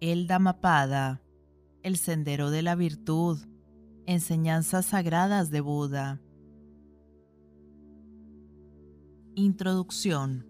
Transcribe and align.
El 0.00 0.26
Dhammapada, 0.26 1.22
el 1.82 1.96
sendero 1.96 2.50
de 2.50 2.60
la 2.60 2.74
virtud, 2.74 3.38
enseñanzas 4.04 4.84
sagradas 4.84 5.50
de 5.50 5.62
Buda. 5.62 6.20
Introducción 9.34 10.46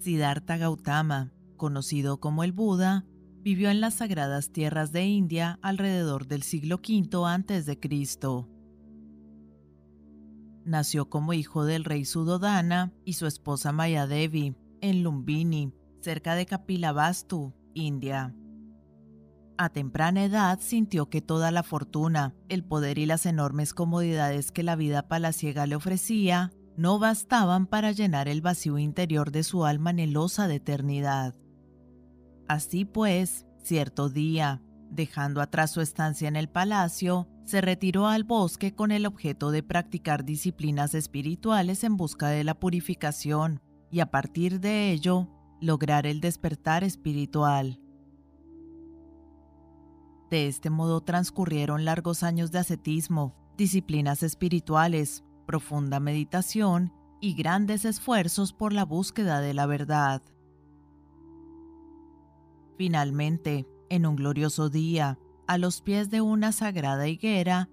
Siddhartha 0.00 0.56
Gautama, 0.56 1.32
conocido 1.56 2.18
como 2.18 2.42
el 2.42 2.50
Buda, 2.50 3.06
vivió 3.42 3.70
en 3.70 3.80
las 3.80 3.94
sagradas 3.94 4.50
tierras 4.50 4.90
de 4.90 5.06
India 5.06 5.60
alrededor 5.62 6.26
del 6.26 6.42
siglo 6.42 6.76
V 6.76 7.08
a.C. 7.26 7.78
Nació 10.64 11.08
como 11.08 11.32
hijo 11.32 11.64
del 11.64 11.84
rey 11.84 12.04
Sudodana 12.04 12.92
y 13.04 13.12
su 13.12 13.26
esposa 13.26 13.70
Mayadevi 13.70 14.56
en 14.80 15.02
Lumbini, 15.04 15.72
cerca 16.00 16.34
de 16.34 16.46
Kapilavastu, 16.46 17.54
India. 17.74 18.34
A 19.56 19.70
temprana 19.70 20.24
edad 20.24 20.60
sintió 20.60 21.10
que 21.10 21.20
toda 21.20 21.50
la 21.50 21.64
fortuna, 21.64 22.34
el 22.48 22.64
poder 22.64 22.98
y 22.98 23.06
las 23.06 23.26
enormes 23.26 23.74
comodidades 23.74 24.52
que 24.52 24.62
la 24.62 24.76
vida 24.76 25.08
palaciega 25.08 25.66
le 25.66 25.74
ofrecía 25.74 26.52
no 26.76 27.00
bastaban 27.00 27.66
para 27.66 27.90
llenar 27.90 28.28
el 28.28 28.40
vacío 28.40 28.78
interior 28.78 29.32
de 29.32 29.42
su 29.42 29.64
alma 29.64 29.90
anhelosa 29.90 30.46
de 30.46 30.56
eternidad. 30.56 31.34
Así 32.46 32.84
pues, 32.84 33.46
cierto 33.64 34.08
día, 34.08 34.62
dejando 34.90 35.40
atrás 35.40 35.72
su 35.72 35.80
estancia 35.80 36.28
en 36.28 36.36
el 36.36 36.48
palacio, 36.48 37.28
se 37.44 37.60
retiró 37.60 38.06
al 38.06 38.22
bosque 38.22 38.76
con 38.76 38.92
el 38.92 39.06
objeto 39.06 39.50
de 39.50 39.64
practicar 39.64 40.24
disciplinas 40.24 40.94
espirituales 40.94 41.82
en 41.82 41.96
busca 41.96 42.28
de 42.28 42.44
la 42.44 42.54
purificación 42.54 43.60
y 43.90 44.00
a 44.00 44.06
partir 44.06 44.60
de 44.60 44.92
ello 44.92 45.28
lograr 45.60 46.06
el 46.06 46.20
despertar 46.20 46.84
espiritual. 46.84 47.80
De 50.30 50.46
este 50.46 50.70
modo 50.70 51.00
transcurrieron 51.00 51.84
largos 51.84 52.22
años 52.22 52.52
de 52.52 52.58
ascetismo, 52.58 53.34
disciplinas 53.56 54.22
espirituales, 54.22 55.24
profunda 55.46 56.00
meditación 56.00 56.92
y 57.20 57.34
grandes 57.34 57.84
esfuerzos 57.84 58.52
por 58.52 58.72
la 58.72 58.84
búsqueda 58.84 59.40
de 59.40 59.54
la 59.54 59.66
verdad. 59.66 60.22
Finalmente, 62.76 63.66
en 63.88 64.06
un 64.06 64.16
glorioso 64.16 64.68
día, 64.68 65.18
a 65.46 65.58
los 65.58 65.80
pies 65.80 66.10
de 66.10 66.20
una 66.20 66.52
sagrada 66.52 67.08
higuera, 67.08 67.70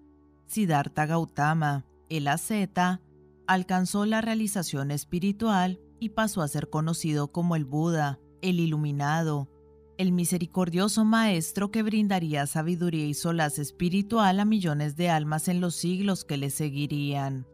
Siddhartha 0.47 1.05
Gautama, 1.05 1.85
el 2.09 2.27
asceta, 2.27 3.01
alcanzó 3.47 4.05
la 4.05 4.21
realización 4.21 4.91
espiritual 4.91 5.79
y 5.99 6.09
pasó 6.09 6.41
a 6.41 6.47
ser 6.47 6.69
conocido 6.69 7.31
como 7.31 7.55
el 7.55 7.65
Buda, 7.65 8.19
el 8.41 8.59
iluminado, 8.59 9.49
el 9.97 10.11
misericordioso 10.11 11.05
maestro 11.05 11.71
que 11.71 11.83
brindaría 11.83 12.47
sabiduría 12.47 13.05
y 13.05 13.13
solaz 13.13 13.59
espiritual 13.59 14.39
a 14.39 14.45
millones 14.45 14.95
de 14.95 15.09
almas 15.09 15.47
en 15.47 15.61
los 15.61 15.75
siglos 15.75 16.25
que 16.25 16.37
le 16.37 16.49
seguirían. 16.49 17.47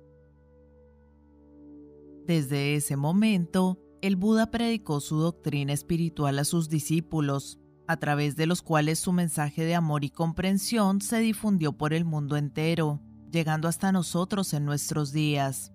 Desde 2.25 2.75
ese 2.75 2.95
momento, 2.95 3.79
el 4.01 4.15
Buda 4.15 4.49
predicó 4.51 4.99
su 4.99 5.17
doctrina 5.17 5.73
espiritual 5.73 6.39
a 6.39 6.45
sus 6.45 6.69
discípulos, 6.69 7.59
a 7.87 7.97
través 7.97 8.35
de 8.35 8.45
los 8.45 8.61
cuales 8.61 8.99
su 8.99 9.11
mensaje 9.11 9.65
de 9.65 9.75
amor 9.75 10.03
y 10.03 10.09
comprensión 10.09 11.01
se 11.01 11.19
difundió 11.19 11.73
por 11.73 11.93
el 11.93 12.05
mundo 12.05 12.37
entero, 12.37 13.01
llegando 13.31 13.67
hasta 13.67 13.91
nosotros 13.91 14.53
en 14.53 14.65
nuestros 14.65 15.11
días. 15.11 15.73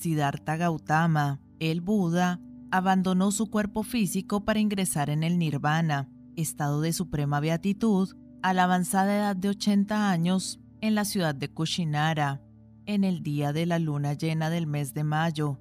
Siddhartha 0.00 0.56
Gautama, 0.56 1.40
el 1.58 1.82
Buda, 1.82 2.40
abandonó 2.70 3.32
su 3.32 3.50
cuerpo 3.50 3.82
físico 3.82 4.44
para 4.44 4.58
ingresar 4.58 5.10
en 5.10 5.22
el 5.22 5.38
nirvana, 5.38 6.08
estado 6.36 6.80
de 6.80 6.94
suprema 6.94 7.38
beatitud, 7.40 8.16
a 8.42 8.54
la 8.54 8.64
avanzada 8.64 9.14
edad 9.14 9.36
de 9.36 9.50
80 9.50 10.10
años, 10.10 10.58
en 10.80 10.94
la 10.94 11.04
ciudad 11.04 11.34
de 11.34 11.50
Kushinara, 11.50 12.40
en 12.86 13.04
el 13.04 13.22
día 13.22 13.52
de 13.52 13.66
la 13.66 13.78
luna 13.78 14.14
llena 14.14 14.48
del 14.48 14.66
mes 14.66 14.94
de 14.94 15.04
mayo, 15.04 15.60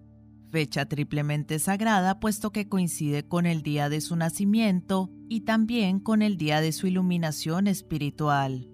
fecha 0.50 0.86
triplemente 0.86 1.60
sagrada 1.60 2.22
puesto 2.22 2.52
que 2.52 2.70
coincide 2.70 3.28
con 3.28 3.46
el 3.46 3.62
día 3.62 3.90
de 3.90 4.00
su 4.00 4.16
nacimiento 4.16 5.12
y 5.28 5.42
también 5.42 6.00
con 6.00 6.22
el 6.22 6.38
día 6.38 6.62
de 6.62 6.72
su 6.72 6.88
iluminación 6.88 7.68
espiritual. 7.68 8.69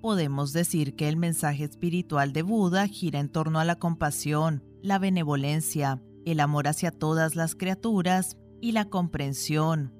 Podemos 0.00 0.54
decir 0.54 0.96
que 0.96 1.08
el 1.08 1.16
mensaje 1.16 1.64
espiritual 1.64 2.32
de 2.32 2.42
Buda 2.42 2.86
gira 2.86 3.20
en 3.20 3.28
torno 3.28 3.60
a 3.60 3.66
la 3.66 3.76
compasión, 3.76 4.64
la 4.82 4.98
benevolencia, 4.98 6.02
el 6.24 6.40
amor 6.40 6.68
hacia 6.68 6.90
todas 6.90 7.36
las 7.36 7.54
criaturas 7.54 8.38
y 8.62 8.72
la 8.72 8.86
comprensión. 8.86 9.92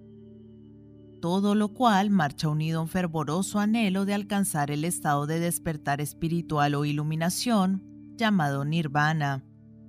Todo 1.20 1.54
lo 1.54 1.74
cual 1.74 2.08
marcha 2.08 2.48
unido 2.48 2.78
a 2.78 2.82
un 2.82 2.88
fervoroso 2.88 3.58
anhelo 3.58 4.06
de 4.06 4.14
alcanzar 4.14 4.70
el 4.70 4.86
estado 4.86 5.26
de 5.26 5.38
despertar 5.38 6.00
espiritual 6.00 6.74
o 6.76 6.86
iluminación 6.86 7.84
llamado 8.16 8.64
nirvana, 8.64 9.44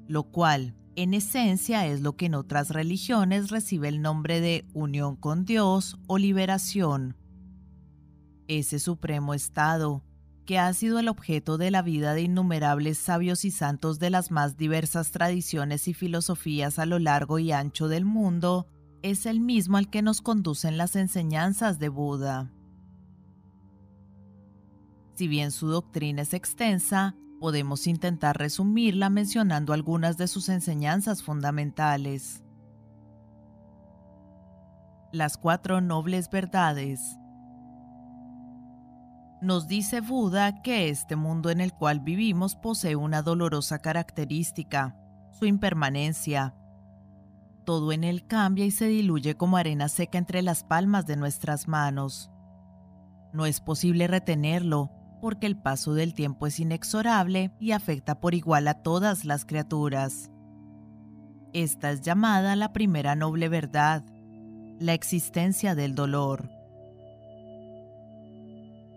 lo 0.08 0.24
cual, 0.24 0.76
en 0.98 1.14
esencia, 1.14 1.88
es 1.88 2.02
lo 2.02 2.18
que 2.18 2.26
en 2.26 2.36
otras 2.36 2.70
religiones 2.70 3.50
recibe 3.50 3.88
el 3.88 4.02
nombre 4.02 4.42
de 4.42 4.66
unión 4.74 5.16
con 5.16 5.46
Dios 5.46 5.98
o 6.08 6.18
liberación. 6.18 7.16
Ese 8.54 8.80
supremo 8.80 9.34
estado, 9.34 10.04
que 10.46 10.60
ha 10.60 10.74
sido 10.74 11.00
el 11.00 11.08
objeto 11.08 11.58
de 11.58 11.72
la 11.72 11.82
vida 11.82 12.14
de 12.14 12.24
innumerables 12.24 12.98
sabios 12.98 13.46
y 13.46 13.52
santos 13.52 13.98
de 13.98 14.10
las 14.10 14.30
más 14.30 14.58
diversas 14.58 15.12
tradiciones 15.12 15.88
y 15.88 15.94
filosofías 15.94 16.78
a 16.78 16.86
lo 16.86 17.00
largo 17.00 17.40
y 17.40 17.54
ancho 17.54 17.88
del 17.88 18.04
mundo, 18.04 18.68
es 19.04 19.26
el 19.26 19.40
mismo 19.40 19.78
al 19.78 19.90
que 19.90 20.02
nos 20.02 20.20
conducen 20.20 20.78
las 20.78 20.98
enseñanzas 20.98 21.80
de 21.80 21.88
Buda. 21.88 22.52
Si 25.14 25.30
bien 25.30 25.52
su 25.52 25.70
doctrina 25.70 26.24
es 26.24 26.34
extensa, 26.34 27.16
podemos 27.40 27.88
intentar 27.88 28.38
resumirla 28.38 29.10
mencionando 29.10 29.72
algunas 29.72 30.18
de 30.18 30.28
sus 30.28 30.50
enseñanzas 30.50 31.24
fundamentales. 31.24 32.44
Las 35.14 35.38
cuatro 35.38 35.80
nobles 35.80 36.30
verdades. 36.30 37.00
Nos 39.42 39.68
dice 39.68 40.02
Buda 40.02 40.62
que 40.62 40.90
este 40.90 41.16
mundo 41.16 41.50
en 41.50 41.62
el 41.62 41.74
cual 41.74 42.00
vivimos 42.00 42.56
posee 42.56 42.96
una 42.96 43.24
dolorosa 43.24 43.80
característica, 43.80 44.96
su 45.32 45.48
impermanencia. 45.48 46.54
Todo 47.66 47.92
en 47.92 48.04
él 48.04 48.28
cambia 48.28 48.66
y 48.66 48.72
se 48.72 48.86
diluye 48.86 49.36
como 49.36 49.58
arena 49.58 49.90
seca 49.90 50.20
entre 50.20 50.44
las 50.44 50.64
palmas 50.64 51.08
de 51.08 51.16
nuestras 51.16 51.68
manos. 51.68 52.30
No 53.34 53.48
es 53.48 53.62
posible 53.62 54.06
retenerlo, 54.06 54.92
porque 55.22 55.48
el 55.48 55.58
paso 55.58 55.96
del 55.96 56.14
tiempo 56.14 56.46
es 56.46 56.60
inexorable 56.60 57.52
y 57.60 57.72
afecta 57.72 58.20
por 58.20 58.36
igual 58.36 58.68
a 58.68 58.76
todas 58.84 59.26
las 59.26 59.46
criaturas. 59.46 60.30
Esta 61.52 61.90
es 61.90 62.02
llamada 62.02 62.56
la 62.56 62.74
primera 62.74 63.16
noble 63.16 63.50
verdad, 63.50 64.06
la 64.80 64.94
existencia 64.94 65.74
del 65.74 65.96
dolor. 65.96 66.61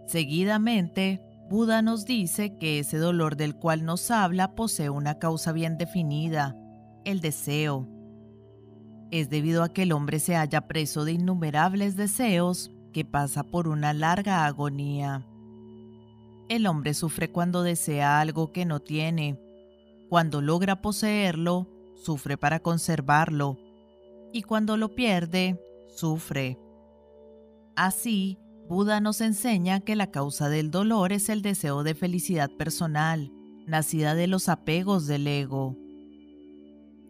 Seguidamente, 0.07 1.21
Buda 1.49 1.83
nos 1.83 2.05
dice 2.05 2.57
que 2.57 2.79
ese 2.79 2.99
dolor 2.99 3.37
del 3.37 3.55
cual 3.55 3.85
nos 3.85 4.11
habla 4.11 4.55
posee 4.55 4.91
una 4.91 5.19
causa 5.19 5.53
bien 5.53 5.77
definida, 5.79 6.57
el 7.05 7.21
deseo. 7.21 7.89
Es 9.11 9.29
debido 9.29 9.63
a 9.63 9.69
que 9.69 9.83
el 9.83 9.93
hombre 9.93 10.19
se 10.19 10.35
halla 10.35 10.67
preso 10.67 11.05
de 11.05 11.13
innumerables 11.13 11.97
deseos 11.97 12.71
que 12.93 13.05
pasa 13.05 13.45
por 13.45 13.69
una 13.69 13.93
larga 13.93 14.47
agonía. 14.47 15.27
El 16.49 16.67
hombre 16.67 16.95
sufre 16.95 17.31
cuando 17.31 17.63
desea 17.63 18.21
algo 18.21 18.53
que 18.53 18.65
no 18.65 18.81
tiene. 18.81 19.39
Cuando 20.09 20.41
logra 20.41 20.83
poseerlo, 20.83 21.69
sufre 21.95 22.37
para 22.37 22.61
conservarlo. 22.61 23.59
Y 24.33 24.43
cuando 24.43 24.77
lo 24.77 24.95
pierde, 24.95 25.61
sufre. 25.95 26.59
Así, 27.77 28.39
Buda 28.69 29.01
nos 29.01 29.21
enseña 29.21 29.81
que 29.81 29.95
la 29.95 30.11
causa 30.11 30.49
del 30.49 30.71
dolor 30.71 31.13
es 31.13 31.29
el 31.29 31.43
deseo 31.43 31.83
de 31.83 31.95
felicidad 31.95 32.51
personal, 32.51 33.31
nacida 33.67 34.15
de 34.15 34.27
los 34.27 34.49
apegos 34.49 35.07
del 35.07 35.27
ego. 35.27 35.77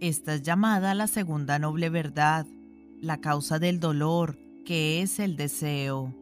Esta 0.01 0.35
es 0.35 0.43
llamada 0.43 0.95
la 0.95 1.07
segunda 1.07 1.61
noble 1.61 1.91
verdad, 1.91 2.47
la 3.01 3.21
causa 3.21 3.61
del 3.61 3.79
dolor, 3.79 4.37
que 4.65 5.01
es 5.01 5.21
el 5.21 5.37
deseo. 5.37 6.13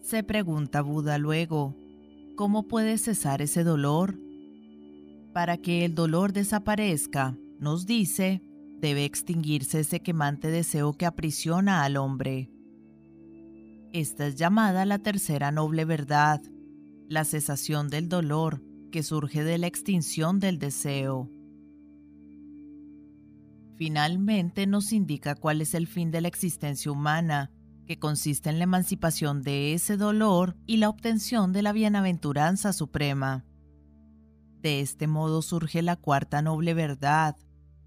Se 0.00 0.22
pregunta 0.22 0.80
Buda 0.80 1.18
luego, 1.18 1.74
¿cómo 2.36 2.68
puede 2.68 2.98
cesar 2.98 3.42
ese 3.42 3.64
dolor? 3.64 4.16
Para 5.32 5.56
que 5.56 5.84
el 5.84 5.96
dolor 5.96 6.32
desaparezca, 6.32 7.36
nos 7.58 7.84
dice, 7.84 8.42
debe 8.80 9.04
extinguirse 9.04 9.80
ese 9.80 10.00
quemante 10.00 10.48
deseo 10.48 10.92
que 10.92 11.04
aprisiona 11.04 11.82
al 11.82 11.96
hombre. 11.96 12.48
Esta 13.92 14.26
es 14.26 14.36
llamada 14.36 14.84
la 14.84 14.98
tercera 14.98 15.50
noble 15.50 15.84
verdad, 15.84 16.42
la 17.08 17.24
cesación 17.24 17.88
del 17.88 18.08
dolor 18.08 18.62
que 18.92 19.02
surge 19.02 19.44
de 19.44 19.56
la 19.58 19.66
extinción 19.66 20.40
del 20.40 20.58
deseo. 20.58 21.30
Finalmente 23.76 24.66
nos 24.66 24.92
indica 24.92 25.34
cuál 25.34 25.62
es 25.62 25.72
el 25.72 25.86
fin 25.86 26.10
de 26.10 26.20
la 26.20 26.28
existencia 26.28 26.90
humana, 26.90 27.50
que 27.86 27.98
consiste 27.98 28.50
en 28.50 28.58
la 28.58 28.64
emancipación 28.64 29.42
de 29.42 29.72
ese 29.72 29.96
dolor 29.96 30.56
y 30.66 30.76
la 30.76 30.90
obtención 30.90 31.52
de 31.52 31.62
la 31.62 31.72
bienaventuranza 31.72 32.74
suprema. 32.74 33.46
De 34.60 34.80
este 34.80 35.06
modo 35.06 35.40
surge 35.40 35.80
la 35.80 35.96
cuarta 35.96 36.42
noble 36.42 36.74
verdad, 36.74 37.36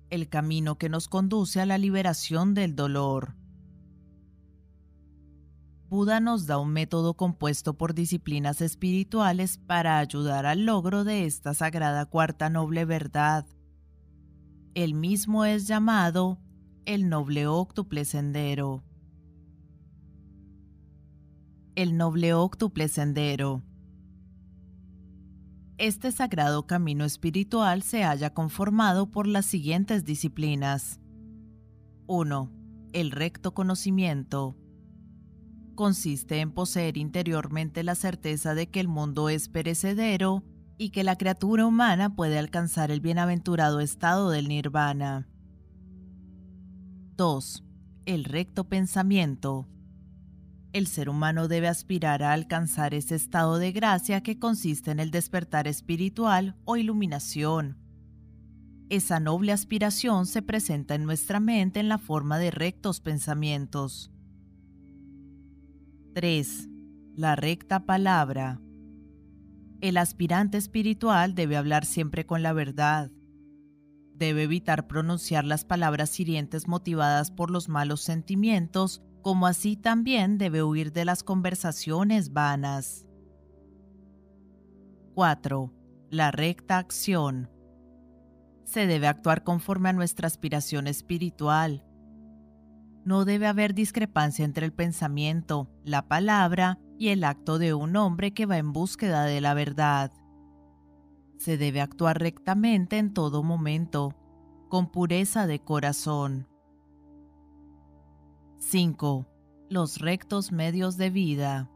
el 0.09 0.29
camino 0.29 0.79
que 0.79 0.89
nos 0.89 1.07
conduce 1.07 1.61
a 1.61 1.67
la 1.67 1.77
liberación 1.77 2.55
del 2.55 2.75
dolor. 2.75 3.35
Buda 5.91 6.21
nos 6.21 6.47
da 6.47 6.57
un 6.57 6.71
método 6.71 7.15
compuesto 7.15 7.73
por 7.73 7.93
disciplinas 7.93 8.61
espirituales 8.61 9.57
para 9.57 9.97
ayudar 9.99 10.45
al 10.45 10.65
logro 10.65 11.03
de 11.03 11.25
esta 11.25 11.53
sagrada 11.53 12.05
cuarta 12.05 12.49
noble 12.49 12.85
verdad. 12.85 13.45
El 14.73 14.93
mismo 14.93 15.43
es 15.43 15.67
llamado 15.67 16.39
el 16.85 17.09
noble 17.09 17.45
octuple 17.45 18.05
sendero. 18.05 18.85
El 21.75 21.97
noble 21.97 22.33
octuple 22.35 22.87
sendero. 22.87 23.61
Este 25.77 26.13
sagrado 26.13 26.67
camino 26.67 27.03
espiritual 27.03 27.83
se 27.83 28.05
haya 28.05 28.33
conformado 28.33 29.11
por 29.11 29.27
las 29.27 29.45
siguientes 29.45 30.05
disciplinas. 30.05 31.01
1. 32.07 32.49
El 32.93 33.11
recto 33.11 33.53
conocimiento 33.53 34.55
consiste 35.81 36.41
en 36.41 36.51
poseer 36.51 36.95
interiormente 36.95 37.81
la 37.83 37.95
certeza 37.95 38.53
de 38.53 38.69
que 38.69 38.79
el 38.79 38.87
mundo 38.87 39.29
es 39.29 39.49
perecedero 39.49 40.43
y 40.77 40.91
que 40.91 41.03
la 41.03 41.15
criatura 41.15 41.65
humana 41.65 42.15
puede 42.15 42.37
alcanzar 42.37 42.91
el 42.91 43.01
bienaventurado 43.01 43.79
estado 43.79 44.29
del 44.29 44.47
nirvana. 44.47 45.27
2. 47.17 47.63
El 48.05 48.25
recto 48.25 48.65
pensamiento. 48.65 49.67
El 50.71 50.85
ser 50.85 51.09
humano 51.09 51.47
debe 51.47 51.67
aspirar 51.67 52.21
a 52.21 52.33
alcanzar 52.33 52.93
ese 52.93 53.15
estado 53.15 53.57
de 53.57 53.71
gracia 53.71 54.21
que 54.21 54.37
consiste 54.37 54.91
en 54.91 54.99
el 54.99 55.09
despertar 55.09 55.67
espiritual 55.67 56.57
o 56.63 56.77
iluminación. 56.77 57.79
Esa 58.89 59.19
noble 59.19 59.51
aspiración 59.51 60.27
se 60.27 60.43
presenta 60.43 60.93
en 60.93 61.05
nuestra 61.05 61.39
mente 61.39 61.79
en 61.79 61.89
la 61.89 61.97
forma 61.97 62.37
de 62.37 62.51
rectos 62.51 62.99
pensamientos. 62.99 64.11
3. 66.13 66.67
La 67.15 67.37
recta 67.37 67.85
palabra. 67.85 68.59
El 69.79 69.95
aspirante 69.95 70.57
espiritual 70.57 71.35
debe 71.35 71.55
hablar 71.55 71.85
siempre 71.85 72.25
con 72.25 72.43
la 72.43 72.51
verdad. 72.51 73.11
Debe 74.13 74.43
evitar 74.43 74.87
pronunciar 74.87 75.45
las 75.45 75.63
palabras 75.63 76.19
hirientes 76.19 76.67
motivadas 76.67 77.31
por 77.31 77.49
los 77.49 77.69
malos 77.69 78.01
sentimientos, 78.01 79.01
como 79.21 79.47
así 79.47 79.77
también 79.77 80.37
debe 80.37 80.63
huir 80.63 80.91
de 80.91 81.05
las 81.05 81.23
conversaciones 81.23 82.33
vanas. 82.33 83.07
4. 85.15 85.73
La 86.09 86.31
recta 86.31 86.77
acción. 86.77 87.49
Se 88.65 88.85
debe 88.85 89.07
actuar 89.07 89.45
conforme 89.45 89.87
a 89.87 89.93
nuestra 89.93 90.27
aspiración 90.27 90.87
espiritual 90.87 91.85
no 93.03 93.25
debe 93.25 93.47
haber 93.47 93.73
discrepancia 93.73 94.45
entre 94.45 94.65
el 94.65 94.73
pensamiento, 94.73 95.69
la 95.83 96.07
palabra 96.07 96.79
y 96.97 97.09
el 97.09 97.23
acto 97.23 97.57
de 97.57 97.73
un 97.73 97.95
hombre 97.95 98.33
que 98.33 98.45
va 98.45 98.57
en 98.57 98.73
búsqueda 98.73 99.25
de 99.25 99.41
la 99.41 99.53
verdad. 99.53 100.11
Se 101.37 101.57
debe 101.57 101.81
actuar 101.81 102.19
rectamente 102.19 102.99
en 102.99 103.13
todo 103.13 103.41
momento, 103.41 104.15
con 104.69 104.91
pureza 104.91 105.47
de 105.47 105.59
corazón. 105.59 106.47
5. 108.59 109.25
Los 109.69 109.97
rectos 109.97 110.51
medios 110.51 110.97
de 110.97 111.09
vida. 111.09 111.71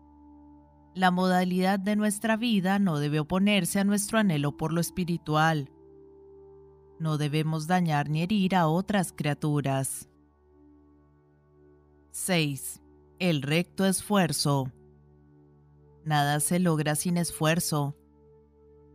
La 0.93 1.09
modalidad 1.09 1.79
de 1.79 1.95
nuestra 1.95 2.37
vida 2.37 2.77
no 2.77 2.99
debe 2.99 3.19
oponerse 3.19 3.79
a 3.79 3.83
nuestro 3.83 4.19
anhelo 4.19 4.55
por 4.55 4.71
lo 4.71 4.79
espiritual. 4.79 5.71
No 6.99 7.17
debemos 7.17 7.67
dañar 7.67 8.09
ni 8.09 8.21
herir 8.21 8.55
a 8.55 8.67
otras 8.67 9.11
criaturas. 9.11 10.07
6. 12.17 12.81
El 13.19 13.41
recto 13.41 13.85
esfuerzo. 13.85 14.71
Nada 16.05 16.39
se 16.39 16.59
logra 16.59 16.95
sin 16.95 17.17
esfuerzo. 17.17 17.97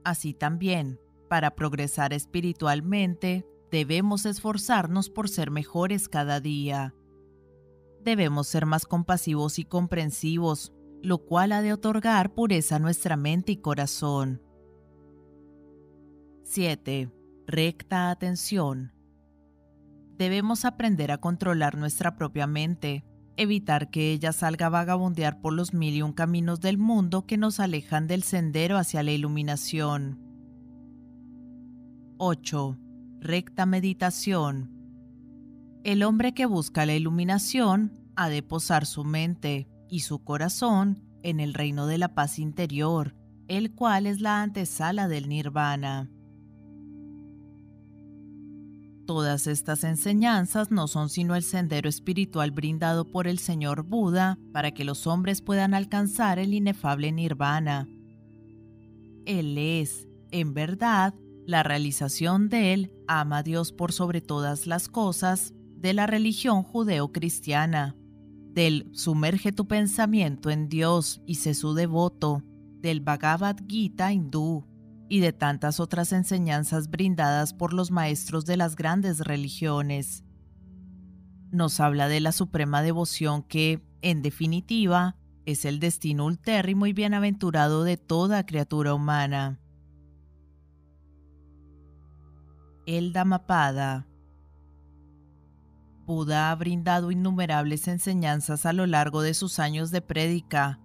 Así 0.05 0.33
también, 0.33 0.99
para 1.29 1.55
progresar 1.55 2.15
espiritualmente, 2.15 3.47
debemos 3.71 4.25
esforzarnos 4.25 5.11
por 5.11 5.29
ser 5.29 5.51
mejores 5.51 6.09
cada 6.09 6.41
día. 6.41 6.95
Debemos 8.03 8.49
ser 8.49 8.65
más 8.65 8.87
compasivos 8.87 9.59
y 9.59 9.65
comprensivos, 9.67 10.73
lo 11.03 11.19
cual 11.19 11.53
ha 11.53 11.61
de 11.61 11.75
otorgar 11.75 12.33
pureza 12.33 12.77
a 12.77 12.81
nuestra 12.81 13.19
mente 13.19 13.53
y 13.53 13.57
corazón. 13.59 14.43
7. 16.45 17.13
Recta 17.47 18.11
atención. 18.11 18.95
Debemos 20.17 20.65
aprender 20.65 21.13
a 21.13 21.19
controlar 21.19 21.77
nuestra 21.77 22.17
propia 22.17 22.47
mente, 22.47 23.05
evitar 23.41 23.89
que 23.89 24.13
ella 24.13 24.33
salga 24.33 24.67
a 24.67 24.71
vagabundear 24.71 25.41
por 25.41 25.55
los 25.55 25.73
mil 25.73 25.95
y 25.95 26.03
un 26.03 26.13
caminos 26.13 26.61
del 26.61 26.77
mundo 26.77 27.25
que 27.25 27.39
nos 27.39 27.59
alejan 27.59 28.07
del 28.07 28.23
sendero 28.23 28.77
hacia 28.77 29.03
la 29.03 29.13
iluminación. 29.13 30.21
8. 32.19 32.79
Recta 33.21 33.65
meditación. 33.65 34.71
El 35.85 36.03
hombre 36.03 36.35
que 36.35 36.45
busca 36.45 36.85
la 36.85 36.95
iluminación 36.95 37.99
ha 38.15 38.29
de 38.29 38.43
posar 38.43 38.85
su 38.85 39.05
mente 39.05 39.67
y 39.89 40.01
su 40.01 40.23
corazón 40.23 41.03
en 41.23 41.41
el 41.41 41.55
reino 41.55 41.87
de 41.87 41.97
la 41.97 42.15
paz 42.15 42.39
interior, 42.39 43.17
el 43.49 43.75
cual 43.75 44.07
es 44.07 44.21
la 44.21 44.43
antesala 44.43 45.09
del 45.09 45.31
nirvana. 45.31 46.11
Todas 49.11 49.49
estas 49.49 49.83
enseñanzas 49.83 50.71
no 50.71 50.87
son 50.87 51.09
sino 51.09 51.35
el 51.35 51.43
sendero 51.43 51.89
espiritual 51.89 52.53
brindado 52.53 53.05
por 53.05 53.27
el 53.27 53.41
Señor 53.41 53.83
Buda 53.83 54.39
para 54.53 54.71
que 54.71 54.85
los 54.85 55.09
hombres 55.09 55.43
puedan 55.43 55.75
alcanzar 55.75 56.39
el 56.39 56.55
inefable 56.55 57.11
nirvana. 57.11 57.89
Él 59.27 59.59
es, 59.59 60.07
en 60.31 60.55
verdad, 60.55 61.13
la 61.45 61.65
realización 61.65 62.49
de 62.49 62.73
él 62.73 62.93
ama 63.09 63.39
a 63.39 63.43
Dios 63.43 63.73
por 63.73 63.91
sobre 63.91 64.21
todas 64.21 64.69
las 64.69 64.87
cosas 64.87 65.55
de 65.75 65.93
la 65.93 66.07
religión 66.07 66.63
judeo-cristiana, 66.63 67.97
del 68.55 68.91
sumerge 68.93 69.51
tu 69.51 69.67
pensamiento 69.67 70.51
en 70.51 70.69
Dios 70.69 71.21
y 71.27 71.35
sé 71.35 71.55
su 71.55 71.75
devoto, 71.75 72.45
del 72.81 73.01
Bhagavad 73.01 73.57
Gita 73.67 74.13
hindú, 74.13 74.70
y 75.11 75.19
de 75.19 75.33
tantas 75.33 75.81
otras 75.81 76.13
enseñanzas 76.13 76.89
brindadas 76.89 77.53
por 77.53 77.75
los 77.75 77.91
maestros 77.91 78.47
de 78.47 78.57
las 78.57 78.77
grandes 78.77 79.19
religiones. 79.19 80.25
Nos 81.51 81.81
habla 81.81 82.07
de 82.07 82.21
la 82.21 82.31
suprema 82.31 82.81
devoción 82.81 83.43
que, 83.43 83.85
en 84.03 84.23
definitiva, 84.23 85.17
es 85.47 85.65
el 85.65 85.81
destino 85.81 86.27
ultérrimo 86.27 86.87
y 86.87 86.93
bienaventurado 86.93 87.83
de 87.83 87.97
toda 87.97 88.47
criatura 88.47 88.95
humana. 88.95 89.59
El 92.87 93.13
Dhammapada 93.13 94.07
Buda 96.07 96.53
ha 96.53 96.55
brindado 96.55 97.11
innumerables 97.11 97.89
enseñanzas 97.89 98.65
a 98.65 98.73
lo 98.73 98.87
largo 98.87 99.23
de 99.23 99.35
sus 99.35 99.59
años 99.59 99.91
de 99.91 100.03
prédica. 100.03 100.79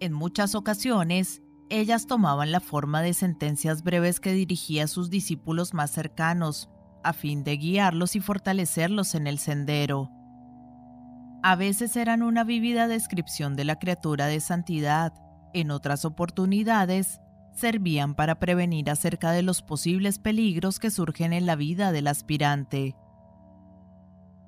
En 0.00 0.12
muchas 0.12 0.54
ocasiones, 0.54 1.42
ellas 1.68 2.06
tomaban 2.06 2.52
la 2.52 2.60
forma 2.60 3.02
de 3.02 3.14
sentencias 3.14 3.82
breves 3.82 4.20
que 4.20 4.32
dirigía 4.32 4.84
a 4.84 4.88
sus 4.88 5.10
discípulos 5.10 5.74
más 5.74 5.90
cercanos, 5.90 6.68
a 7.02 7.12
fin 7.12 7.44
de 7.44 7.56
guiarlos 7.56 8.16
y 8.16 8.20
fortalecerlos 8.20 9.14
en 9.14 9.26
el 9.26 9.38
sendero. 9.38 10.10
A 11.42 11.54
veces 11.54 11.96
eran 11.96 12.22
una 12.22 12.44
vívida 12.44 12.88
descripción 12.88 13.56
de 13.56 13.64
la 13.64 13.78
criatura 13.78 14.26
de 14.26 14.40
santidad, 14.40 15.12
en 15.52 15.70
otras 15.70 16.04
oportunidades 16.04 17.20
servían 17.52 18.14
para 18.14 18.38
prevenir 18.38 18.90
acerca 18.90 19.32
de 19.32 19.42
los 19.42 19.62
posibles 19.62 20.18
peligros 20.18 20.78
que 20.78 20.90
surgen 20.90 21.32
en 21.32 21.46
la 21.46 21.56
vida 21.56 21.90
del 21.90 22.06
aspirante. 22.06 22.94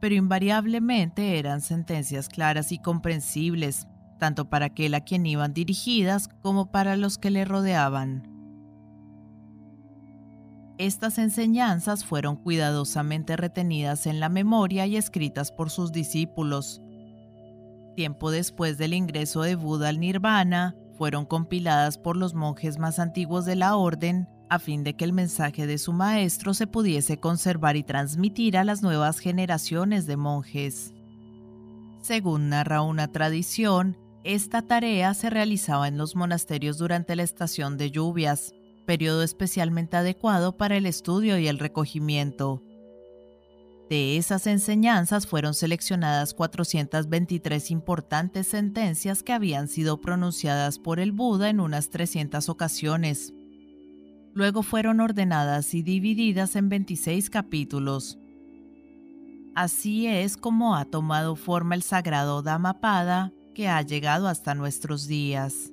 Pero 0.00 0.14
invariablemente 0.14 1.38
eran 1.38 1.60
sentencias 1.60 2.28
claras 2.28 2.70
y 2.70 2.78
comprensibles, 2.78 3.88
tanto 4.18 4.48
para 4.50 4.66
aquel 4.66 4.94
a 4.94 5.00
quien 5.00 5.24
iban 5.26 5.54
dirigidas 5.54 6.28
como 6.42 6.70
para 6.70 6.96
los 6.96 7.18
que 7.18 7.30
le 7.30 7.44
rodeaban. 7.44 8.28
Estas 10.78 11.18
enseñanzas 11.18 12.04
fueron 12.04 12.36
cuidadosamente 12.36 13.36
retenidas 13.36 14.06
en 14.06 14.20
la 14.20 14.28
memoria 14.28 14.86
y 14.86 14.96
escritas 14.96 15.50
por 15.50 15.70
sus 15.70 15.90
discípulos. 15.90 16.80
Tiempo 17.96 18.30
después 18.30 18.78
del 18.78 18.94
ingreso 18.94 19.42
de 19.42 19.56
Buda 19.56 19.88
al 19.88 19.98
Nirvana, 19.98 20.76
fueron 20.96 21.26
compiladas 21.26 21.98
por 21.98 22.16
los 22.16 22.34
monjes 22.34 22.78
más 22.78 22.98
antiguos 22.98 23.44
de 23.44 23.56
la 23.56 23.76
orden 23.76 24.28
a 24.50 24.58
fin 24.58 24.82
de 24.84 24.94
que 24.94 25.04
el 25.04 25.12
mensaje 25.12 25.66
de 25.66 25.78
su 25.78 25.92
maestro 25.92 26.54
se 26.54 26.66
pudiese 26.66 27.18
conservar 27.18 27.76
y 27.76 27.82
transmitir 27.82 28.56
a 28.56 28.64
las 28.64 28.82
nuevas 28.82 29.18
generaciones 29.18 30.06
de 30.06 30.16
monjes. 30.16 30.94
Según 32.00 32.48
narra 32.48 32.82
una 32.82 33.08
tradición, 33.08 33.96
esta 34.28 34.60
tarea 34.60 35.14
se 35.14 35.30
realizaba 35.30 35.88
en 35.88 35.96
los 35.96 36.14
monasterios 36.14 36.76
durante 36.76 37.16
la 37.16 37.22
estación 37.22 37.78
de 37.78 37.90
lluvias, 37.90 38.52
periodo 38.84 39.22
especialmente 39.22 39.96
adecuado 39.96 40.54
para 40.58 40.76
el 40.76 40.84
estudio 40.84 41.38
y 41.38 41.48
el 41.48 41.58
recogimiento. 41.58 42.62
De 43.88 44.18
esas 44.18 44.46
enseñanzas 44.46 45.26
fueron 45.26 45.54
seleccionadas 45.54 46.34
423 46.34 47.70
importantes 47.70 48.48
sentencias 48.48 49.22
que 49.22 49.32
habían 49.32 49.66
sido 49.66 49.98
pronunciadas 49.98 50.78
por 50.78 51.00
el 51.00 51.12
Buda 51.12 51.48
en 51.48 51.58
unas 51.58 51.88
300 51.88 52.50
ocasiones. 52.50 53.32
Luego 54.34 54.62
fueron 54.62 55.00
ordenadas 55.00 55.72
y 55.72 55.82
divididas 55.82 56.54
en 56.54 56.68
26 56.68 57.30
capítulos. 57.30 58.18
Así 59.54 60.06
es 60.06 60.36
como 60.36 60.76
ha 60.76 60.84
tomado 60.84 61.34
forma 61.34 61.74
el 61.74 61.82
sagrado 61.82 62.42
Dhammapada 62.42 63.32
que 63.58 63.66
ha 63.68 63.82
llegado 63.82 64.28
hasta 64.28 64.54
nuestros 64.54 65.08
días. 65.08 65.72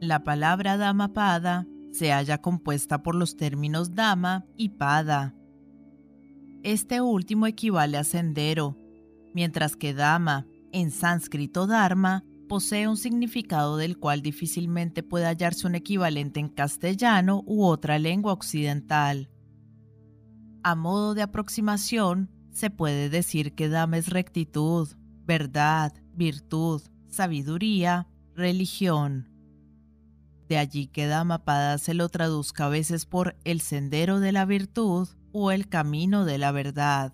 La 0.00 0.24
palabra 0.24 0.76
Dhammapada 0.76 1.64
se 1.92 2.10
halla 2.10 2.38
compuesta 2.38 3.04
por 3.04 3.14
los 3.14 3.36
términos 3.36 3.94
Dhamma 3.94 4.46
y 4.56 4.70
Pada. 4.70 5.36
Este 6.64 7.00
último 7.00 7.46
equivale 7.46 7.98
a 7.98 8.02
sendero, 8.02 8.76
mientras 9.32 9.76
que 9.76 9.94
Dhamma, 9.94 10.44
en 10.72 10.90
sánscrito 10.90 11.68
Dharma, 11.68 12.24
posee 12.48 12.88
un 12.88 12.96
significado 12.96 13.76
del 13.76 13.96
cual 13.96 14.22
difícilmente 14.22 15.04
puede 15.04 15.26
hallarse 15.26 15.68
un 15.68 15.76
equivalente 15.76 16.40
en 16.40 16.48
castellano 16.48 17.44
u 17.46 17.64
otra 17.64 18.00
lengua 18.00 18.32
occidental. 18.32 19.30
A 20.64 20.74
modo 20.74 21.14
de 21.14 21.22
aproximación, 21.22 22.28
se 22.50 22.70
puede 22.70 23.08
decir 23.08 23.54
que 23.54 23.68
Dhamma 23.68 23.98
es 23.98 24.08
rectitud, 24.08 24.97
verdad, 25.28 25.92
virtud, 26.14 26.80
sabiduría, 27.06 28.08
religión. 28.34 29.28
De 30.48 30.56
allí 30.56 30.86
que 30.86 31.06
Dhammapada 31.06 31.76
se 31.76 31.92
lo 31.92 32.08
traduzca 32.08 32.64
a 32.64 32.68
veces 32.70 33.04
por 33.04 33.36
el 33.44 33.60
sendero 33.60 34.20
de 34.20 34.32
la 34.32 34.46
virtud 34.46 35.06
o 35.30 35.50
el 35.50 35.68
camino 35.68 36.24
de 36.24 36.38
la 36.38 36.50
verdad. 36.50 37.12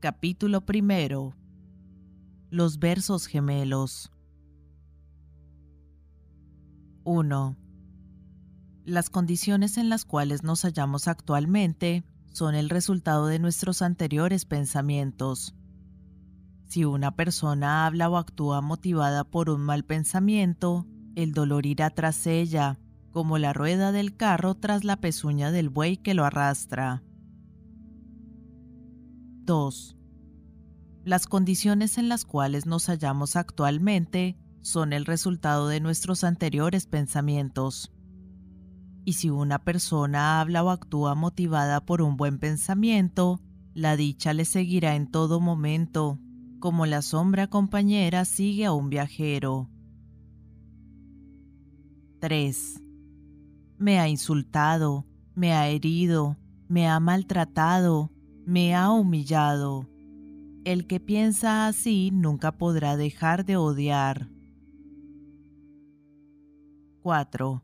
Capítulo 0.00 0.66
primero. 0.66 1.36
Los 2.50 2.80
versos 2.80 3.26
gemelos. 3.26 4.10
1. 7.04 7.56
Las 8.84 9.10
condiciones 9.10 9.78
en 9.78 9.90
las 9.90 10.04
cuales 10.04 10.42
nos 10.42 10.62
hallamos 10.62 11.06
actualmente 11.06 12.02
son 12.38 12.54
el 12.54 12.70
resultado 12.70 13.26
de 13.26 13.40
nuestros 13.40 13.82
anteriores 13.82 14.44
pensamientos. 14.44 15.56
Si 16.68 16.84
una 16.84 17.16
persona 17.16 17.84
habla 17.84 18.08
o 18.08 18.16
actúa 18.16 18.60
motivada 18.60 19.24
por 19.24 19.50
un 19.50 19.60
mal 19.60 19.84
pensamiento, 19.84 20.86
el 21.16 21.32
dolor 21.32 21.66
irá 21.66 21.90
tras 21.90 22.28
ella, 22.28 22.78
como 23.10 23.38
la 23.38 23.52
rueda 23.52 23.90
del 23.90 24.16
carro 24.16 24.54
tras 24.54 24.84
la 24.84 24.98
pezuña 24.98 25.50
del 25.50 25.68
buey 25.68 25.96
que 25.96 26.14
lo 26.14 26.24
arrastra. 26.24 27.02
2. 29.42 29.96
Las 31.04 31.26
condiciones 31.26 31.98
en 31.98 32.08
las 32.08 32.24
cuales 32.24 32.66
nos 32.66 32.86
hallamos 32.86 33.34
actualmente 33.34 34.38
son 34.60 34.92
el 34.92 35.06
resultado 35.06 35.66
de 35.66 35.80
nuestros 35.80 36.22
anteriores 36.22 36.86
pensamientos 36.86 37.90
y 39.08 39.14
si 39.14 39.30
una 39.30 39.58
persona 39.64 40.38
habla 40.38 40.62
o 40.62 40.68
actúa 40.68 41.14
motivada 41.14 41.80
por 41.80 42.02
un 42.02 42.18
buen 42.18 42.38
pensamiento, 42.38 43.40
la 43.72 43.96
dicha 43.96 44.34
le 44.34 44.44
seguirá 44.44 44.96
en 44.96 45.10
todo 45.10 45.40
momento, 45.40 46.18
como 46.60 46.84
la 46.84 47.00
sombra 47.00 47.46
compañera 47.46 48.26
sigue 48.26 48.66
a 48.66 48.72
un 48.74 48.90
viajero. 48.90 49.70
3. 52.20 52.82
Me 53.78 53.98
ha 53.98 54.08
insultado, 54.08 55.06
me 55.34 55.54
ha 55.54 55.68
herido, 55.68 56.36
me 56.68 56.86
ha 56.86 57.00
maltratado, 57.00 58.12
me 58.44 58.74
ha 58.74 58.90
humillado. 58.90 59.88
El 60.64 60.86
que 60.86 61.00
piensa 61.00 61.66
así 61.66 62.10
nunca 62.12 62.58
podrá 62.58 62.98
dejar 62.98 63.46
de 63.46 63.56
odiar. 63.56 64.28
4 67.00 67.62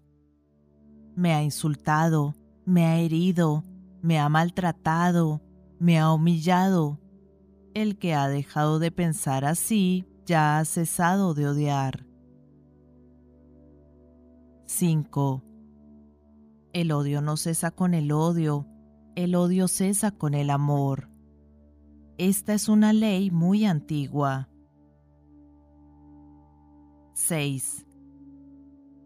me 1.16 1.33
ha 1.33 1.42
insultado, 1.42 2.35
me 2.64 2.87
ha 2.87 2.99
herido, 2.99 3.64
me 4.02 4.18
ha 4.18 4.28
maltratado, 4.28 5.40
me 5.78 5.99
ha 5.99 6.12
humillado. 6.12 7.00
El 7.75 7.99
que 7.99 8.14
ha 8.14 8.28
dejado 8.28 8.78
de 8.78 8.90
pensar 8.90 9.44
así 9.44 10.06
ya 10.26 10.59
ha 10.59 10.64
cesado 10.64 11.35
de 11.35 11.49
odiar. 11.49 12.06
5. 14.66 15.42
El 16.73 16.92
odio 16.92 17.21
no 17.21 17.37
cesa 17.37 17.71
con 17.71 17.94
el 17.94 18.11
odio, 18.11 18.66
el 19.14 19.35
odio 19.35 19.68
cesa 19.68 20.11
con 20.11 20.35
el 20.35 20.50
amor. 20.50 21.09
Esta 22.18 22.54
es 22.54 22.68
una 22.68 22.92
ley 22.92 23.30
muy 23.30 23.64
antigua. 23.64 24.49
6. 27.14 27.87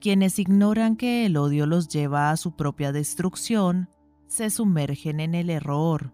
Quienes 0.00 0.38
ignoran 0.38 0.96
que 0.96 1.26
el 1.26 1.36
odio 1.36 1.66
los 1.66 1.88
lleva 1.88 2.30
a 2.30 2.36
su 2.36 2.52
propia 2.52 2.92
destrucción, 2.92 3.88
se 4.28 4.50
sumergen 4.50 5.18
en 5.18 5.34
el 5.34 5.50
error. 5.50 6.12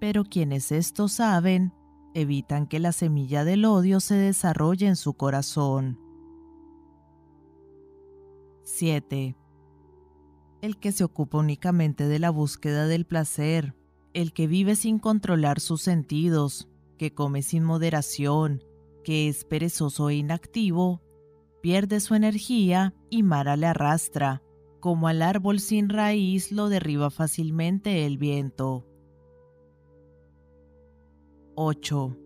Pero 0.00 0.24
quienes 0.24 0.70
esto 0.70 1.08
saben, 1.08 1.72
evitan 2.14 2.66
que 2.66 2.78
la 2.78 2.92
semilla 2.92 3.44
del 3.44 3.64
odio 3.64 4.00
se 4.00 4.14
desarrolle 4.16 4.86
en 4.86 4.96
su 4.96 5.14
corazón. 5.14 5.98
7. 8.64 9.34
El 10.60 10.76
que 10.78 10.92
se 10.92 11.04
ocupa 11.04 11.38
únicamente 11.38 12.06
de 12.06 12.18
la 12.18 12.30
búsqueda 12.30 12.86
del 12.86 13.06
placer, 13.06 13.74
el 14.12 14.32
que 14.32 14.46
vive 14.46 14.76
sin 14.76 14.98
controlar 14.98 15.60
sus 15.60 15.80
sentidos, 15.80 16.68
que 16.98 17.14
come 17.14 17.42
sin 17.42 17.64
moderación, 17.64 18.62
que 19.04 19.28
es 19.28 19.44
perezoso 19.44 20.10
e 20.10 20.16
inactivo, 20.16 21.00
pierde 21.60 22.00
su 22.00 22.14
energía 22.14 22.94
y 23.10 23.22
Mara 23.22 23.56
le 23.56 23.66
arrastra. 23.66 24.42
Como 24.80 25.08
al 25.08 25.22
árbol 25.22 25.58
sin 25.58 25.88
raíz 25.88 26.52
lo 26.52 26.68
derriba 26.68 27.10
fácilmente 27.10 28.06
el 28.06 28.16
viento. 28.16 28.86
8. 31.56 32.16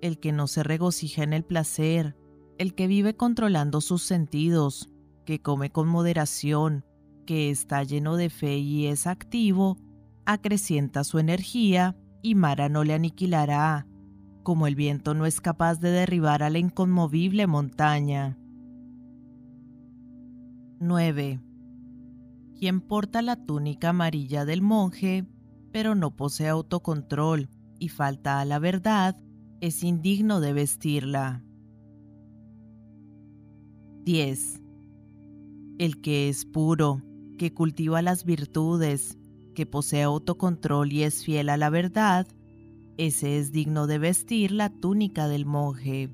El 0.00 0.18
que 0.18 0.32
no 0.32 0.46
se 0.46 0.62
regocija 0.62 1.22
en 1.22 1.34
el 1.34 1.44
placer, 1.44 2.16
el 2.56 2.74
que 2.74 2.86
vive 2.86 3.14
controlando 3.14 3.82
sus 3.82 4.02
sentidos, 4.02 4.88
que 5.26 5.42
come 5.42 5.70
con 5.70 5.88
moderación, 5.88 6.86
que 7.26 7.50
está 7.50 7.82
lleno 7.82 8.16
de 8.16 8.30
fe 8.30 8.56
y 8.56 8.86
es 8.86 9.06
activo, 9.06 9.76
acrecienta 10.24 11.04
su 11.04 11.18
energía 11.18 11.94
y 12.22 12.34
Mara 12.34 12.70
no 12.70 12.84
le 12.84 12.94
aniquilará, 12.94 13.86
como 14.48 14.66
el 14.66 14.76
viento 14.76 15.12
no 15.12 15.26
es 15.26 15.42
capaz 15.42 15.78
de 15.78 15.90
derribar 15.90 16.42
a 16.42 16.48
la 16.48 16.58
inconmovible 16.58 17.46
montaña. 17.46 18.38
9. 20.80 21.38
Quien 22.58 22.80
porta 22.80 23.20
la 23.20 23.36
túnica 23.36 23.90
amarilla 23.90 24.46
del 24.46 24.62
monje, 24.62 25.26
pero 25.70 25.94
no 25.94 26.16
posee 26.16 26.48
autocontrol 26.48 27.50
y 27.78 27.90
falta 27.90 28.40
a 28.40 28.46
la 28.46 28.58
verdad, 28.58 29.22
es 29.60 29.84
indigno 29.84 30.40
de 30.40 30.54
vestirla. 30.54 31.44
10. 34.06 34.62
El 35.78 36.00
que 36.00 36.30
es 36.30 36.46
puro, 36.46 37.02
que 37.36 37.52
cultiva 37.52 38.00
las 38.00 38.24
virtudes, 38.24 39.18
que 39.54 39.66
posee 39.66 40.04
autocontrol 40.04 40.90
y 40.90 41.02
es 41.02 41.22
fiel 41.22 41.50
a 41.50 41.58
la 41.58 41.68
verdad, 41.68 42.26
ese 42.98 43.38
es 43.38 43.52
digno 43.52 43.86
de 43.86 43.98
vestir 43.98 44.50
la 44.50 44.70
túnica 44.70 45.28
del 45.28 45.46
monje. 45.46 46.10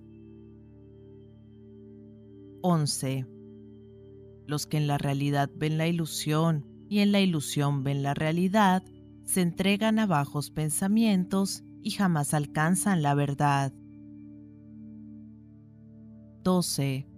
11. 2.61 3.27
Los 4.47 4.67
que 4.67 4.77
en 4.77 4.87
la 4.87 4.99
realidad 4.99 5.51
ven 5.57 5.79
la 5.79 5.89
ilusión 5.89 6.67
y 6.91 6.99
en 6.99 7.11
la 7.11 7.21
ilusión 7.21 7.85
ven 7.85 8.03
la 8.03 8.13
realidad, 8.13 8.85
se 9.25 9.41
entregan 9.41 9.99
a 9.99 10.05
bajos 10.05 10.51
pensamientos 10.51 11.65
y 11.83 11.93
jamás 11.93 12.35
alcanzan 12.35 13.01
la 13.01 13.15
verdad. 13.15 13.73
12. 16.43 17.09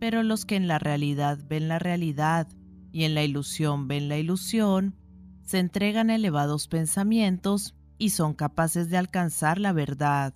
Pero 0.00 0.24
los 0.24 0.44
que 0.44 0.56
en 0.56 0.66
la 0.66 0.80
realidad 0.80 1.38
ven 1.48 1.68
la 1.68 1.78
realidad 1.78 2.48
y 2.90 3.04
en 3.04 3.14
la 3.14 3.22
ilusión 3.22 3.86
ven 3.86 4.08
la 4.08 4.18
ilusión, 4.18 4.96
se 5.42 5.60
entregan 5.60 6.10
a 6.10 6.16
elevados 6.16 6.66
pensamientos 6.66 7.77
y 7.98 8.10
son 8.10 8.34
capaces 8.34 8.88
de 8.88 8.96
alcanzar 8.96 9.58
la 9.58 9.72
verdad. 9.72 10.34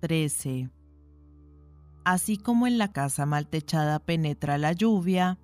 13. 0.00 0.70
Así 2.04 2.38
como 2.38 2.66
en 2.66 2.78
la 2.78 2.92
casa 2.92 3.26
mal 3.26 3.46
techada 3.48 3.98
penetra 3.98 4.56
la 4.56 4.72
lluvia, 4.72 5.38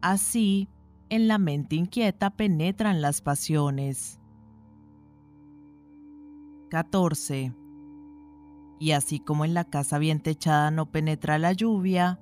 así 0.00 0.68
en 1.08 1.28
la 1.28 1.38
mente 1.38 1.76
inquieta 1.76 2.30
penetran 2.30 3.02
las 3.02 3.20
pasiones. 3.20 4.20
14. 6.70 7.52
Y 8.78 8.90
así 8.92 9.20
como 9.20 9.44
en 9.44 9.54
la 9.54 9.64
casa 9.64 9.98
bien 9.98 10.20
techada 10.20 10.70
no 10.70 10.90
penetra 10.90 11.38
la 11.38 11.52
lluvia, 11.52 12.20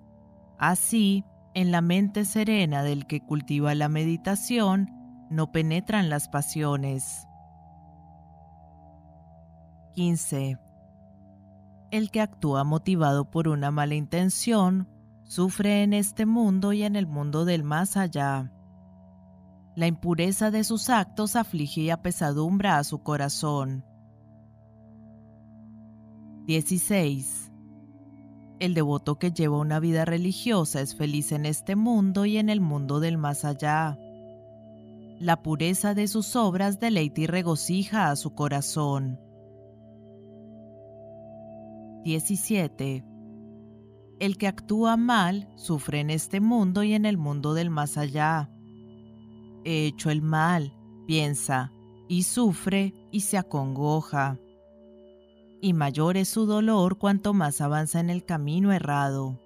así 0.59 1.25
en 1.55 1.71
la 1.71 1.83
mente 1.83 2.25
serena 2.25 2.83
del 2.83 3.07
que 3.07 3.21
cultiva 3.21 3.75
la 3.75 3.89
meditación 3.89 5.02
no 5.33 5.51
penetran 5.51 6.11
las 6.11 6.29
pasiones. 6.29 7.27
15. 9.95 10.59
El 11.91 12.11
que 12.11 12.21
actúa 12.21 12.65
motivado 12.65 13.31
por 13.31 13.49
una 13.49 13.71
mala 13.71 13.95
intención 13.95 14.89
sufre 15.25 15.83
en 15.83 15.93
este 15.93 16.27
mundo 16.27 16.73
y 16.73 16.83
en 16.83 16.97
el 16.97 17.07
mundo 17.07 17.45
del 17.45 17.65
más 17.65 17.97
allá. 17.97 18.53
La 19.75 19.87
impureza 19.87 20.51
de 20.51 20.65
sus 20.65 20.91
actos 20.91 21.37
aflige 21.37 21.81
y 21.81 21.91
apesadumbra 21.91 22.79
a 22.79 22.85
su 22.85 23.03
corazón. 23.03 23.85
16. 26.47 27.51
El 28.59 28.75
devoto 28.75 29.19
que 29.19 29.33
lleva 29.33 29.59
una 29.59 29.81
vida 29.81 30.05
religiosa 30.05 30.81
es 30.81 30.95
feliz 30.95 31.33
en 31.33 31.47
este 31.47 31.77
mundo 31.77 32.27
y 32.27 32.37
en 32.37 32.49
el 32.49 32.61
mundo 32.61 33.01
del 33.01 33.17
más 33.17 33.45
allá. 33.45 33.99
La 35.23 35.41
pureza 35.41 35.95
de 35.95 36.09
sus 36.09 36.35
obras 36.35 36.81
deleita 36.81 37.21
y 37.21 37.27
regocija 37.29 38.11
a 38.11 38.17
su 38.17 38.35
corazón. 38.35 39.21
17. 42.03 43.05
El 44.19 44.37
que 44.37 44.49
actúa 44.49 44.97
mal 44.97 45.49
sufre 45.55 46.01
en 46.01 46.11
este 46.11 46.41
mundo 46.41 46.83
y 46.83 46.95
en 46.95 47.07
el 47.07 47.19
mundo 47.19 47.55
del 47.55 47.71
más 47.71 47.99
allá. 47.99 48.51
He 49.63 49.87
hecho 49.87 50.11
el 50.11 50.23
mal, 50.23 50.75
piensa, 51.07 51.71
y 52.09 52.25
sufre 52.25 52.93
y 53.13 53.21
se 53.21 53.39
acongoja. 53.39 54.41
Y 55.61 55.73
mayor 55.73 56.17
es 56.17 56.31
su 56.31 56.47
dolor 56.47 56.99
cuanto 56.99 57.33
más 57.33 57.61
avanza 57.61 58.01
en 58.01 58.11
el 58.11 58.25
camino 58.25 58.73
errado. 58.73 59.39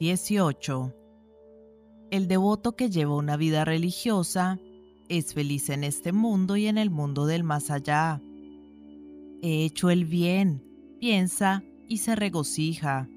18. 0.00 1.01
El 2.12 2.28
devoto 2.28 2.76
que 2.76 2.90
lleva 2.90 3.16
una 3.16 3.38
vida 3.38 3.64
religiosa 3.64 4.58
es 5.08 5.32
feliz 5.32 5.70
en 5.70 5.82
este 5.82 6.12
mundo 6.12 6.58
y 6.58 6.66
en 6.66 6.76
el 6.76 6.90
mundo 6.90 7.24
del 7.24 7.42
más 7.42 7.70
allá 7.70 8.20
he 9.40 9.64
hecho 9.64 9.88
el 9.88 10.04
bien, 10.04 10.62
piensa 11.00 11.64
y 11.88 11.96
se 11.98 12.14
regocija. 12.14 13.08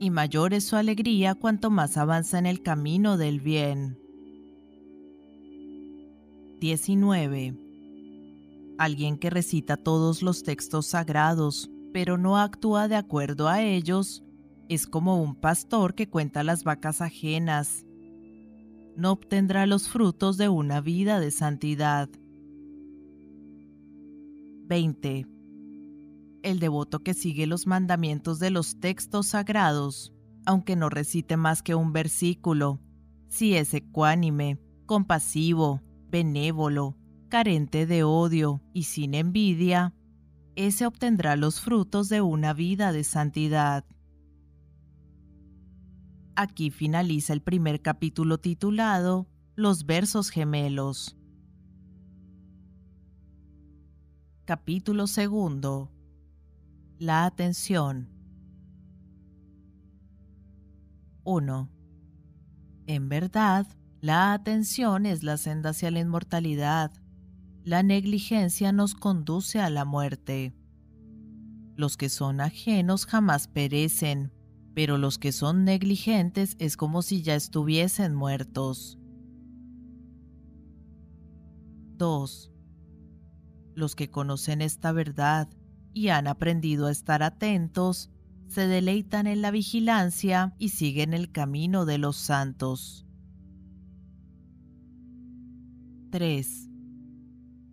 Y 0.00 0.08
mayor 0.08 0.54
es 0.54 0.64
su 0.64 0.76
alegría 0.76 1.34
cuanto 1.34 1.68
más 1.68 1.98
avanza 1.98 2.38
en 2.38 2.46
el 2.46 2.62
camino 2.62 3.18
del 3.18 3.40
bien. 3.40 3.98
19. 6.60 7.54
Alguien 8.78 9.18
que 9.18 9.28
recita 9.28 9.76
todos 9.76 10.22
los 10.22 10.42
textos 10.42 10.86
sagrados, 10.86 11.70
pero 11.92 12.16
no 12.16 12.38
actúa 12.38 12.88
de 12.88 12.96
acuerdo 12.96 13.46
a 13.46 13.60
ellos, 13.60 14.23
es 14.68 14.86
como 14.86 15.22
un 15.22 15.34
pastor 15.34 15.94
que 15.94 16.08
cuenta 16.08 16.42
las 16.42 16.64
vacas 16.64 17.00
ajenas. 17.00 17.84
No 18.96 19.12
obtendrá 19.12 19.66
los 19.66 19.88
frutos 19.88 20.36
de 20.36 20.48
una 20.48 20.80
vida 20.80 21.20
de 21.20 21.30
santidad. 21.30 22.08
20. 24.66 25.26
El 26.42 26.58
devoto 26.58 27.00
que 27.00 27.14
sigue 27.14 27.46
los 27.46 27.66
mandamientos 27.66 28.38
de 28.38 28.50
los 28.50 28.80
textos 28.80 29.28
sagrados, 29.28 30.12
aunque 30.46 30.76
no 30.76 30.88
recite 30.88 31.36
más 31.36 31.62
que 31.62 31.74
un 31.74 31.92
versículo, 31.92 32.80
si 33.28 33.56
es 33.56 33.74
ecuánime, 33.74 34.58
compasivo, 34.86 35.82
benévolo, 36.10 36.96
carente 37.28 37.86
de 37.86 38.04
odio 38.04 38.62
y 38.72 38.84
sin 38.84 39.14
envidia, 39.14 39.94
ese 40.56 40.86
obtendrá 40.86 41.34
los 41.34 41.60
frutos 41.60 42.08
de 42.08 42.20
una 42.20 42.52
vida 42.52 42.92
de 42.92 43.02
santidad. 43.02 43.84
Aquí 46.36 46.70
finaliza 46.70 47.32
el 47.32 47.42
primer 47.42 47.80
capítulo 47.80 48.38
titulado 48.38 49.28
Los 49.54 49.86
versos 49.86 50.30
gemelos. 50.30 51.16
Capítulo 54.44 55.06
segundo. 55.06 55.92
La 56.98 57.24
atención. 57.24 58.08
1. 61.22 61.70
En 62.88 63.08
verdad, 63.08 63.68
la 64.00 64.32
atención 64.32 65.06
es 65.06 65.22
la 65.22 65.36
senda 65.36 65.70
hacia 65.70 65.92
la 65.92 66.00
inmortalidad. 66.00 66.92
La 67.62 67.84
negligencia 67.84 68.72
nos 68.72 68.94
conduce 68.94 69.60
a 69.60 69.70
la 69.70 69.84
muerte. 69.84 70.52
Los 71.76 71.96
que 71.96 72.08
son 72.08 72.40
ajenos 72.40 73.06
jamás 73.06 73.46
perecen, 73.46 74.32
pero 74.74 74.98
los 74.98 75.18
que 75.18 75.32
son 75.32 75.64
negligentes 75.64 76.56
es 76.58 76.76
como 76.76 77.02
si 77.02 77.22
ya 77.22 77.34
estuviesen 77.34 78.14
muertos. 78.14 78.98
2 81.96 82.50
los 83.74 83.94
que 83.94 84.10
conocen 84.10 84.62
esta 84.62 84.92
verdad 84.92 85.48
y 85.92 86.08
han 86.08 86.26
aprendido 86.26 86.86
a 86.86 86.90
estar 86.90 87.22
atentos, 87.22 88.10
se 88.46 88.66
deleitan 88.66 89.26
en 89.26 89.42
la 89.42 89.50
vigilancia 89.50 90.54
y 90.58 90.70
siguen 90.70 91.14
el 91.14 91.30
camino 91.30 91.86
de 91.86 91.98
los 91.98 92.16
santos. 92.16 93.06
3. 96.10 96.70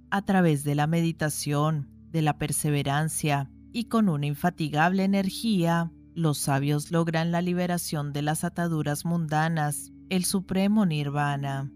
A 0.10 0.22
través 0.24 0.64
de 0.64 0.76
la 0.76 0.88
meditación, 0.88 1.90
de 2.10 2.22
la 2.22 2.38
perseverancia 2.38 3.52
y 3.72 3.86
con 3.86 4.10
una 4.10 4.26
infatigable 4.26 5.04
energía, 5.04 5.92
los 6.14 6.38
sabios 6.38 6.92
logran 6.92 7.32
la 7.32 7.42
liberación 7.42 8.14
de 8.14 8.22
las 8.22 8.44
ataduras 8.44 9.06
mundanas, 9.06 9.92
el 10.10 10.26
supremo 10.26 10.86
nirvana. 10.86 11.72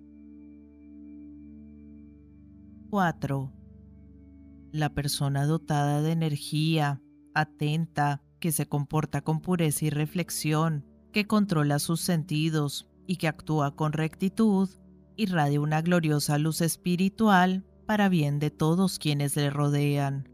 4 2.90 3.56
la 4.76 4.90
persona 4.90 5.46
dotada 5.46 6.02
de 6.02 6.12
energía, 6.12 7.02
atenta, 7.34 8.22
que 8.40 8.52
se 8.52 8.68
comporta 8.68 9.22
con 9.22 9.40
pureza 9.40 9.86
y 9.86 9.90
reflexión, 9.90 10.86
que 11.14 11.26
controla 11.28 11.80
sus 11.80 12.02
sentidos 12.02 12.86
y 13.08 13.16
que 13.16 13.30
actúa 13.30 13.74
con 13.78 13.94
rectitud, 13.94 14.70
irradia 15.16 15.62
una 15.62 15.82
gloriosa 15.82 16.38
luz 16.38 16.60
espiritual 16.60 17.64
para 17.88 18.10
bien 18.10 18.38
de 18.40 18.52
todos 18.52 19.00
quienes 19.00 19.38
le 19.38 19.50
rodean. 19.50 20.28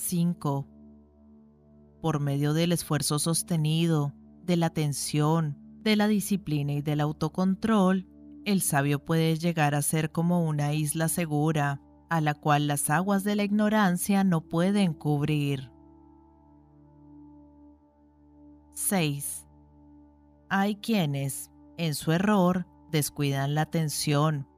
5. 0.00 0.66
Por 2.00 2.20
medio 2.20 2.54
del 2.54 2.72
esfuerzo 2.72 3.18
sostenido, 3.18 4.14
de 4.42 4.56
la 4.56 4.66
atención, 4.66 5.58
de 5.82 5.94
la 5.94 6.08
disciplina 6.08 6.72
y 6.72 6.80
del 6.80 7.00
autocontrol, 7.00 8.08
el 8.46 8.62
sabio 8.62 9.04
puede 9.04 9.36
llegar 9.36 9.74
a 9.74 9.82
ser 9.82 10.10
como 10.10 10.46
una 10.48 10.72
isla 10.72 11.08
segura, 11.08 11.82
a 12.08 12.20
la 12.22 12.34
cual 12.34 12.66
las 12.66 12.88
aguas 12.88 13.24
de 13.24 13.36
la 13.36 13.44
ignorancia 13.44 14.24
no 14.24 14.40
pueden 14.40 14.94
cubrir. 14.94 15.70
6. 18.72 19.46
Hay 20.48 20.76
quienes, 20.76 21.50
en 21.76 21.94
su 21.94 22.10
error, 22.12 22.66
descuidan 22.90 23.54
la 23.54 23.62
atención. 23.62 24.48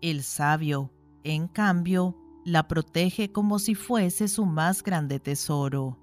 El 0.00 0.22
sabio, 0.22 0.92
en 1.24 1.46
cambio, 1.46 2.16
la 2.44 2.66
protege 2.68 3.32
como 3.32 3.58
si 3.58 3.74
fuese 3.74 4.28
su 4.28 4.46
más 4.46 4.82
grande 4.82 5.20
tesoro. 5.20 5.98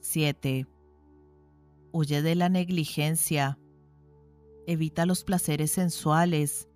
7 0.00 0.66
Huye 1.90 2.22
de 2.22 2.34
la 2.34 2.48
negligencia. 2.48 3.58
Evita 4.66 5.06
los 5.06 5.24
placeres 5.24 5.72
sensuales. 5.72 6.68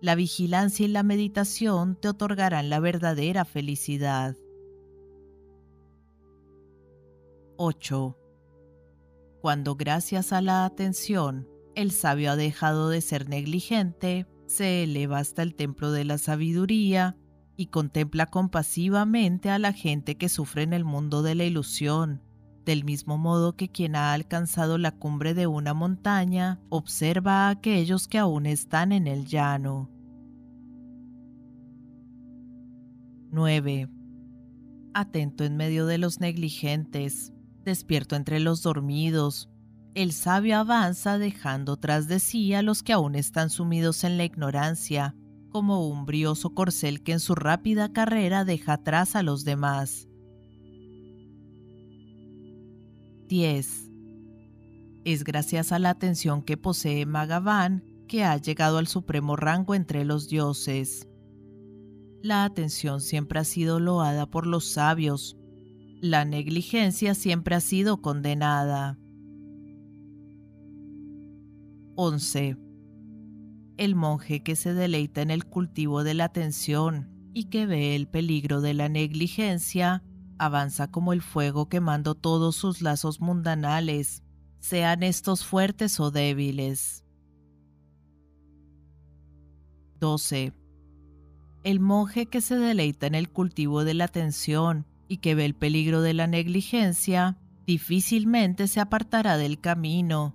La 0.00 0.14
vigilancia 0.14 0.86
y 0.86 0.88
la 0.88 1.02
meditación 1.02 1.96
te 1.96 2.08
otorgarán 2.08 2.70
la 2.70 2.78
verdadera 2.78 3.44
felicidad. 3.44 4.36
8. 7.56 8.16
Cuando 9.40 9.74
gracias 9.74 10.32
a 10.32 10.40
la 10.40 10.64
atención 10.64 11.48
el 11.74 11.90
sabio 11.90 12.32
ha 12.32 12.36
dejado 12.36 12.88
de 12.88 13.00
ser 13.00 13.28
negligente, 13.28 14.26
se 14.46 14.84
eleva 14.84 15.18
hasta 15.18 15.42
el 15.42 15.54
templo 15.54 15.92
de 15.92 16.04
la 16.04 16.18
sabiduría 16.18 17.16
y 17.56 17.66
contempla 17.66 18.26
compasivamente 18.26 19.50
a 19.50 19.58
la 19.58 19.72
gente 19.72 20.16
que 20.16 20.28
sufre 20.28 20.62
en 20.62 20.72
el 20.72 20.84
mundo 20.84 21.22
de 21.22 21.34
la 21.34 21.44
ilusión 21.44 22.22
del 22.66 22.84
mismo 22.84 23.16
modo 23.16 23.54
que 23.54 23.68
quien 23.68 23.94
ha 23.94 24.12
alcanzado 24.12 24.76
la 24.76 24.90
cumbre 24.90 25.34
de 25.34 25.46
una 25.46 25.72
montaña 25.72 26.60
observa 26.68 27.46
a 27.46 27.50
aquellos 27.50 28.08
que 28.08 28.18
aún 28.18 28.44
están 28.44 28.90
en 28.90 29.06
el 29.06 29.24
llano. 29.24 29.88
9. 33.30 33.88
Atento 34.94 35.44
en 35.44 35.56
medio 35.56 35.86
de 35.86 35.98
los 35.98 36.18
negligentes, 36.18 37.32
despierto 37.64 38.16
entre 38.16 38.40
los 38.40 38.62
dormidos. 38.62 39.48
El 39.96 40.12
sabio 40.12 40.58
avanza 40.58 41.16
dejando 41.16 41.78
tras 41.78 42.06
de 42.06 42.20
sí 42.20 42.52
a 42.52 42.60
los 42.60 42.82
que 42.82 42.92
aún 42.92 43.14
están 43.14 43.48
sumidos 43.48 44.04
en 44.04 44.18
la 44.18 44.26
ignorancia, 44.26 45.16
como 45.48 45.88
un 45.88 46.04
brioso 46.04 46.50
corcel 46.50 47.02
que 47.02 47.12
en 47.12 47.18
su 47.18 47.34
rápida 47.34 47.90
carrera 47.90 48.44
deja 48.44 48.74
atrás 48.74 49.16
a 49.16 49.22
los 49.22 49.44
demás. 49.44 50.06
10. 53.28 53.90
Es 55.06 55.24
gracias 55.24 55.72
a 55.72 55.78
la 55.78 55.88
atención 55.88 56.42
que 56.42 56.58
posee 56.58 57.06
Magavan 57.06 57.82
que 58.06 58.22
ha 58.22 58.36
llegado 58.36 58.76
al 58.76 58.88
supremo 58.88 59.34
rango 59.34 59.74
entre 59.74 60.04
los 60.04 60.28
dioses. 60.28 61.08
La 62.22 62.44
atención 62.44 63.00
siempre 63.00 63.38
ha 63.38 63.44
sido 63.44 63.80
loada 63.80 64.26
por 64.26 64.46
los 64.46 64.66
sabios. 64.66 65.38
La 66.02 66.26
negligencia 66.26 67.14
siempre 67.14 67.54
ha 67.54 67.60
sido 67.60 68.02
condenada. 68.02 68.98
11. 71.96 72.58
El 73.78 73.94
monje 73.94 74.42
que 74.42 74.54
se 74.54 74.74
deleita 74.74 75.22
en 75.22 75.30
el 75.30 75.46
cultivo 75.46 76.04
de 76.04 76.14
la 76.14 76.24
atención 76.24 77.10
y 77.32 77.44
que 77.44 77.66
ve 77.66 77.96
el 77.96 78.06
peligro 78.06 78.60
de 78.60 78.74
la 78.74 78.88
negligencia, 78.88 80.02
avanza 80.38 80.90
como 80.90 81.12
el 81.12 81.22
fuego 81.22 81.68
quemando 81.68 82.14
todos 82.14 82.54
sus 82.56 82.82
lazos 82.82 83.20
mundanales, 83.20 84.22
sean 84.58 85.02
estos 85.02 85.44
fuertes 85.44 85.98
o 85.98 86.10
débiles. 86.10 87.04
12. 90.00 90.52
El 91.64 91.80
monje 91.80 92.26
que 92.26 92.42
se 92.42 92.56
deleita 92.56 93.06
en 93.06 93.14
el 93.14 93.30
cultivo 93.30 93.84
de 93.84 93.94
la 93.94 94.04
atención 94.04 94.86
y 95.08 95.18
que 95.18 95.34
ve 95.34 95.46
el 95.46 95.54
peligro 95.54 96.02
de 96.02 96.12
la 96.12 96.26
negligencia, 96.26 97.38
difícilmente 97.66 98.68
se 98.68 98.80
apartará 98.80 99.38
del 99.38 99.60
camino. 99.60 100.34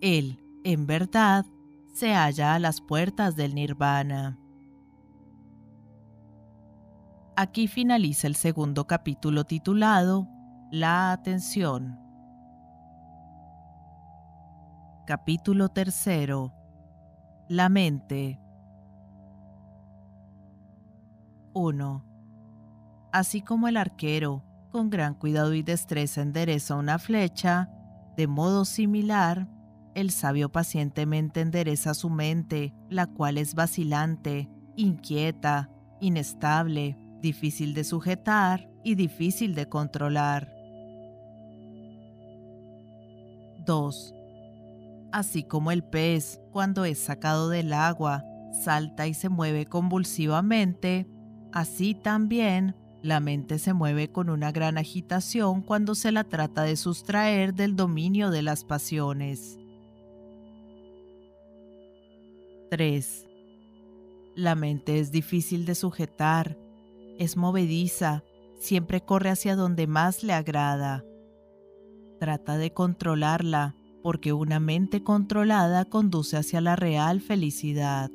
Él, 0.00 0.38
en 0.64 0.86
verdad, 0.86 1.44
se 1.92 2.14
halla 2.14 2.54
a 2.54 2.58
las 2.58 2.80
puertas 2.80 3.36
del 3.36 3.54
nirvana. 3.54 4.38
Aquí 7.36 7.68
finaliza 7.68 8.26
el 8.26 8.36
segundo 8.36 8.86
capítulo 8.86 9.44
titulado 9.44 10.28
La 10.70 11.12
atención. 11.12 11.98
Capítulo 15.06 15.70
tercero. 15.70 16.52
La 17.48 17.68
mente. 17.68 18.38
1. 21.54 22.04
Así 23.12 23.42
como 23.42 23.66
el 23.66 23.76
arquero, 23.76 24.44
con 24.70 24.88
gran 24.90 25.14
cuidado 25.14 25.54
y 25.54 25.62
destreza 25.62 26.22
endereza 26.22 26.76
una 26.76 26.98
flecha, 26.98 27.68
de 28.16 28.26
modo 28.28 28.64
similar, 28.64 29.48
el 29.94 30.10
sabio 30.10 30.50
pacientemente 30.50 31.40
endereza 31.40 31.94
su 31.94 32.10
mente, 32.10 32.74
la 32.88 33.06
cual 33.06 33.38
es 33.38 33.54
vacilante, 33.54 34.48
inquieta, 34.76 35.70
inestable, 36.00 36.96
difícil 37.20 37.74
de 37.74 37.84
sujetar 37.84 38.70
y 38.84 38.94
difícil 38.94 39.54
de 39.54 39.68
controlar. 39.68 40.52
2. 43.66 44.14
Así 45.12 45.42
como 45.42 45.70
el 45.70 45.84
pez, 45.84 46.40
cuando 46.52 46.84
es 46.84 46.98
sacado 46.98 47.48
del 47.48 47.72
agua, 47.72 48.24
salta 48.64 49.06
y 49.06 49.14
se 49.14 49.28
mueve 49.28 49.66
convulsivamente, 49.66 51.06
así 51.52 51.94
también 51.94 52.76
la 53.02 53.20
mente 53.20 53.58
se 53.58 53.72
mueve 53.72 54.10
con 54.12 54.28
una 54.28 54.52
gran 54.52 54.76
agitación 54.76 55.62
cuando 55.62 55.94
se 55.94 56.12
la 56.12 56.24
trata 56.24 56.62
de 56.62 56.76
sustraer 56.76 57.54
del 57.54 57.74
dominio 57.74 58.30
de 58.30 58.42
las 58.42 58.64
pasiones. 58.64 59.59
3. 62.70 63.26
La 64.36 64.54
mente 64.54 65.00
es 65.00 65.10
difícil 65.10 65.66
de 65.66 65.74
sujetar, 65.74 66.56
es 67.18 67.36
movediza, 67.36 68.22
siempre 68.60 69.00
corre 69.00 69.30
hacia 69.30 69.56
donde 69.56 69.88
más 69.88 70.22
le 70.22 70.32
agrada. 70.32 71.04
Trata 72.20 72.58
de 72.58 72.72
controlarla, 72.72 73.74
porque 74.04 74.32
una 74.32 74.60
mente 74.60 75.02
controlada 75.02 75.84
conduce 75.84 76.36
hacia 76.36 76.60
la 76.60 76.76
real 76.76 77.20
felicidad. 77.20 78.10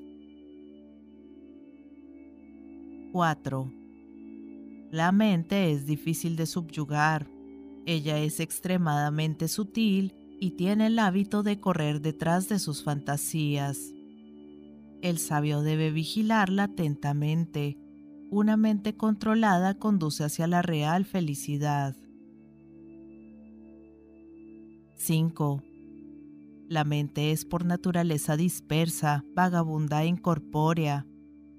4. 3.11 3.71
La 4.91 5.11
mente 5.11 5.71
es 5.71 5.85
difícil 5.85 6.37
de 6.37 6.45
subyugar. 6.45 7.27
Ella 7.85 8.19
es 8.19 8.39
extremadamente 8.39 9.49
sutil 9.49 10.13
y 10.39 10.51
tiene 10.51 10.87
el 10.87 10.97
hábito 10.97 11.43
de 11.43 11.59
correr 11.59 12.01
detrás 12.01 12.47
de 12.47 12.57
sus 12.57 12.83
fantasías. 12.83 13.94
El 15.05 15.19
sabio 15.19 15.61
debe 15.61 15.91
vigilarla 15.91 16.63
atentamente. 16.63 17.77
Una 18.31 18.57
mente 18.57 18.97
controlada 18.97 19.77
conduce 19.77 20.23
hacia 20.23 20.47
la 20.47 20.63
real 20.63 21.05
felicidad. 21.05 21.95
5. 24.95 25.61
La 26.67 26.85
mente 26.85 27.31
es 27.31 27.45
por 27.45 27.65
naturaleza 27.65 28.35
dispersa, 28.35 29.23
vagabunda 29.35 30.01
e 30.01 30.07
incorpórea. 30.07 31.05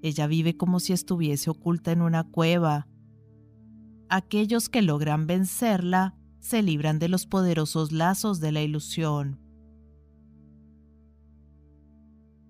Ella 0.01 0.27
vive 0.27 0.57
como 0.57 0.81
si 0.81 0.91
estuviese 0.91 1.49
oculta 1.49 1.93
en 1.93 2.01
una 2.01 2.25
cueva. 2.25 2.89
Aquellos 4.09 4.67
que 4.67 4.81
logran 4.81 5.25
vencerla 5.25 6.17
se 6.41 6.61
libran 6.61 6.99
de 6.99 7.07
los 7.07 7.25
poderosos 7.25 7.93
lazos 7.93 8.41
de 8.41 8.51
la 8.51 8.61
ilusión. 8.61 9.39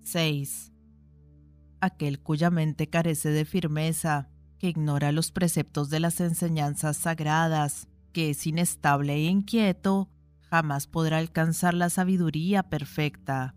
6 0.01 0.73
aquel 1.79 2.19
cuya 2.19 2.49
mente 2.49 2.89
carece 2.89 3.29
de 3.29 3.45
firmeza, 3.45 4.29
que 4.57 4.69
ignora 4.69 5.11
los 5.11 5.31
preceptos 5.31 5.89
de 5.89 5.99
las 5.99 6.19
enseñanzas 6.19 6.97
sagradas, 6.97 7.87
que 8.11 8.31
es 8.31 8.47
inestable 8.47 9.13
e 9.13 9.25
inquieto, 9.25 10.09
jamás 10.49 10.87
podrá 10.87 11.17
alcanzar 11.17 11.73
la 11.73 11.89
sabiduría 11.89 12.63
perfecta. 12.63 13.55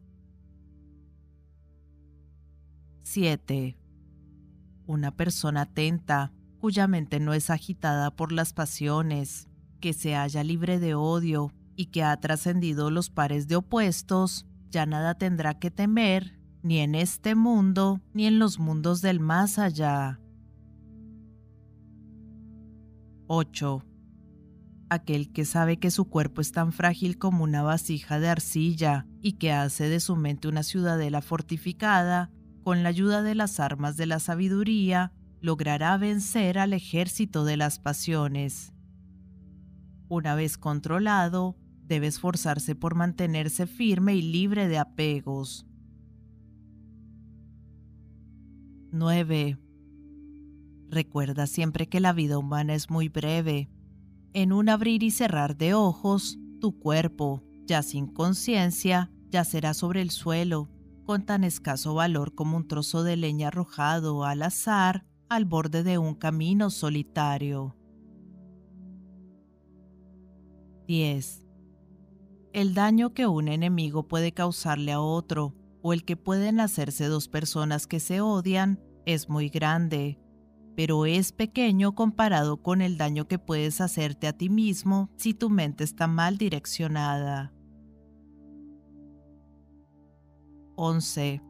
7. 3.02 3.76
Una 4.86 5.16
persona 5.16 5.62
atenta, 5.62 6.32
cuya 6.58 6.86
mente 6.86 7.20
no 7.20 7.32
es 7.32 7.48
agitada 7.48 8.14
por 8.14 8.32
las 8.32 8.52
pasiones, 8.52 9.48
que 9.80 9.92
se 9.94 10.14
halla 10.14 10.44
libre 10.44 10.78
de 10.78 10.94
odio 10.94 11.52
y 11.74 11.86
que 11.86 12.04
ha 12.04 12.14
trascendido 12.20 12.90
los 12.90 13.08
pares 13.08 13.48
de 13.48 13.56
opuestos, 13.56 14.46
ya 14.68 14.84
nada 14.84 15.14
tendrá 15.14 15.58
que 15.58 15.70
temer 15.70 16.39
ni 16.62 16.78
en 16.78 16.94
este 16.94 17.34
mundo, 17.34 18.00
ni 18.12 18.26
en 18.26 18.38
los 18.38 18.58
mundos 18.58 19.02
del 19.02 19.20
más 19.20 19.58
allá. 19.58 20.20
8. 23.26 23.84
Aquel 24.88 25.32
que 25.32 25.44
sabe 25.44 25.78
que 25.78 25.90
su 25.90 26.06
cuerpo 26.06 26.40
es 26.40 26.50
tan 26.50 26.72
frágil 26.72 27.16
como 27.16 27.44
una 27.44 27.62
vasija 27.62 28.18
de 28.18 28.28
arcilla 28.28 29.06
y 29.20 29.34
que 29.34 29.52
hace 29.52 29.88
de 29.88 30.00
su 30.00 30.16
mente 30.16 30.48
una 30.48 30.64
ciudadela 30.64 31.22
fortificada, 31.22 32.30
con 32.62 32.82
la 32.82 32.88
ayuda 32.88 33.22
de 33.22 33.34
las 33.34 33.60
armas 33.60 33.96
de 33.96 34.06
la 34.06 34.18
sabiduría, 34.18 35.12
logrará 35.40 35.96
vencer 35.96 36.58
al 36.58 36.72
ejército 36.72 37.44
de 37.44 37.56
las 37.56 37.78
pasiones. 37.78 38.74
Una 40.08 40.34
vez 40.34 40.58
controlado, 40.58 41.56
debe 41.86 42.08
esforzarse 42.08 42.74
por 42.74 42.96
mantenerse 42.96 43.66
firme 43.66 44.16
y 44.16 44.22
libre 44.22 44.66
de 44.68 44.78
apegos. 44.78 45.69
9. 48.92 49.58
Recuerda 50.88 51.46
siempre 51.46 51.88
que 51.88 52.00
la 52.00 52.12
vida 52.12 52.38
humana 52.38 52.74
es 52.74 52.90
muy 52.90 53.08
breve. 53.08 53.70
En 54.32 54.52
un 54.52 54.68
abrir 54.68 55.02
y 55.02 55.10
cerrar 55.10 55.56
de 55.56 55.74
ojos, 55.74 56.38
tu 56.60 56.78
cuerpo, 56.78 57.42
ya 57.66 57.82
sin 57.82 58.06
conciencia, 58.06 59.10
yacerá 59.30 59.74
sobre 59.74 60.02
el 60.02 60.10
suelo, 60.10 60.68
con 61.04 61.24
tan 61.24 61.44
escaso 61.44 61.94
valor 61.94 62.34
como 62.34 62.56
un 62.56 62.66
trozo 62.66 63.04
de 63.04 63.16
leña 63.16 63.48
arrojado 63.48 64.24
al 64.24 64.42
azar 64.42 65.04
al 65.28 65.44
borde 65.44 65.84
de 65.84 65.96
un 65.96 66.14
camino 66.14 66.70
solitario. 66.70 67.76
10. 70.88 71.46
El 72.52 72.74
daño 72.74 73.14
que 73.14 73.28
un 73.28 73.46
enemigo 73.46 74.08
puede 74.08 74.32
causarle 74.32 74.90
a 74.90 75.00
otro 75.00 75.54
o 75.82 75.92
el 75.92 76.04
que 76.04 76.16
pueden 76.16 76.60
hacerse 76.60 77.06
dos 77.06 77.28
personas 77.28 77.86
que 77.86 78.00
se 78.00 78.20
odian 78.20 78.80
es 79.06 79.28
muy 79.28 79.48
grande, 79.48 80.18
pero 80.76 81.06
es 81.06 81.32
pequeño 81.32 81.94
comparado 81.94 82.62
con 82.62 82.80
el 82.80 82.96
daño 82.96 83.28
que 83.28 83.38
puedes 83.38 83.80
hacerte 83.80 84.26
a 84.26 84.32
ti 84.32 84.48
mismo 84.48 85.10
si 85.16 85.34
tu 85.34 85.50
mente 85.50 85.84
está 85.84 86.06
mal 86.06 86.38
direccionada. 86.38 87.52
11. 90.76 91.42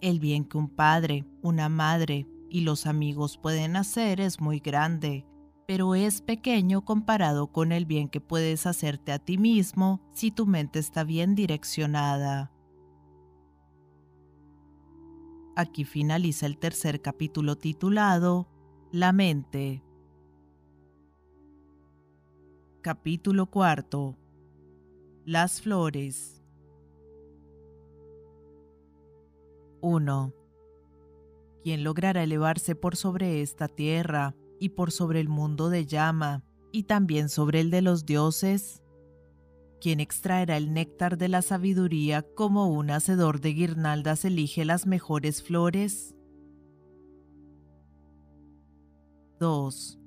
El 0.00 0.20
bien 0.20 0.44
que 0.44 0.58
un 0.58 0.68
padre, 0.68 1.24
una 1.42 1.68
madre, 1.68 2.26
y 2.50 2.60
los 2.60 2.86
amigos 2.86 3.38
pueden 3.38 3.76
hacer 3.76 4.20
es 4.20 4.40
muy 4.40 4.58
grande, 4.58 5.26
pero 5.66 5.94
es 5.94 6.22
pequeño 6.22 6.84
comparado 6.84 7.52
con 7.52 7.72
el 7.72 7.84
bien 7.84 8.08
que 8.08 8.20
puedes 8.20 8.66
hacerte 8.66 9.12
a 9.12 9.18
ti 9.18 9.38
mismo 9.38 10.00
si 10.12 10.30
tu 10.30 10.46
mente 10.46 10.78
está 10.78 11.04
bien 11.04 11.34
direccionada. 11.34 12.52
Aquí 15.60 15.84
finaliza 15.84 16.46
el 16.46 16.56
tercer 16.56 17.02
capítulo 17.02 17.58
titulado 17.58 18.46
La 18.92 19.12
mente. 19.12 19.82
Capítulo 22.80 23.46
cuarto. 23.46 24.16
Las 25.24 25.60
flores. 25.60 26.44
1. 29.80 30.32
¿Quién 31.64 31.82
logrará 31.82 32.22
elevarse 32.22 32.76
por 32.76 32.94
sobre 32.94 33.42
esta 33.42 33.66
tierra 33.66 34.36
y 34.60 34.68
por 34.68 34.92
sobre 34.92 35.18
el 35.18 35.28
mundo 35.28 35.70
de 35.70 35.86
llama 35.86 36.44
y 36.70 36.84
también 36.84 37.28
sobre 37.28 37.58
el 37.58 37.72
de 37.72 37.82
los 37.82 38.06
dioses? 38.06 38.80
¿Quién 39.80 40.00
extraerá 40.00 40.56
el 40.56 40.72
néctar 40.72 41.18
de 41.18 41.28
la 41.28 41.40
sabiduría 41.40 42.22
como 42.34 42.66
un 42.66 42.90
hacedor 42.90 43.40
de 43.40 43.50
guirnaldas 43.50 44.24
elige 44.24 44.64
las 44.64 44.86
mejores 44.86 45.42
flores? 45.42 46.16
2. 49.38 50.00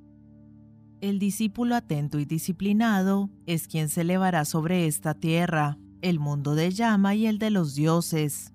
El 0.99 1.19
discípulo 1.19 1.75
atento 1.75 2.19
y 2.19 2.25
disciplinado 2.25 3.29
es 3.45 3.69
quien 3.69 3.88
se 3.88 4.01
elevará 4.01 4.43
sobre 4.43 4.88
esta 4.88 5.13
tierra, 5.13 5.77
el 6.01 6.19
mundo 6.19 6.53
de 6.53 6.71
llama 6.71 7.15
y 7.15 7.25
el 7.25 7.39
de 7.39 7.49
los 7.49 7.73
dioses. 7.73 8.53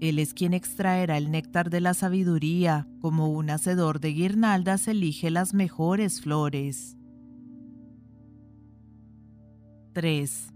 Él 0.00 0.18
es 0.18 0.34
quien 0.34 0.54
extraerá 0.54 1.16
el 1.18 1.30
néctar 1.30 1.70
de 1.70 1.80
la 1.80 1.94
sabiduría, 1.94 2.88
como 3.00 3.30
un 3.30 3.48
hacedor 3.48 4.00
de 4.00 4.08
guirnaldas 4.08 4.88
elige 4.88 5.30
las 5.30 5.54
mejores 5.54 6.20
flores. 6.20 6.96
3. 9.94 10.52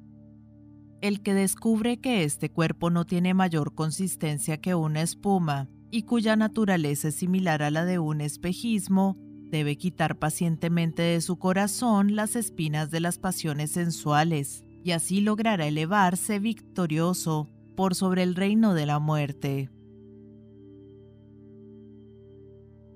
El 1.01 1.22
que 1.22 1.33
descubre 1.33 1.96
que 1.96 2.24
este 2.24 2.51
cuerpo 2.51 2.90
no 2.90 3.07
tiene 3.07 3.33
mayor 3.33 3.74
consistencia 3.74 4.59
que 4.59 4.74
una 4.74 5.01
espuma 5.01 5.70
y 5.90 6.03
cuya 6.03 6.37
naturaleza 6.37 7.09
es 7.09 7.14
similar 7.14 7.62
a 7.62 7.70
la 7.70 7.87
de 7.87 7.98
un 7.98 8.20
espejismo, 8.20 9.16
Debe 9.51 9.77
quitar 9.77 10.18
pacientemente 10.18 11.01
de 11.01 11.20
su 11.22 11.38
corazón 11.38 12.16
las 12.16 12.37
espinas 12.37 12.90
de 12.90 13.01
las 13.01 13.18
pasiones 13.18 13.70
sensuales, 13.70 14.62
y 14.85 14.90
así 14.90 15.22
logrará 15.22 15.66
elevarse 15.66 16.38
victorioso 16.38 17.48
por 17.74 17.94
sobre 17.94 18.24
el 18.24 18.35
reino 18.35 18.74
de 18.74 18.85
la 18.85 18.98
muerte. 18.98 19.70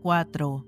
4. 0.02 0.66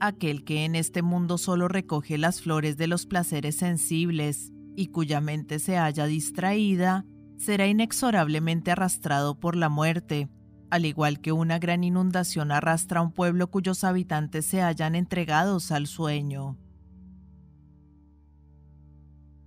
Aquel 0.00 0.44
que 0.44 0.64
en 0.64 0.76
este 0.76 1.02
mundo 1.02 1.38
solo 1.38 1.66
recoge 1.66 2.16
las 2.16 2.40
flores 2.40 2.76
de 2.76 2.86
los 2.86 3.06
placeres 3.06 3.56
sensibles 3.56 4.52
y 4.78 4.86
cuya 4.88 5.20
mente 5.20 5.58
se 5.58 5.76
haya 5.76 6.06
distraída, 6.06 7.04
será 7.36 7.66
inexorablemente 7.66 8.70
arrastrado 8.70 9.38
por 9.38 9.56
la 9.56 9.68
muerte 9.68 10.28
al 10.70 10.84
igual 10.84 11.20
que 11.20 11.32
una 11.32 11.58
gran 11.58 11.84
inundación 11.84 12.52
arrastra 12.52 13.00
a 13.00 13.02
un 13.02 13.12
pueblo 13.12 13.50
cuyos 13.50 13.84
habitantes 13.84 14.46
se 14.46 14.62
hayan 14.62 14.94
entregados 14.94 15.72
al 15.72 15.86
sueño. 15.86 16.58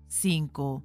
5. 0.08 0.84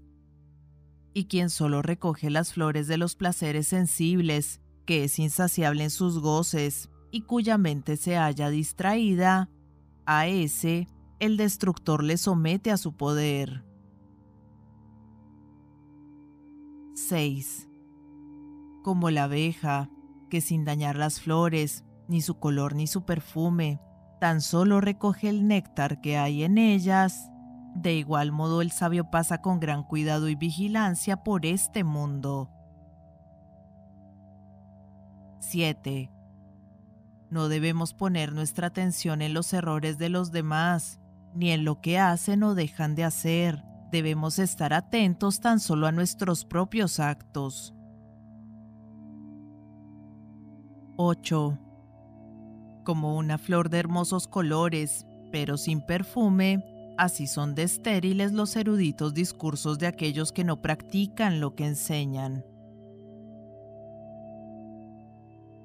Y 1.14 1.24
quien 1.24 1.50
solo 1.50 1.82
recoge 1.82 2.30
las 2.30 2.52
flores 2.52 2.86
de 2.86 2.98
los 2.98 3.16
placeres 3.16 3.68
sensibles, 3.68 4.60
que 4.84 5.04
es 5.04 5.18
insaciable 5.18 5.84
en 5.84 5.90
sus 5.90 6.18
goces, 6.18 6.90
y 7.10 7.22
cuya 7.22 7.56
mente 7.56 7.96
se 7.96 8.16
halla 8.16 8.50
distraída, 8.50 9.48
a 10.04 10.26
ese 10.26 10.86
el 11.18 11.36
destructor 11.36 12.04
le 12.04 12.18
somete 12.18 12.70
a 12.70 12.76
su 12.76 12.94
poder. 12.94 13.65
6. 16.96 17.68
Como 18.82 19.10
la 19.10 19.24
abeja, 19.24 19.90
que 20.30 20.40
sin 20.40 20.64
dañar 20.64 20.96
las 20.96 21.20
flores, 21.20 21.84
ni 22.08 22.22
su 22.22 22.38
color 22.38 22.74
ni 22.74 22.86
su 22.86 23.04
perfume, 23.04 23.80
tan 24.18 24.40
solo 24.40 24.80
recoge 24.80 25.28
el 25.28 25.46
néctar 25.46 26.00
que 26.00 26.16
hay 26.16 26.42
en 26.42 26.56
ellas. 26.56 27.30
De 27.74 27.94
igual 27.94 28.32
modo 28.32 28.62
el 28.62 28.72
sabio 28.72 29.10
pasa 29.10 29.42
con 29.42 29.60
gran 29.60 29.82
cuidado 29.82 30.30
y 30.30 30.36
vigilancia 30.36 31.18
por 31.22 31.44
este 31.44 31.84
mundo. 31.84 32.50
7. 35.40 36.10
No 37.28 37.48
debemos 37.48 37.92
poner 37.92 38.32
nuestra 38.32 38.68
atención 38.68 39.20
en 39.20 39.34
los 39.34 39.52
errores 39.52 39.98
de 39.98 40.08
los 40.08 40.32
demás, 40.32 40.98
ni 41.34 41.50
en 41.50 41.66
lo 41.66 41.82
que 41.82 41.98
hacen 41.98 42.42
o 42.42 42.54
dejan 42.54 42.94
de 42.94 43.04
hacer. 43.04 43.62
Debemos 43.96 44.38
estar 44.38 44.74
atentos 44.74 45.40
tan 45.40 45.58
solo 45.58 45.86
a 45.86 45.90
nuestros 45.90 46.44
propios 46.44 47.00
actos. 47.00 47.72
8. 50.98 51.58
Como 52.84 53.16
una 53.16 53.38
flor 53.38 53.70
de 53.70 53.78
hermosos 53.78 54.28
colores, 54.28 55.06
pero 55.32 55.56
sin 55.56 55.80
perfume, 55.80 56.62
así 56.98 57.26
son 57.26 57.54
de 57.54 57.62
estériles 57.62 58.34
los 58.34 58.54
eruditos 58.56 59.14
discursos 59.14 59.78
de 59.78 59.86
aquellos 59.86 60.30
que 60.30 60.44
no 60.44 60.60
practican 60.60 61.40
lo 61.40 61.54
que 61.54 61.64
enseñan. 61.64 62.44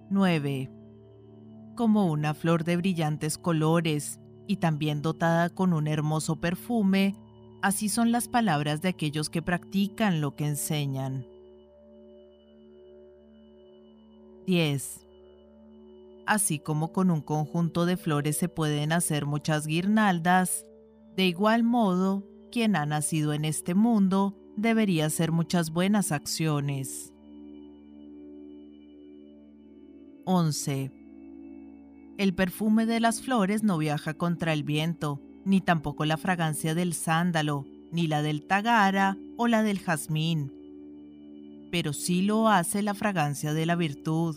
9. 0.10 0.72
Como 1.76 2.10
una 2.10 2.34
flor 2.34 2.64
de 2.64 2.78
brillantes 2.78 3.38
colores 3.38 4.22
y 4.48 4.56
también 4.56 5.02
dotada 5.02 5.50
con 5.50 5.74
un 5.74 5.90
hermoso 5.90 6.40
perfume, 6.40 7.14
así 7.62 7.90
son 7.90 8.12
las 8.12 8.28
palabras 8.28 8.82
de 8.82 8.90
aquellos 8.90 9.30
que 9.30 9.42
practican 9.42 10.22
lo 10.22 10.36
que 10.36 10.48
enseñan. 10.48 11.26
10 14.46 15.02
así 16.32 16.60
como 16.60 16.94
con 16.94 17.12
un 17.12 17.20
conjunto 17.20 17.86
de 17.86 17.98
flores 17.98 18.38
se 18.38 18.48
pueden 18.48 18.94
hacer 18.94 19.26
muchas 19.26 19.68
guirnaldas, 19.68 20.66
de 21.18 21.26
igual 21.26 21.64
modo, 21.64 22.24
quien 22.54 22.78
ha 22.78 22.86
nacido 22.86 23.34
en 23.34 23.44
este 23.44 23.76
mundo 23.76 24.38
debería 24.56 25.08
hacer 25.08 25.34
muchas 25.34 25.72
buenas 25.72 26.14
acciones. 26.14 27.14
11. 30.24 30.92
El 32.18 32.34
perfume 32.34 32.86
de 32.86 33.02
las 33.02 33.22
flores 33.22 33.64
no 33.64 33.78
viaja 33.78 34.14
contra 34.14 34.54
el 34.54 34.64
viento, 34.64 35.20
ni 35.46 35.62
tampoco 35.62 36.06
la 36.06 36.18
fragancia 36.18 36.76
del 36.76 36.94
sándalo, 36.94 37.66
ni 37.92 38.08
la 38.08 38.22
del 38.22 38.46
tagara 38.48 39.18
o 39.38 39.48
la 39.48 39.64
del 39.64 39.80
jazmín, 39.80 40.54
pero 41.72 41.94
sí 41.94 42.22
lo 42.22 42.50
hace 42.50 42.82
la 42.82 42.94
fragancia 42.94 43.54
de 43.54 43.66
la 43.66 43.76
virtud 43.76 44.36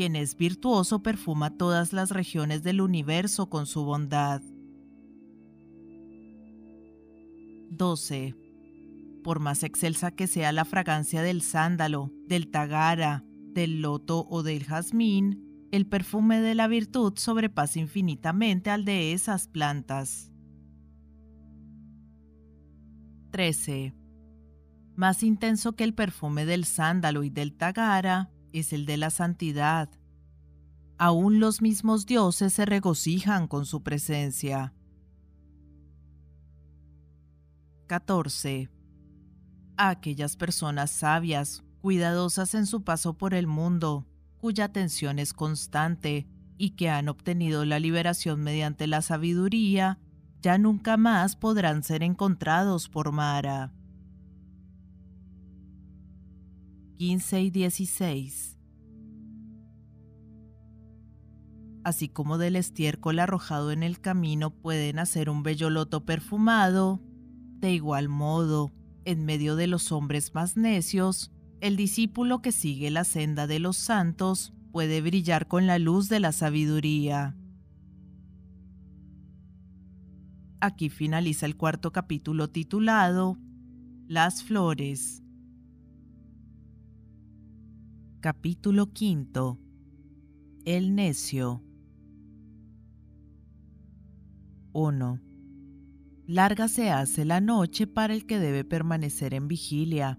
quien 0.00 0.16
es 0.16 0.36
virtuoso 0.36 1.02
perfuma 1.02 1.56
todas 1.56 1.92
las 1.92 2.10
regiones 2.10 2.62
del 2.62 2.80
universo 2.80 3.50
con 3.50 3.66
su 3.66 3.84
bondad. 3.84 4.40
12. 7.70 8.34
Por 9.22 9.40
más 9.40 9.62
excelsa 9.62 10.10
que 10.10 10.26
sea 10.26 10.52
la 10.52 10.64
fragancia 10.64 11.22
del 11.22 11.42
sándalo, 11.42 12.10
del 12.26 12.50
tagara, 12.50 13.24
del 13.52 13.82
loto 13.82 14.26
o 14.30 14.42
del 14.42 14.64
jazmín, 14.64 15.49
el 15.70 15.86
perfume 15.86 16.40
de 16.40 16.54
la 16.54 16.66
virtud 16.66 17.14
sobrepasa 17.16 17.78
infinitamente 17.78 18.70
al 18.70 18.84
de 18.84 19.12
esas 19.12 19.46
plantas. 19.46 20.32
13. 23.30 23.94
Más 24.96 25.22
intenso 25.22 25.76
que 25.76 25.84
el 25.84 25.94
perfume 25.94 26.44
del 26.44 26.64
sándalo 26.64 27.22
y 27.22 27.30
del 27.30 27.56
tagara 27.56 28.32
es 28.52 28.72
el 28.72 28.84
de 28.84 28.96
la 28.96 29.10
santidad. 29.10 29.88
Aún 30.98 31.38
los 31.38 31.62
mismos 31.62 32.04
dioses 32.04 32.52
se 32.52 32.66
regocijan 32.66 33.46
con 33.46 33.64
su 33.64 33.82
presencia. 33.82 34.74
14. 37.86 38.70
aquellas 39.76 40.36
personas 40.36 40.90
sabias, 40.90 41.64
cuidadosas 41.80 42.54
en 42.54 42.66
su 42.66 42.84
paso 42.84 43.16
por 43.16 43.34
el 43.34 43.46
mundo, 43.46 44.06
cuya 44.40 44.64
atención 44.64 45.18
es 45.18 45.32
constante 45.32 46.26
y 46.56 46.70
que 46.70 46.90
han 46.90 47.08
obtenido 47.08 47.64
la 47.64 47.78
liberación 47.78 48.40
mediante 48.40 48.86
la 48.86 49.02
sabiduría, 49.02 49.98
ya 50.42 50.58
nunca 50.58 50.96
más 50.96 51.36
podrán 51.36 51.82
ser 51.82 52.02
encontrados 52.02 52.88
por 52.88 53.12
Mara. 53.12 53.72
15 56.96 57.40
y 57.42 57.50
16. 57.50 58.58
Así 61.82 62.08
como 62.08 62.36
del 62.36 62.56
estiércol 62.56 63.18
arrojado 63.20 63.72
en 63.72 63.82
el 63.82 64.00
camino 64.00 64.50
pueden 64.50 64.98
hacer 64.98 65.30
un 65.30 65.42
bello 65.42 65.70
loto 65.70 66.04
perfumado, 66.04 67.00
de 67.58 67.72
igual 67.72 68.08
modo, 68.08 68.70
en 69.04 69.24
medio 69.24 69.56
de 69.56 69.66
los 69.66 69.92
hombres 69.92 70.34
más 70.34 70.58
necios, 70.58 71.32
el 71.60 71.76
discípulo 71.76 72.40
que 72.40 72.52
sigue 72.52 72.90
la 72.90 73.04
senda 73.04 73.46
de 73.46 73.58
los 73.58 73.76
santos 73.76 74.52
puede 74.72 75.00
brillar 75.02 75.46
con 75.46 75.66
la 75.66 75.78
luz 75.78 76.08
de 76.08 76.20
la 76.20 76.32
sabiduría. 76.32 77.36
Aquí 80.60 80.88
finaliza 80.88 81.46
el 81.46 81.56
cuarto 81.56 81.92
capítulo 81.92 82.48
titulado 82.48 83.38
Las 84.06 84.42
flores. 84.42 85.22
Capítulo 88.20 88.92
quinto. 88.92 89.58
El 90.64 90.94
necio. 90.94 91.62
1. 94.72 95.20
Larga 96.26 96.68
se 96.68 96.90
hace 96.90 97.24
la 97.24 97.40
noche 97.40 97.86
para 97.86 98.14
el 98.14 98.24
que 98.26 98.38
debe 98.38 98.64
permanecer 98.64 99.34
en 99.34 99.48
vigilia. 99.48 100.18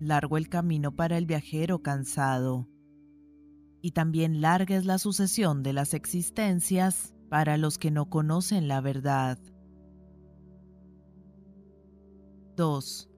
Largo 0.00 0.38
el 0.38 0.48
camino 0.48 0.96
para 0.96 1.18
el 1.18 1.26
viajero 1.26 1.82
cansado. 1.82 2.66
Y 3.82 3.92
también 3.92 4.40
larga 4.40 4.76
es 4.76 4.86
la 4.86 4.98
sucesión 4.98 5.62
de 5.62 5.74
las 5.74 5.92
existencias 5.92 7.14
para 7.28 7.58
los 7.58 7.76
que 7.76 7.90
no 7.90 8.08
conocen 8.08 8.66
la 8.66 8.80
verdad. 8.80 9.38
2. 12.56 13.10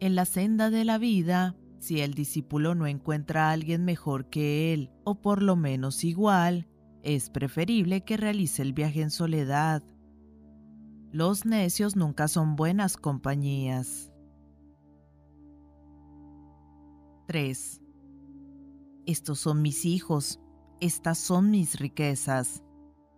En 0.00 0.14
la 0.14 0.26
senda 0.26 0.68
de 0.68 0.84
la 0.84 0.98
vida, 0.98 1.56
si 1.78 2.00
el 2.00 2.12
discípulo 2.14 2.74
no 2.74 2.86
encuentra 2.86 3.48
a 3.48 3.52
alguien 3.52 3.84
mejor 3.84 4.28
que 4.28 4.72
él, 4.74 4.90
o 5.04 5.20
por 5.22 5.42
lo 5.42 5.56
menos 5.56 6.04
igual, 6.04 6.68
es 7.02 7.30
preferible 7.30 8.04
que 8.04 8.16
realice 8.18 8.60
el 8.62 8.74
viaje 8.74 9.00
en 9.00 9.10
soledad. 9.10 9.82
Los 11.10 11.46
necios 11.46 11.96
nunca 11.96 12.28
son 12.28 12.54
buenas 12.56 12.96
compañías. 12.96 14.13
3. 17.26 17.80
Estos 19.06 19.38
son 19.38 19.62
mis 19.62 19.84
hijos, 19.84 20.40
estas 20.80 21.18
son 21.18 21.50
mis 21.50 21.78
riquezas. 21.78 22.62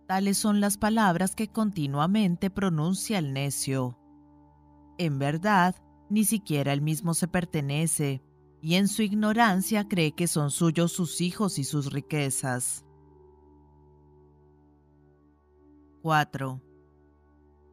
Tales 0.07 0.37
son 0.37 0.61
las 0.61 0.77
palabras 0.77 1.35
que 1.35 1.49
continuamente 1.49 2.49
pronuncia 2.49 3.19
el 3.19 3.33
necio. 3.33 3.97
En 4.97 5.19
verdad, 5.19 5.75
ni 6.09 6.23
siquiera 6.23 6.71
él 6.73 6.81
mismo 6.81 7.13
se 7.13 7.27
pertenece, 7.27 8.21
y 8.61 8.75
en 8.75 8.87
su 8.87 9.01
ignorancia 9.01 9.87
cree 9.87 10.13
que 10.13 10.27
son 10.27 10.51
suyos 10.51 10.91
sus 10.91 11.21
hijos 11.21 11.59
y 11.59 11.63
sus 11.63 11.91
riquezas. 11.91 12.85
4. 16.01 16.61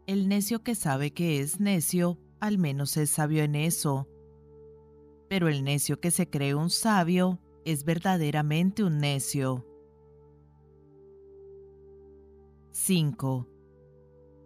El 0.06 0.28
necio 0.28 0.62
que 0.62 0.74
sabe 0.74 1.12
que 1.12 1.40
es 1.40 1.60
necio, 1.60 2.18
al 2.40 2.58
menos 2.58 2.96
es 2.96 3.10
sabio 3.10 3.44
en 3.44 3.54
eso. 3.54 4.08
Pero 5.28 5.48
el 5.48 5.64
necio 5.64 6.00
que 6.00 6.10
se 6.10 6.28
cree 6.28 6.54
un 6.54 6.70
sabio, 6.70 7.40
es 7.64 7.84
verdaderamente 7.84 8.84
un 8.84 8.98
necio. 8.98 9.66
5. 12.72 13.48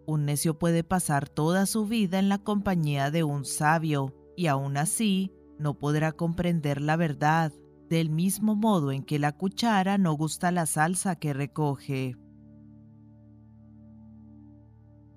Un 0.05 0.25
necio 0.25 0.57
puede 0.57 0.83
pasar 0.83 1.27
toda 1.29 1.65
su 1.65 1.85
vida 1.85 2.19
en 2.19 2.29
la 2.29 2.37
compañía 2.39 3.11
de 3.11 3.23
un 3.23 3.45
sabio 3.45 4.15
y 4.35 4.47
aún 4.47 4.77
así 4.77 5.33
no 5.57 5.77
podrá 5.77 6.13
comprender 6.13 6.81
la 6.81 6.95
verdad, 6.95 7.51
del 7.89 8.09
mismo 8.09 8.55
modo 8.55 8.91
en 8.91 9.03
que 9.03 9.19
la 9.19 9.33
cuchara 9.35 9.97
no 9.97 10.13
gusta 10.13 10.51
la 10.51 10.65
salsa 10.65 11.17
que 11.17 11.33
recoge. 11.33 12.15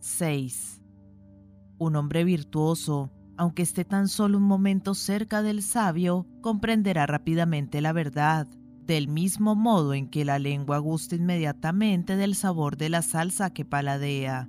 6. 0.01 0.83
Un 1.79 1.97
hombre 1.97 2.25
virtuoso, 2.25 3.13
aunque 3.43 3.63
esté 3.63 3.85
tan 3.85 4.07
solo 4.07 4.39
un 4.39 4.45
momento 4.45 4.95
cerca 4.95 5.43
del 5.43 5.65
sabio, 5.65 6.29
comprenderá 6.43 7.07
rápidamente 7.07 7.81
la 7.81 7.93
verdad, 7.93 8.47
del 8.87 9.09
mismo 9.09 9.57
modo 9.57 9.95
en 9.95 10.09
que 10.09 10.25
la 10.25 10.39
lengua 10.39 10.79
gusta 10.79 11.17
inmediatamente 11.17 12.15
del 12.15 12.37
sabor 12.37 12.77
de 12.77 12.89
la 12.89 13.03
salsa 13.03 13.51
que 13.51 13.65
paladea. 13.65 14.49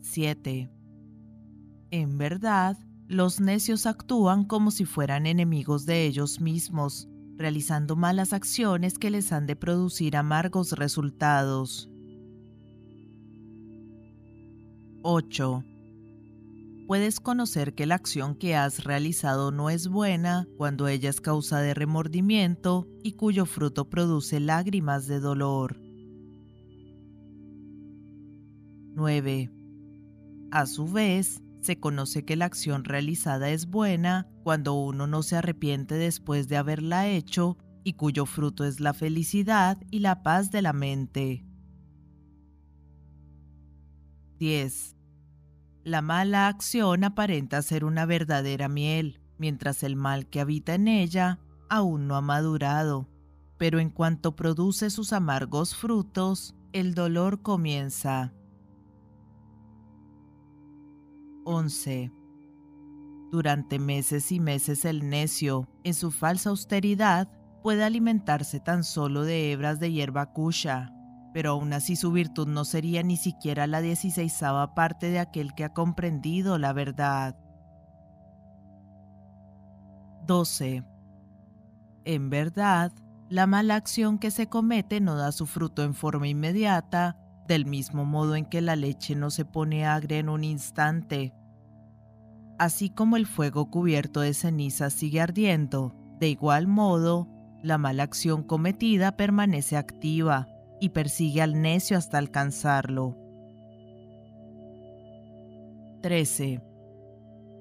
7. 0.00 0.68
En 1.92 2.18
verdad, 2.18 2.76
los 3.06 3.38
necios 3.38 3.86
actúan 3.86 4.42
como 4.42 4.72
si 4.72 4.84
fueran 4.84 5.26
enemigos 5.26 5.86
de 5.86 6.06
ellos 6.06 6.40
mismos, 6.40 7.08
realizando 7.36 7.94
malas 7.94 8.32
acciones 8.32 8.98
que 8.98 9.10
les 9.10 9.30
han 9.30 9.46
de 9.46 9.54
producir 9.54 10.16
amargos 10.16 10.72
resultados. 10.72 11.88
8. 15.02 15.64
Puedes 16.86 17.20
conocer 17.20 17.74
que 17.74 17.86
la 17.86 17.94
acción 17.94 18.34
que 18.34 18.56
has 18.56 18.84
realizado 18.84 19.52
no 19.52 19.70
es 19.70 19.88
buena 19.88 20.48
cuando 20.56 20.88
ella 20.88 21.10
es 21.10 21.20
causa 21.20 21.60
de 21.60 21.74
remordimiento 21.74 22.88
y 23.02 23.12
cuyo 23.12 23.44
fruto 23.46 23.90
produce 23.90 24.40
lágrimas 24.40 25.06
de 25.06 25.20
dolor. 25.20 25.80
9. 28.94 29.52
A 30.50 30.66
su 30.66 30.86
vez, 30.86 31.42
se 31.60 31.78
conoce 31.78 32.24
que 32.24 32.36
la 32.36 32.46
acción 32.46 32.84
realizada 32.84 33.50
es 33.50 33.66
buena 33.66 34.26
cuando 34.42 34.74
uno 34.74 35.06
no 35.06 35.22
se 35.22 35.36
arrepiente 35.36 35.94
después 35.94 36.48
de 36.48 36.56
haberla 36.56 37.06
hecho 37.06 37.58
y 37.84 37.92
cuyo 37.92 38.26
fruto 38.26 38.64
es 38.64 38.80
la 38.80 38.94
felicidad 38.94 39.78
y 39.90 40.00
la 40.00 40.22
paz 40.22 40.50
de 40.50 40.62
la 40.62 40.72
mente. 40.72 41.47
10. 44.38 44.96
La 45.84 46.02
mala 46.02 46.48
acción 46.48 47.04
aparenta 47.04 47.60
ser 47.62 47.84
una 47.84 48.06
verdadera 48.06 48.68
miel, 48.68 49.20
mientras 49.38 49.82
el 49.82 49.96
mal 49.96 50.26
que 50.26 50.40
habita 50.40 50.74
en 50.74 50.88
ella 50.88 51.38
aún 51.68 52.06
no 52.06 52.16
ha 52.16 52.20
madurado, 52.20 53.08
pero 53.56 53.78
en 53.80 53.90
cuanto 53.90 54.36
produce 54.36 54.90
sus 54.90 55.12
amargos 55.12 55.74
frutos, 55.74 56.54
el 56.72 56.94
dolor 56.94 57.42
comienza. 57.42 58.32
11. 61.44 62.12
Durante 63.30 63.78
meses 63.78 64.32
y 64.32 64.40
meses 64.40 64.84
el 64.84 65.08
necio, 65.08 65.68
en 65.84 65.94
su 65.94 66.10
falsa 66.10 66.50
austeridad, 66.50 67.30
puede 67.62 67.84
alimentarse 67.84 68.60
tan 68.60 68.84
solo 68.84 69.24
de 69.24 69.52
hebras 69.52 69.80
de 69.80 69.92
hierba 69.92 70.32
cuya, 70.32 70.94
pero 71.38 71.52
aún 71.52 71.72
así 71.72 71.94
su 71.94 72.10
virtud 72.10 72.48
no 72.48 72.64
sería 72.64 73.04
ni 73.04 73.16
siquiera 73.16 73.68
la 73.68 73.80
dieciséisava 73.80 74.74
parte 74.74 75.08
de 75.08 75.20
aquel 75.20 75.54
que 75.54 75.62
ha 75.62 75.72
comprendido 75.72 76.58
la 76.58 76.72
verdad. 76.72 77.36
12. 80.26 80.82
En 82.04 82.28
verdad, 82.28 82.90
la 83.28 83.46
mala 83.46 83.76
acción 83.76 84.18
que 84.18 84.32
se 84.32 84.48
comete 84.48 85.00
no 85.00 85.14
da 85.14 85.30
su 85.30 85.46
fruto 85.46 85.84
en 85.84 85.94
forma 85.94 86.26
inmediata, 86.26 87.16
del 87.46 87.66
mismo 87.66 88.04
modo 88.04 88.34
en 88.34 88.44
que 88.44 88.60
la 88.60 88.74
leche 88.74 89.14
no 89.14 89.30
se 89.30 89.44
pone 89.44 89.86
agria 89.86 90.18
en 90.18 90.30
un 90.30 90.42
instante. 90.42 91.32
Así 92.58 92.90
como 92.90 93.16
el 93.16 93.28
fuego 93.28 93.70
cubierto 93.70 94.22
de 94.22 94.34
ceniza 94.34 94.90
sigue 94.90 95.20
ardiendo, 95.20 95.94
de 96.18 96.30
igual 96.30 96.66
modo, 96.66 97.28
la 97.62 97.78
mala 97.78 98.02
acción 98.02 98.42
cometida 98.42 99.16
permanece 99.16 99.76
activa 99.76 100.48
y 100.80 100.90
persigue 100.90 101.42
al 101.42 101.60
necio 101.60 101.96
hasta 101.96 102.18
alcanzarlo. 102.18 103.16
13. 106.02 106.62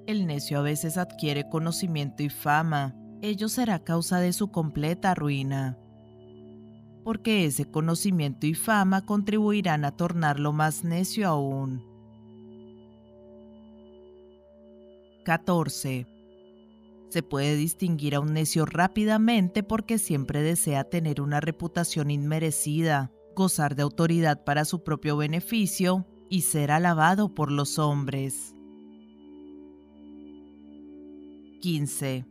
El 0.06 0.28
necio 0.28 0.60
a 0.60 0.62
veces 0.62 0.98
adquiere 0.98 1.50
conocimiento 1.50 2.24
y 2.24 2.30
fama, 2.30 2.96
ello 3.22 3.50
será 3.50 3.80
causa 3.80 4.20
de 4.20 4.32
su 4.34 4.52
completa 4.52 5.16
ruina 5.16 5.78
porque 7.08 7.46
ese 7.46 7.64
conocimiento 7.64 8.48
y 8.48 8.54
fama 8.54 9.06
contribuirán 9.06 9.86
a 9.86 9.96
tornarlo 9.96 10.52
más 10.52 10.84
necio 10.84 11.30
aún. 11.30 11.82
14. 15.24 16.06
Se 17.10 17.24
puede 17.24 17.56
distinguir 17.56 18.16
a 18.16 18.20
un 18.20 18.34
necio 18.34 18.66
rápidamente 18.66 19.64
porque 19.64 19.98
siempre 19.98 20.42
desea 20.42 20.84
tener 20.84 21.22
una 21.22 21.40
reputación 21.40 22.12
inmerecida, 22.12 23.12
gozar 23.36 23.76
de 23.76 23.84
autoridad 23.84 24.44
para 24.44 24.66
su 24.66 24.84
propio 24.84 25.16
beneficio 25.16 26.06
y 26.30 26.42
ser 26.42 26.72
alabado 26.72 27.34
por 27.34 27.52
los 27.52 27.80
hombres. 27.80 28.54
15. 31.62 32.26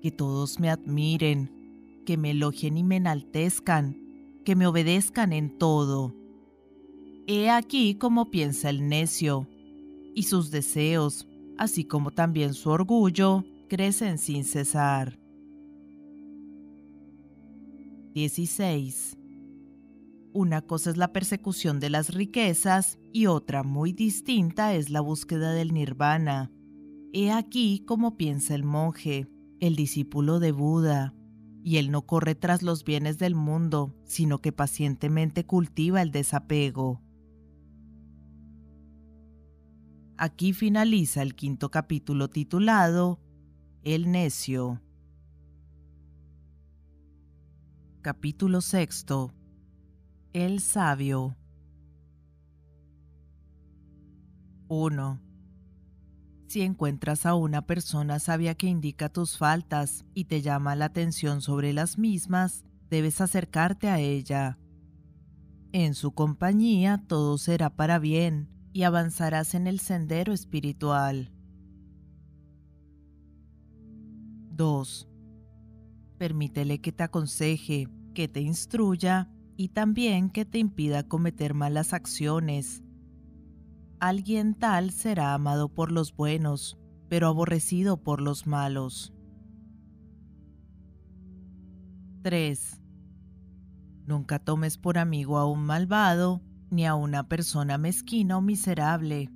Que 0.00 0.10
todos 0.10 0.58
me 0.58 0.70
admiren, 0.70 2.02
que 2.06 2.16
me 2.16 2.30
elogien 2.30 2.78
y 2.78 2.82
me 2.82 2.96
enaltezcan, 2.96 3.96
que 4.44 4.56
me 4.56 4.66
obedezcan 4.66 5.32
en 5.32 5.58
todo. 5.58 6.14
He 7.26 7.50
aquí 7.50 7.96
cómo 7.96 8.30
piensa 8.30 8.70
el 8.70 8.88
necio, 8.88 9.48
y 10.14 10.22
sus 10.22 10.50
deseos, 10.50 11.26
así 11.58 11.84
como 11.84 12.10
también 12.10 12.54
su 12.54 12.70
orgullo, 12.70 13.44
crecen 13.66 14.18
sin 14.18 14.44
cesar. 14.44 15.18
16. 18.14 19.18
Una 20.32 20.62
cosa 20.62 20.90
es 20.90 20.96
la 20.96 21.12
persecución 21.12 21.80
de 21.80 21.90
las 21.90 22.14
riquezas 22.14 22.98
y 23.12 23.26
otra 23.26 23.62
muy 23.62 23.92
distinta 23.92 24.74
es 24.74 24.90
la 24.90 25.00
búsqueda 25.00 25.52
del 25.52 25.72
nirvana. 25.72 26.50
He 27.12 27.30
aquí 27.32 27.82
cómo 27.86 28.16
piensa 28.16 28.54
el 28.54 28.64
monje, 28.64 29.28
el 29.60 29.76
discípulo 29.76 30.38
de 30.38 30.52
Buda, 30.52 31.14
y 31.62 31.78
él 31.78 31.90
no 31.90 32.02
corre 32.06 32.34
tras 32.34 32.62
los 32.62 32.84
bienes 32.84 33.18
del 33.18 33.34
mundo, 33.34 33.94
sino 34.04 34.40
que 34.40 34.52
pacientemente 34.52 35.44
cultiva 35.44 36.00
el 36.02 36.10
desapego. 36.10 37.02
Aquí 40.18 40.52
finaliza 40.52 41.22
el 41.22 41.34
quinto 41.34 41.70
capítulo 41.70 42.28
titulado 42.28 43.20
El 43.86 44.10
necio. 44.10 44.82
Capítulo 48.02 48.60
sexto. 48.60 49.32
El 50.32 50.58
sabio. 50.58 51.36
1. 54.66 55.20
Si 56.48 56.62
encuentras 56.62 57.26
a 57.26 57.36
una 57.36 57.64
persona 57.64 58.18
sabia 58.18 58.56
que 58.56 58.66
indica 58.66 59.08
tus 59.08 59.38
faltas 59.38 60.04
y 60.14 60.24
te 60.24 60.42
llama 60.42 60.74
la 60.74 60.86
atención 60.86 61.40
sobre 61.40 61.72
las 61.72 61.96
mismas, 61.96 62.64
debes 62.90 63.20
acercarte 63.20 63.88
a 63.88 64.00
ella. 64.00 64.58
En 65.70 65.94
su 65.94 66.10
compañía 66.10 67.04
todo 67.06 67.38
será 67.38 67.70
para 67.70 68.00
bien 68.00 68.50
y 68.72 68.82
avanzarás 68.82 69.54
en 69.54 69.68
el 69.68 69.78
sendero 69.78 70.32
espiritual. 70.32 71.35
2. 74.56 75.08
Permítele 76.18 76.80
que 76.80 76.92
te 76.92 77.02
aconseje, 77.02 77.88
que 78.14 78.28
te 78.28 78.40
instruya 78.40 79.30
y 79.56 79.68
también 79.68 80.30
que 80.30 80.44
te 80.44 80.58
impida 80.58 81.06
cometer 81.06 81.54
malas 81.54 81.92
acciones 81.92 82.82
Alguien 83.98 84.54
tal 84.54 84.90
será 84.90 85.32
amado 85.32 85.70
por 85.70 85.90
los 85.90 86.14
buenos, 86.14 86.78
pero 87.08 87.28
aborrecido 87.28 88.02
por 88.02 88.20
los 88.20 88.46
malos. 88.46 89.14
3. 92.22 92.82
Nunca 94.04 94.38
tomes 94.38 94.76
por 94.76 94.98
amigo 94.98 95.38
a 95.38 95.46
un 95.46 95.64
malvado, 95.64 96.42
ni 96.70 96.84
a 96.84 96.94
una 96.94 97.26
persona 97.26 97.78
mezquina 97.78 98.36
o 98.36 98.42
miserable. 98.42 99.30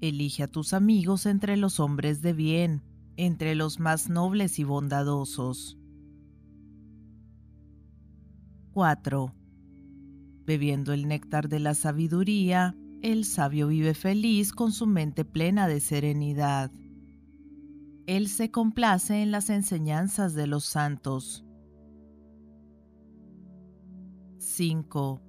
Elige 0.00 0.44
a 0.44 0.48
tus 0.48 0.72
amigos 0.72 1.26
entre 1.26 1.56
los 1.56 1.80
hombres 1.80 2.22
de 2.22 2.32
bien, 2.32 2.82
entre 3.22 3.54
los 3.54 3.80
más 3.80 4.08
nobles 4.08 4.58
y 4.58 4.64
bondadosos. 4.64 5.76
4. 8.72 9.34
Bebiendo 10.46 10.94
el 10.94 11.06
néctar 11.06 11.50
de 11.50 11.60
la 11.60 11.74
sabiduría, 11.74 12.74
el 13.02 13.26
sabio 13.26 13.68
vive 13.68 13.92
feliz 13.92 14.52
con 14.54 14.72
su 14.72 14.86
mente 14.86 15.26
plena 15.26 15.68
de 15.68 15.80
serenidad. 15.80 16.72
Él 18.06 18.26
se 18.28 18.50
complace 18.50 19.20
en 19.20 19.32
las 19.32 19.50
enseñanzas 19.50 20.32
de 20.32 20.46
los 20.46 20.64
santos. 20.64 21.44
5. 24.38 25.20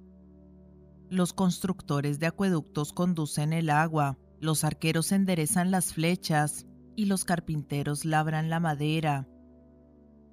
Los 1.10 1.34
constructores 1.34 2.18
de 2.18 2.26
acueductos 2.26 2.94
conducen 2.94 3.52
el 3.52 3.68
agua, 3.68 4.16
los 4.40 4.64
arqueros 4.64 5.12
enderezan 5.12 5.70
las 5.70 5.92
flechas 5.92 6.66
y 6.96 7.06
los 7.06 7.24
carpinteros 7.24 8.04
labran 8.04 8.50
la 8.50 8.60
madera. 8.60 9.28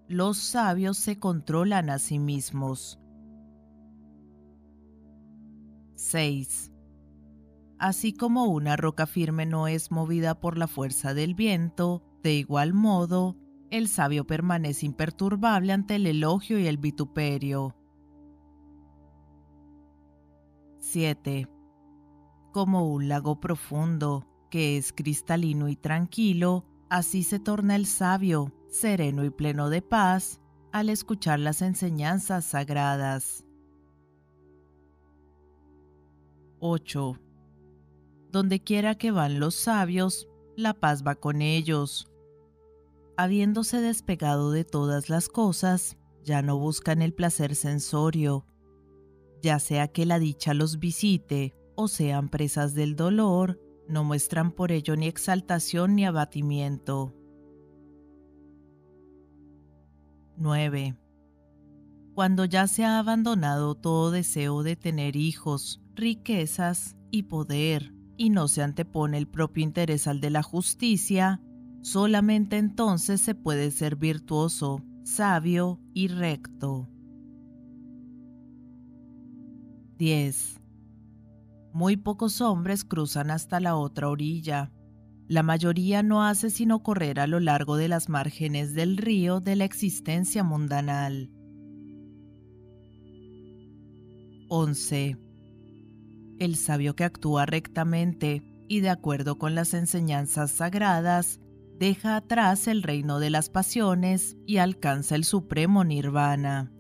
Los 0.08 0.38
sabios 0.38 0.98
se 0.98 1.20
controlan 1.20 1.90
a 1.90 2.00
sí 2.00 2.20
mismos. 2.20 3.00
6. 5.96 6.72
Así 7.78 8.14
como 8.14 8.46
una 8.46 8.76
roca 8.76 9.06
firme 9.06 9.46
no 9.46 9.68
es 9.68 9.92
movida 9.92 10.40
por 10.40 10.58
la 10.58 10.68
fuerza 10.68 11.14
del 11.14 11.36
viento, 11.36 12.04
de 12.24 12.34
igual 12.34 12.74
modo, 12.74 13.38
el 13.70 13.88
sabio 13.88 14.26
permanece 14.26 14.86
imperturbable 14.86 15.74
ante 15.74 15.96
el 15.96 16.08
elogio 16.08 16.60
y 16.60 16.68
el 16.68 16.78
vituperio. 16.78 17.76
7. 20.80 21.48
Como 22.52 22.90
un 22.90 23.08
lago 23.08 23.40
profundo, 23.40 24.29
que 24.50 24.78
es 24.78 24.94
cristalino 24.94 25.70
y 25.70 25.76
tranquilo, 25.76 26.66
así 26.90 27.24
se 27.24 27.40
torna 27.40 27.76
el 27.76 27.86
sabio, 27.86 28.54
sereno 28.70 29.24
y 29.24 29.30
pleno 29.30 29.70
de 29.70 29.82
paz, 29.82 30.42
al 30.72 30.90
escuchar 30.90 31.40
las 31.40 31.62
enseñanzas 31.62 32.46
sagradas. 32.46 33.46
8. 36.60 37.18
Donde 38.32 38.62
quiera 38.62 38.96
que 38.96 39.12
van 39.12 39.40
los 39.40 39.56
sabios, 39.56 40.28
la 40.56 40.74
paz 40.74 41.04
va 41.06 41.16
con 41.16 41.42
ellos. 41.42 42.12
Habiéndose 43.18 43.82
despegado 43.82 44.52
de 44.52 44.66
todas 44.66 45.10
las 45.10 45.30
cosas, 45.30 45.98
ya 46.24 46.42
no 46.42 46.58
buscan 46.58 47.02
el 47.02 47.14
placer 47.14 47.56
sensorio, 47.56 48.46
ya 49.42 49.60
sea 49.60 49.88
que 49.88 50.06
la 50.06 50.20
dicha 50.20 50.54
los 50.54 50.80
visite 50.80 51.56
o 51.76 51.88
sean 51.88 52.30
presas 52.30 52.74
del 52.74 52.96
dolor, 52.96 53.60
no 53.90 54.04
muestran 54.04 54.52
por 54.52 54.72
ello 54.72 54.96
ni 54.96 55.08
exaltación 55.08 55.96
ni 55.96 56.06
abatimiento. 56.06 57.14
9. 60.38 60.96
Cuando 62.14 62.46
ya 62.46 62.68
se 62.68 62.86
ha 62.86 63.00
abandonado 63.00 63.76
todo 63.76 64.12
deseo 64.12 64.64
de 64.64 64.76
tener 64.76 65.16
hijos, 65.16 65.82
riquezas 65.96 66.96
y 67.12 67.24
poder, 67.24 67.94
y 68.16 68.30
no 68.30 68.48
se 68.48 68.62
antepone 68.62 69.18
el 69.18 69.28
propio 69.28 69.64
interés 69.64 70.08
al 70.08 70.22
de 70.22 70.30
la 70.30 70.44
justicia, 70.44 71.42
solamente 71.82 72.58
entonces 72.58 73.22
se 73.22 73.36
puede 73.36 73.72
ser 73.72 73.96
virtuoso, 73.96 74.84
sabio 75.04 75.80
y 75.94 76.08
recto. 76.10 76.90
10. 79.98 80.62
Muy 81.74 81.98
pocos 81.98 82.42
hombres 82.42 82.84
cruzan 82.84 83.32
hasta 83.32 83.60
la 83.60 83.76
otra 83.76 84.10
orilla. 84.10 84.72
La 85.28 85.44
mayoría 85.44 86.02
no 86.04 86.24
hace 86.24 86.50
sino 86.50 86.82
correr 86.82 87.20
a 87.20 87.28
lo 87.28 87.40
largo 87.40 87.78
de 87.78 87.88
las 87.88 88.10
márgenes 88.10 88.74
del 88.74 88.98
río 88.98 89.40
de 89.40 89.56
la 89.56 89.66
existencia 89.66 90.44
mundanal. 90.44 91.32
11 94.50 95.30
el 96.40 96.56
sabio 96.56 96.96
que 96.96 97.04
actúa 97.04 97.46
rectamente 97.46 98.44
y 98.68 98.80
de 98.80 98.90
acuerdo 98.90 99.38
con 99.38 99.56
las 99.56 99.74
enseñanzas 99.74 100.52
sagradas, 100.52 101.40
deja 101.78 102.16
atrás 102.16 102.68
el 102.68 102.82
reino 102.84 103.20
de 103.20 103.30
las 103.30 103.50
pasiones 103.50 104.38
y 104.46 104.58
alcanza 104.58 105.16
el 105.16 105.26
supremo 105.26 105.84
nirvana. 105.84 106.72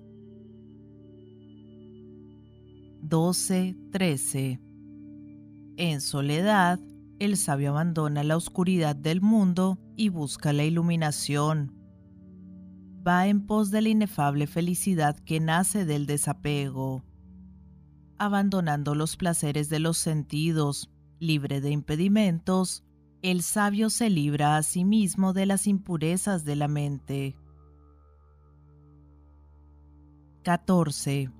12.13 3.04 4.69
En 5.80 6.02
soledad, 6.02 6.80
el 7.18 7.38
sabio 7.38 7.72
abandona 7.72 8.24
la 8.24 8.38
oscuridad 8.38 8.96
del 8.96 9.22
mundo 9.22 9.80
y 9.96 10.10
busca 10.10 10.54
la 10.54 10.64
iluminación. 10.64 11.74
Va 13.08 13.26
en 13.26 13.48
pos 13.48 13.72
de 13.72 13.82
la 13.82 13.90
inefable 13.90 14.46
felicidad 14.46 15.18
que 15.18 15.40
nace 15.40 15.86
del 15.86 16.06
desapego 16.06 17.04
abandonando 18.20 18.96
los 18.96 19.16
placeres 19.16 19.70
de 19.70 19.80
los 19.80 19.98
sentidos, 19.98 20.92
libre 21.20 21.62
de 21.62 21.72
impedimentos, 21.72 22.84
el 23.22 23.42
sabio 23.42 23.90
se 23.90 24.10
libra 24.10 24.58
a 24.58 24.64
sí 24.64 24.86
mismo 24.86 25.34
de 25.34 25.46
las 25.46 25.68
impurezas 25.68 26.46
de 26.46 26.56
la 26.56 26.68
mente. 26.68 27.36
14. 30.44 31.32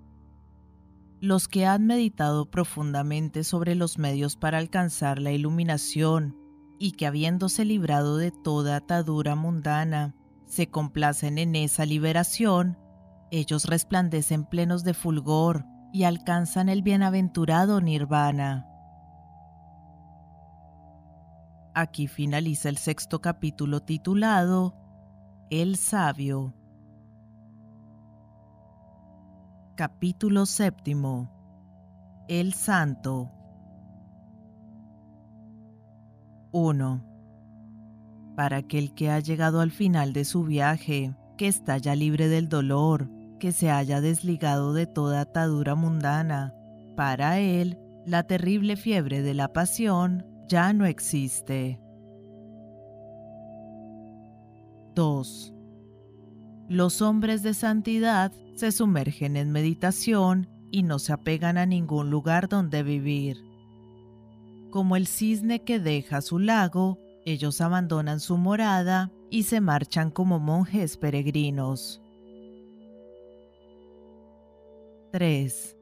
Los 1.22 1.48
que 1.48 1.66
han 1.66 1.86
meditado 1.86 2.50
profundamente 2.50 3.44
sobre 3.44 3.76
los 3.76 3.98
medios 3.98 4.36
para 4.36 4.58
alcanzar 4.58 5.20
la 5.20 5.32
iluminación 5.32 6.38
y 6.80 6.94
que 6.94 7.08
habiéndose 7.08 7.66
librado 7.66 8.18
de 8.18 8.32
toda 8.32 8.78
atadura 8.78 9.36
mundana, 9.36 10.16
se 10.46 10.70
complacen 10.70 11.38
en 11.38 11.56
esa 11.56 11.86
liberación, 11.86 12.78
ellos 13.32 13.66
resplandecen 13.66 14.46
plenos 14.46 14.84
de 14.84 14.94
fulgor, 14.94 15.66
y 15.92 16.04
alcanzan 16.04 16.70
el 16.70 16.82
bienaventurado 16.82 17.82
nirvana. 17.82 18.66
Aquí 21.74 22.08
finaliza 22.08 22.70
el 22.70 22.78
sexto 22.78 23.22
capítulo 23.22 23.82
titulado 23.82 24.76
El 25.50 25.78
sabio. 25.78 26.54
Capítulo 29.80 30.46
séptimo. 30.46 31.32
El 32.28 32.54
santo. 32.54 33.32
1. 36.52 37.06
Para 38.36 38.58
aquel 38.58 38.94
que 38.94 39.10
ha 39.10 39.22
llegado 39.22 39.62
al 39.62 39.72
final 39.72 40.12
de 40.12 40.26
su 40.26 40.44
viaje, 40.44 41.16
que 41.38 41.48
está 41.48 41.78
ya 41.78 41.96
libre 41.96 42.28
del 42.28 42.50
dolor, 42.50 43.10
que 43.40 43.54
se 43.54 43.72
haya 43.72 44.02
desligado 44.02 44.74
de 44.74 44.86
toda 44.86 45.22
atadura 45.22 45.76
mundana. 45.76 46.54
Para 46.98 47.40
él, 47.40 47.80
la 48.06 48.24
terrible 48.24 48.76
fiebre 48.76 49.22
de 49.22 49.34
la 49.34 49.54
pasión 49.54 50.26
ya 50.50 50.74
no 50.74 50.88
existe. 50.88 51.80
2. 54.94 55.54
Los 56.70 57.02
hombres 57.02 57.42
de 57.42 57.56
santidad 57.56 58.32
se 58.54 58.72
sumergen 58.72 59.38
en 59.38 59.52
meditación 59.52 60.48
y 60.70 60.84
no 60.84 61.00
se 61.00 61.14
apegan 61.14 61.58
a 61.58 61.66
ningún 61.66 62.12
lugar 62.12 62.48
donde 62.48 62.84
vivir. 62.84 63.44
Como 64.70 64.96
el 64.96 65.08
cisne 65.08 65.64
que 65.64 65.80
deja 65.80 66.22
su 66.22 66.38
lago, 66.38 67.00
ellos 67.26 67.60
abandonan 67.60 68.20
su 68.20 68.38
morada 68.38 69.12
y 69.32 69.44
se 69.44 69.62
marchan 69.62 70.12
como 70.12 70.38
monjes 70.38 70.96
peregrinos. 70.98 72.04
3. 75.12 75.76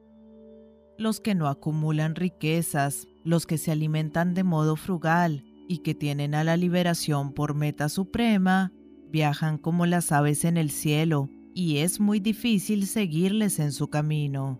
Los 0.96 1.20
que 1.20 1.34
no 1.34 1.48
acumulan 1.48 2.14
riquezas, 2.14 3.06
los 3.24 3.44
que 3.44 3.58
se 3.58 3.72
alimentan 3.72 4.32
de 4.32 4.42
modo 4.42 4.74
frugal 4.74 5.44
y 5.68 5.78
que 5.78 5.94
tienen 5.94 6.34
a 6.34 6.44
la 6.44 6.56
liberación 6.56 7.34
por 7.34 7.54
meta 7.54 7.90
suprema, 7.90 8.72
viajan 9.10 9.58
como 9.58 9.86
las 9.86 10.12
aves 10.12 10.44
en 10.44 10.56
el 10.56 10.70
cielo 10.70 11.30
y 11.54 11.78
es 11.78 12.00
muy 12.00 12.20
difícil 12.20 12.86
seguirles 12.86 13.58
en 13.58 13.72
su 13.72 13.88
camino. 13.88 14.58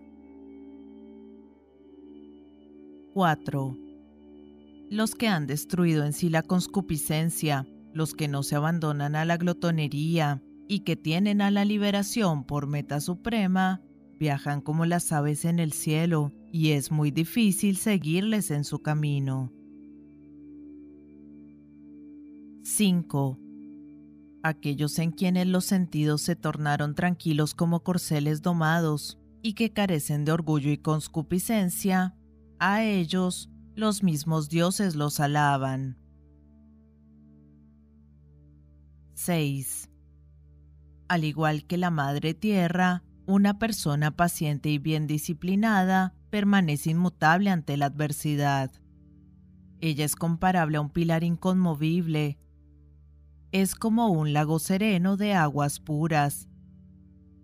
4. 3.13 3.77
Los 4.89 5.15
que 5.15 5.27
han 5.27 5.47
destruido 5.47 6.05
en 6.05 6.13
sí 6.13 6.29
la 6.29 6.41
conscupiscencia, 6.41 7.67
los 7.93 8.13
que 8.13 8.27
no 8.27 8.43
se 8.43 8.55
abandonan 8.55 9.15
a 9.15 9.25
la 9.25 9.37
glotonería 9.37 10.41
y 10.67 10.81
que 10.81 10.95
tienen 10.95 11.41
a 11.41 11.51
la 11.51 11.65
liberación 11.65 12.43
por 12.43 12.67
meta 12.67 12.99
suprema, 12.99 13.81
viajan 14.19 14.61
como 14.61 14.85
las 14.85 15.11
aves 15.11 15.45
en 15.45 15.59
el 15.59 15.73
cielo 15.73 16.31
y 16.51 16.71
es 16.71 16.91
muy 16.91 17.11
difícil 17.11 17.77
seguirles 17.77 18.51
en 18.51 18.63
su 18.63 18.79
camino. 18.79 19.51
5. 22.63 23.39
Aquellos 24.41 24.97
en 24.99 25.11
quienes 25.11 25.47
los 25.47 25.65
sentidos 25.65 26.21
se 26.21 26.35
tornaron 26.35 26.95
tranquilos 26.95 27.53
como 27.53 27.83
corceles 27.83 28.41
domados 28.41 29.19
y 29.41 29.53
que 29.53 29.71
carecen 29.73 30.25
de 30.25 30.31
orgullo 30.31 30.71
y 30.71 30.77
conscupiscencia, 30.77 32.15
a 32.59 32.83
ellos 32.83 33.49
los 33.75 34.03
mismos 34.03 34.49
dioses 34.49 34.95
los 34.95 35.19
alaban. 35.19 35.97
6. 39.13 39.89
Al 41.09 41.23
igual 41.25 41.65
que 41.65 41.77
la 41.77 41.89
Madre 41.89 42.33
Tierra, 42.33 43.03
una 43.25 43.59
persona 43.59 44.11
paciente 44.11 44.69
y 44.69 44.77
bien 44.77 45.07
disciplinada 45.07 46.13
permanece 46.29 46.91
inmutable 46.91 47.49
ante 47.49 47.75
la 47.77 47.87
adversidad. 47.87 48.71
Ella 49.81 50.05
es 50.05 50.15
comparable 50.15 50.77
a 50.77 50.81
un 50.81 50.89
pilar 50.89 51.23
inconmovible. 51.23 52.37
Es 53.51 53.75
como 53.75 54.09
un 54.09 54.33
lago 54.33 54.59
sereno 54.59 55.17
de 55.17 55.33
aguas 55.33 55.79
puras. 55.79 56.49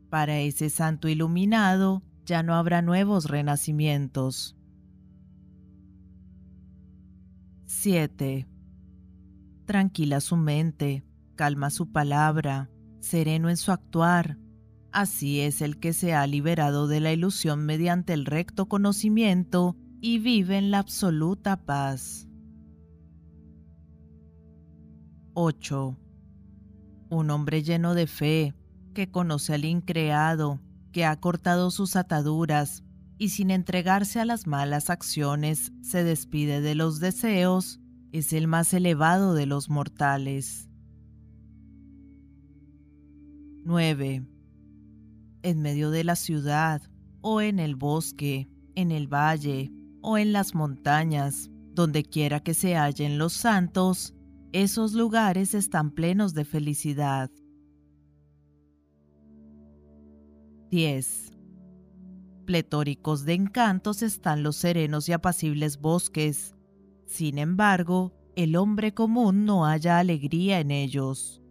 Para 0.10 0.40
ese 0.40 0.70
santo 0.70 1.08
iluminado 1.08 2.04
ya 2.26 2.44
no 2.44 2.56
habrá 2.56 2.82
nuevos 2.82 3.26
renacimientos. 3.26 4.56
7. 7.66 8.48
Tranquila 9.66 10.22
su 10.22 10.38
mente, 10.38 11.04
calma 11.36 11.70
su 11.70 11.92
palabra, 11.92 12.70
sereno 13.00 13.50
en 13.50 13.58
su 13.58 13.72
actuar, 13.72 14.38
Así 14.96 15.42
es 15.42 15.62
el 15.62 15.78
que 15.78 15.92
se 15.92 16.14
ha 16.14 16.26
liberado 16.26 16.88
de 16.88 17.02
la 17.02 17.12
ilusión 17.12 17.66
mediante 17.66 18.14
el 18.14 18.26
recto 18.26 18.68
conocimiento 18.68 19.76
y 20.00 20.20
vive 20.20 20.58
en 20.58 20.72
la 20.72 20.80
absoluta 20.80 21.58
paz. 21.58 22.30
8. 25.36 25.98
Un 27.10 27.30
hombre 27.30 27.62
lleno 27.62 27.94
de 27.94 28.08
fe, 28.08 28.56
que 28.94 29.12
conoce 29.12 29.54
al 29.54 29.66
increado, 29.66 30.60
que 30.92 31.06
ha 31.06 31.20
cortado 31.20 31.70
sus 31.70 31.96
ataduras 31.96 32.84
y 33.18 33.30
sin 33.30 33.52
entregarse 33.52 34.20
a 34.20 34.26
las 34.26 34.48
malas 34.48 34.90
acciones 34.90 35.72
se 35.82 36.04
despide 36.04 36.62
de 36.62 36.74
los 36.74 37.00
deseos, 37.00 37.80
es 38.12 38.34
el 38.34 38.48
más 38.48 38.74
elevado 38.74 39.34
de 39.34 39.46
los 39.46 39.70
mortales. 39.70 40.70
9 43.66 44.26
en 45.46 45.62
medio 45.62 45.92
de 45.92 46.04
la 46.04 46.16
ciudad, 46.16 46.82
o 47.22 47.40
en 47.40 47.60
el 47.60 47.76
bosque, 47.76 48.50
en 48.74 48.92
el 48.92 49.08
valle, 49.08 49.72
o 50.02 50.18
en 50.18 50.34
las 50.34 50.56
montañas, 50.56 51.52
donde 51.76 52.04
quiera 52.04 52.40
que 52.40 52.56
se 52.56 52.76
hallen 52.76 53.20
los 53.20 53.34
santos, 53.34 54.15
esos 54.64 54.94
lugares 54.94 55.54
están 55.54 55.92
plenos 55.92 56.34
de 56.34 56.46
felicidad. 56.46 57.30
10. 60.72 61.38
Pletóricos 62.46 63.26
de 63.26 63.34
encantos 63.34 64.02
están 64.02 64.44
los 64.44 64.56
serenos 64.56 65.10
y 65.10 65.14
apacibles 65.14 65.80
bosques. 65.80 66.56
Sin 67.06 67.38
embargo, 67.38 68.14
el 68.36 68.56
hombre 68.56 68.94
común 68.94 69.46
no 69.46 69.66
halla 69.66 70.00
alegría 70.00 70.60
en 70.60 70.72
ellos. 70.72 71.42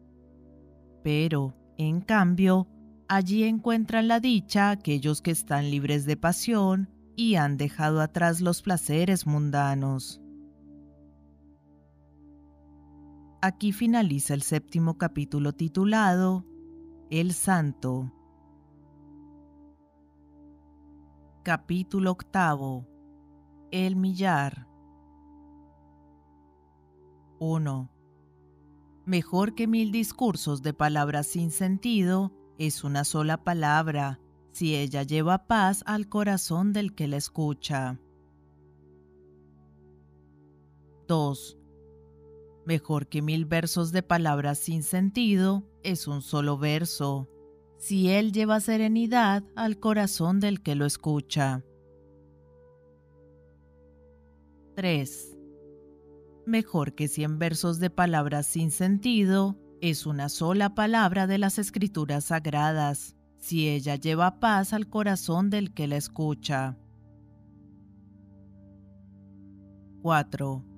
Pero, 1.03 1.55
en 1.77 2.01
cambio, 2.01 2.69
Allí 3.09 3.45
encuentran 3.45 4.09
la 4.09 4.19
dicha 4.19 4.71
aquellos 4.71 5.21
que 5.21 5.31
están 5.31 5.71
libres 5.71 6.07
de 6.07 6.17
pasión 6.17 6.89
y 7.17 7.35
han 7.35 7.59
dejado 7.59 8.01
atrás 8.01 8.41
los 8.41 8.63
placeres 8.63 9.27
mundanos. 9.27 10.21
Aquí 13.47 13.73
finaliza 13.73 14.33
el 14.33 14.41
séptimo 14.41 14.97
capítulo 14.97 15.53
titulado 15.53 16.47
El 17.11 17.35
Santo. 17.35 18.11
Capítulo 21.43 22.13
octavo. 22.13 22.89
El 23.71 23.97
millar. 23.97 24.67
1. 27.39 27.91
Mejor 29.05 29.55
que 29.55 29.67
mil 29.67 29.93
discursos 29.93 30.63
de 30.63 30.73
palabras 30.73 31.27
sin 31.27 31.51
sentido 31.51 32.33
es 32.57 32.83
una 32.83 33.05
sola 33.05 33.45
palabra 33.45 34.21
si 34.53 34.75
ella 34.75 35.03
lleva 35.03 35.47
paz 35.47 35.83
al 35.85 36.09
corazón 36.09 36.73
del 36.73 36.95
que 36.95 37.09
la 37.09 37.19
escucha. 37.19 38.01
2. 41.09 41.59
Mejor 42.67 43.09
que 43.09 43.21
mil 43.21 43.45
versos 43.45 43.93
de 43.93 44.03
palabras 44.03 44.59
sin 44.59 44.83
sentido 44.83 45.65
es 45.83 46.09
un 46.09 46.23
solo 46.23 46.57
verso, 46.57 47.29
si 47.77 48.09
él 48.09 48.33
lleva 48.33 48.61
serenidad 48.61 49.45
al 49.55 49.79
corazón 49.79 50.41
del 50.41 50.63
que 50.63 50.75
lo 50.75 50.87
escucha. 50.87 51.63
3. 54.77 55.37
Mejor 56.47 56.95
que 56.95 57.09
cien 57.09 57.39
versos 57.39 57.79
de 57.81 57.91
palabras 57.91 58.47
sin 58.47 58.71
sentido 58.71 59.57
es 59.81 60.07
una 60.07 60.31
sola 60.31 60.75
palabra 60.75 61.27
de 61.27 61.37
las 61.37 61.59
escrituras 61.59 62.25
sagradas, 62.25 63.15
si 63.37 63.69
ella 63.69 63.97
lleva 63.97 64.41
paz 64.41 64.73
al 64.73 64.89
corazón 64.89 65.51
del 65.51 65.75
que 65.75 65.87
la 65.87 65.97
escucha. 65.97 66.79
4. 70.01 70.74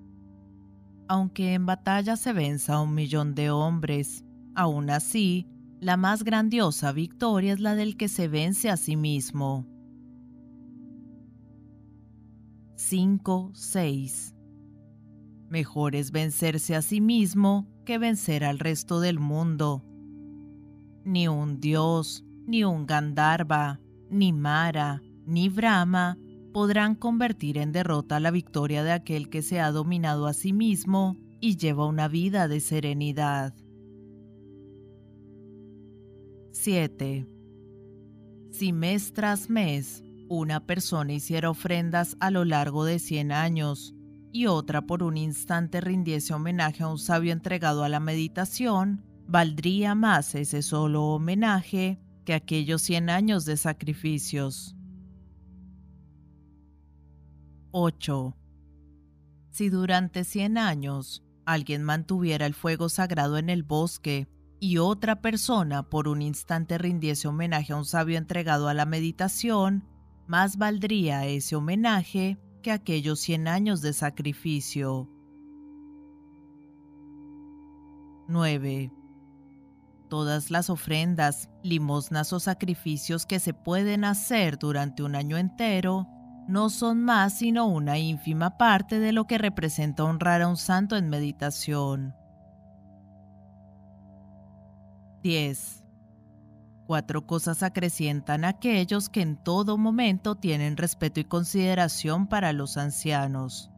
Aunque 1.08 1.54
en 1.54 1.66
batalla 1.66 2.16
se 2.16 2.32
venza 2.32 2.80
un 2.80 2.94
millón 2.94 3.34
de 3.34 3.50
hombres, 3.50 4.24
aún 4.54 4.90
así, 4.90 5.46
la 5.80 5.96
más 5.96 6.24
grandiosa 6.24 6.92
victoria 6.92 7.52
es 7.52 7.60
la 7.60 7.74
del 7.74 7.96
que 7.96 8.08
se 8.08 8.28
vence 8.28 8.70
a 8.70 8.76
sí 8.76 8.96
mismo. 8.96 9.66
5, 12.76 13.52
6. 13.54 14.34
Mejor 15.48 15.94
es 15.94 16.10
vencerse 16.10 16.74
a 16.74 16.82
sí 16.82 17.00
mismo 17.00 17.68
que 17.84 17.98
vencer 17.98 18.44
al 18.44 18.58
resto 18.58 19.00
del 19.00 19.20
mundo. 19.20 19.84
Ni 21.04 21.28
un 21.28 21.60
dios, 21.60 22.24
ni 22.46 22.64
un 22.64 22.84
Gandharva, 22.84 23.80
ni 24.10 24.32
Mara, 24.32 25.02
ni 25.24 25.48
Brahma 25.48 26.18
podrán 26.56 26.94
convertir 26.94 27.58
en 27.58 27.70
derrota 27.70 28.18
la 28.18 28.30
victoria 28.30 28.82
de 28.82 28.90
aquel 28.90 29.28
que 29.28 29.42
se 29.42 29.60
ha 29.60 29.70
dominado 29.70 30.26
a 30.26 30.32
sí 30.32 30.54
mismo 30.54 31.18
y 31.38 31.58
lleva 31.58 31.84
una 31.84 32.08
vida 32.08 32.48
de 32.48 32.60
serenidad. 32.60 33.52
7. 36.52 37.26
Si 38.52 38.72
mes 38.72 39.12
tras 39.12 39.50
mes 39.50 40.02
una 40.30 40.64
persona 40.64 41.12
hiciera 41.12 41.50
ofrendas 41.50 42.16
a 42.20 42.30
lo 42.30 42.46
largo 42.46 42.86
de 42.86 43.00
100 43.00 43.32
años, 43.32 43.94
y 44.32 44.46
otra 44.46 44.86
por 44.86 45.02
un 45.02 45.18
instante 45.18 45.82
rindiese 45.82 46.32
homenaje 46.32 46.84
a 46.84 46.88
un 46.88 46.98
sabio 46.98 47.34
entregado 47.34 47.84
a 47.84 47.90
la 47.90 48.00
meditación, 48.00 49.04
valdría 49.28 49.94
más 49.94 50.34
ese 50.34 50.62
solo 50.62 51.04
homenaje 51.04 52.00
que 52.24 52.32
aquellos 52.32 52.80
100 52.80 53.10
años 53.10 53.44
de 53.44 53.58
sacrificios. 53.58 54.75
8. 57.78 58.34
Si 59.50 59.68
durante 59.68 60.24
100 60.24 60.56
años 60.56 61.22
alguien 61.44 61.82
mantuviera 61.82 62.46
el 62.46 62.54
fuego 62.54 62.88
sagrado 62.88 63.36
en 63.36 63.50
el 63.50 63.64
bosque 63.64 64.28
y 64.58 64.78
otra 64.78 65.20
persona 65.20 65.82
por 65.82 66.08
un 66.08 66.22
instante 66.22 66.78
rindiese 66.78 67.28
homenaje 67.28 67.74
a 67.74 67.76
un 67.76 67.84
sabio 67.84 68.16
entregado 68.16 68.68
a 68.68 68.72
la 68.72 68.86
meditación, 68.86 69.84
más 70.26 70.56
valdría 70.56 71.26
ese 71.26 71.54
homenaje 71.54 72.38
que 72.62 72.72
aquellos 72.72 73.20
100 73.20 73.46
años 73.46 73.82
de 73.82 73.92
sacrificio. 73.92 75.10
9. 78.26 78.90
Todas 80.08 80.50
las 80.50 80.70
ofrendas, 80.70 81.50
limosnas 81.62 82.32
o 82.32 82.40
sacrificios 82.40 83.26
que 83.26 83.38
se 83.38 83.52
pueden 83.52 84.04
hacer 84.04 84.56
durante 84.56 85.02
un 85.02 85.14
año 85.14 85.36
entero 85.36 86.06
no 86.48 86.70
son 86.70 87.02
más 87.02 87.38
sino 87.38 87.66
una 87.66 87.98
ínfima 87.98 88.56
parte 88.56 88.98
de 88.98 89.12
lo 89.12 89.26
que 89.26 89.38
representa 89.38 90.04
honrar 90.04 90.42
a 90.42 90.48
un 90.48 90.56
santo 90.56 90.96
en 90.96 91.08
meditación. 91.08 92.14
10. 95.22 95.84
Cuatro 96.86 97.26
cosas 97.26 97.64
acrecientan 97.64 98.44
a 98.44 98.50
aquellos 98.50 99.08
que 99.08 99.20
en 99.20 99.36
todo 99.36 99.76
momento 99.76 100.36
tienen 100.36 100.76
respeto 100.76 101.18
y 101.18 101.24
consideración 101.24 102.28
para 102.28 102.52
los 102.52 102.76
ancianos. 102.76 103.72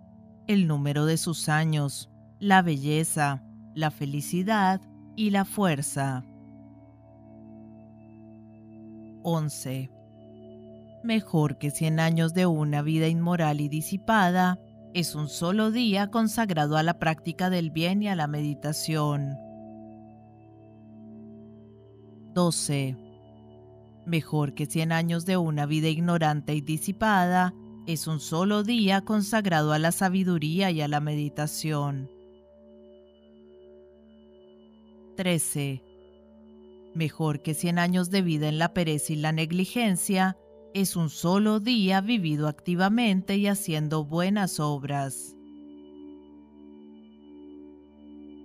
El 0.47 0.67
número 0.67 1.07
de 1.07 1.17
sus 1.17 1.49
años, 1.49 2.11
la 2.39 2.61
belleza, 2.61 3.43
la 3.75 3.91
felicidad 3.91 4.83
y 5.17 5.31
la 5.31 5.47
fuerza. 5.47 6.23
11. 9.23 9.91
Mejor 11.09 11.57
que 11.57 11.71
100 11.71 12.01
años 12.01 12.35
de 12.35 12.45
una 12.45 12.83
vida 12.83 13.09
inmoral 13.09 13.63
y 13.63 13.71
disipada 13.71 14.61
es 14.93 15.15
un 15.15 15.31
solo 15.31 15.71
día 15.71 16.11
consagrado 16.11 16.77
a 16.77 16.83
la 16.83 16.99
práctica 16.99 17.49
del 17.49 17.71
bien 17.71 18.03
y 18.03 18.09
a 18.09 18.15
la 18.15 18.27
meditación. 18.27 19.39
12. 22.35 22.99
Mejor 24.05 24.53
que 24.53 24.67
100 24.67 24.93
años 24.93 25.25
de 25.25 25.39
una 25.39 25.65
vida 25.65 25.89
ignorante 25.89 26.55
y 26.55 26.61
disipada 26.61 27.55
es 27.87 28.07
un 28.07 28.21
solo 28.21 28.63
día 28.63 29.01
consagrado 29.01 29.73
a 29.73 29.79
la 29.79 29.93
sabiduría 29.93 30.71
y 30.71 30.83
a 30.83 30.89
la 30.89 31.01
meditación. 31.01 32.11
13. 35.17 35.83
Mejor 36.95 37.41
que 37.41 37.55
100 37.55 37.79
años 37.79 38.11
de 38.11 38.21
vida 38.21 38.47
en 38.51 38.59
la 38.59 38.75
pereza 38.75 39.15
y 39.15 39.17
la 39.17 39.33
negligencia 39.33 40.37
es 40.81 40.95
un 40.95 41.11
solo 41.11 41.59
día 41.59 42.01
vivido 42.01 42.47
activamente 42.47 43.37
y 43.37 43.49
haciendo 43.49 44.05
buenas 44.05 44.61
obras. 44.61 45.35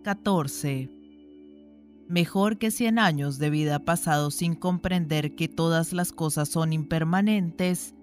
14. 0.03 0.89
Mejor 2.09 2.57
que 2.57 2.71
100 2.71 2.97
años 2.97 3.37
de 3.37 3.51
vida 3.51 3.85
pasados 3.85 4.33
sin 4.33 4.55
comprender 4.55 5.35
que 5.35 5.47
todas 5.47 5.93
las 5.93 6.11
cosas 6.11 6.49
son 6.49 6.73
impermanentes 6.73 7.93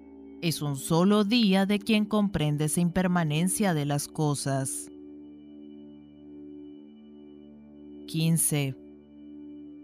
es 0.43 0.63
un 0.63 0.77
solo 0.77 1.25
día 1.25 1.67
de 1.67 1.81
quien 1.81 2.05
comprende 2.05 2.67
esa 2.67 2.81
impermanencia 2.81 3.75
de 3.75 3.85
las 3.85 4.07
cosas. 4.07 4.91
15. 8.07 8.77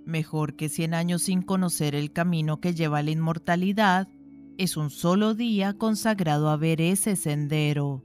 Mejor 0.07 0.55
que 0.55 0.68
cien 0.68 0.94
años 0.94 1.22
sin 1.22 1.42
conocer 1.42 1.97
el 1.97 2.12
camino 2.12 2.61
que 2.61 2.74
lleva 2.74 2.99
a 2.99 3.03
la 3.03 3.11
inmortalidad, 3.11 4.09
es 4.59 4.77
un 4.77 4.91
solo 4.91 5.35
día 5.35 5.75
consagrado 5.75 6.49
a 6.49 6.57
ver 6.57 6.81
ese 6.81 7.17
sendero. 7.17 8.03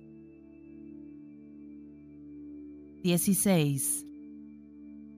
16. 3.04 4.06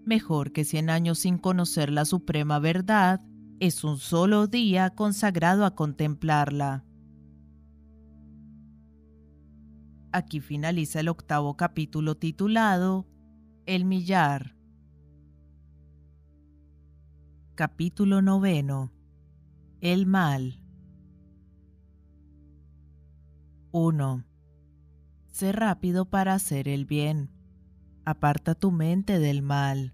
Mejor 0.06 0.52
que 0.52 0.64
cien 0.64 0.90
años 0.90 1.20
sin 1.20 1.38
conocer 1.38 1.92
la 1.92 2.06
suprema 2.06 2.60
verdad, 2.60 3.22
es 3.60 3.84
un 3.84 3.98
solo 3.98 4.48
día 4.48 4.92
consagrado 4.92 5.66
a 5.66 5.76
contemplarla. 5.76 6.86
Aquí 10.12 10.40
finaliza 10.40 11.00
el 11.00 11.08
octavo 11.08 11.58
capítulo 11.58 12.16
titulado 12.16 13.08
El 13.66 13.86
millar. 13.86 14.56
Capítulo 17.56 18.22
noveno. 18.22 18.92
El 19.82 20.06
mal. 20.06 20.63
1. 23.74 24.24
Sé 25.28 25.52
rápido 25.52 26.06
para 26.06 26.34
hacer 26.34 26.70
el 26.70 26.86
bien. 26.86 27.30
Aparta 28.06 28.56
tu 28.56 28.72
mente 28.72 29.20
del 29.20 29.42
mal, 29.42 29.94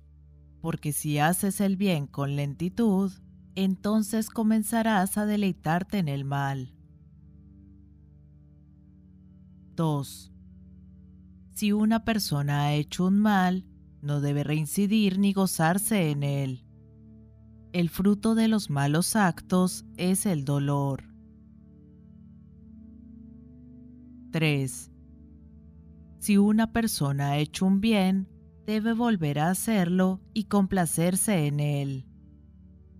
porque 0.61 0.93
si 0.93 1.17
haces 1.17 1.59
el 1.61 1.77
bien 1.77 2.05
con 2.05 2.35
lentitud, 2.35 3.11
entonces 3.55 4.29
comenzarás 4.29 5.17
a 5.17 5.25
deleitarte 5.25 5.97
en 5.97 6.09
el 6.09 6.25
mal. 6.25 6.75
2. 9.75 10.31
Si 11.55 11.71
una 11.71 12.05
persona 12.05 12.65
ha 12.65 12.73
hecho 12.75 13.07
un 13.07 13.17
mal, 13.17 13.65
no 14.01 14.21
debe 14.21 14.43
reincidir 14.43 15.17
ni 15.17 15.33
gozarse 15.33 16.11
en 16.11 16.21
él 16.21 16.69
el 17.71 17.89
fruto 17.89 18.33
de 18.33 18.47
los 18.47 18.69
malos 18.69 19.15
actos 19.15 19.85
es 19.95 20.25
el 20.25 20.43
dolor. 20.43 21.08
3. 24.31 24.91
Si 26.19 26.37
una 26.37 26.71
persona 26.71 27.31
ha 27.31 27.37
hecho 27.37 27.65
un 27.65 27.81
bien, 27.81 28.27
debe 28.65 28.93
volver 28.93 29.39
a 29.39 29.49
hacerlo 29.49 30.21
y 30.33 30.45
complacerse 30.45 31.47
en 31.47 31.59
él. 31.59 32.05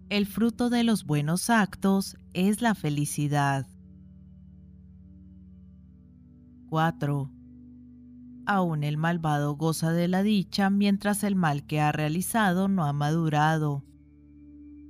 El 0.09 0.25
fruto 0.25 0.69
de 0.69 0.83
los 0.83 1.05
buenos 1.05 1.49
actos 1.49 2.17
es 2.33 2.61
la 2.61 2.75
felicidad. 2.75 3.67
4. 6.69 7.31
Aún 8.45 8.83
el 8.83 8.97
malvado 8.97 9.55
goza 9.55 9.91
de 9.91 10.07
la 10.07 10.23
dicha 10.23 10.69
mientras 10.69 11.23
el 11.23 11.35
mal 11.35 11.65
que 11.65 11.79
ha 11.81 11.91
realizado 11.91 12.67
no 12.67 12.85
ha 12.85 12.93
madurado 12.93 13.83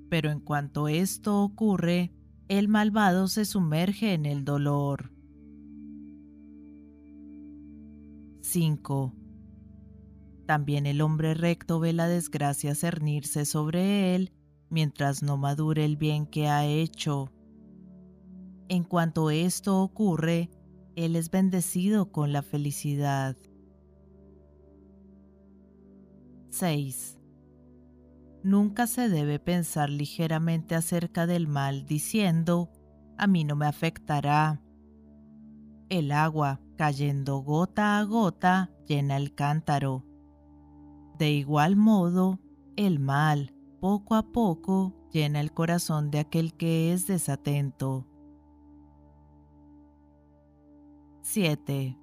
pero 0.10 0.32
en 0.32 0.40
cuanto 0.40 0.88
esto 0.88 1.42
ocurre, 1.42 2.12
el 2.48 2.68
malvado 2.68 3.28
se 3.28 3.46
sumerge 3.46 4.14
en 4.14 4.26
el 4.26 4.44
dolor. 4.44 5.12
5. 8.50 9.14
También 10.48 10.88
el 10.88 11.02
hombre 11.02 11.36
recto 11.36 11.80
ve 11.80 11.94
la 11.94 12.08
desgracia 12.08 12.74
cernirse 12.74 13.46
sobre 13.46 14.16
él 14.16 14.34
mientras 14.72 15.22
no 15.22 15.38
madure 15.38 15.86
el 15.86 15.98
bien 15.98 16.26
que 16.26 16.48
ha 16.48 16.66
hecho. 16.66 17.32
En 18.68 18.84
cuanto 18.84 19.30
esto 19.30 19.84
ocurre, 19.84 20.50
él 20.96 21.16
es 21.16 21.30
bendecido 21.30 22.12
con 22.12 22.34
la 22.34 22.42
felicidad. 22.42 23.38
6. 26.50 27.20
Nunca 28.44 28.88
se 28.88 29.10
debe 29.10 29.38
pensar 29.38 29.92
ligeramente 29.92 30.74
acerca 30.74 31.28
del 31.28 31.48
mal 31.48 31.86
diciendo, 31.86 32.72
a 33.16 33.28
mí 33.28 33.44
no 33.44 33.56
me 33.56 33.68
afectará. 33.68 34.60
El 35.90 36.12
agua, 36.12 36.62
cayendo 36.80 37.40
gota 37.40 38.00
a 38.00 38.04
gota, 38.04 38.72
llena 38.88 39.18
el 39.18 39.36
cántaro. 39.36 40.06
De 41.18 41.30
igual 41.30 41.76
modo, 41.76 42.40
el 42.78 43.00
mal, 43.00 43.54
poco 43.82 44.16
a 44.16 44.32
poco, 44.32 44.94
llena 45.12 45.42
el 45.42 45.52
corazón 45.52 46.10
de 46.10 46.20
aquel 46.20 46.54
que 46.54 46.94
es 46.94 47.06
desatento. 47.06 48.08
7. 51.22 52.00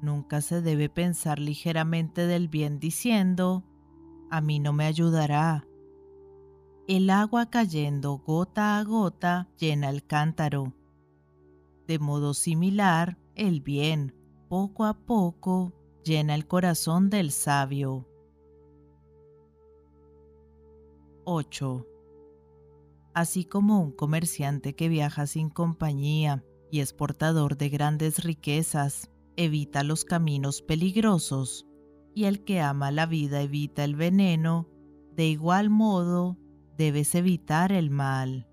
Nunca 0.00 0.40
se 0.40 0.62
debe 0.62 0.88
pensar 0.88 1.38
ligeramente 1.38 2.26
del 2.26 2.48
bien 2.48 2.78
diciendo, 2.78 3.62
a 4.30 4.40
mí 4.40 4.58
no 4.58 4.72
me 4.72 4.86
ayudará. 4.86 5.66
El 6.88 7.10
agua 7.10 7.50
cayendo 7.50 8.16
gota 8.16 8.78
a 8.78 8.84
gota 8.84 9.50
llena 9.58 9.90
el 9.90 10.02
cántaro. 10.02 10.72
De 11.86 11.98
modo 11.98 12.32
similar, 12.32 13.18
el 13.36 13.60
bien, 13.60 14.14
poco 14.48 14.84
a 14.84 14.94
poco, 14.94 15.72
llena 16.04 16.34
el 16.34 16.46
corazón 16.46 17.10
del 17.10 17.30
sabio. 17.30 18.08
8. 21.24 21.86
Así 23.14 23.44
como 23.44 23.80
un 23.80 23.92
comerciante 23.92 24.74
que 24.74 24.88
viaja 24.88 25.26
sin 25.26 25.50
compañía 25.50 26.44
y 26.70 26.80
es 26.80 26.92
portador 26.92 27.56
de 27.56 27.68
grandes 27.68 28.24
riquezas, 28.24 29.10
evita 29.36 29.82
los 29.82 30.04
caminos 30.04 30.62
peligrosos, 30.62 31.66
y 32.14 32.24
el 32.24 32.42
que 32.42 32.60
ama 32.60 32.90
la 32.90 33.06
vida 33.06 33.42
evita 33.42 33.84
el 33.84 33.96
veneno, 33.96 34.68
de 35.14 35.26
igual 35.26 35.68
modo 35.68 36.38
debes 36.78 37.14
evitar 37.14 37.72
el 37.72 37.90
mal. 37.90 38.48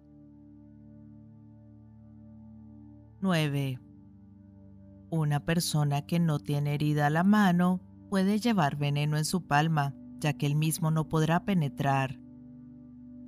9. 3.21 3.82
Una 5.15 5.41
persona 5.41 6.01
que 6.01 6.17
no 6.17 6.39
tiene 6.39 6.73
herida 6.73 7.11
la 7.11 7.23
mano 7.23 7.81
puede 8.09 8.39
llevar 8.39 8.77
veneno 8.77 9.15
en 9.15 9.25
su 9.25 9.45
palma, 9.45 9.93
ya 10.17 10.33
que 10.33 10.47
él 10.47 10.55
mismo 10.55 10.89
no 10.89 11.07
podrá 11.07 11.45
penetrar. 11.45 12.19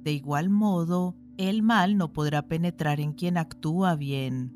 De 0.02 0.12
igual 0.12 0.50
modo, 0.50 1.16
el 1.38 1.62
mal 1.62 1.96
no 1.96 2.12
podrá 2.12 2.48
penetrar 2.48 3.00
en 3.00 3.14
quien 3.14 3.38
actúa 3.38 3.96
bien. 3.96 4.52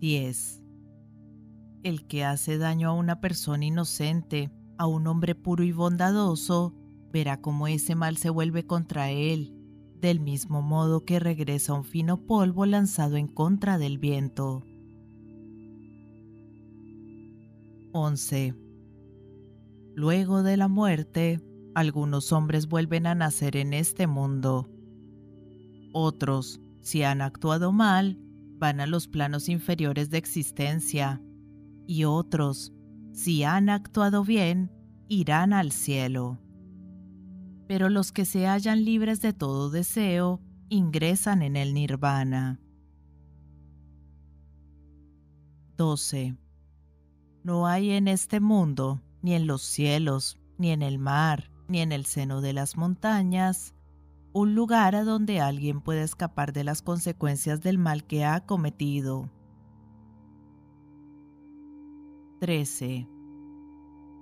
10. 0.00 0.66
El 1.82 2.06
que 2.06 2.22
hace 2.22 2.58
daño 2.58 2.90
a 2.90 2.92
una 2.92 3.22
persona 3.22 3.64
inocente, 3.64 4.50
a 4.76 4.86
un 4.86 5.06
hombre 5.06 5.34
puro 5.34 5.64
y 5.64 5.72
bondadoso, 5.72 6.74
verá 7.10 7.40
cómo 7.40 7.68
ese 7.68 7.94
mal 7.94 8.18
se 8.18 8.28
vuelve 8.28 8.66
contra 8.66 9.08
él, 9.08 9.59
del 10.00 10.20
mismo 10.20 10.62
modo 10.62 11.04
que 11.04 11.20
regresa 11.20 11.74
un 11.74 11.84
fino 11.84 12.26
polvo 12.26 12.66
lanzado 12.66 13.16
en 13.16 13.28
contra 13.28 13.78
del 13.78 13.98
viento. 13.98 14.64
11. 17.92 18.54
Luego 19.94 20.42
de 20.42 20.56
la 20.56 20.68
muerte, 20.68 21.40
algunos 21.74 22.32
hombres 22.32 22.68
vuelven 22.68 23.06
a 23.06 23.14
nacer 23.14 23.56
en 23.56 23.74
este 23.74 24.06
mundo. 24.06 24.68
Otros, 25.92 26.60
si 26.80 27.02
han 27.02 27.20
actuado 27.20 27.72
mal, 27.72 28.18
van 28.58 28.80
a 28.80 28.86
los 28.86 29.08
planos 29.08 29.48
inferiores 29.48 30.10
de 30.10 30.18
existencia. 30.18 31.20
Y 31.86 32.04
otros, 32.04 32.72
si 33.12 33.42
han 33.42 33.68
actuado 33.68 34.24
bien, 34.24 34.70
irán 35.08 35.52
al 35.52 35.72
cielo. 35.72 36.38
Pero 37.70 37.88
los 37.88 38.10
que 38.10 38.24
se 38.24 38.48
hallan 38.48 38.84
libres 38.84 39.20
de 39.20 39.32
todo 39.32 39.70
deseo, 39.70 40.40
ingresan 40.70 41.40
en 41.40 41.54
el 41.54 41.72
nirvana. 41.72 42.58
12. 45.76 46.36
No 47.44 47.68
hay 47.68 47.92
en 47.92 48.08
este 48.08 48.40
mundo, 48.40 49.00
ni 49.22 49.34
en 49.34 49.46
los 49.46 49.62
cielos, 49.62 50.36
ni 50.58 50.72
en 50.72 50.82
el 50.82 50.98
mar, 50.98 51.52
ni 51.68 51.78
en 51.78 51.92
el 51.92 52.06
seno 52.06 52.40
de 52.40 52.54
las 52.54 52.76
montañas, 52.76 53.72
un 54.32 54.56
lugar 54.56 54.96
a 54.96 55.04
donde 55.04 55.40
alguien 55.40 55.80
pueda 55.80 56.02
escapar 56.02 56.52
de 56.52 56.64
las 56.64 56.82
consecuencias 56.82 57.60
del 57.60 57.78
mal 57.78 58.02
que 58.02 58.24
ha 58.24 58.40
cometido. 58.46 59.30
13. 62.40 63.06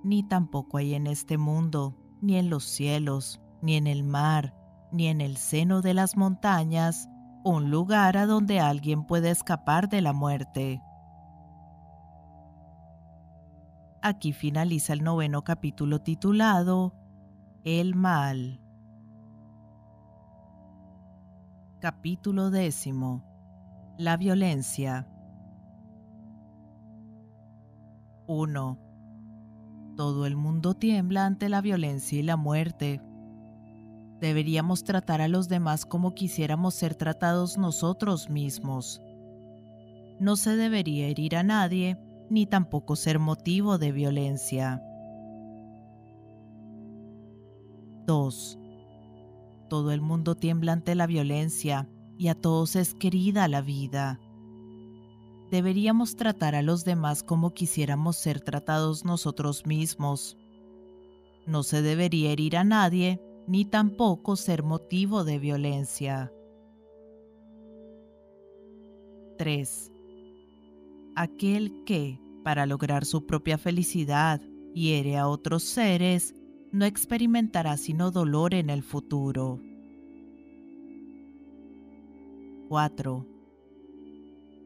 Ni 0.05 0.22
tampoco 0.22 0.76
hay 0.76 0.92
en 0.92 1.07
este 1.07 1.38
mundo, 1.38 1.97
ni 2.20 2.36
en 2.36 2.50
los 2.50 2.64
cielos, 2.64 3.40
ni 3.62 3.76
en 3.76 3.86
el 3.86 4.04
mar, 4.04 4.54
ni 4.92 5.08
en 5.08 5.20
el 5.20 5.36
seno 5.36 5.82
de 5.82 5.94
las 5.94 6.16
montañas, 6.16 7.08
un 7.44 7.70
lugar 7.70 8.16
a 8.16 8.26
donde 8.26 8.60
alguien 8.60 9.04
pueda 9.04 9.30
escapar 9.30 9.88
de 9.88 10.00
la 10.00 10.12
muerte. 10.12 10.82
Aquí 14.02 14.32
finaliza 14.32 14.92
el 14.92 15.02
noveno 15.02 15.42
capítulo 15.42 16.00
titulado 16.00 16.94
El 17.64 17.94
mal. 17.94 18.60
Capítulo 21.80 22.50
décimo. 22.50 23.24
La 23.98 24.16
violencia. 24.16 25.08
1. 28.26 28.88
Todo 29.99 30.26
el 30.26 30.36
mundo 30.36 30.74
tiembla 30.74 31.26
ante 31.26 31.49
la 31.49 31.61
violencia 31.61 32.20
y 32.20 32.22
la 32.22 32.36
muerte. 32.36 33.03
Deberíamos 34.20 34.84
tratar 34.84 35.20
a 35.20 35.26
los 35.26 35.49
demás 35.49 35.86
como 35.86 36.14
quisiéramos 36.14 36.74
ser 36.74 36.94
tratados 36.94 37.59
nosotros 37.59 38.30
mismos. 38.30 39.03
No 40.20 40.36
se 40.36 40.55
debería 40.55 41.09
herir 41.09 41.34
a 41.34 41.42
nadie 41.42 41.99
ni 42.30 42.46
tampoco 42.46 42.94
ser 42.94 43.18
motivo 43.18 43.76
de 43.76 43.90
violencia. 43.90 44.80
2. 48.07 48.59
Todo 49.68 49.90
el 49.90 50.01
mundo 50.01 50.36
tiembla 50.36 50.74
ante 50.74 50.94
la 50.94 51.09
violencia 51.09 51.88
y 52.16 52.28
a 52.28 52.36
todos 52.36 52.76
es 52.76 52.94
querida 52.94 53.49
la 53.49 53.62
vida. 53.62 54.20
Deberíamos 55.51 56.16
tratar 56.16 56.55
a 56.55 56.62
los 56.62 56.84
demás 56.84 57.22
como 57.22 57.55
quisiéramos 57.55 58.16
ser 58.16 58.40
tratados 58.40 59.05
nosotros 59.05 59.66
mismos. 59.66 60.36
No 61.46 61.62
se 61.62 61.82
debería 61.82 62.32
herir 62.32 62.57
a 62.57 62.64
nadie 62.64 63.20
ni 63.46 63.64
tampoco 63.64 64.36
ser 64.36 64.62
motivo 64.62 65.24
de 65.24 65.38
violencia. 65.38 66.32
3 69.38 69.92
aquel 71.18 71.82
que, 71.84 72.20
para 72.44 72.64
lograr 72.64 73.05
su 73.05 73.26
propia 73.26 73.59
felicidad, 73.59 74.40
hiere 74.72 75.16
a 75.16 75.26
otros 75.26 75.64
seres, 75.64 76.34
no 76.70 76.84
experimentará 76.84 77.76
sino 77.76 78.12
dolor 78.12 78.55
en 78.55 78.70
el 78.70 78.84
futuro. 78.84 79.61
4. 82.68 83.38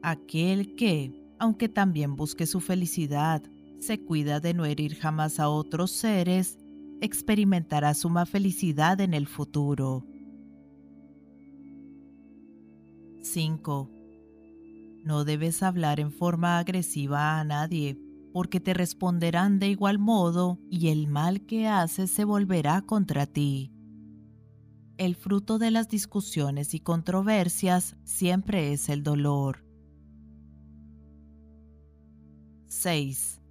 Aquel 0.03 0.75
que, 0.75 1.13
aunque 1.39 1.69
también 1.69 2.17
busque 2.17 2.45
su 2.45 2.59
felicidad, 2.59 3.41
se 3.79 4.03
cuida 4.03 4.41
de 4.41 4.53
no 4.53 4.65
herir 4.65 4.95
jamás 4.95 5.39
a 5.39 5.47
otros 5.47 5.91
seres, 5.91 6.57
experimentará 6.99 7.93
suma 7.93 8.25
felicidad 8.25 8.99
en 8.99 9.13
el 9.13 9.27
futuro. 9.27 10.05
5. 13.21 13.89
No 15.05 15.23
debes 15.23 15.63
hablar 15.63 16.01
en 16.01 16.11
forma 16.11 16.59
agresiva 16.59 17.39
a 17.39 17.43
nadie, 17.45 17.97
porque 18.33 18.59
te 18.59 18.73
responderán 18.73 19.57
de 19.57 19.69
igual 19.69 19.99
modo 19.99 20.59
y 20.69 20.89
el 20.89 21.07
mal 21.07 21.45
que 21.45 21.67
haces 21.69 22.11
se 22.11 22.25
volverá 22.25 22.81
contra 22.81 23.25
ti. 23.25 23.71
El 24.97 25.15
fruto 25.15 25.59
de 25.59 25.71
las 25.71 25.87
discusiones 25.87 26.73
y 26.73 26.81
controversias 26.81 27.95
siempre 28.03 28.73
es 28.73 28.89
el 28.89 29.01
dolor. 29.01 29.63
6. 32.73 33.41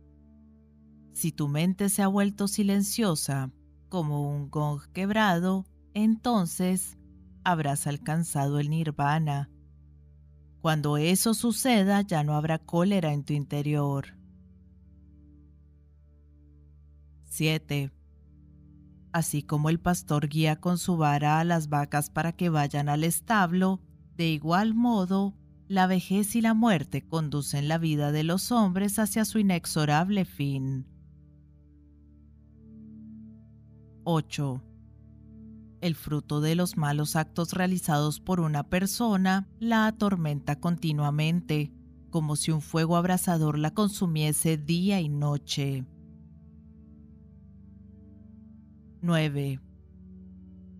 Si 1.12 1.32
tu 1.32 1.48
mente 1.48 1.88
se 1.88 2.02
ha 2.02 2.08
vuelto 2.08 2.48
silenciosa, 2.48 3.50
como 3.88 4.30
un 4.30 4.50
gong 4.50 4.80
quebrado, 4.92 5.64
entonces 5.94 6.98
habrás 7.44 7.86
alcanzado 7.86 8.58
el 8.60 8.70
nirvana 8.70 9.50
cuando 10.62 10.96
eso 10.96 11.34
suceda 11.34 12.02
ya 12.02 12.22
no 12.22 12.34
habrá 12.34 12.60
cólera 12.60 13.12
en 13.12 13.24
tu 13.24 13.32
interior. 13.32 14.16
7. 17.24 17.90
Así 19.12 19.42
como 19.42 19.70
el 19.70 19.80
pastor 19.80 20.28
guía 20.28 20.60
con 20.60 20.78
su 20.78 20.96
vara 20.96 21.40
a 21.40 21.44
las 21.44 21.68
vacas 21.68 22.10
para 22.10 22.32
que 22.32 22.48
vayan 22.48 22.88
al 22.88 23.02
establo, 23.02 23.80
de 24.14 24.28
igual 24.28 24.72
modo, 24.72 25.34
la 25.72 25.86
vejez 25.86 26.36
y 26.36 26.42
la 26.42 26.52
muerte 26.52 27.02
conducen 27.02 27.66
la 27.66 27.78
vida 27.78 28.12
de 28.12 28.24
los 28.24 28.52
hombres 28.52 28.98
hacia 28.98 29.24
su 29.24 29.38
inexorable 29.38 30.24
fin. 30.24 30.86
8 34.04 34.62
el 35.82 35.96
fruto 35.96 36.40
de 36.40 36.54
los 36.54 36.76
malos 36.76 37.16
actos 37.16 37.54
realizados 37.54 38.20
por 38.20 38.38
una 38.38 38.62
persona 38.62 39.48
la 39.58 39.88
atormenta 39.88 40.60
continuamente, 40.60 41.72
como 42.08 42.36
si 42.36 42.52
un 42.52 42.60
fuego 42.60 42.96
abrasador 42.96 43.58
la 43.58 43.72
consumiese 43.72 44.56
día 44.56 45.00
y 45.00 45.08
noche. 45.08 45.84
9. 49.00 49.60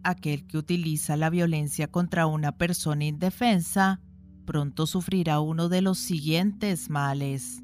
Aquel 0.04 0.46
que 0.46 0.56
utiliza 0.56 1.16
la 1.16 1.30
violencia 1.30 1.90
contra 1.90 2.26
una 2.26 2.56
persona 2.56 3.04
indefensa 3.04 4.00
pronto 4.44 4.86
sufrirá 4.86 5.40
uno 5.40 5.68
de 5.68 5.82
los 5.82 5.98
siguientes 5.98 6.90
males. 6.90 7.62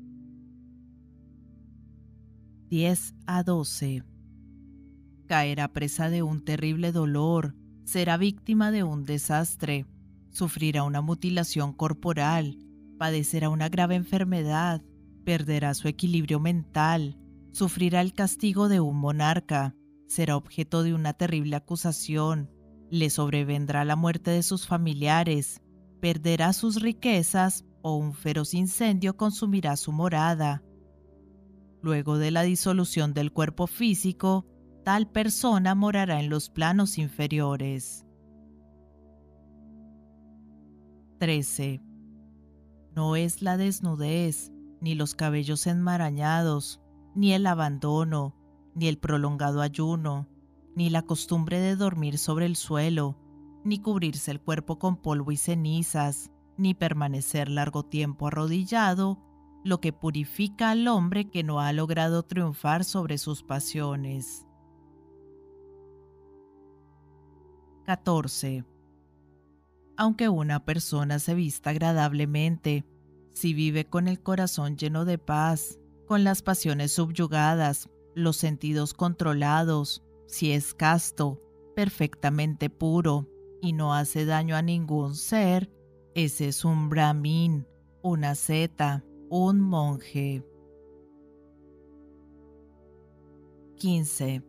10 2.69 3.15
a 3.27 3.43
12 3.43 4.05
caerá 5.29 5.69
presa 5.69 6.09
de 6.09 6.23
un 6.23 6.43
terrible 6.43 6.91
dolor, 6.91 7.55
será 7.85 8.17
víctima 8.17 8.73
de 8.73 8.83
un 8.83 9.05
desastre, 9.05 9.87
sufrirá 10.31 10.83
una 10.83 11.03
mutilación 11.03 11.73
corporal, 11.75 12.59
padecerá 12.99 13.51
una 13.51 13.69
grave 13.69 13.95
enfermedad, 13.95 14.83
perderá 15.25 15.75
su 15.75 15.87
equilibrio 15.87 16.41
mental, 16.41 17.19
sufrirá 17.53 18.01
el 18.01 18.15
castigo 18.15 18.69
de 18.69 18.81
un 18.81 18.97
monarca, 18.97 19.77
será 20.07 20.37
objeto 20.37 20.83
de 20.83 20.95
una 20.95 21.13
terrible 21.13 21.55
acusación, 21.55 22.51
le 22.91 23.11
sobrevendrá 23.11 23.85
la 23.85 23.97
muerte 23.97 24.31
de 24.31 24.43
sus 24.43 24.67
familiares, 24.67 25.61
perderá 26.01 26.53
sus 26.53 26.81
riquezas 26.81 27.65
o 27.83 27.97
un 27.97 28.15
feroz 28.15 28.55
incendio 28.55 29.17
consumirá 29.17 29.77
su 29.77 29.93
morada. 29.93 30.63
Luego 31.83 32.19
de 32.19 32.31
la 32.31 32.43
disolución 32.43 33.15
del 33.15 33.33
cuerpo 33.33 33.67
físico, 33.67 34.47
tal 34.85 35.11
persona 35.11 35.75
morará 35.75 36.21
en 36.21 36.29
los 36.29 36.51
planos 36.51 36.99
inferiores. 36.99 38.05
13. 41.19 41.83
No 42.95 43.17
es 43.17 43.43
la 43.43 43.57
desnudez, 43.57 44.53
ni 44.81 44.95
los 44.95 45.15
cabellos 45.15 45.67
enmarañados, 45.67 46.81
ni 47.15 47.33
el 47.33 47.47
abandono, 47.47 48.37
ni 48.75 48.87
el 48.89 48.99
prolongado 48.99 49.61
ayuno, 49.61 50.29
ni 50.77 50.91
la 50.91 51.03
costumbre 51.03 51.59
de 51.59 51.75
dormir 51.75 52.19
sobre 52.19 52.47
el 52.47 52.55
suelo, 52.55 53.19
ni 53.69 53.79
cubrirse 53.79 54.31
el 54.31 54.41
cuerpo 54.41 54.79
con 54.79 54.97
polvo 54.97 55.31
y 55.31 55.37
cenizas, 55.37 56.31
ni 56.57 56.75
permanecer 56.75 57.49
largo 57.49 57.85
tiempo 57.85 58.27
arrodillado, 58.27 59.19
lo 59.65 59.81
que 59.81 59.93
purifica 59.93 60.71
al 60.71 60.89
hombre 60.89 61.29
que 61.31 61.45
no 61.45 61.61
ha 61.61 61.73
logrado 61.73 62.23
triunfar 62.23 62.85
sobre 62.85 63.19
sus 63.19 63.43
pasiones. 63.43 64.47
14. 67.85 68.65
Aunque 69.97 70.29
una 70.29 70.65
persona 70.65 71.19
se 71.19 71.35
vista 71.35 71.71
agradablemente, 71.71 72.85
si 73.35 73.53
vive 73.55 73.85
con 73.85 74.09
el 74.09 74.21
corazón 74.21 74.77
lleno 74.77 75.05
de 75.05 75.19
paz, 75.19 75.79
con 76.07 76.25
las 76.25 76.43
pasiones 76.43 76.93
subyugadas, 76.93 77.91
los 78.15 78.37
sentidos 78.37 78.95
controlados, 78.95 80.03
si 80.27 80.53
es 80.53 80.75
casto, 80.75 81.41
perfectamente 81.75 82.71
puro 82.71 83.29
y 83.61 83.73
no 83.73 83.95
hace 83.95 84.25
daño 84.25 84.57
a 84.57 84.63
ningún 84.63 85.15
ser, 85.15 85.71
ese 86.15 86.49
es 86.49 86.65
un 86.65 86.89
brahmin, 86.89 87.67
una 88.03 88.35
zeta, 88.35 89.05
un 89.31 89.61
monje. 89.61 90.45
15. 93.77 94.43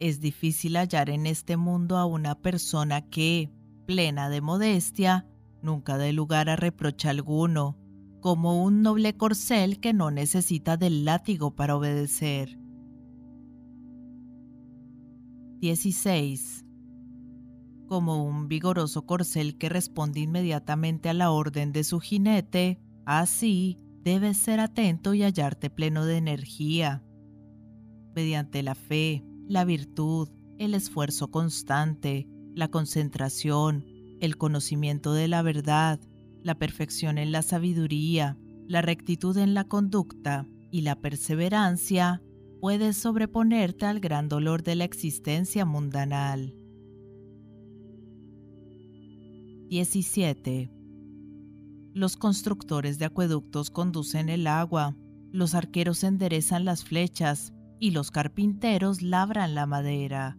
Es 0.00 0.20
difícil 0.20 0.76
hallar 0.76 1.08
en 1.08 1.26
este 1.26 1.56
mundo 1.56 1.96
a 1.96 2.04
una 2.04 2.34
persona 2.40 3.08
que, 3.08 3.50
plena 3.86 4.28
de 4.28 4.40
modestia, 4.40 5.26
nunca 5.62 5.96
dé 5.96 6.12
lugar 6.12 6.50
a 6.50 6.56
reproche 6.56 7.08
alguno, 7.08 7.78
como 8.20 8.62
un 8.64 8.82
noble 8.82 9.16
corcel 9.16 9.80
que 9.80 9.92
no 9.92 10.10
necesita 10.10 10.76
del 10.76 11.04
látigo 11.04 11.54
para 11.54 11.76
obedecer. 11.76 12.58
16. 15.60 16.63
Como 17.86 18.24
un 18.24 18.48
vigoroso 18.48 19.04
corcel 19.06 19.58
que 19.58 19.68
responde 19.68 20.20
inmediatamente 20.20 21.08
a 21.08 21.14
la 21.14 21.30
orden 21.30 21.72
de 21.72 21.84
su 21.84 22.00
jinete, 22.00 22.80
así 23.04 23.78
debes 24.02 24.36
ser 24.36 24.60
atento 24.60 25.14
y 25.14 25.22
hallarte 25.22 25.70
pleno 25.70 26.04
de 26.04 26.16
energía. 26.16 27.02
Mediante 28.14 28.62
la 28.62 28.74
fe, 28.74 29.24
la 29.48 29.64
virtud, 29.64 30.28
el 30.58 30.74
esfuerzo 30.74 31.30
constante, 31.30 32.28
la 32.54 32.68
concentración, 32.68 33.84
el 34.20 34.36
conocimiento 34.36 35.12
de 35.12 35.28
la 35.28 35.42
verdad, 35.42 36.00
la 36.42 36.54
perfección 36.54 37.18
en 37.18 37.32
la 37.32 37.42
sabiduría, 37.42 38.38
la 38.66 38.82
rectitud 38.82 39.36
en 39.36 39.54
la 39.54 39.64
conducta 39.64 40.46
y 40.70 40.82
la 40.82 41.00
perseverancia, 41.00 42.22
puedes 42.60 42.96
sobreponerte 42.96 43.84
al 43.86 44.00
gran 44.00 44.28
dolor 44.28 44.62
de 44.62 44.74
la 44.74 44.84
existencia 44.84 45.64
mundanal. 45.64 46.54
17. 49.68 50.70
Los 51.94 52.16
constructores 52.16 52.98
de 52.98 53.04
acueductos 53.04 53.70
conducen 53.70 54.28
el 54.28 54.46
agua, 54.46 54.96
los 55.32 55.54
arqueros 55.54 56.04
enderezan 56.04 56.64
las 56.64 56.84
flechas 56.84 57.52
y 57.78 57.90
los 57.90 58.10
carpinteros 58.10 59.02
labran 59.02 59.54
la 59.54 59.66
madera 59.66 60.38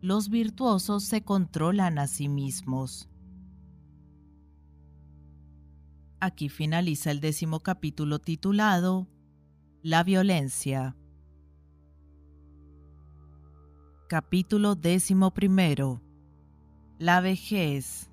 los 0.00 0.28
virtuosos 0.28 1.04
se 1.04 1.22
controlan 1.22 1.98
a 1.98 2.06
sí 2.06 2.28
mismos. 2.28 3.08
Aquí 6.20 6.48
finaliza 6.48 7.10
el 7.10 7.20
décimo 7.20 7.60
capítulo 7.60 8.18
titulado 8.18 9.08
La 9.82 10.04
violencia. 10.04 10.96
Capítulo 14.08 14.74
décimo 14.74 15.32
primero. 15.32 16.00
La 16.98 17.20
vejez. 17.20 18.10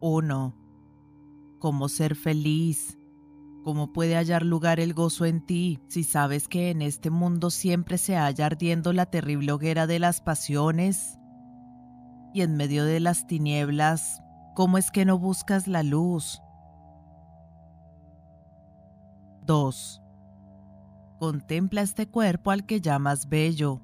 1. 0.00 0.54
Cómo 1.60 1.88
ser 1.88 2.16
feliz. 2.16 2.98
¿Cómo 3.62 3.92
puede 3.92 4.16
hallar 4.16 4.42
lugar 4.42 4.80
el 4.80 4.92
gozo 4.92 5.24
en 5.24 5.46
ti 5.46 5.78
si 5.86 6.02
sabes 6.02 6.48
que 6.48 6.70
en 6.70 6.82
este 6.82 7.10
mundo 7.10 7.50
siempre 7.50 7.96
se 7.96 8.16
halla 8.16 8.46
ardiendo 8.46 8.92
la 8.92 9.06
terrible 9.06 9.52
hoguera 9.52 9.86
de 9.86 10.00
las 10.00 10.20
pasiones? 10.20 11.20
Y 12.34 12.40
en 12.40 12.56
medio 12.56 12.84
de 12.84 12.98
las 12.98 13.28
tinieblas, 13.28 14.20
¿cómo 14.56 14.78
es 14.78 14.90
que 14.90 15.04
no 15.04 15.16
buscas 15.16 15.68
la 15.68 15.84
luz? 15.84 16.42
2. 19.46 20.02
Contempla 21.20 21.82
este 21.82 22.08
cuerpo 22.08 22.50
al 22.50 22.66
que 22.66 22.80
llamas 22.80 23.28
bello. 23.28 23.80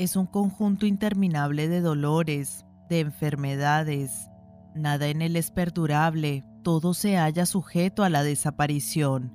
Es 0.00 0.16
un 0.16 0.24
conjunto 0.24 0.86
interminable 0.86 1.68
de 1.68 1.82
dolores, 1.82 2.64
de 2.88 3.00
enfermedades. 3.00 4.30
Nada 4.74 5.08
en 5.08 5.20
él 5.20 5.36
es 5.36 5.50
perdurable, 5.50 6.42
todo 6.62 6.94
se 6.94 7.18
halla 7.18 7.44
sujeto 7.44 8.02
a 8.02 8.08
la 8.08 8.22
desaparición. 8.22 9.30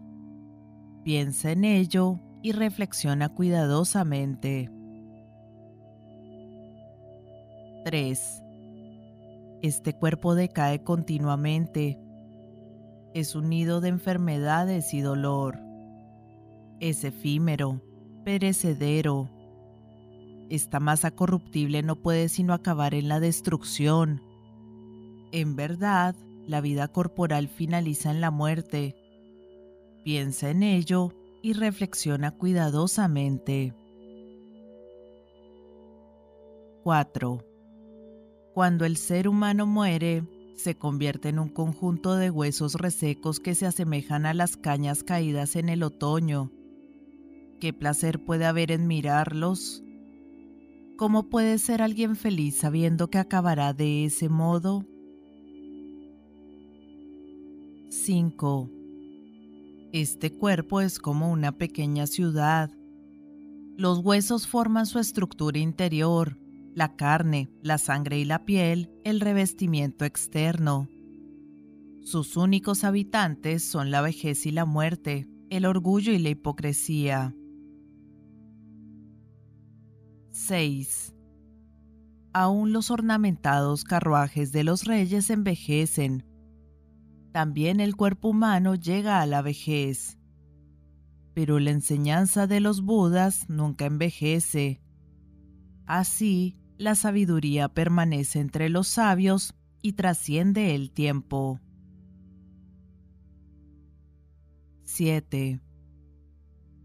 Piensa 1.04 1.52
en 1.52 1.66
ello 1.66 2.20
y 2.42 2.52
reflexiona 2.52 3.30
cuidadosamente. 3.30 4.72
3. 7.84 8.42
Este 9.62 9.94
cuerpo 9.94 10.34
decae 10.34 10.82
continuamente. 10.82 12.00
Es 13.14 13.36
un 13.36 13.50
nido 13.50 13.82
de 13.82 13.90
enfermedades 13.90 14.96
y 14.96 15.02
dolor. 15.02 15.60
Es 16.80 17.04
efímero, 17.04 17.84
perecedero. 18.24 19.35
Esta 20.50 20.80
masa 20.80 21.12
corruptible 21.12 21.82
no 21.82 21.96
puede 21.96 22.30
sino 22.30 22.54
acabar 22.54 22.94
en 22.94 23.08
la 23.08 23.20
destrucción. 23.20 24.22
En 25.32 25.56
verdad, 25.56 26.16
la 26.48 26.62
vida 26.62 26.88
corporal 26.88 27.48
finaliza 27.48 28.12
en 28.12 28.22
la 28.22 28.32
muerte. 28.32 28.96
Piensa 30.04 30.52
en 30.52 30.62
ello 30.62 31.14
y 31.42 31.54
reflexiona 31.54 32.32
cuidadosamente. 32.32 33.74
4. 36.84 37.44
Cuando 38.54 38.86
el 38.86 38.98
ser 38.98 39.28
humano 39.28 39.66
muere, 39.66 40.24
se 40.56 40.76
convierte 40.76 41.30
en 41.30 41.40
un 41.40 41.50
conjunto 41.50 42.16
de 42.16 42.30
huesos 42.30 42.76
resecos 42.76 43.40
que 43.40 43.56
se 43.56 43.66
asemejan 43.66 44.26
a 44.26 44.36
las 44.36 44.56
cañas 44.56 45.04
caídas 45.04 45.56
en 45.56 45.70
el 45.70 45.82
otoño. 45.82 46.52
¿Qué 47.60 47.74
placer 47.74 48.24
puede 48.24 48.46
haber 48.46 48.72
en 48.72 48.86
mirarlos? 48.86 49.85
¿Cómo 50.98 51.30
puede 51.30 51.58
ser 51.58 51.82
alguien 51.82 52.16
feliz 52.16 52.56
sabiendo 52.56 53.10
que 53.10 53.18
acabará 53.18 53.74
de 53.74 54.06
ese 54.06 54.30
modo? 54.30 54.86
5. 57.90 58.70
Este 59.92 60.32
cuerpo 60.32 60.80
es 60.80 61.00
como 61.00 61.32
una 61.32 61.58
pequeña 61.58 62.08
ciudad. 62.08 62.72
Los 63.78 64.00
huesos 64.00 64.48
forman 64.48 64.86
su 64.86 65.00
estructura 65.00 65.60
interior, 65.60 66.38
la 66.74 66.96
carne, 66.96 67.50
la 67.62 67.78
sangre 67.78 68.18
y 68.20 68.24
la 68.24 68.46
piel, 68.46 68.90
el 69.04 69.20
revestimiento 69.20 70.06
externo. 70.06 70.88
Sus 72.04 72.38
únicos 72.38 72.86
habitantes 72.86 73.66
son 73.66 73.92
la 73.92 74.00
vejez 74.00 74.46
y 74.46 74.52
la 74.52 74.64
muerte, 74.64 75.28
el 75.50 75.66
orgullo 75.66 76.14
y 76.14 76.20
la 76.20 76.30
hipocresía. 76.30 77.36
6. 80.36 81.16
Aún 82.34 82.74
los 82.74 82.92
ornamentados 82.92 83.86
carruajes 83.86 84.52
de 84.52 84.66
los 84.66 84.84
reyes 84.84 85.30
envejecen, 85.30 86.26
también 87.32 87.80
el 87.80 87.96
cuerpo 87.96 88.30
humano 88.30 88.76
llega 88.76 89.22
a 89.22 89.26
la 89.28 89.42
vejez. 89.42 90.20
Pero 91.34 91.60
la 91.60 91.72
enseñanza 91.72 92.48
de 92.48 92.60
los 92.60 92.82
Budas 92.82 93.50
nunca 93.50 93.86
envejece. 93.86 94.82
Así, 95.86 96.58
la 96.78 96.96
sabiduría 96.96 97.70
permanece 97.70 98.40
entre 98.40 98.68
los 98.68 98.90
sabios 98.90 99.56
y 99.82 99.94
trasciende 99.94 100.76
el 100.76 100.92
tiempo. 100.92 101.62
7. 104.84 105.62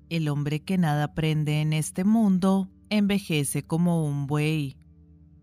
El 0.09 0.29
hombre 0.29 0.63
que 0.63 0.79
nada 0.79 1.03
aprende 1.03 1.61
en 1.61 1.73
este 1.73 2.05
mundo 2.05 2.71
envejece 2.91 3.63
como 3.63 4.05
un 4.05 4.27
buey. 4.27 4.77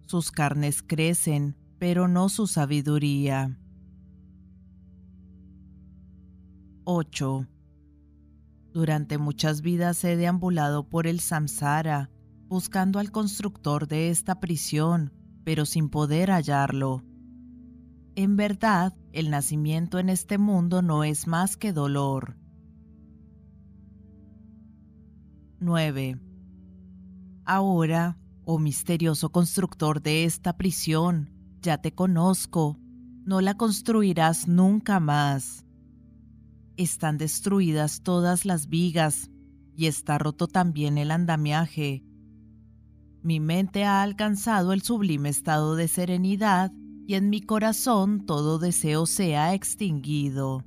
Sus 0.06 0.32
carnes 0.32 0.84
crecen, 0.84 1.56
pero 1.80 2.08
no 2.08 2.30
su 2.30 2.46
sabiduría. 2.46 3.58
8. 6.84 7.48
Durante 8.72 9.18
muchas 9.18 9.62
vidas 9.62 10.04
he 10.04 10.16
deambulado 10.16 10.88
por 10.88 11.08
el 11.08 11.20
samsara, 11.20 12.10
buscando 12.48 13.00
al 13.00 13.12
constructor 13.12 13.88
de 13.88 14.10
esta 14.10 14.40
prisión, 14.40 15.12
pero 15.44 15.66
sin 15.66 15.90
poder 15.90 16.30
hallarlo. 16.30 17.04
En 18.16 18.36
verdad, 18.36 18.96
el 19.12 19.30
nacimiento 19.30 20.00
en 20.00 20.10
este 20.10 20.38
mundo 20.38 20.82
no 20.82 21.04
es 21.04 21.28
más 21.28 21.58
que 21.58 21.74
dolor. 21.74 22.38
9. 25.60 26.27
Ahora, 27.50 28.18
oh 28.44 28.60
misterioso 28.60 29.32
constructor 29.32 30.02
de 30.02 30.26
esta 30.26 30.58
prisión, 30.58 31.30
ya 31.62 31.78
te 31.78 31.96
conozco, 31.96 32.78
no 33.24 33.40
la 33.40 33.56
construirás 33.56 34.50
nunca 34.50 35.00
más. 35.00 35.66
Están 36.76 37.18
destruidas 37.18 38.04
todas 38.04 38.44
las 38.44 38.68
vigas 38.68 39.32
y 39.78 39.86
está 39.86 40.18
roto 40.18 40.50
también 40.50 40.98
el 40.98 41.10
andamiaje. 41.10 42.04
Mi 43.24 43.40
mente 43.40 43.86
ha 43.86 44.02
alcanzado 44.02 44.74
el 44.74 44.82
sublime 44.82 45.30
estado 45.30 45.78
de 45.78 45.88
serenidad 45.88 46.74
y 47.08 47.14
en 47.14 47.30
mi 47.30 47.40
corazón 47.40 48.26
todo 48.26 48.60
deseo 48.60 49.06
se 49.06 49.38
ha 49.38 49.54
extinguido. 49.54 50.66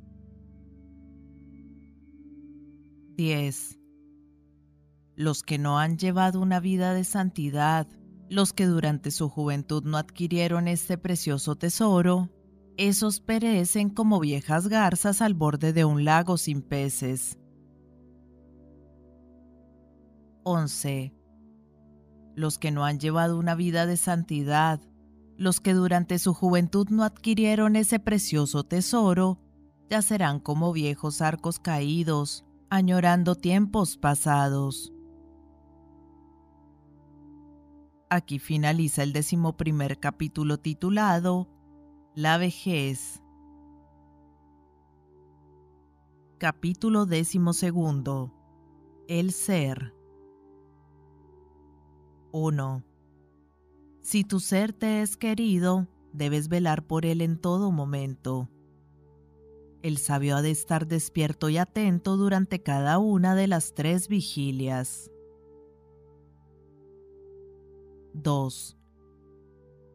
10. 3.18 3.79
Los 5.20 5.42
que 5.42 5.58
no 5.58 5.78
han 5.78 5.98
llevado 5.98 6.40
una 6.40 6.60
vida 6.60 6.94
de 6.94 7.04
santidad, 7.04 7.86
los 8.30 8.54
que 8.54 8.64
durante 8.64 9.10
su 9.10 9.28
juventud 9.28 9.84
no 9.84 9.98
adquirieron 9.98 10.66
este 10.66 10.96
precioso 10.96 11.56
tesoro, 11.56 12.30
esos 12.78 13.20
perecen 13.20 13.90
como 13.90 14.18
viejas 14.18 14.68
garzas 14.68 15.20
al 15.20 15.34
borde 15.34 15.74
de 15.74 15.84
un 15.84 16.06
lago 16.06 16.38
sin 16.38 16.62
peces. 16.62 17.38
11. 20.44 21.12
Los 22.34 22.58
que 22.58 22.70
no 22.70 22.86
han 22.86 22.98
llevado 22.98 23.38
una 23.38 23.54
vida 23.54 23.84
de 23.84 23.98
santidad, 23.98 24.80
los 25.36 25.60
que 25.60 25.74
durante 25.74 26.18
su 26.18 26.32
juventud 26.32 26.88
no 26.88 27.04
adquirieron 27.04 27.76
ese 27.76 27.98
precioso 27.98 28.64
tesoro, 28.64 29.38
ya 29.90 30.00
serán 30.00 30.40
como 30.40 30.72
viejos 30.72 31.20
arcos 31.20 31.58
caídos, 31.58 32.46
añorando 32.70 33.34
tiempos 33.34 33.98
pasados. 33.98 34.94
Aquí 38.12 38.40
finaliza 38.40 39.04
el 39.04 39.12
decimoprimer 39.12 40.00
capítulo 40.00 40.58
titulado 40.58 41.48
La 42.16 42.38
vejez. 42.38 43.22
Capítulo 46.38 47.06
decimosegundo. 47.06 48.34
El 49.06 49.30
ser. 49.30 49.94
1. 52.32 52.84
Si 54.02 54.24
tu 54.24 54.40
ser 54.40 54.72
te 54.72 55.02
es 55.02 55.16
querido, 55.16 55.86
debes 56.12 56.48
velar 56.48 56.84
por 56.84 57.06
él 57.06 57.20
en 57.20 57.38
todo 57.38 57.70
momento. 57.70 58.50
El 59.82 59.98
sabio 59.98 60.34
ha 60.34 60.42
de 60.42 60.50
estar 60.50 60.88
despierto 60.88 61.48
y 61.48 61.58
atento 61.58 62.16
durante 62.16 62.60
cada 62.60 62.98
una 62.98 63.36
de 63.36 63.46
las 63.46 63.72
tres 63.72 64.08
vigilias. 64.08 65.12
2. 68.14 68.76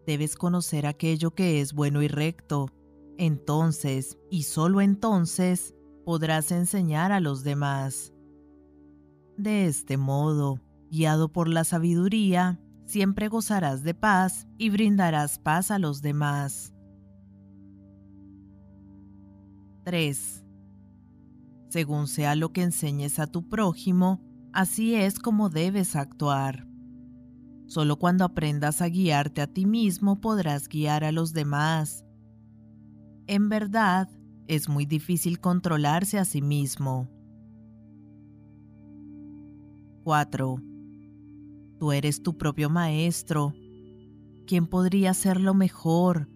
Debes 0.05 0.35
conocer 0.35 0.85
aquello 0.85 1.31
que 1.31 1.61
es 1.61 1.73
bueno 1.73 2.01
y 2.01 2.07
recto. 2.07 2.69
Entonces, 3.17 4.17
y 4.29 4.43
solo 4.43 4.81
entonces, 4.81 5.73
podrás 6.05 6.51
enseñar 6.51 7.11
a 7.11 7.19
los 7.19 7.43
demás. 7.43 8.13
De 9.37 9.65
este 9.65 9.97
modo, 9.97 10.59
guiado 10.91 11.31
por 11.31 11.47
la 11.47 11.63
sabiduría, 11.63 12.61
siempre 12.85 13.27
gozarás 13.27 13.83
de 13.83 13.93
paz 13.93 14.47
y 14.57 14.69
brindarás 14.69 15.39
paz 15.39 15.71
a 15.71 15.79
los 15.79 16.01
demás. 16.01 16.73
3. 19.83 20.45
Según 21.69 22.07
sea 22.07 22.35
lo 22.35 22.53
que 22.53 22.63
enseñes 22.63 23.19
a 23.19 23.27
tu 23.27 23.47
prójimo, 23.49 24.21
así 24.53 24.95
es 24.95 25.19
como 25.19 25.49
debes 25.49 25.95
actuar. 25.95 26.67
Solo 27.67 27.97
cuando 27.97 28.23
aprendas 28.23 28.81
a 28.81 28.87
guiarte 28.87 29.41
a 29.41 29.47
ti 29.47 29.65
mismo 29.65 30.21
podrás 30.21 30.69
guiar 30.69 31.03
a 31.03 31.11
los 31.11 31.33
demás. 31.33 32.05
En 33.27 33.49
verdad, 33.49 34.07
es 34.47 34.69
muy 34.69 34.85
difícil 34.85 35.39
controlarse 35.39 36.19
a 36.19 36.25
sí 36.25 36.41
mismo. 36.41 37.09
4. 40.03 40.61
Tú 41.79 41.91
eres 41.91 42.21
tu 42.21 42.37
propio 42.37 42.69
maestro. 42.69 43.53
¿Quién 44.45 44.67
podría 44.67 45.15
serlo 45.15 45.55
mejor? 45.55 46.29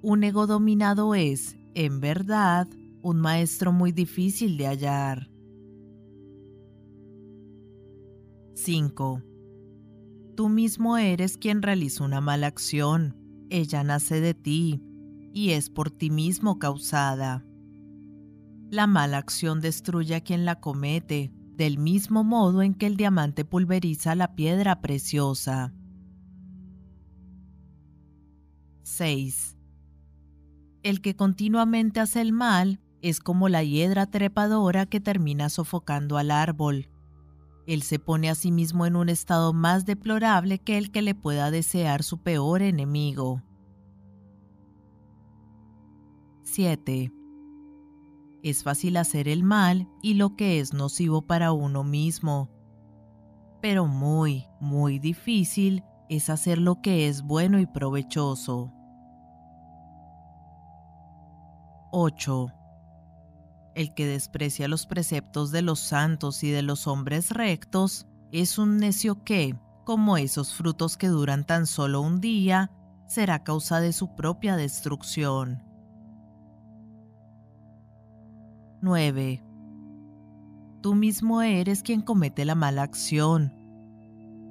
Un 0.00 0.22
ego 0.22 0.46
dominado 0.46 1.16
es, 1.16 1.58
en 1.74 2.00
verdad, 2.00 2.68
un 3.02 3.20
maestro 3.20 3.72
muy 3.72 3.90
difícil 3.90 4.56
de 4.56 4.66
hallar. 4.68 5.28
5. 8.54 9.22
Tú 10.38 10.48
mismo 10.48 10.98
eres 10.98 11.36
quien 11.36 11.62
realiza 11.62 12.04
una 12.04 12.20
mala 12.20 12.46
acción. 12.46 13.16
Ella 13.50 13.82
nace 13.82 14.20
de 14.20 14.34
ti 14.34 14.80
y 15.34 15.50
es 15.50 15.68
por 15.68 15.90
ti 15.90 16.10
mismo 16.10 16.60
causada. 16.60 17.44
La 18.70 18.86
mala 18.86 19.18
acción 19.18 19.60
destruye 19.60 20.14
a 20.14 20.20
quien 20.20 20.44
la 20.44 20.60
comete, 20.60 21.32
del 21.56 21.78
mismo 21.78 22.22
modo 22.22 22.62
en 22.62 22.74
que 22.74 22.86
el 22.86 22.96
diamante 22.96 23.44
pulveriza 23.44 24.14
la 24.14 24.36
piedra 24.36 24.80
preciosa. 24.80 25.74
6. 28.84 29.58
El 30.84 31.00
que 31.00 31.16
continuamente 31.16 31.98
hace 31.98 32.20
el 32.20 32.32
mal 32.32 32.78
es 33.02 33.18
como 33.18 33.48
la 33.48 33.64
hiedra 33.64 34.06
trepadora 34.06 34.86
que 34.86 35.00
termina 35.00 35.48
sofocando 35.48 36.16
al 36.16 36.30
árbol. 36.30 36.90
Él 37.68 37.82
se 37.82 37.98
pone 37.98 38.30
a 38.30 38.34
sí 38.34 38.50
mismo 38.50 38.86
en 38.86 38.96
un 38.96 39.10
estado 39.10 39.52
más 39.52 39.84
deplorable 39.84 40.58
que 40.58 40.78
el 40.78 40.90
que 40.90 41.02
le 41.02 41.14
pueda 41.14 41.50
desear 41.50 42.02
su 42.02 42.22
peor 42.22 42.62
enemigo. 42.62 43.42
7. 46.44 47.12
Es 48.42 48.62
fácil 48.62 48.96
hacer 48.96 49.28
el 49.28 49.42
mal 49.44 49.86
y 50.02 50.14
lo 50.14 50.34
que 50.34 50.60
es 50.60 50.72
nocivo 50.72 51.26
para 51.26 51.52
uno 51.52 51.84
mismo. 51.84 52.48
Pero 53.60 53.86
muy, 53.86 54.46
muy 54.60 54.98
difícil 54.98 55.84
es 56.08 56.30
hacer 56.30 56.56
lo 56.56 56.80
que 56.80 57.06
es 57.06 57.20
bueno 57.20 57.58
y 57.58 57.66
provechoso. 57.66 58.72
8. 61.92 62.57
El 63.78 63.94
que 63.94 64.08
desprecia 64.08 64.66
los 64.66 64.86
preceptos 64.86 65.52
de 65.52 65.62
los 65.62 65.78
santos 65.78 66.42
y 66.42 66.50
de 66.50 66.62
los 66.62 66.88
hombres 66.88 67.30
rectos 67.30 68.08
es 68.32 68.58
un 68.58 68.78
necio 68.78 69.22
que, 69.22 69.54
como 69.84 70.16
esos 70.16 70.52
frutos 70.52 70.96
que 70.96 71.06
duran 71.06 71.46
tan 71.46 71.64
solo 71.64 72.00
un 72.00 72.20
día, 72.20 72.72
será 73.06 73.44
causa 73.44 73.78
de 73.78 73.92
su 73.92 74.16
propia 74.16 74.56
destrucción. 74.56 75.62
9. 78.82 79.44
Tú 80.82 80.96
mismo 80.96 81.40
eres 81.42 81.84
quien 81.84 82.00
comete 82.00 82.44
la 82.44 82.56
mala 82.56 82.82
acción. 82.82 83.54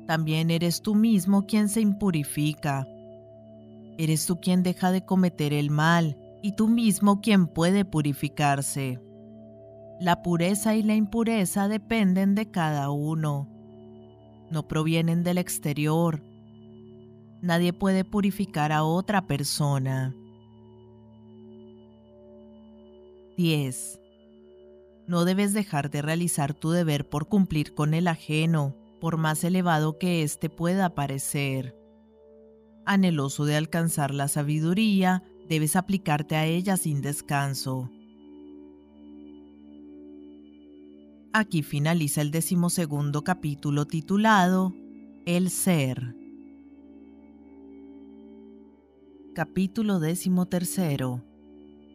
También 0.08 0.52
eres 0.52 0.82
tú 0.82 0.96
mismo 0.96 1.46
quien 1.48 1.68
se 1.68 1.82
impurifica. 1.82 2.88
Eres 3.98 4.26
tú 4.26 4.40
quien 4.40 4.64
deja 4.64 4.94
de 4.94 5.04
cometer 5.04 5.52
el 5.52 5.70
mal 5.70 6.18
y 6.42 6.54
tú 6.54 6.70
mismo 6.70 7.20
quien 7.20 7.48
puede 7.48 7.84
purificarse. 7.84 9.02
La 10.00 10.22
pureza 10.22 10.76
y 10.76 10.84
la 10.84 10.94
impureza 10.94 11.68
dependen 11.68 12.36
de 12.36 12.52
cada 12.52 12.92
uno. 12.92 13.50
No 14.52 14.68
provienen 14.68 15.24
del 15.24 15.40
exterior. 15.40 16.22
Nadie 17.42 17.74
puede 17.74 18.06
purificar 18.06 18.72
a 18.72 18.84
otra 18.84 19.26
persona. 19.26 20.16
10. 23.38 24.00
No 25.08 25.26
debes 25.26 25.54
dejar 25.54 25.90
de 25.90 26.02
realizar 26.04 26.54
tu 26.54 26.72
deber 26.72 27.10
por 27.10 27.28
cumplir 27.28 27.74
con 27.74 27.94
el 27.94 28.08
ajeno, 28.08 28.76
por 29.02 29.18
más 29.18 29.44
elevado 29.44 29.98
que 29.98 30.22
éste 30.22 30.50
pueda 30.50 30.94
parecer. 30.94 31.76
Anheloso 32.86 33.46
de 33.46 33.56
alcanzar 33.56 34.14
la 34.14 34.28
sabiduría, 34.28 35.24
debes 35.50 35.76
aplicarte 35.76 36.36
a 36.36 36.46
ella 36.46 36.78
sin 36.78 37.02
descanso. 37.02 37.90
Aquí 41.34 41.62
finaliza 41.62 42.22
el 42.22 42.32
decimosegundo 42.32 43.24
capítulo 43.24 43.86
titulado 43.86 44.74
El 45.26 45.50
Ser. 45.50 46.16
Capítulo 49.36 50.00
decimotercero. 50.00 51.22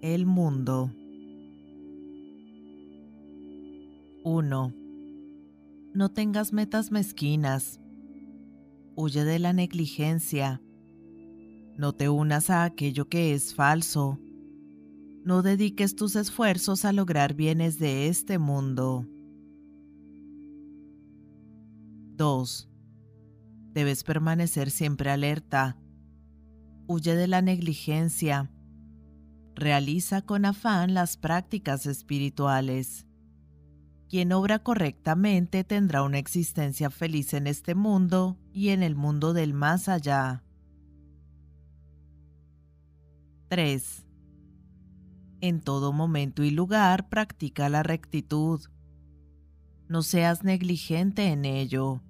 El 0.01 0.27
Mundo. 0.27 0.93
1. 4.23 4.75
No 5.95 6.09
tengas 6.11 6.53
metas 6.53 6.93
mezquinas. 6.93 7.81
Huye 8.95 9.25
de 9.25 9.39
la 9.39 9.53
negligencia. 9.53 10.63
No 11.77 11.95
te 11.95 12.09
unas 12.11 12.51
a 12.51 12.65
aquello 12.65 13.09
que 13.09 13.33
es 13.33 13.55
falso. 13.55 14.21
No 15.25 15.43
dediques 15.43 15.97
tus 15.97 16.17
esfuerzos 16.17 16.85
a 16.85 16.93
lograr 16.93 17.35
bienes 17.35 17.79
de 17.79 18.09
este 18.09 18.39
mundo. 18.39 19.09
2. 22.17 22.69
Debes 23.73 24.05
permanecer 24.05 24.71
siempre 24.71 25.11
alerta. 25.11 25.79
Huye 26.87 27.15
de 27.15 27.27
la 27.27 27.43
negligencia. 27.43 28.51
Realiza 29.55 30.23
con 30.23 30.45
afán 30.45 30.95
las 30.95 31.17
prácticas 31.17 31.87
espirituales. 31.87 33.07
Quien 34.09 34.33
obra 34.33 34.59
correctamente 34.59 35.65
tendrá 35.65 36.03
una 36.03 36.19
existencia 36.19 36.91
feliz 36.91 37.33
en 37.33 37.47
este 37.47 37.75
mundo 37.75 38.39
y 38.53 38.69
en 38.69 38.83
el 38.83 38.95
mundo 38.95 39.33
del 39.33 39.55
más 39.55 39.89
allá. 39.89 40.45
3. 43.49 44.07
En 45.41 45.61
todo 45.61 45.93
momento 45.93 46.43
y 46.43 46.51
lugar 46.51 47.09
practica 47.09 47.69
la 47.69 47.83
rectitud. 47.83 48.61
No 49.93 50.03
seas 50.03 50.43
negligente 50.43 51.27
en 51.27 51.45
ello. 51.45 52.01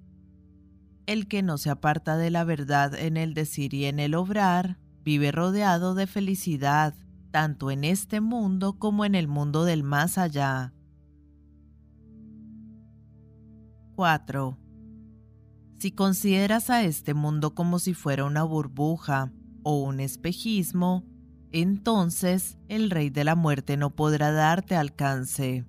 El 1.05 1.27
que 1.27 1.43
no 1.43 1.57
se 1.57 1.69
aparta 1.69 2.15
de 2.15 2.29
la 2.29 2.45
verdad 2.45 2.95
en 2.95 3.17
el 3.17 3.33
decir 3.33 3.73
y 3.73 3.83
en 3.87 3.99
el 3.99 4.15
obrar, 4.15 4.79
vive 5.03 5.33
rodeado 5.33 5.93
de 5.93 6.07
felicidad, 6.07 6.95
tanto 7.31 7.71
en 7.71 7.83
este 7.83 8.21
mundo 8.21 8.79
como 8.79 9.03
en 9.03 9.15
el 9.15 9.27
mundo 9.27 9.65
del 9.65 9.83
más 9.83 10.17
allá. 10.17 10.73
4. 13.97 14.57
Si 15.77 15.91
consideras 15.91 16.69
a 16.69 16.85
este 16.85 17.13
mundo 17.13 17.53
como 17.53 17.79
si 17.79 17.93
fuera 17.93 18.23
una 18.23 18.43
burbuja 18.43 19.33
o 19.63 19.83
un 19.83 19.99
espejismo, 19.99 21.03
entonces 21.51 22.57
el 22.69 22.89
Rey 22.91 23.09
de 23.09 23.25
la 23.25 23.35
Muerte 23.35 23.75
no 23.75 23.89
podrá 23.89 24.31
darte 24.31 24.77
alcance. 24.77 25.65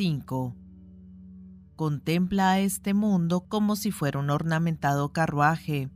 5. 0.00 0.56
Contempla 1.76 2.52
a 2.52 2.60
este 2.60 2.94
mundo 2.94 3.42
como 3.48 3.76
si 3.76 3.90
fuera 3.90 4.18
un 4.18 4.30
ornamentado 4.30 5.12
carruaje. 5.12 5.90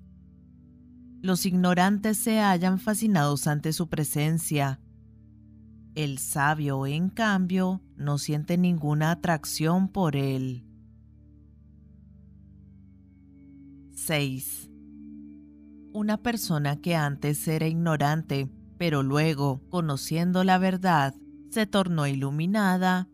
Los 1.23 1.47
ignorantes 1.47 2.19
se 2.19 2.39
hallan 2.39 2.79
fascinados 2.79 3.47
ante 3.47 3.73
su 3.73 3.89
presencia 3.89 4.79
el 5.95 6.19
sabio, 6.19 6.87
en 6.87 7.09
cambio, 7.09 7.81
no 7.97 8.19
siente 8.19 8.59
ninguna 8.59 9.11
atracción 9.11 9.89
por 9.89 10.17
él. 10.17 10.67
6. 13.95 14.69
Una 15.95 16.19
persona 16.19 16.77
que 16.77 16.95
antes 16.95 17.49
era 17.49 17.69
ignorante, 17.69 18.51
pero 18.77 19.03
luego, 19.03 19.63
conociendo 19.71 20.45
la 20.45 20.59
verdad, 20.59 21.15
se 21.49 21.67
tornó 21.67 22.07
iluminada, 22.07 23.09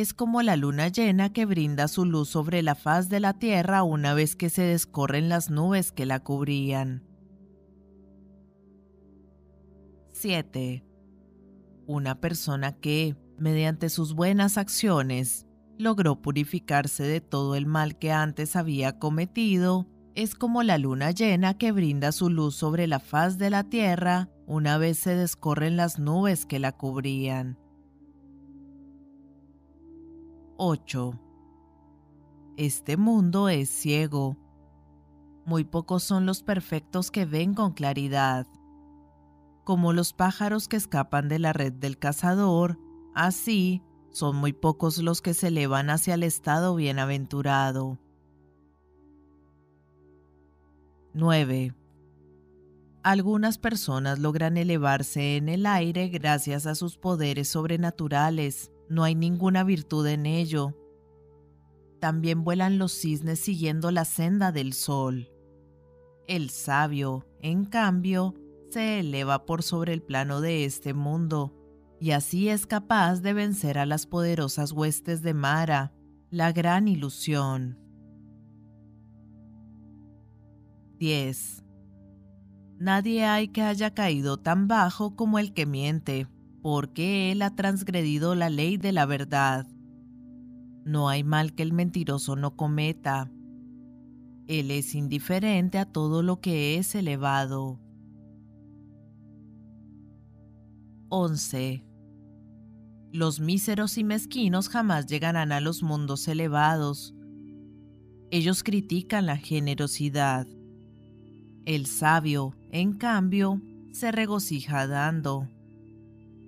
es 0.00 0.14
como 0.14 0.42
la 0.42 0.56
luna 0.56 0.88
llena 0.88 1.32
que 1.32 1.46
brinda 1.46 1.88
su 1.88 2.04
luz 2.04 2.28
sobre 2.28 2.62
la 2.62 2.74
faz 2.74 3.08
de 3.08 3.20
la 3.20 3.34
tierra 3.34 3.82
una 3.82 4.14
vez 4.14 4.36
que 4.36 4.50
se 4.50 4.62
descorren 4.62 5.28
las 5.28 5.50
nubes 5.50 5.92
que 5.92 6.06
la 6.06 6.20
cubrían. 6.20 7.04
7 10.12 10.84
una 11.88 12.20
persona 12.20 12.72
que, 12.72 13.16
mediante 13.38 13.88
sus 13.88 14.12
buenas 14.12 14.58
acciones, 14.58 15.46
logró 15.78 16.20
purificarse 16.20 17.02
de 17.02 17.22
todo 17.22 17.56
el 17.56 17.64
mal 17.64 17.98
que 17.98 18.12
antes 18.12 18.56
había 18.56 18.98
cometido, 18.98 19.86
es 20.14 20.34
como 20.34 20.62
la 20.62 20.76
luna 20.76 21.12
llena 21.12 21.56
que 21.56 21.72
brinda 21.72 22.12
su 22.12 22.28
luz 22.28 22.56
sobre 22.56 22.86
la 22.86 23.00
faz 23.00 23.38
de 23.38 23.48
la 23.48 23.64
tierra 23.64 24.28
una 24.46 24.76
vez 24.76 24.98
se 24.98 25.16
descorren 25.16 25.76
las 25.76 25.98
nubes 25.98 26.44
que 26.44 26.58
la 26.58 26.72
cubrían. 26.72 27.58
8. 30.60 31.12
Este 32.56 32.96
mundo 32.96 33.48
es 33.48 33.68
ciego. 33.68 34.36
Muy 35.46 35.62
pocos 35.62 36.02
son 36.02 36.26
los 36.26 36.42
perfectos 36.42 37.12
que 37.12 37.24
ven 37.24 37.54
con 37.54 37.74
claridad. 37.74 38.44
Como 39.62 39.92
los 39.92 40.12
pájaros 40.12 40.66
que 40.66 40.76
escapan 40.76 41.28
de 41.28 41.38
la 41.38 41.52
red 41.52 41.72
del 41.72 41.96
cazador, 41.96 42.76
así 43.14 43.84
son 44.10 44.34
muy 44.34 44.52
pocos 44.52 44.98
los 44.98 45.22
que 45.22 45.32
se 45.32 45.46
elevan 45.46 45.90
hacia 45.90 46.14
el 46.14 46.24
estado 46.24 46.74
bienaventurado. 46.74 48.00
9. 51.14 51.72
Algunas 53.04 53.58
personas 53.58 54.18
logran 54.18 54.56
elevarse 54.56 55.36
en 55.36 55.48
el 55.48 55.66
aire 55.66 56.08
gracias 56.08 56.66
a 56.66 56.74
sus 56.74 56.98
poderes 56.98 57.46
sobrenaturales. 57.46 58.72
No 58.88 59.04
hay 59.04 59.14
ninguna 59.14 59.64
virtud 59.64 60.06
en 60.06 60.26
ello. 60.26 60.74
También 62.00 62.44
vuelan 62.44 62.78
los 62.78 62.92
cisnes 62.92 63.40
siguiendo 63.40 63.90
la 63.90 64.04
senda 64.04 64.52
del 64.52 64.72
sol. 64.72 65.30
El 66.26 66.50
sabio, 66.50 67.26
en 67.40 67.64
cambio, 67.64 68.34
se 68.70 69.00
eleva 69.00 69.46
por 69.46 69.62
sobre 69.62 69.92
el 69.94 70.02
plano 70.02 70.40
de 70.40 70.64
este 70.64 70.94
mundo, 70.94 71.54
y 72.00 72.12
así 72.12 72.48
es 72.48 72.66
capaz 72.66 73.20
de 73.20 73.32
vencer 73.32 73.78
a 73.78 73.86
las 73.86 74.06
poderosas 74.06 74.72
huestes 74.72 75.22
de 75.22 75.34
Mara, 75.34 75.92
la 76.30 76.52
gran 76.52 76.86
ilusión. 76.86 77.78
10. 80.98 81.64
Nadie 82.78 83.24
hay 83.24 83.48
que 83.48 83.62
haya 83.62 83.94
caído 83.94 84.36
tan 84.36 84.68
bajo 84.68 85.16
como 85.16 85.38
el 85.38 85.52
que 85.52 85.66
miente, 85.66 86.28
porque 86.62 87.32
él 87.32 87.42
ha 87.42 87.54
transgredido 87.54 88.34
la 88.34 88.50
ley 88.50 88.76
de 88.76 88.92
la 88.92 89.06
verdad. 89.06 89.66
No 90.84 91.08
hay 91.08 91.22
mal 91.22 91.54
que 91.54 91.62
el 91.62 91.72
mentiroso 91.72 92.36
no 92.36 92.56
cometa. 92.56 93.30
Él 94.46 94.70
es 94.70 94.94
indiferente 94.94 95.78
a 95.78 95.84
todo 95.84 96.22
lo 96.22 96.40
que 96.40 96.78
es 96.78 96.94
elevado. 96.94 97.78
11. 101.10 101.84
Los 103.12 103.40
míseros 103.40 103.98
y 103.98 104.04
mezquinos 104.04 104.68
jamás 104.68 105.06
llegarán 105.06 105.52
a 105.52 105.60
los 105.60 105.82
mundos 105.82 106.28
elevados. 106.28 107.14
Ellos 108.30 108.62
critican 108.62 109.26
la 109.26 109.36
generosidad. 109.36 110.46
El 111.64 111.86
sabio, 111.86 112.54
en 112.70 112.94
cambio, 112.94 113.60
se 113.92 114.12
regocija 114.12 114.86
dando. 114.86 115.48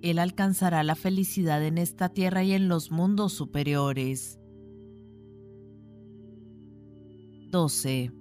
Él 0.01 0.19
alcanzará 0.19 0.83
la 0.83 0.95
felicidad 0.95 1.63
en 1.63 1.77
esta 1.77 2.09
tierra 2.09 2.43
y 2.43 2.53
en 2.53 2.67
los 2.67 2.91
mundos 2.91 3.33
superiores. 3.33 4.39
12. 7.51 8.11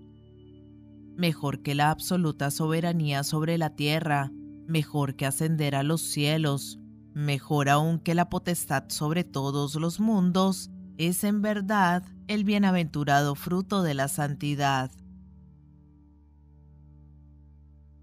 Mejor 1.16 1.62
que 1.62 1.74
la 1.74 1.90
absoluta 1.90 2.50
soberanía 2.50 3.22
sobre 3.22 3.58
la 3.58 3.76
tierra 3.76 4.32
mejor 4.70 5.16
que 5.16 5.26
ascender 5.26 5.74
a 5.74 5.82
los 5.82 6.00
cielos, 6.00 6.78
mejor 7.12 7.68
aún 7.68 7.98
que 7.98 8.14
la 8.14 8.30
potestad 8.30 8.84
sobre 8.88 9.24
todos 9.24 9.74
los 9.74 10.00
mundos, 10.00 10.70
es 10.96 11.24
en 11.24 11.42
verdad 11.42 12.04
el 12.28 12.44
bienaventurado 12.44 13.34
fruto 13.34 13.82
de 13.82 13.94
la 13.94 14.08
santidad. 14.08 14.90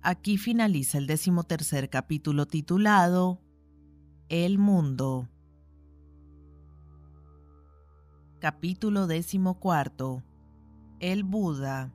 Aquí 0.02 0.38
finaliza 0.38 0.98
el 0.98 1.08
decimotercer 1.08 1.90
capítulo 1.90 2.48
titulado 2.48 3.42
El 4.30 4.58
mundo. 4.58 5.30
Capítulo 8.40 9.08
decimocuarto. 9.08 10.22
El 11.00 11.24
Buda. 11.24 11.94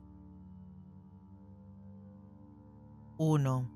1 3.17 3.69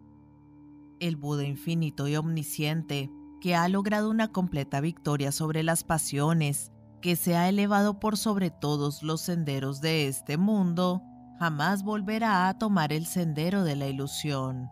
el 0.99 1.15
Buda 1.15 1.43
infinito 1.43 2.07
y 2.07 2.15
omnisciente, 2.15 3.11
que 3.41 3.55
ha 3.55 3.69
logrado 3.69 4.09
una 4.09 4.31
completa 4.31 4.81
victoria 4.81 5.31
sobre 5.31 5.61
las 5.61 5.83
pasiones, 5.83 6.71
que 6.99 7.15
se 7.15 7.35
ha 7.35 7.47
elevado 7.49 7.99
por 7.99 8.17
sobre 8.17 8.49
todos 8.49 9.03
los 9.03 9.21
senderos 9.21 9.81
de 9.81 10.07
este 10.07 10.37
mundo, 10.37 11.03
jamás 11.37 11.83
volverá 11.83 12.49
a 12.49 12.57
tomar 12.57 12.91
el 12.91 13.05
sendero 13.05 13.63
de 13.63 13.75
la 13.75 13.87
ilusión. 13.87 14.71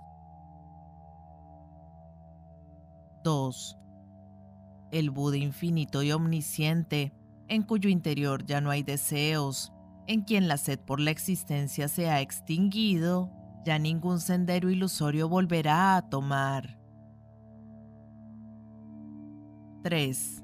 2. 3.25 3.77
El 4.91 5.09
Buda 5.09 5.37
infinito 5.37 6.03
y 6.03 6.11
omnisciente, 6.11 7.11
en 7.47 7.63
cuyo 7.63 7.89
interior 7.89 8.45
ya 8.45 8.61
no 8.61 8.69
hay 8.69 8.83
deseos, 8.83 9.73
en 10.07 10.21
quien 10.21 10.47
la 10.47 10.57
sed 10.57 10.79
por 10.79 10.99
la 10.99 11.09
existencia 11.09 11.87
se 11.87 12.07
ha 12.07 12.21
extinguido, 12.21 13.31
ya 13.65 13.79
ningún 13.79 14.19
sendero 14.19 14.69
ilusorio 14.69 15.27
volverá 15.27 15.97
a 15.97 16.07
tomar. 16.07 16.79
3. 19.81 20.43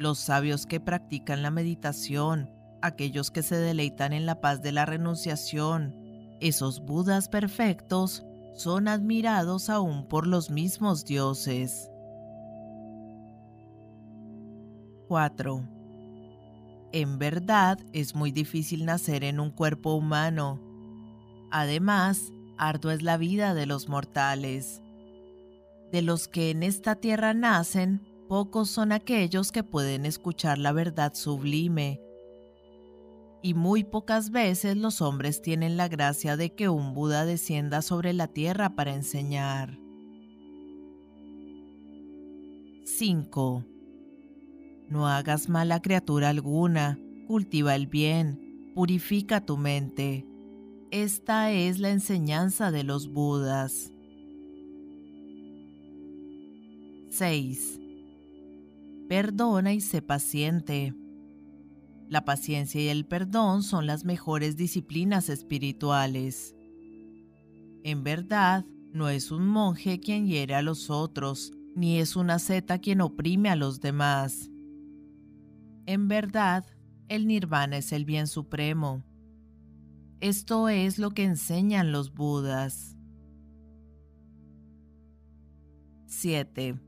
Los 0.00 0.18
sabios 0.18 0.66
que 0.66 0.80
practican 0.80 1.42
la 1.42 1.52
meditación, 1.52 2.50
aquellos 2.82 3.30
que 3.30 3.44
se 3.44 3.56
deleitan 3.56 4.12
en 4.12 4.26
la 4.26 4.40
paz 4.40 4.62
de 4.62 4.72
la 4.72 4.84
renunciación, 4.84 5.94
esos 6.40 6.84
Budas 6.84 7.28
perfectos, 7.28 8.26
son 8.54 8.88
admirados 8.88 9.70
aún 9.70 10.06
por 10.06 10.26
los 10.26 10.50
mismos 10.50 11.04
dioses. 11.04 11.88
4. 15.08 15.62
En 16.92 17.18
verdad 17.18 17.78
es 17.92 18.14
muy 18.14 18.32
difícil 18.32 18.84
nacer 18.84 19.24
en 19.24 19.40
un 19.40 19.50
cuerpo 19.50 19.94
humano. 19.94 20.60
Además, 21.50 22.32
ardua 22.58 22.94
es 22.94 23.02
la 23.02 23.16
vida 23.16 23.54
de 23.54 23.66
los 23.66 23.88
mortales. 23.88 24.82
De 25.90 26.02
los 26.02 26.28
que 26.28 26.50
en 26.50 26.62
esta 26.62 26.96
tierra 26.96 27.34
nacen, 27.34 28.06
pocos 28.28 28.70
son 28.70 28.92
aquellos 28.92 29.52
que 29.52 29.62
pueden 29.62 30.06
escuchar 30.06 30.58
la 30.58 30.72
verdad 30.72 31.12
sublime. 31.14 32.00
Y 33.42 33.54
muy 33.54 33.82
pocas 33.82 34.30
veces 34.30 34.76
los 34.76 35.00
hombres 35.02 35.42
tienen 35.42 35.76
la 35.76 35.88
gracia 35.88 36.36
de 36.36 36.54
que 36.54 36.68
un 36.68 36.94
Buda 36.94 37.26
descienda 37.26 37.82
sobre 37.82 38.12
la 38.12 38.28
tierra 38.28 38.76
para 38.76 38.94
enseñar. 38.94 39.78
5. 42.84 43.64
No 44.88 45.08
hagas 45.08 45.48
mal 45.48 45.72
a 45.72 45.82
criatura 45.82 46.28
alguna, 46.28 47.00
cultiva 47.26 47.74
el 47.74 47.88
bien, 47.88 48.70
purifica 48.76 49.44
tu 49.44 49.56
mente. 49.56 50.24
Esta 50.92 51.50
es 51.50 51.80
la 51.80 51.90
enseñanza 51.90 52.70
de 52.70 52.84
los 52.84 53.08
Budas. 53.08 53.92
6. 57.10 57.80
Perdona 59.08 59.72
y 59.72 59.80
sé 59.80 60.00
paciente. 60.00 60.94
La 62.12 62.26
paciencia 62.26 62.78
y 62.78 62.88
el 62.88 63.06
perdón 63.06 63.62
son 63.62 63.86
las 63.86 64.04
mejores 64.04 64.58
disciplinas 64.58 65.30
espirituales. 65.30 66.54
En 67.84 68.04
verdad, 68.04 68.66
no 68.92 69.08
es 69.08 69.30
un 69.30 69.46
monje 69.46 69.98
quien 69.98 70.26
hiere 70.26 70.54
a 70.54 70.60
los 70.60 70.90
otros, 70.90 71.52
ni 71.74 72.00
es 72.00 72.14
una 72.14 72.38
seta 72.38 72.80
quien 72.80 73.00
oprime 73.00 73.48
a 73.48 73.56
los 73.56 73.80
demás. 73.80 74.50
En 75.86 76.06
verdad, 76.06 76.66
el 77.08 77.26
nirvana 77.26 77.78
es 77.78 77.92
el 77.92 78.04
bien 78.04 78.26
supremo. 78.26 79.02
Esto 80.20 80.68
es 80.68 80.98
lo 80.98 81.12
que 81.12 81.24
enseñan 81.24 81.92
los 81.92 82.12
Budas. 82.12 82.94
7. 86.08 86.78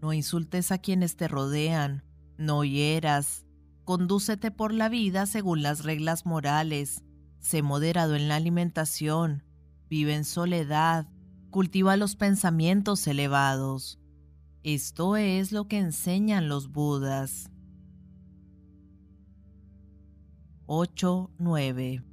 No 0.00 0.12
insultes 0.12 0.70
a 0.70 0.78
quienes 0.78 1.16
te 1.16 1.26
rodean, 1.26 2.04
no 2.38 2.62
hieras, 2.62 3.45
condúcete 3.86 4.50
por 4.50 4.74
la 4.74 4.88
vida 4.90 5.26
según 5.26 5.62
las 5.62 5.84
reglas 5.84 6.26
morales, 6.26 7.04
sé 7.38 7.62
moderado 7.62 8.16
en 8.16 8.26
la 8.26 8.34
alimentación, 8.34 9.44
vive 9.88 10.14
en 10.14 10.24
soledad, 10.24 11.06
cultiva 11.50 11.96
los 11.96 12.16
pensamientos 12.16 13.06
elevados. 13.06 14.00
Esto 14.64 15.16
es 15.16 15.52
lo 15.52 15.68
que 15.68 15.78
enseñan 15.78 16.48
los 16.48 16.72
Budas. 16.72 17.52
8.9 20.66 22.04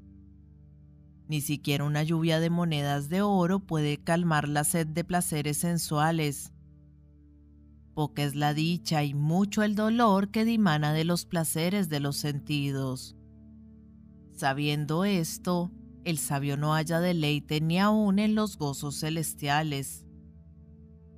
Ni 1.27 1.41
siquiera 1.41 1.85
una 1.85 2.03
lluvia 2.03 2.39
de 2.39 2.51
monedas 2.51 3.09
de 3.09 3.23
oro 3.23 3.59
puede 3.59 3.97
calmar 3.97 4.47
la 4.47 4.63
sed 4.63 4.85
de 4.85 5.03
placeres 5.03 5.57
sensuales. 5.57 6.52
Poca 7.93 8.23
es 8.23 8.35
la 8.35 8.53
dicha 8.53 9.03
y 9.03 9.13
mucho 9.13 9.61
el 9.61 9.75
dolor 9.75 10.29
que 10.29 10.45
dimana 10.45 10.93
de 10.93 11.05
los 11.05 11.25
placeres 11.25 11.89
de 11.89 11.99
los 11.99 12.17
sentidos. 12.17 13.15
Sabiendo 14.31 15.05
esto, 15.05 15.71
el 16.03 16.17
sabio 16.17 16.57
no 16.57 16.73
haya 16.73 16.99
deleite 16.99 17.61
ni 17.61 17.79
aun 17.79 18.17
en 18.19 18.33
los 18.35 18.57
gozos 18.57 18.99
celestiales. 18.99 20.05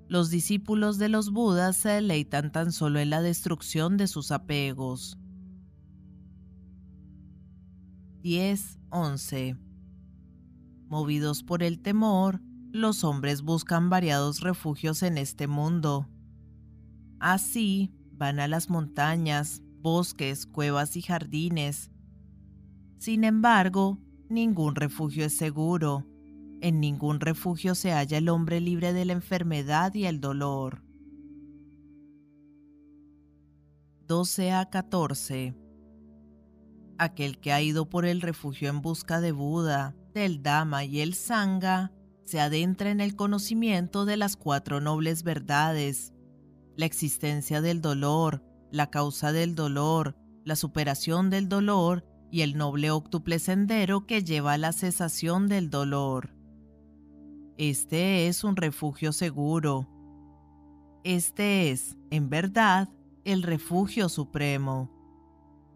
Los 0.07 0.29
discípulos 0.29 0.97
de 0.97 1.09
los 1.09 1.31
Budas 1.31 1.77
se 1.77 1.89
deleitan 1.89 2.51
tan 2.51 2.71
solo 2.71 2.99
en 2.99 3.09
la 3.09 3.21
destrucción 3.21 3.97
de 3.97 4.07
sus 4.07 4.31
apegos. 4.31 5.17
10.11 8.21 9.57
Movidos 10.87 11.43
por 11.43 11.63
el 11.63 11.81
temor, 11.81 12.41
los 12.71 13.03
hombres 13.03 13.41
buscan 13.41 13.89
variados 13.89 14.41
refugios 14.41 15.01
en 15.03 15.17
este 15.17 15.47
mundo. 15.47 16.07
Así 17.19 17.91
van 18.11 18.39
a 18.39 18.47
las 18.47 18.69
montañas, 18.69 19.61
bosques, 19.81 20.45
cuevas 20.45 20.95
y 20.95 21.01
jardines. 21.01 21.91
Sin 22.97 23.23
embargo, 23.23 23.99
ningún 24.29 24.75
refugio 24.75 25.25
es 25.25 25.37
seguro. 25.37 26.05
En 26.61 26.79
ningún 26.79 27.19
refugio 27.19 27.75
se 27.75 27.91
halla 27.91 28.17
el 28.17 28.29
hombre 28.29 28.59
libre 28.61 28.93
de 28.93 29.05
la 29.05 29.13
enfermedad 29.13 29.93
y 29.93 30.05
el 30.05 30.21
dolor. 30.21 30.81
12 34.07 34.51
a 34.51 34.69
14 34.69 35.55
Aquel 36.97 37.39
que 37.39 37.51
ha 37.51 37.61
ido 37.61 37.89
por 37.89 38.05
el 38.05 38.21
refugio 38.21 38.69
en 38.69 38.81
busca 38.81 39.19
de 39.19 39.31
Buda, 39.31 39.95
del 40.13 40.41
Dhamma 40.41 40.85
y 40.85 41.01
el 41.01 41.13
Sangha, 41.13 41.91
se 42.23 42.39
adentra 42.39 42.89
en 42.89 43.01
el 43.01 43.15
conocimiento 43.15 44.05
de 44.05 44.17
las 44.17 44.37
cuatro 44.37 44.79
nobles 44.79 45.23
verdades, 45.23 46.14
la 46.75 46.85
existencia 46.85 47.61
del 47.61 47.81
dolor, 47.81 48.43
la 48.71 48.89
causa 48.89 49.31
del 49.31 49.55
dolor, 49.55 50.15
la 50.43 50.55
superación 50.55 51.29
del 51.29 51.49
dolor 51.49 52.05
y 52.31 52.41
el 52.41 52.57
noble 52.57 52.91
octuple 52.91 53.39
sendero 53.39 54.05
que 54.05 54.23
lleva 54.23 54.53
a 54.53 54.57
la 54.57 54.73
cesación 54.73 55.47
del 55.47 55.69
dolor. 55.69 56.35
Este 57.57 58.27
es 58.27 58.43
un 58.43 58.55
refugio 58.55 59.13
seguro. 59.13 59.87
Este 61.03 61.71
es, 61.71 61.95
en 62.09 62.29
verdad, 62.29 62.89
el 63.23 63.43
refugio 63.43 64.09
supremo. 64.09 64.91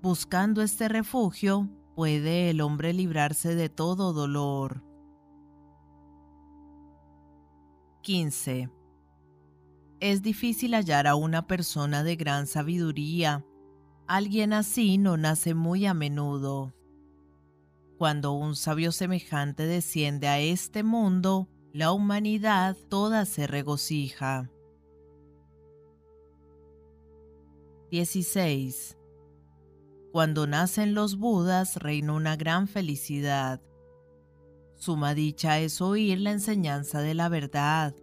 Buscando 0.01 0.61
este 0.61 0.89
refugio, 0.89 1.69
puede 1.95 2.49
el 2.49 2.61
hombre 2.61 2.93
librarse 2.93 3.55
de 3.55 3.69
todo 3.69 4.13
dolor. 4.13 4.83
15. 8.01 8.69
Es 9.99 10.21
difícil 10.21 10.75
hallar 10.75 11.07
a 11.07 11.15
una 11.15 11.45
persona 11.45 12.03
de 12.03 12.15
gran 12.15 12.47
sabiduría. 12.47 13.45
Alguien 14.07 14.53
así 14.53 14.97
no 14.97 15.17
nace 15.17 15.53
muy 15.53 15.85
a 15.85 15.93
menudo. 15.93 16.73
Cuando 17.97 18.31
un 18.31 18.55
sabio 18.55 18.93
semejante 18.93 19.65
desciende 19.65 20.29
a 20.29 20.39
este 20.39 20.83
mundo, 20.83 21.49
la 21.73 21.91
humanidad 21.91 22.77
toda 22.87 23.25
se 23.25 23.45
regocija. 23.45 24.49
16. 27.91 28.97
Cuando 30.13 30.47
nacen 30.47 30.93
los 30.93 31.17
Budas 31.17 31.75
reina 31.75 32.13
una 32.13 32.37
gran 32.37 32.69
felicidad. 32.69 33.61
Suma 34.75 35.13
dicha 35.13 35.59
es 35.59 35.81
oír 35.81 36.21
la 36.21 36.31
enseñanza 36.31 37.01
de 37.01 37.15
la 37.15 37.27
verdad. 37.27 37.93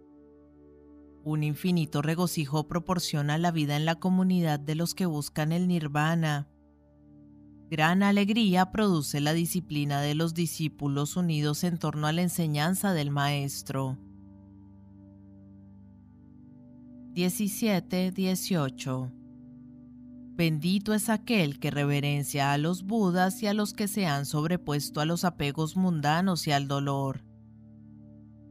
Un 1.27 1.43
infinito 1.43 2.01
regocijo 2.01 2.69
proporciona 2.69 3.37
la 3.37 3.51
vida 3.51 3.75
en 3.75 3.83
la 3.83 3.95
comunidad 3.95 4.61
de 4.61 4.75
los 4.75 4.95
que 4.95 5.05
buscan 5.05 5.51
el 5.51 5.67
nirvana. 5.67 6.47
Gran 7.69 8.01
alegría 8.01 8.71
produce 8.71 9.19
la 9.19 9.33
disciplina 9.33 9.99
de 9.99 10.15
los 10.15 10.33
discípulos 10.33 11.17
unidos 11.17 11.65
en 11.65 11.79
torno 11.79 12.07
a 12.07 12.13
la 12.13 12.21
enseñanza 12.21 12.93
del 12.93 13.11
Maestro. 13.11 13.97
17-18 17.13 19.11
Bendito 20.37 20.93
es 20.93 21.09
aquel 21.09 21.59
que 21.59 21.71
reverencia 21.71 22.53
a 22.53 22.57
los 22.57 22.83
Budas 22.83 23.43
y 23.43 23.47
a 23.47 23.53
los 23.53 23.73
que 23.73 23.89
se 23.89 24.05
han 24.05 24.25
sobrepuesto 24.25 25.01
a 25.01 25.05
los 25.05 25.25
apegos 25.25 25.75
mundanos 25.75 26.47
y 26.47 26.53
al 26.53 26.69
dolor. 26.69 27.26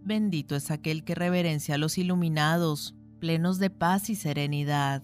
Bendito 0.06 0.54
es 0.54 0.70
aquel 0.70 1.02
que 1.02 1.16
reverencia 1.16 1.74
a 1.74 1.78
los 1.78 1.98
iluminados, 1.98 2.94
plenos 3.18 3.58
de 3.58 3.70
paz 3.70 4.08
y 4.08 4.14
serenidad. 4.14 5.02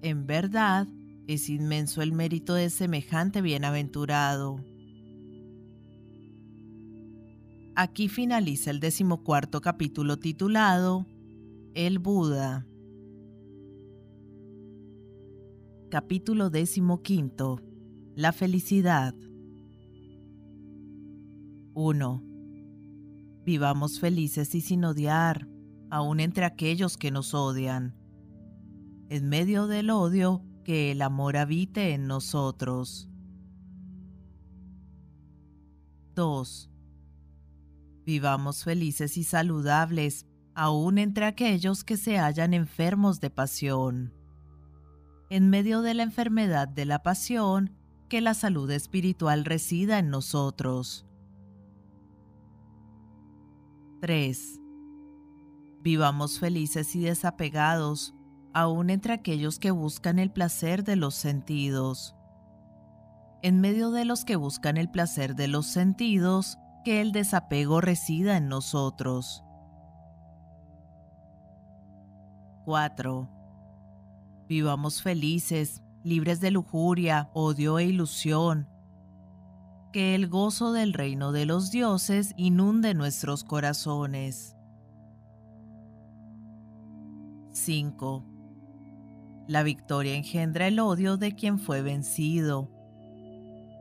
En 0.00 0.26
verdad, 0.26 0.88
es 1.26 1.50
inmenso 1.50 2.00
el 2.00 2.12
mérito 2.12 2.54
de 2.54 2.70
semejante 2.70 3.42
bienaventurado. 3.42 4.64
Aquí 7.74 8.08
finaliza 8.08 8.70
el 8.70 8.80
decimocuarto 8.80 9.60
capítulo 9.60 10.16
titulado 10.16 11.04
El 11.74 11.98
Buda. 11.98 12.66
Capítulo 15.90 16.50
quinto. 17.02 17.60
La 18.14 18.32
felicidad. 18.32 19.14
1. 21.74 22.29
Vivamos 23.44 24.00
felices 24.00 24.54
y 24.54 24.60
sin 24.60 24.84
odiar, 24.84 25.48
aun 25.90 26.20
entre 26.20 26.44
aquellos 26.44 26.96
que 26.96 27.10
nos 27.10 27.34
odian. 27.34 27.96
En 29.08 29.28
medio 29.28 29.66
del 29.66 29.90
odio, 29.90 30.44
que 30.64 30.92
el 30.92 31.02
amor 31.02 31.36
habite 31.36 31.94
en 31.94 32.06
nosotros. 32.06 33.08
2. 36.14 36.70
Vivamos 38.04 38.64
felices 38.64 39.16
y 39.16 39.24
saludables, 39.24 40.26
aun 40.54 40.98
entre 40.98 41.24
aquellos 41.24 41.84
que 41.84 41.96
se 41.96 42.18
hallan 42.18 42.54
enfermos 42.54 43.20
de 43.20 43.30
pasión 43.30 44.20
en 45.30 45.48
medio 45.48 45.80
de 45.80 45.94
la 45.94 46.02
enfermedad 46.02 46.66
de 46.66 46.84
la 46.84 47.04
pasión, 47.04 47.72
que 48.08 48.20
la 48.20 48.34
salud 48.34 48.68
espiritual 48.72 49.44
resida 49.44 50.00
en 50.00 50.10
nosotros. 50.10 51.06
3. 54.00 54.60
Vivamos 55.82 56.38
felices 56.38 56.96
y 56.96 57.00
desapegados, 57.00 58.14
aun 58.54 58.88
entre 58.88 59.12
aquellos 59.12 59.58
que 59.58 59.70
buscan 59.70 60.18
el 60.18 60.30
placer 60.30 60.84
de 60.84 60.96
los 60.96 61.14
sentidos. 61.14 62.16
En 63.42 63.60
medio 63.60 63.90
de 63.90 64.06
los 64.06 64.24
que 64.24 64.36
buscan 64.36 64.78
el 64.78 64.90
placer 64.90 65.34
de 65.34 65.48
los 65.48 65.66
sentidos, 65.66 66.56
que 66.82 67.02
el 67.02 67.12
desapego 67.12 67.82
resida 67.82 68.38
en 68.38 68.48
nosotros. 68.48 69.44
4. 72.64 73.28
Vivamos 74.48 75.02
felices, 75.02 75.82
libres 76.02 76.40
de 76.40 76.50
lujuria, 76.50 77.30
odio 77.34 77.78
e 77.78 77.84
ilusión. 77.84 78.69
Que 79.92 80.14
el 80.14 80.28
gozo 80.28 80.72
del 80.72 80.92
reino 80.92 81.32
de 81.32 81.46
los 81.46 81.72
dioses 81.72 82.32
inunde 82.36 82.94
nuestros 82.94 83.42
corazones. 83.42 84.56
5. 87.50 88.24
La 89.48 89.64
victoria 89.64 90.14
engendra 90.14 90.68
el 90.68 90.78
odio 90.78 91.16
de 91.16 91.34
quien 91.34 91.58
fue 91.58 91.82
vencido. 91.82 92.70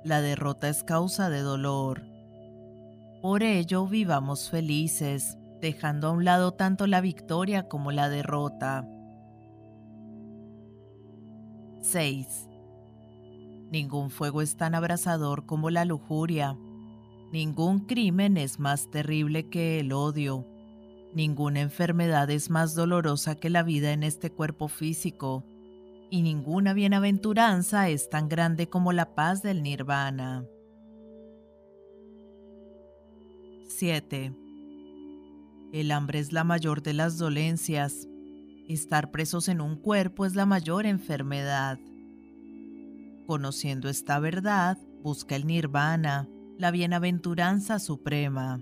La 0.03 0.21
derrota 0.21 0.67
es 0.67 0.83
causa 0.83 1.29
de 1.29 1.41
dolor. 1.41 2.01
Por 3.21 3.43
ello 3.43 3.85
vivamos 3.85 4.49
felices, 4.49 5.37
dejando 5.61 6.07
a 6.07 6.11
un 6.11 6.25
lado 6.25 6.53
tanto 6.53 6.87
la 6.87 7.01
victoria 7.01 7.67
como 7.67 7.91
la 7.91 8.09
derrota. 8.09 8.87
6. 11.81 12.48
Ningún 13.71 14.09
fuego 14.09 14.41
es 14.41 14.57
tan 14.57 14.73
abrasador 14.73 15.45
como 15.45 15.69
la 15.69 15.85
lujuria. 15.85 16.57
Ningún 17.31 17.81
crimen 17.81 18.37
es 18.37 18.59
más 18.59 18.89
terrible 18.89 19.49
que 19.49 19.79
el 19.79 19.93
odio. 19.93 20.45
Ninguna 21.13 21.61
enfermedad 21.61 22.29
es 22.31 22.49
más 22.49 22.73
dolorosa 22.73 23.35
que 23.35 23.49
la 23.49 23.61
vida 23.61 23.93
en 23.93 24.03
este 24.03 24.31
cuerpo 24.31 24.67
físico. 24.67 25.43
Y 26.09 26.23
ninguna 26.23 26.73
bienaventuranza 26.73 27.89
es 27.89 28.09
tan 28.09 28.29
grande 28.29 28.67
como 28.67 28.91
la 28.93 29.13
paz 29.13 29.43
del 29.43 29.61
nirvana. 29.61 30.45
7. 33.67 34.33
El 35.71 35.91
hambre 35.91 36.17
es 36.17 36.33
la 36.33 36.43
mayor 36.43 36.81
de 36.81 36.93
las 36.93 37.19
dolencias. 37.19 38.07
Estar 38.67 39.11
presos 39.11 39.47
en 39.47 39.61
un 39.61 39.75
cuerpo 39.75 40.25
es 40.25 40.35
la 40.35 40.47
mayor 40.47 40.87
enfermedad. 40.87 41.79
Conociendo 43.29 43.89
esta 43.89 44.17
verdad, 44.17 44.79
busca 45.03 45.35
el 45.35 45.45
nirvana, 45.45 46.27
la 46.57 46.71
bienaventuranza 46.71 47.77
suprema. 47.77 48.59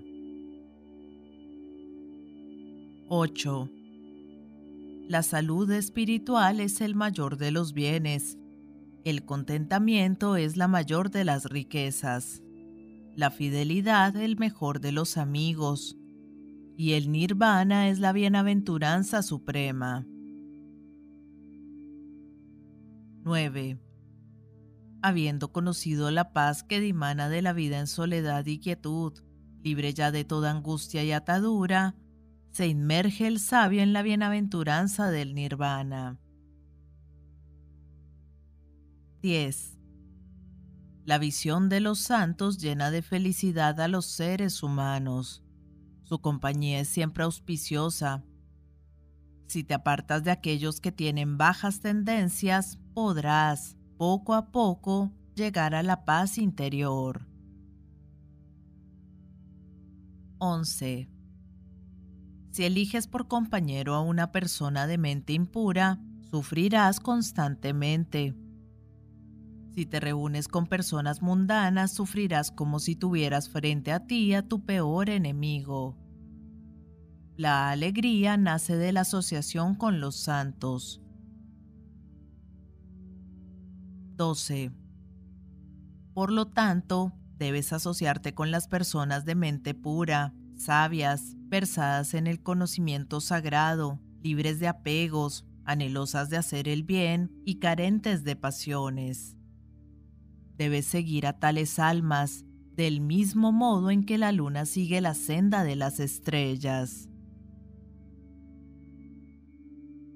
8. 3.08 3.70
La 5.08 5.22
salud 5.22 5.70
espiritual 5.70 6.60
es 6.60 6.82
el 6.82 6.94
mayor 6.94 7.38
de 7.38 7.50
los 7.50 7.72
bienes. 7.72 8.36
El 9.04 9.24
contentamiento 9.24 10.36
es 10.36 10.58
la 10.58 10.68
mayor 10.68 11.10
de 11.10 11.24
las 11.24 11.46
riquezas. 11.46 12.42
La 13.16 13.30
fidelidad 13.30 14.16
el 14.16 14.36
mejor 14.36 14.80
de 14.82 14.92
los 14.92 15.16
amigos 15.16 15.96
y 16.76 16.92
el 16.92 17.10
nirvana 17.10 17.88
es 17.88 18.00
la 18.00 18.12
bienaventuranza 18.12 19.22
suprema. 19.22 20.06
9. 23.24 23.87
Habiendo 25.02 25.52
conocido 25.52 26.10
la 26.10 26.32
paz 26.32 26.62
que 26.62 26.80
dimana 26.80 27.28
de 27.28 27.42
la 27.42 27.52
vida 27.52 27.78
en 27.78 27.86
soledad 27.86 28.44
y 28.46 28.58
quietud, 28.58 29.12
libre 29.62 29.94
ya 29.94 30.10
de 30.10 30.24
toda 30.24 30.50
angustia 30.50 31.04
y 31.04 31.12
atadura, 31.12 31.94
se 32.50 32.66
inmerge 32.66 33.26
el 33.26 33.38
sabio 33.38 33.82
en 33.82 33.92
la 33.92 34.02
bienaventuranza 34.02 35.10
del 35.10 35.34
nirvana. 35.34 36.18
10. 39.22 39.78
La 41.04 41.18
visión 41.18 41.68
de 41.68 41.80
los 41.80 41.98
santos 42.00 42.58
llena 42.58 42.90
de 42.90 43.02
felicidad 43.02 43.80
a 43.80 43.88
los 43.88 44.06
seres 44.06 44.62
humanos 44.62 45.44
su 46.08 46.22
compañía 46.22 46.80
es 46.80 46.88
siempre 46.88 47.24
auspiciosa. 47.24 48.24
Si 49.46 49.62
te 49.62 49.74
apartas 49.74 50.24
de 50.24 50.30
aquellos 50.30 50.80
que 50.80 50.90
tienen 50.90 51.36
bajas 51.36 51.80
tendencias, 51.80 52.78
podrás, 52.94 53.76
poco 53.98 54.34
a 54.34 54.52
poco, 54.52 55.10
llegar 55.34 55.74
a 55.74 55.82
la 55.82 56.04
paz 56.04 56.38
interior. 56.38 57.26
11. 60.38 61.10
Si 62.52 62.64
eliges 62.64 63.08
por 63.08 63.26
compañero 63.26 63.94
a 63.94 64.00
una 64.00 64.30
persona 64.30 64.86
de 64.86 64.98
mente 64.98 65.32
impura, 65.32 65.98
sufrirás 66.30 67.00
constantemente. 67.00 68.36
Si 69.74 69.84
te 69.84 69.98
reúnes 69.98 70.46
con 70.46 70.68
personas 70.68 71.20
mundanas, 71.20 71.92
sufrirás 71.92 72.52
como 72.52 72.78
si 72.78 72.94
tuvieras 72.94 73.48
frente 73.48 73.90
a 73.90 74.06
ti 74.06 74.32
a 74.32 74.46
tu 74.46 74.64
peor 74.64 75.10
enemigo. 75.10 75.96
La 77.36 77.70
alegría 77.70 78.36
nace 78.36 78.76
de 78.76 78.92
la 78.92 79.00
asociación 79.00 79.74
con 79.74 80.00
los 80.00 80.14
santos. 80.16 81.02
12. 84.18 84.72
Por 86.12 86.30
lo 86.30 86.48
tanto, 86.48 87.14
debes 87.38 87.72
asociarte 87.72 88.34
con 88.34 88.50
las 88.50 88.68
personas 88.68 89.24
de 89.24 89.34
mente 89.36 89.72
pura, 89.72 90.34
sabias, 90.56 91.36
versadas 91.46 92.12
en 92.12 92.26
el 92.26 92.42
conocimiento 92.42 93.20
sagrado, 93.22 94.00
libres 94.22 94.58
de 94.58 94.68
apegos, 94.68 95.46
anhelosas 95.64 96.28
de 96.28 96.36
hacer 96.36 96.68
el 96.68 96.82
bien 96.82 97.30
y 97.46 97.60
carentes 97.60 98.24
de 98.24 98.36
pasiones. 98.36 99.36
Debes 100.56 100.86
seguir 100.86 101.26
a 101.26 101.38
tales 101.38 101.78
almas 101.78 102.44
del 102.74 103.00
mismo 103.00 103.52
modo 103.52 103.90
en 103.90 104.04
que 104.04 104.18
la 104.18 104.32
luna 104.32 104.66
sigue 104.66 105.00
la 105.00 105.14
senda 105.14 105.62
de 105.62 105.76
las 105.76 106.00
estrellas. 106.00 107.08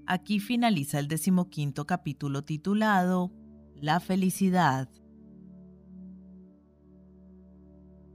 Aquí 0.07 0.41
finaliza 0.41 0.99
el 0.99 1.07
decimoquinto 1.07 1.87
capítulo 1.87 2.43
titulado 2.43 3.31
La 3.83 3.99
felicidad. 3.99 4.89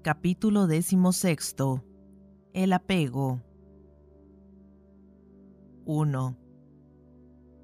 Capítulo 0.02 0.66
decimosexto. 0.66 1.84
El 2.54 2.72
apego. 2.72 3.42
1 5.84 6.38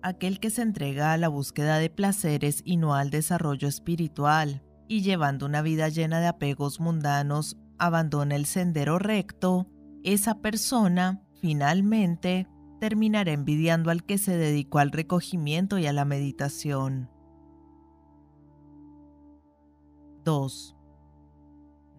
aquel 0.01 0.41
que 0.41 0.49
se 0.49 0.63
entrega 0.63 1.13
a 1.13 1.17
la 1.17 1.29
búsqueda 1.29 1.77
de 1.77 1.89
placeres 1.89 2.61
y 2.65 2.75
no 2.75 2.93
al 2.93 3.09
desarrollo 3.09 3.69
espiritual, 3.69 4.61
y 4.89 5.01
llevando 5.01 5.45
una 5.45 5.61
vida 5.61 5.87
llena 5.87 6.19
de 6.19 6.27
apegos 6.27 6.81
mundanos, 6.81 7.55
abandona 7.77 8.35
el 8.35 8.45
sendero 8.45 8.99
recto, 8.99 9.69
esa 10.03 10.41
persona, 10.41 11.23
finalmente, 11.39 12.49
terminará 12.81 13.31
envidiando 13.31 13.91
al 13.91 14.03
que 14.03 14.17
se 14.17 14.35
dedicó 14.35 14.79
al 14.79 14.91
recogimiento 14.91 15.77
y 15.77 15.85
a 15.85 15.93
la 15.93 16.03
meditación. 16.03 17.12
2. 20.23 20.75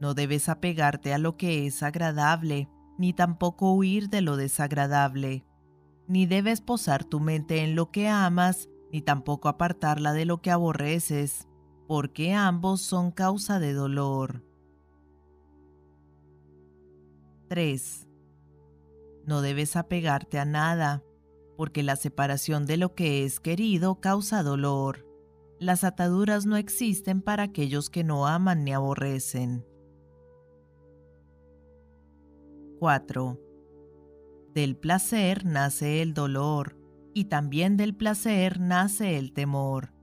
No 0.00 0.14
debes 0.14 0.48
apegarte 0.48 1.14
a 1.14 1.18
lo 1.18 1.36
que 1.36 1.66
es 1.66 1.82
agradable, 1.82 2.68
ni 2.98 3.12
tampoco 3.12 3.72
huir 3.72 4.08
de 4.08 4.20
lo 4.20 4.36
desagradable 4.36 5.44
ni 6.06 6.26
debes 6.26 6.60
posar 6.60 7.04
tu 7.04 7.20
mente 7.20 7.62
en 7.62 7.74
lo 7.74 7.90
que 7.90 8.08
amas, 8.08 8.68
ni 8.92 9.00
tampoco 9.00 9.48
apartarla 9.48 10.12
de 10.12 10.24
lo 10.24 10.40
que 10.40 10.50
aborreces, 10.50 11.48
porque 11.86 12.34
ambos 12.34 12.80
son 12.80 13.10
causa 13.10 13.58
de 13.58 13.72
dolor. 13.72 14.44
3. 17.48 18.08
No 19.26 19.40
debes 19.40 19.76
apegarte 19.76 20.38
a 20.38 20.44
nada, 20.44 21.02
porque 21.56 21.82
la 21.82 21.96
separación 21.96 22.66
de 22.66 22.76
lo 22.76 22.94
que 22.94 23.24
es 23.24 23.40
querido 23.40 24.00
causa 24.00 24.42
dolor. 24.42 25.06
Las 25.64 25.82
ataduras 25.82 26.44
no 26.44 26.58
existen 26.58 27.22
para 27.22 27.44
aquellos 27.44 27.88
que 27.88 28.04
no 28.04 28.26
aman 28.26 28.64
ni 28.64 28.74
aborrecen. 28.74 29.64
4. 32.80 33.40
Del 34.52 34.76
placer 34.76 35.46
nace 35.46 36.02
el 36.02 36.12
dolor, 36.12 36.76
y 37.14 37.24
también 37.24 37.78
del 37.78 37.96
placer 37.96 38.60
nace 38.60 39.16
el 39.16 39.32
temor. 39.32 39.94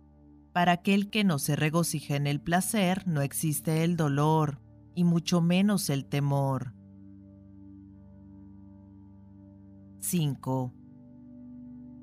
Para 0.52 0.72
aquel 0.72 1.12
que 1.12 1.24
no 1.24 1.38
se 1.38 1.56
regocija 1.56 2.16
en 2.16 2.26
el 2.26 2.42
placer 2.42 3.08
no 3.08 3.22
existe 3.22 3.84
el 3.84 3.98
dolor, 3.98 4.60
y 4.96 5.04
mucho 5.04 5.42
menos 5.42 5.92
el 5.92 6.06
temor. 6.06 6.74
5. 10.00 10.74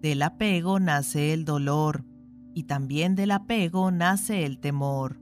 Del 0.00 0.22
apego 0.22 0.78
nace 0.78 1.32
el 1.32 1.44
dolor, 1.44 2.04
y 2.58 2.64
también 2.64 3.14
del 3.14 3.30
apego 3.30 3.92
nace 3.92 4.44
el 4.44 4.58
temor. 4.58 5.20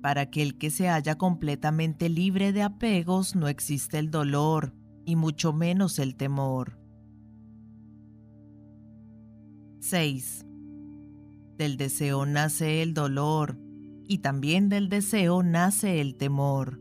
Para 0.00 0.22
aquel 0.22 0.56
que 0.56 0.70
se 0.70 0.88
haya 0.88 1.18
completamente 1.18 2.08
libre 2.08 2.54
de 2.54 2.62
apegos 2.62 3.36
no 3.36 3.46
existe 3.46 3.98
el 3.98 4.10
dolor, 4.10 4.72
y 5.04 5.16
mucho 5.16 5.52
menos 5.52 5.98
el 5.98 6.16
temor. 6.16 6.78
6. 9.80 10.46
Del 11.58 11.76
deseo 11.76 12.24
nace 12.24 12.80
el 12.80 12.94
dolor, 12.94 13.58
y 14.08 14.18
también 14.20 14.70
del 14.70 14.88
deseo 14.88 15.42
nace 15.42 16.00
el 16.00 16.16
temor. 16.16 16.80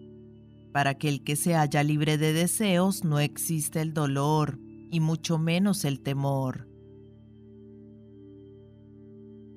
Para 0.72 0.92
aquel 0.92 1.22
que 1.22 1.36
se 1.36 1.54
haya 1.54 1.84
libre 1.84 2.18
de 2.18 2.32
deseos 2.32 3.04
no 3.04 3.20
existe 3.20 3.82
el 3.82 3.94
dolor, 3.94 4.58
y 4.90 5.02
mucho 5.02 5.38
menos 5.38 5.84
el 5.84 6.00
temor. 6.00 6.71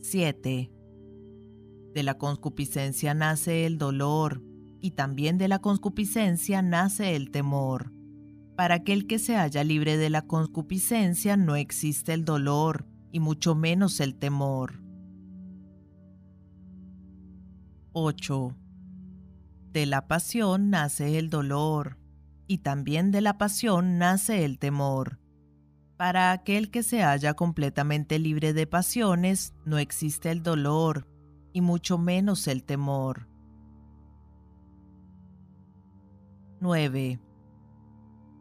7. 0.05 0.71
De 1.95 2.03
la 2.03 2.19
concupiscencia 2.19 3.15
nace 3.15 3.65
el 3.65 3.79
dolor, 3.79 4.43
y 4.83 4.91
también 4.91 5.39
de 5.39 5.49
la 5.49 5.61
concupiscencia 5.61 6.61
nace 6.61 7.17
el 7.17 7.31
temor. 7.31 7.91
Para 8.55 8.75
aquel 8.75 9.07
que 9.07 9.19
se 9.19 9.37
haya 9.37 9.65
libre 9.65 9.97
de 9.97 10.11
la 10.11 10.21
concupiscencia 10.21 11.39
no 11.39 11.57
existe 11.57 12.13
el 12.13 12.27
dolor, 12.27 12.87
y 13.13 13.21
mucho 13.21 13.55
menos 13.55 13.99
el 14.01 14.15
temor. 14.15 14.83
8. 17.95 18.55
De 19.73 19.87
la 19.87 20.07
pasión 20.07 20.69
nace 20.69 21.19
el 21.19 21.31
dolor, 21.31 21.99
y 22.47 22.59
también 22.59 23.11
de 23.11 23.23
la 23.23 23.39
pasión 23.39 23.97
nace 23.97 24.45
el 24.45 24.59
temor. 24.59 25.19
Para 26.05 26.33
aquel 26.33 26.71
que 26.71 26.83
se 26.83 27.03
halla 27.03 27.33
completamente 27.33 28.19
libre 28.19 28.53
de 28.53 28.67
pasiones, 28.67 29.55
no 29.65 29.79
existe 29.79 30.31
el 30.31 30.43
dolor, 30.43 31.09
y 31.55 31.63
mucho 31.63 31.97
menos 31.97 32.47
el 32.47 32.63
temor. 32.63 33.27
9. 36.61 37.21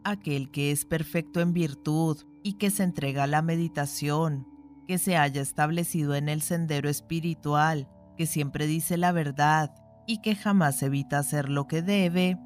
Aquel 0.03 0.52
que 0.52 0.72
es 0.72 0.84
perfecto 0.84 1.40
en 1.40 1.53
virtud 1.53 2.18
y 2.44 2.57
que 2.57 2.69
se 2.69 2.84
entrega 2.84 3.23
a 3.23 3.27
la 3.27 3.41
meditación, 3.41 4.45
que 4.85 4.98
se 4.98 5.15
haya 5.15 5.41
establecido 5.41 6.15
en 6.15 6.27
el 6.27 6.41
sendero 6.41 6.90
espiritual, 6.90 7.88
que 8.18 8.26
siempre 8.26 8.68
dice 8.68 8.98
la 8.98 9.14
verdad 9.14 9.73
y 10.06 10.18
que 10.18 10.35
jamás 10.35 10.84
evita 10.84 11.18
hacer 11.18 11.48
lo 11.48 11.68
que 11.68 11.81
debe, 11.81 12.38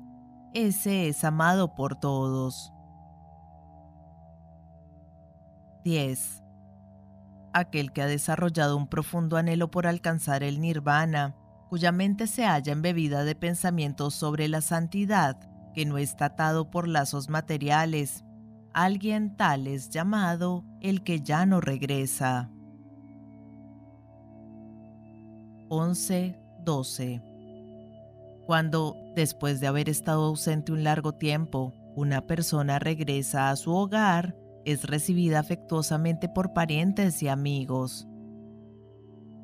ese 0.54 1.08
es 1.08 1.24
amado 1.24 1.74
por 1.74 2.00
todos. 2.00 2.72
10. 5.88 6.44
Aquel 7.54 7.94
que 7.94 8.02
ha 8.02 8.08
desarrollado 8.08 8.76
un 8.76 8.90
profundo 8.90 9.38
anhelo 9.38 9.72
por 9.72 9.88
alcanzar 9.88 10.44
el 10.44 10.60
nirvana, 10.60 11.34
cuya 11.70 11.94
mente 11.94 12.28
se 12.28 12.44
halla 12.44 12.74
embebida 12.74 13.24
de 13.24 13.36
pensamientos 13.36 14.14
sobre 14.14 14.50
la 14.50 14.60
santidad, 14.60 15.40
que 15.74 15.86
no 15.86 15.98
está 15.98 16.26
atado 16.26 16.70
por 16.70 16.90
lazos 16.90 17.30
materiales, 17.30 18.26
alguien 18.74 19.38
tal 19.38 19.66
es 19.66 19.90
llamado 19.90 20.66
el 20.82 21.04
que 21.06 21.22
ya 21.22 21.46
no 21.46 21.62
regresa. 21.62 22.52
11.12 25.70 27.24
Cuando, 28.46 28.94
después 29.16 29.62
de 29.62 29.68
haber 29.68 29.88
estado 29.88 30.26
ausente 30.26 30.74
un 30.74 30.84
largo 30.84 31.14
tiempo, 31.14 31.74
una 31.96 32.28
persona 32.28 32.78
regresa 32.78 33.52
a 33.52 33.56
su 33.56 33.74
hogar, 33.74 34.36
es 34.68 34.84
recibida 34.84 35.40
afectuosamente 35.40 36.28
por 36.28 36.52
parientes 36.52 37.24
y 37.24 37.30
amigos. 37.30 38.06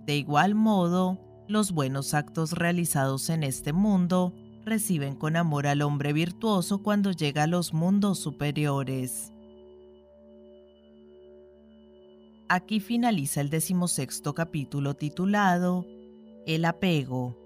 De 0.05 0.17
igual 0.17 0.53
modo, 0.53 1.17
los 1.47 1.71
buenos 1.71 2.13
actos 2.13 2.51
realizados 2.51 3.29
en 3.29 3.43
este 3.43 3.71
mundo 3.71 4.33
reciben 4.65 5.15
con 5.15 5.37
amor 5.37 5.65
al 5.67 5.81
hombre 5.81 6.11
virtuoso 6.11 6.83
cuando 6.83 7.11
llega 7.11 7.43
a 7.43 7.47
los 7.47 7.73
mundos 7.73 8.19
superiores. 8.19 9.31
Aquí 12.49 12.81
finaliza 12.81 13.39
el 13.39 13.49
decimosexto 13.49 14.33
capítulo 14.33 14.93
titulado 14.93 15.85
El 16.45 16.65
apego. 16.65 17.37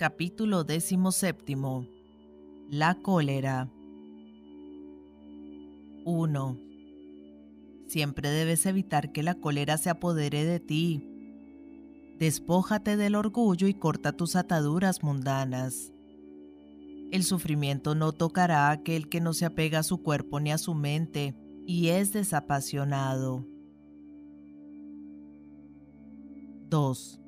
Capítulo 0.00 0.64
decimoséptimo. 0.64 1.86
La 2.68 2.96
cólera. 2.96 3.70
1. 6.04 6.58
Siempre 7.86 8.30
debes 8.30 8.66
evitar 8.66 9.12
que 9.12 9.22
la 9.22 9.34
cólera 9.34 9.78
se 9.78 9.90
apodere 9.90 10.44
de 10.44 10.60
ti. 10.60 11.10
Despójate 12.18 12.96
del 12.96 13.14
orgullo 13.14 13.66
y 13.66 13.74
corta 13.74 14.12
tus 14.12 14.36
ataduras 14.36 15.02
mundanas. 15.02 15.92
El 17.12 17.22
sufrimiento 17.22 17.94
no 17.94 18.12
tocará 18.12 18.68
a 18.68 18.72
aquel 18.72 19.08
que 19.08 19.20
no 19.20 19.34
se 19.34 19.44
apega 19.44 19.80
a 19.80 19.84
su 19.84 20.02
cuerpo 20.02 20.40
ni 20.40 20.50
a 20.50 20.58
su 20.58 20.74
mente 20.74 21.34
y 21.66 21.88
es 21.88 22.12
desapasionado. 22.12 23.46
2. 26.70 27.20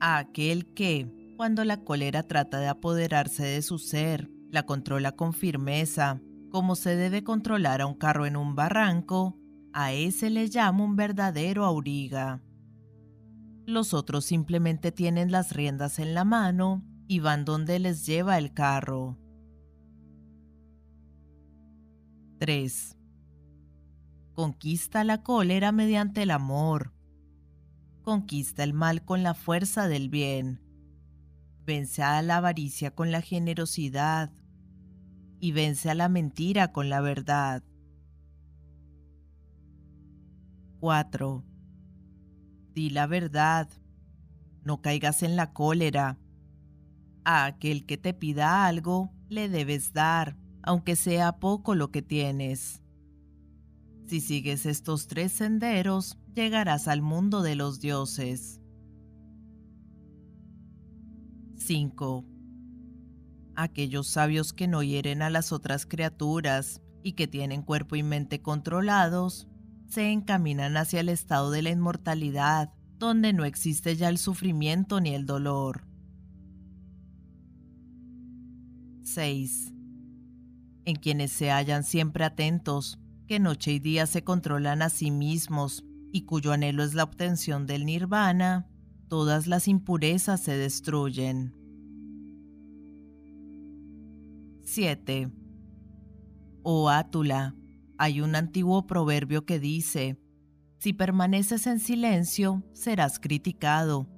A 0.00 0.18
aquel 0.18 0.66
que, 0.72 1.34
cuando 1.36 1.64
la 1.64 1.84
cólera 1.84 2.22
trata 2.22 2.60
de 2.60 2.68
apoderarse 2.68 3.44
de 3.44 3.62
su 3.62 3.78
ser, 3.78 4.30
la 4.50 4.64
controla 4.64 5.12
con 5.12 5.34
firmeza, 5.34 6.20
como 6.52 6.76
se 6.76 6.96
debe 6.96 7.24
controlar 7.24 7.80
a 7.80 7.86
un 7.86 7.94
carro 7.94 8.26
en 8.26 8.36
un 8.36 8.54
barranco, 8.54 9.38
a 9.72 9.92
ese 9.92 10.28
le 10.28 10.48
llamo 10.48 10.84
un 10.84 10.96
verdadero 10.96 11.64
auriga. 11.64 12.42
Los 13.64 13.94
otros 13.94 14.26
simplemente 14.26 14.92
tienen 14.92 15.32
las 15.32 15.52
riendas 15.52 15.98
en 15.98 16.12
la 16.14 16.24
mano 16.24 16.84
y 17.08 17.20
van 17.20 17.46
donde 17.46 17.78
les 17.78 18.04
lleva 18.04 18.36
el 18.36 18.52
carro. 18.52 19.18
3. 22.38 22.98
Conquista 24.34 25.04
la 25.04 25.22
cólera 25.22 25.72
mediante 25.72 26.22
el 26.22 26.30
amor. 26.30 26.92
Conquista 28.02 28.62
el 28.62 28.74
mal 28.74 29.06
con 29.06 29.22
la 29.22 29.32
fuerza 29.32 29.88
del 29.88 30.10
bien. 30.10 30.60
Vence 31.64 32.02
a 32.02 32.20
la 32.20 32.36
avaricia 32.36 32.94
con 32.94 33.10
la 33.10 33.22
generosidad 33.22 34.30
y 35.42 35.50
vence 35.50 35.90
a 35.90 35.96
la 35.96 36.08
mentira 36.08 36.70
con 36.70 36.88
la 36.88 37.00
verdad. 37.00 37.64
4. 40.78 41.44
Di 42.72 42.90
la 42.90 43.08
verdad. 43.08 43.68
No 44.62 44.80
caigas 44.80 45.24
en 45.24 45.34
la 45.34 45.52
cólera. 45.52 46.16
A 47.24 47.46
aquel 47.46 47.86
que 47.86 47.98
te 47.98 48.14
pida 48.14 48.66
algo, 48.66 49.10
le 49.28 49.48
debes 49.48 49.92
dar, 49.92 50.36
aunque 50.62 50.94
sea 50.94 51.40
poco 51.40 51.74
lo 51.74 51.90
que 51.90 52.02
tienes. 52.02 52.80
Si 54.06 54.20
sigues 54.20 54.64
estos 54.64 55.08
tres 55.08 55.32
senderos, 55.32 56.18
llegarás 56.36 56.86
al 56.86 57.02
mundo 57.02 57.42
de 57.42 57.56
los 57.56 57.80
dioses. 57.80 58.60
5 61.56 62.31
aquellos 63.56 64.08
sabios 64.08 64.52
que 64.52 64.68
no 64.68 64.82
hieren 64.82 65.22
a 65.22 65.30
las 65.30 65.52
otras 65.52 65.86
criaturas 65.86 66.80
y 67.02 67.12
que 67.12 67.26
tienen 67.26 67.62
cuerpo 67.62 67.96
y 67.96 68.02
mente 68.02 68.40
controlados, 68.40 69.48
se 69.86 70.10
encaminan 70.10 70.76
hacia 70.76 71.00
el 71.00 71.08
estado 71.08 71.50
de 71.50 71.62
la 71.62 71.70
inmortalidad, 71.70 72.72
donde 72.98 73.32
no 73.32 73.44
existe 73.44 73.96
ya 73.96 74.08
el 74.08 74.18
sufrimiento 74.18 75.00
ni 75.00 75.14
el 75.14 75.26
dolor. 75.26 75.86
6. 79.02 79.72
En 80.84 80.96
quienes 80.96 81.32
se 81.32 81.50
hallan 81.50 81.84
siempre 81.84 82.24
atentos, 82.24 82.98
que 83.26 83.38
noche 83.38 83.72
y 83.72 83.78
día 83.78 84.06
se 84.06 84.24
controlan 84.24 84.82
a 84.82 84.88
sí 84.88 85.10
mismos 85.10 85.84
y 86.12 86.22
cuyo 86.22 86.52
anhelo 86.52 86.82
es 86.82 86.94
la 86.94 87.04
obtención 87.04 87.66
del 87.66 87.84
nirvana, 87.84 88.68
todas 89.08 89.46
las 89.46 89.68
impurezas 89.68 90.40
se 90.40 90.56
destruyen. 90.56 91.61
7. 94.72 95.30
Oh 96.62 96.88
Átula, 96.88 97.54
hay 97.98 98.22
un 98.22 98.34
antiguo 98.34 98.86
proverbio 98.86 99.44
que 99.44 99.60
dice, 99.60 100.18
si 100.78 100.94
permaneces 100.94 101.66
en 101.66 101.78
silencio, 101.78 102.64
serás 102.72 103.18
criticado. 103.18 104.08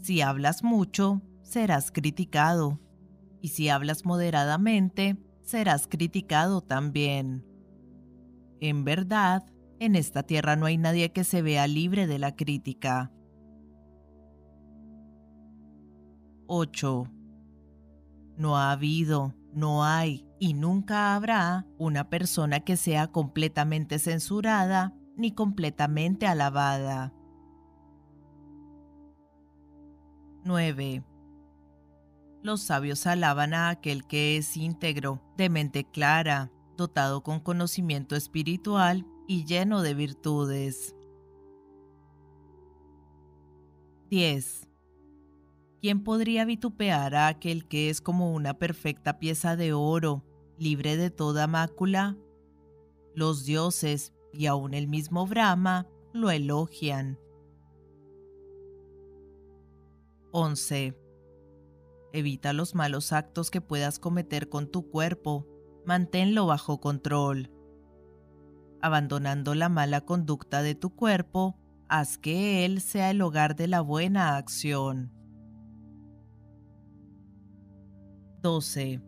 Si 0.00 0.20
hablas 0.20 0.64
mucho, 0.64 1.22
serás 1.42 1.92
criticado. 1.92 2.80
Y 3.40 3.50
si 3.50 3.68
hablas 3.68 4.04
moderadamente, 4.04 5.16
serás 5.42 5.86
criticado 5.86 6.60
también. 6.60 7.46
En 8.60 8.82
verdad, 8.82 9.46
en 9.78 9.94
esta 9.94 10.24
tierra 10.24 10.56
no 10.56 10.66
hay 10.66 10.76
nadie 10.76 11.12
que 11.12 11.22
se 11.22 11.40
vea 11.40 11.68
libre 11.68 12.08
de 12.08 12.18
la 12.18 12.34
crítica. 12.34 13.12
8. 16.48 17.04
No 18.36 18.56
ha 18.56 18.72
habido, 18.72 19.36
no 19.52 19.84
hay 19.84 20.26
y 20.38 20.54
nunca 20.54 21.14
habrá 21.14 21.66
una 21.78 22.08
persona 22.08 22.60
que 22.60 22.76
sea 22.76 23.08
completamente 23.08 23.98
censurada, 23.98 24.94
ni 25.16 25.32
completamente 25.32 26.26
alabada. 26.26 27.12
9. 30.44 31.04
Los 32.42 32.62
sabios 32.62 33.06
alaban 33.06 33.52
a 33.52 33.68
aquel 33.68 34.06
que 34.06 34.38
es 34.38 34.56
íntegro, 34.56 35.20
de 35.36 35.50
mente 35.50 35.84
clara, 35.84 36.50
dotado 36.76 37.22
con 37.22 37.40
conocimiento 37.40 38.16
espiritual 38.16 39.06
y 39.28 39.44
lleno 39.44 39.82
de 39.82 39.94
virtudes. 39.94 40.94
10. 44.08 44.69
¿Quién 45.80 46.04
podría 46.04 46.44
vitupear 46.44 47.14
a 47.14 47.28
aquel 47.28 47.66
que 47.66 47.88
es 47.88 48.02
como 48.02 48.34
una 48.34 48.54
perfecta 48.54 49.18
pieza 49.18 49.56
de 49.56 49.72
oro, 49.72 50.22
libre 50.58 50.98
de 50.98 51.10
toda 51.10 51.46
mácula? 51.46 52.18
Los 53.14 53.46
dioses 53.46 54.12
y 54.32 54.44
aun 54.44 54.74
el 54.74 54.88
mismo 54.88 55.26
Brahma 55.26 55.86
lo 56.12 56.30
elogian. 56.30 57.18
11. 60.32 60.94
Evita 62.12 62.52
los 62.52 62.74
malos 62.74 63.12
actos 63.12 63.50
que 63.50 63.62
puedas 63.62 63.98
cometer 63.98 64.50
con 64.50 64.70
tu 64.70 64.90
cuerpo. 64.90 65.46
Manténlo 65.86 66.44
bajo 66.44 66.78
control. 66.78 67.50
Abandonando 68.82 69.54
la 69.54 69.70
mala 69.70 70.02
conducta 70.02 70.62
de 70.62 70.74
tu 70.74 70.94
cuerpo, 70.94 71.58
haz 71.88 72.18
que 72.18 72.66
él 72.66 72.82
sea 72.82 73.10
el 73.10 73.22
hogar 73.22 73.56
de 73.56 73.66
la 73.66 73.80
buena 73.80 74.36
acción. 74.36 75.19
12. 78.42 79.02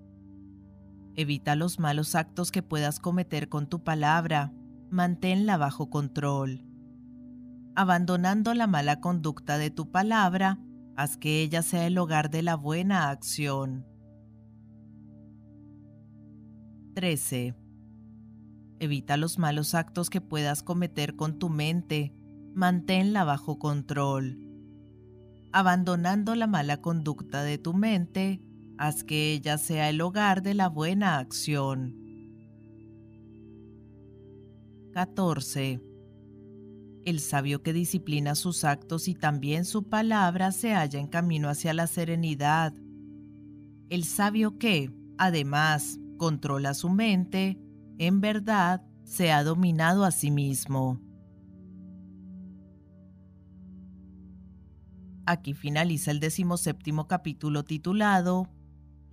Evita 1.15 1.57
los 1.57 1.79
malos 1.79 2.15
actos 2.15 2.51
que 2.51 2.63
puedas 2.63 3.01
cometer 3.01 3.49
con 3.49 3.69
tu 3.69 3.83
palabra. 3.83 4.53
Manténla 4.91 5.57
bajo 5.57 5.91
control. 5.91 6.65
Abandonando 7.75 8.55
la 8.55 8.67
mala 8.67 9.01
conducta 9.01 9.59
de 9.59 9.71
tu 9.71 9.91
palabra, 9.91 10.59
Haz 10.95 11.17
que 11.17 11.41
ella 11.41 11.63
sea 11.63 11.87
el 11.87 11.97
hogar 11.97 12.31
de 12.31 12.43
la 12.43 12.55
buena 12.55 13.09
acción. 13.09 13.87
13. 16.95 17.55
Evita 18.79 19.17
los 19.17 19.39
malos 19.39 19.75
actos 19.75 20.11
que 20.11 20.21
puedas 20.21 20.63
cometer 20.63 21.17
con 21.17 21.39
tu 21.39 21.49
mente. 21.49 22.15
Manténla 22.55 23.25
bajo 23.25 23.59
control. 23.59 24.39
Abandonando 25.51 26.35
la 26.35 26.47
mala 26.47 26.83
conducta 26.83 27.43
de 27.43 27.57
tu 27.57 27.73
mente, 27.73 28.43
haz 28.79 29.05
que 29.05 29.33
ella 29.33 29.59
sea 29.59 29.91
el 29.91 30.01
hogar 30.01 30.43
de 30.43 30.55
la 30.55 30.69
buena 30.69 31.19
acción. 31.19 31.97
14. 34.93 35.81
El 37.05 37.19
sabio 37.21 37.63
que 37.63 37.73
disciplina 37.73 38.35
sus 38.35 38.65
actos 38.65 39.09
y 39.09 39.15
también 39.15 39.65
su 39.65 39.89
palabra 39.89 40.53
se 40.53 40.75
halla 40.75 41.01
en 41.01 41.09
camino 41.09 41.49
hacia 41.49 41.75
la 41.75 41.87
serenidad. 41.87 42.75
El 43.89 44.05
sabio 44.05 44.59
que, 44.59 44.91
además, 45.19 45.99
controla 46.17 46.75
su 46.75 46.91
mente, 46.91 47.59
en 47.99 48.21
verdad, 48.21 48.85
se 49.05 49.33
ha 49.33 49.43
dominado 49.43 50.05
a 50.05 50.11
sí 50.11 50.31
mismo. 50.31 51.01
Aquí 55.27 55.55
finaliza 55.55 56.11
el 56.11 56.21
decimoséptimo 56.21 57.07
capítulo 57.07 57.65
titulado 57.65 58.49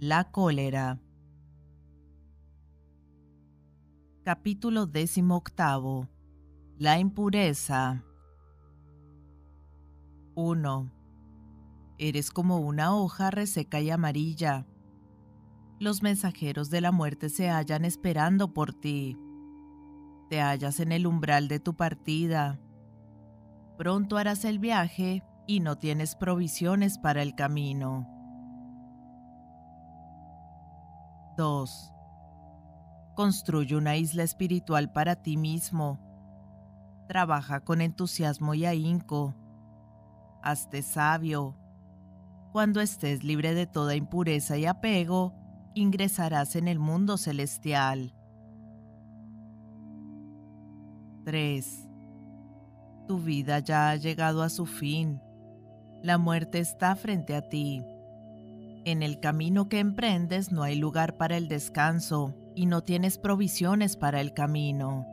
La 0.01 0.31
cólera. 0.31 0.97
Capítulo 4.23 4.85
decimoctavo 4.85 6.07
la 6.77 6.99
impureza. 6.99 8.05
1. 10.35 10.91
Eres 11.97 12.31
como 12.31 12.59
una 12.59 12.95
hoja 12.95 13.29
reseca 13.29 13.81
y 13.81 13.89
amarilla. 13.89 14.65
Los 15.81 16.01
mensajeros 16.01 16.69
de 16.69 16.79
la 16.79 16.93
muerte 16.93 17.27
se 17.27 17.49
hallan 17.49 17.83
esperando 17.83 18.53
por 18.53 18.71
ti. 18.71 19.17
Te 20.29 20.39
hallas 20.39 20.79
en 20.79 20.93
el 20.93 21.07
umbral 21.07 21.49
de 21.49 21.59
tu 21.59 21.75
partida. 21.75 22.61
Pronto 23.77 24.15
harás 24.15 24.45
el 24.45 24.59
viaje 24.59 25.23
y 25.45 25.59
no 25.59 25.77
tienes 25.77 26.15
provisiones 26.15 26.97
para 26.97 27.21
el 27.21 27.35
camino. 27.35 28.18
2. 31.39 31.93
Construye 33.15 33.77
una 33.77 33.95
isla 33.95 34.23
espiritual 34.23 34.91
para 34.91 35.15
ti 35.15 35.37
mismo 35.37 35.97
Trabaja 37.07 37.61
con 37.61 37.79
entusiasmo 37.79 38.53
y 38.55 38.65
ahínco. 38.65 39.33
Hazte 40.43 40.81
sabio. 40.81 41.57
Cuando 42.51 42.81
estés 42.81 43.23
libre 43.23 43.53
de 43.53 43.67
toda 43.67 43.95
impureza 43.95 44.57
y 44.57 44.65
apego, 44.65 45.33
ingresarás 45.75 46.57
en 46.57 46.67
el 46.67 46.77
mundo 46.77 47.15
celestial. 47.15 48.13
3. 51.23 51.87
Tu 53.07 53.17
vida 53.17 53.59
ya 53.59 53.91
ha 53.91 53.95
llegado 53.95 54.43
a 54.43 54.49
su 54.49 54.65
fin. 54.65 55.21
La 56.03 56.17
muerte 56.17 56.59
está 56.59 56.97
frente 56.97 57.33
a 57.33 57.47
ti. 57.47 57.81
En 58.85 59.03
el 59.03 59.19
camino 59.19 59.67
que 59.67 59.79
emprendes 59.79 60.51
no 60.51 60.63
hay 60.63 60.75
lugar 60.75 61.17
para 61.17 61.35
el 61.37 61.47
descanso 61.47 62.33
y 62.55 62.65
no 62.65 62.81
tienes 62.81 63.17
provisiones 63.17 63.97
para 63.97 64.21
el 64.21 64.33
camino. 64.33 65.05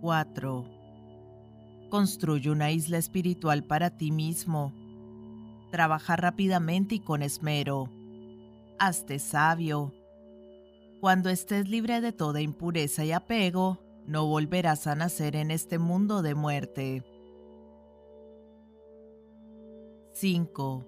4. 0.00 0.64
Construye 1.90 2.50
una 2.50 2.70
isla 2.70 2.98
espiritual 2.98 3.64
para 3.64 3.90
ti 3.90 4.10
mismo. 4.10 4.72
Trabaja 5.70 6.16
rápidamente 6.16 6.96
y 6.96 7.00
con 7.00 7.22
esmero. 7.22 7.88
Hazte 8.78 9.18
sabio. 9.18 9.92
Cuando 11.00 11.30
estés 11.30 11.68
libre 11.68 12.00
de 12.00 12.12
toda 12.12 12.40
impureza 12.40 13.04
y 13.04 13.12
apego, 13.12 13.78
no 14.06 14.26
volverás 14.26 14.86
a 14.86 14.94
nacer 14.94 15.36
en 15.36 15.50
este 15.50 15.78
mundo 15.78 16.22
de 16.22 16.34
muerte. 16.34 17.02
5. 20.14 20.86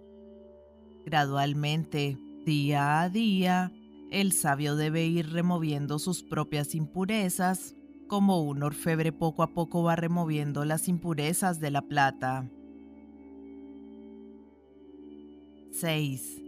Gradualmente, 1.05 2.17
día 2.45 3.01
a 3.03 3.09
día, 3.09 3.73
el 4.13 4.33
sabio 4.33 4.77
debe 4.77 5.05
ir 5.07 5.33
removiendo 5.33 5.99
sus 5.99 6.23
propias 6.23 6.77
impurezas 6.77 7.75
como 8.07 8.41
un 8.43 8.63
orfebre 8.63 9.11
poco 9.11 9.43
a 9.43 9.53
poco 9.53 9.83
va 9.83 9.97
removiendo 9.97 10.65
las 10.65 10.87
impurezas 10.87 11.59
de 11.59 11.73
la 11.73 11.83
plata. 11.83 12.49
6. 15.73 16.41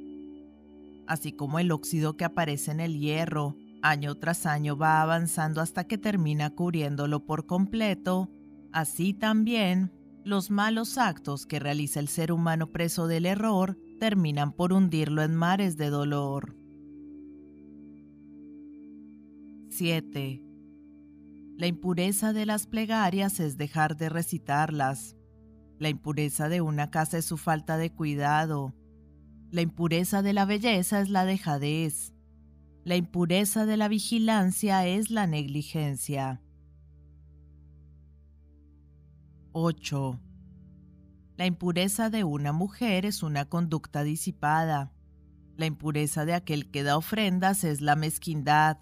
Así 1.08 1.32
como 1.32 1.58
el 1.58 1.72
óxido 1.72 2.16
que 2.16 2.24
aparece 2.24 2.70
en 2.70 2.78
el 2.78 3.00
hierro, 3.00 3.56
año 3.82 4.14
tras 4.14 4.46
año 4.46 4.76
va 4.76 5.02
avanzando 5.02 5.60
hasta 5.60 5.82
que 5.84 5.98
termina 5.98 6.50
cubriéndolo 6.50 7.26
por 7.26 7.46
completo, 7.46 8.30
así 8.70 9.14
también 9.14 9.90
los 10.28 10.50
malos 10.50 10.98
actos 10.98 11.46
que 11.46 11.58
realiza 11.58 12.00
el 12.00 12.08
ser 12.08 12.32
humano 12.32 12.70
preso 12.70 13.06
del 13.06 13.24
error 13.24 13.78
terminan 13.98 14.52
por 14.52 14.72
hundirlo 14.72 15.22
en 15.22 15.34
mares 15.34 15.76
de 15.76 15.88
dolor. 15.88 16.54
7. 19.70 20.44
La 21.56 21.66
impureza 21.66 22.32
de 22.32 22.46
las 22.46 22.66
plegarias 22.66 23.40
es 23.40 23.56
dejar 23.56 23.96
de 23.96 24.10
recitarlas. 24.10 25.16
La 25.78 25.88
impureza 25.88 26.48
de 26.48 26.60
una 26.60 26.90
casa 26.90 27.18
es 27.18 27.24
su 27.24 27.38
falta 27.38 27.78
de 27.78 27.90
cuidado. 27.90 28.74
La 29.50 29.62
impureza 29.62 30.20
de 30.20 30.34
la 30.34 30.44
belleza 30.44 31.00
es 31.00 31.08
la 31.08 31.24
dejadez. 31.24 32.12
La 32.84 32.96
impureza 32.96 33.64
de 33.64 33.76
la 33.76 33.88
vigilancia 33.88 34.86
es 34.86 35.10
la 35.10 35.26
negligencia. 35.26 36.42
8. 39.52 40.20
La 41.36 41.46
impureza 41.46 42.10
de 42.10 42.24
una 42.24 42.52
mujer 42.52 43.06
es 43.06 43.22
una 43.22 43.44
conducta 43.44 44.02
disipada. 44.02 44.92
La 45.56 45.66
impureza 45.66 46.24
de 46.24 46.34
aquel 46.34 46.70
que 46.70 46.82
da 46.82 46.96
ofrendas 46.96 47.64
es 47.64 47.80
la 47.80 47.96
mezquindad. 47.96 48.78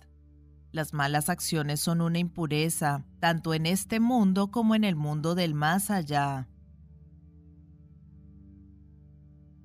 Las 0.72 0.92
malas 0.92 1.28
acciones 1.28 1.80
son 1.80 2.00
una 2.00 2.18
impureza, 2.18 3.04
tanto 3.20 3.54
en 3.54 3.66
este 3.66 4.00
mundo 4.00 4.50
como 4.50 4.74
en 4.74 4.84
el 4.84 4.96
mundo 4.96 5.34
del 5.34 5.54
más 5.54 5.90
allá. 5.90 6.48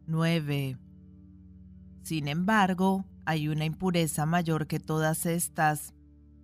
9. 0.07 0.78
Sin 2.03 2.28
embargo, 2.28 3.06
hay 3.26 3.48
una 3.48 3.65
impureza 3.65 4.26
mayor 4.26 4.68
que 4.68 4.80
todas 4.80 5.26
estas. 5.26 5.94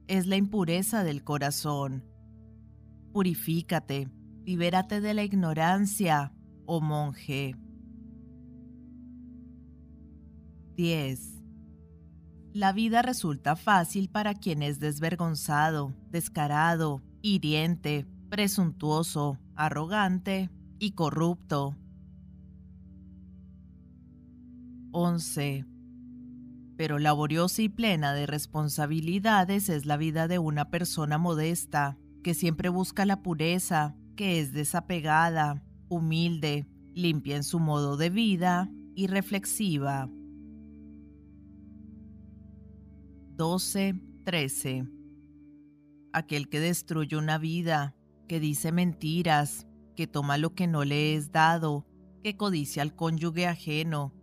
Es 0.07 0.25
la 0.25 0.37
impureza 0.37 1.03
del 1.03 1.23
corazón. 1.23 2.05
Purifícate, 3.11 4.09
libérate 4.47 5.01
de 5.01 5.13
la 5.13 5.25
ignorancia, 5.25 6.31
oh 6.65 6.79
monje. 6.79 7.57
10. 10.77 11.43
La 12.53 12.71
vida 12.71 13.01
resulta 13.01 13.57
fácil 13.57 14.09
para 14.09 14.35
quien 14.35 14.61
es 14.61 14.79
desvergonzado, 14.79 15.93
descarado, 16.11 17.03
hiriente, 17.21 18.07
presuntuoso, 18.29 19.37
arrogante 19.57 20.49
y 20.79 20.91
corrupto. 20.91 21.75
11. 24.91 25.65
Pero 26.77 26.99
laboriosa 26.99 27.63
y 27.63 27.67
plena 27.67 28.13
de 28.13 28.27
responsabilidades 28.27 29.67
es 29.67 29.85
la 29.85 29.97
vida 29.97 30.29
de 30.29 30.39
una 30.39 30.69
persona 30.69 31.17
modesta, 31.17 31.97
que 32.23 32.33
siempre 32.33 32.69
busca 32.69 33.05
la 33.05 33.21
pureza, 33.21 33.97
que 34.17 34.41
es 34.41 34.51
desapegada, 34.51 35.63
humilde, 35.87 36.67
limpia 36.93 37.37
en 37.37 37.45
su 37.45 37.59
modo 37.59 37.95
de 37.95 38.09
vida 38.09 38.69
y 38.95 39.07
reflexiva. 39.07 40.09
12.13 43.37 44.91
Aquel 46.11 46.49
que 46.49 46.59
destruye 46.59 47.15
una 47.15 47.37
vida, 47.37 47.95
que 48.27 48.41
dice 48.41 48.73
mentiras, 48.73 49.67
que 49.95 50.07
toma 50.07 50.37
lo 50.37 50.53
que 50.55 50.67
no 50.67 50.83
le 50.83 51.15
es 51.15 51.31
dado, 51.31 51.85
que 52.23 52.35
codicia 52.35 52.81
al 52.81 52.95
cónyuge 52.95 53.47
ajeno 53.47 54.13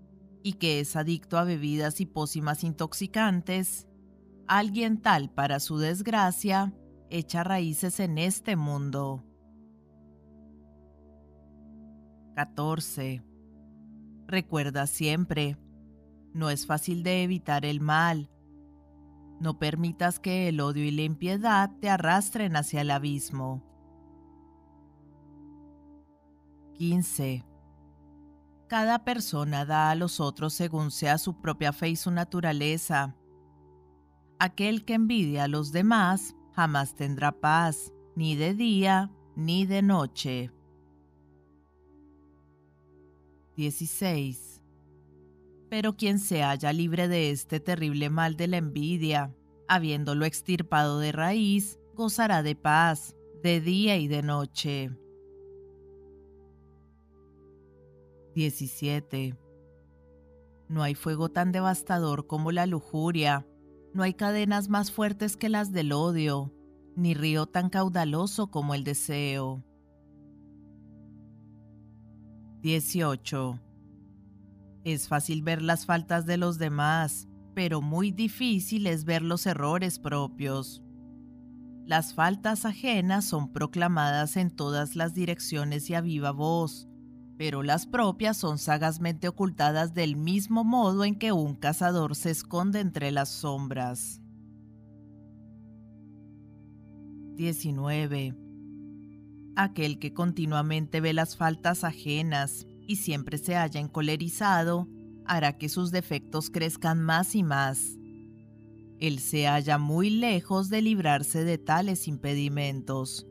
y 0.43 0.55
que 0.55 0.81
es 0.81 0.97
adicto 0.97 1.39
a 1.39 1.45
bebidas 1.45 2.01
y 2.01 2.07
pócimas 2.07 2.65
intoxicantes, 2.65 3.87
alguien 4.49 5.01
tal 5.01 5.31
para 5.31 5.61
su 5.61 5.79
desgracia 5.79 6.75
echa 7.11 7.45
raíces 7.45 8.01
en 8.01 8.19
este 8.19 8.57
mundo. 8.57 9.25
14. 12.35 13.23
Recuerda 14.27 14.87
siempre, 14.87 15.57
no 16.33 16.51
es 16.51 16.67
fácil 16.67 17.03
de 17.03 17.23
evitar 17.23 17.65
el 17.65 17.81
mal. 17.81 18.31
No 19.41 19.59
permitas 19.59 20.19
que 20.19 20.49
el 20.49 20.61
odio 20.61 20.85
y 20.85 20.91
la 20.91 21.03
impiedad 21.03 21.71
te 21.81 21.91
arrastren 21.91 22.57
hacia 22.57 22.81
el 22.81 22.91
abismo. 22.91 23.63
15. 26.75 27.45
Cada 28.69 29.05
persona 29.05 29.65
da 29.65 29.91
a 29.91 29.95
los 29.95 30.19
otros 30.19 30.55
según 30.55 30.91
sea 30.91 31.19
su 31.19 31.41
propia 31.41 31.73
fe 31.73 31.91
y 31.91 31.97
su 31.97 32.11
naturaleza. 32.11 33.15
Aquel 34.41 34.85
que 34.85 34.95
envidia 34.95 35.45
a 35.45 35.49
los 35.49 35.71
demás 35.71 36.35
jamás 36.53 36.95
tendrá 36.95 37.33
paz, 37.33 37.93
ni 38.17 38.35
de 38.35 38.55
día 38.55 39.11
ni 39.37 39.67
de 39.67 39.83
noche. 39.83 40.51
16. 43.57 44.63
Pero 45.71 45.97
quien 45.97 46.19
se 46.19 46.43
halla 46.43 46.73
libre 46.73 47.09
de 47.09 47.31
este 47.31 47.61
terrible 47.61 48.11
mal 48.11 48.37
de 48.37 48.49
la 48.49 48.57
envidia, 48.59 49.35
habiéndolo 49.69 50.25
extirpado 50.25 50.99
de 50.99 51.13
raíz, 51.13 51.79
gozará 51.95 52.43
de 52.43 52.55
paz, 52.57 53.17
de 53.43 53.61
día 53.61 53.97
y 53.97 54.09
de 54.09 54.23
noche. 54.23 54.91
17. 58.35 59.37
No 60.69 60.83
hay 60.83 60.95
fuego 60.95 61.29
tan 61.29 61.53
devastador 61.53 62.27
como 62.27 62.51
la 62.51 62.67
lujuria, 62.67 63.47
no 63.93 64.03
hay 64.03 64.15
cadenas 64.15 64.69
más 64.69 64.91
fuertes 64.91 65.37
que 65.37 65.49
las 65.49 65.71
del 65.73 65.93
odio, 65.93 66.53
ni 66.97 67.15
río 67.15 67.47
tan 67.47 67.71
caudaloso 67.71 68.51
como 68.51 68.75
el 68.75 68.83
deseo. 68.83 69.65
18. 72.65 73.61
Es 74.85 75.07
fácil 75.07 75.43
ver 75.43 75.61
las 75.61 75.85
faltas 75.85 76.25
de 76.25 76.39
los 76.39 76.57
demás, 76.57 77.29
pero 77.55 77.83
muy 77.83 78.11
difícil 78.11 78.87
es 78.87 79.05
ver 79.05 79.21
los 79.21 79.45
errores 79.45 79.99
propios. 79.99 80.83
Las 81.85 82.15
faltas 82.15 82.65
ajenas 82.65 83.27
son 83.27 83.53
proclamadas 83.53 84.39
en 84.39 84.51
todas 84.51 84.97
las 84.97 85.13
direcciones 85.13 85.91
y 85.91 85.95
a 85.95 86.01
viva 86.01 86.31
voz, 86.31 86.89
pero 87.37 87.63
las 87.63 87.87
propias 87.87 88.39
son 88.39 88.57
sagazmente 88.57 89.29
ocultadas 89.29 89.93
del 89.93 90.17
mismo 90.17 90.65
modo 90.65 91.05
en 91.05 91.17
que 91.17 91.33
un 91.33 91.57
cazador 91.57 92.17
se 92.17 92.31
esconde 92.31 92.81
entre 92.81 93.11
las 93.11 93.29
sombras. 93.29 94.23
19. 97.35 98.44
Aquel 99.57 99.99
que 99.99 100.13
continuamente 100.13 101.01
ve 101.01 101.13
las 101.13 101.37
faltas 101.37 101.85
ajenas 101.85 102.67
y 102.87 102.97
siempre 102.97 103.39
se 103.39 103.57
haya 103.57 103.81
encolerizado, 103.81 104.89
hará 105.25 105.57
que 105.59 105.69
sus 105.69 105.91
defectos 105.91 106.51
crezcan 106.51 107.01
más 107.01 107.35
y 107.35 107.43
más. 107.43 107.97
Él 108.99 109.19
se 109.19 109.47
halla 109.47 109.79
muy 109.79 110.11
lejos 110.11 110.71
de 110.71 110.83
librarse 110.83 111.45
de 111.45 111.59
tales 111.59 112.09
impedimentos. 112.09 113.27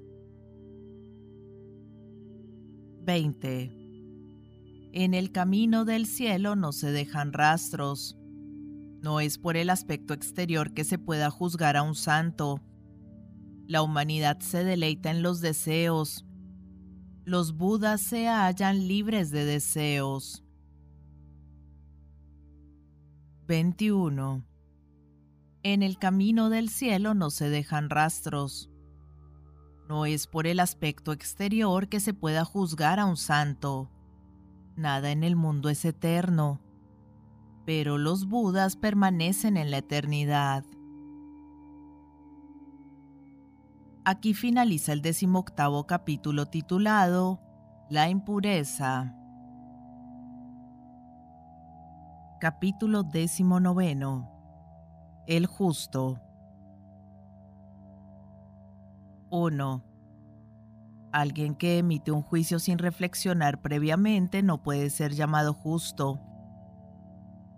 20. 3.02 3.84
En 4.94 5.14
el 5.14 5.32
camino 5.32 5.84
del 5.84 6.06
cielo 6.06 6.56
no 6.56 6.72
se 6.72 6.92
dejan 6.92 7.34
rastros. 7.34 8.18
No 9.02 9.20
es 9.20 9.38
por 9.38 9.58
el 9.58 9.70
aspecto 9.70 10.14
exterior 10.14 10.74
que 10.74 10.86
se 10.86 10.98
pueda 10.98 11.30
juzgar 11.30 11.76
a 11.76 11.84
un 11.84 11.96
santo, 11.96 12.62
la 13.66 13.82
humanidad 13.82 14.40
se 14.40 14.64
deleita 14.64 15.10
en 15.12 15.24
los 15.24 15.42
deseos. 15.42 16.26
Los 17.26 17.56
budas 17.56 18.02
se 18.02 18.28
hallan 18.28 18.88
libres 18.88 19.32
de 19.32 19.46
deseos. 19.46 20.44
21. 23.48 24.46
En 25.64 25.84
el 25.84 25.98
camino 25.98 26.50
del 26.50 26.70
cielo 26.70 27.14
no 27.14 27.30
se 27.30 27.50
dejan 27.50 27.90
rastros. 27.90 28.70
No 29.88 30.06
es 30.06 30.28
por 30.28 30.48
el 30.48 30.60
aspecto 30.60 31.14
exterior 31.14 31.88
que 31.88 32.00
se 32.00 32.14
pueda 32.14 32.44
juzgar 32.46 33.00
a 33.00 33.06
un 33.06 33.18
santo. 33.18 33.90
Nada 34.76 35.12
en 35.12 35.24
el 35.24 35.36
mundo 35.36 35.70
es 35.70 35.86
eterno, 35.86 36.62
pero 37.66 37.98
los 37.98 38.28
budas 38.28 38.76
permanecen 38.76 39.56
en 39.56 39.72
la 39.72 39.78
eternidad. 39.78 40.66
Aquí 44.06 44.34
finaliza 44.34 44.92
el 44.92 45.02
decimoctavo 45.02 45.88
capítulo 45.88 46.48
titulado 46.48 47.40
La 47.90 48.10
impureza. 48.10 49.16
Capítulo 52.42 53.04
decimonoveno. 53.04 54.30
El 55.26 55.46
justo. 55.46 56.20
1. 59.30 59.86
Alguien 61.14 61.56
que 61.56 61.78
emite 61.78 62.12
un 62.12 62.24
juicio 62.24 62.60
sin 62.60 62.80
reflexionar 62.80 63.62
previamente 63.62 64.44
no 64.44 64.62
puede 64.64 64.90
ser 64.90 65.14
llamado 65.14 65.54
justo. 65.54 66.20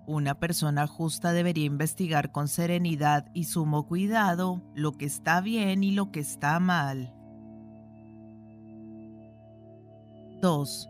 Una 0.07 0.35
persona 0.35 0.85
justa 0.85 1.33
debería 1.33 1.65
investigar 1.65 2.31
con 2.31 2.47
serenidad 2.47 3.25
y 3.33 3.45
sumo 3.45 3.87
cuidado 3.87 4.61
lo 4.75 4.91
que 4.91 5.05
está 5.05 5.41
bien 5.41 5.83
y 5.83 5.91
lo 5.91 6.11
que 6.11 6.19
está 6.19 6.59
mal. 6.59 7.11
2. 10.41 10.89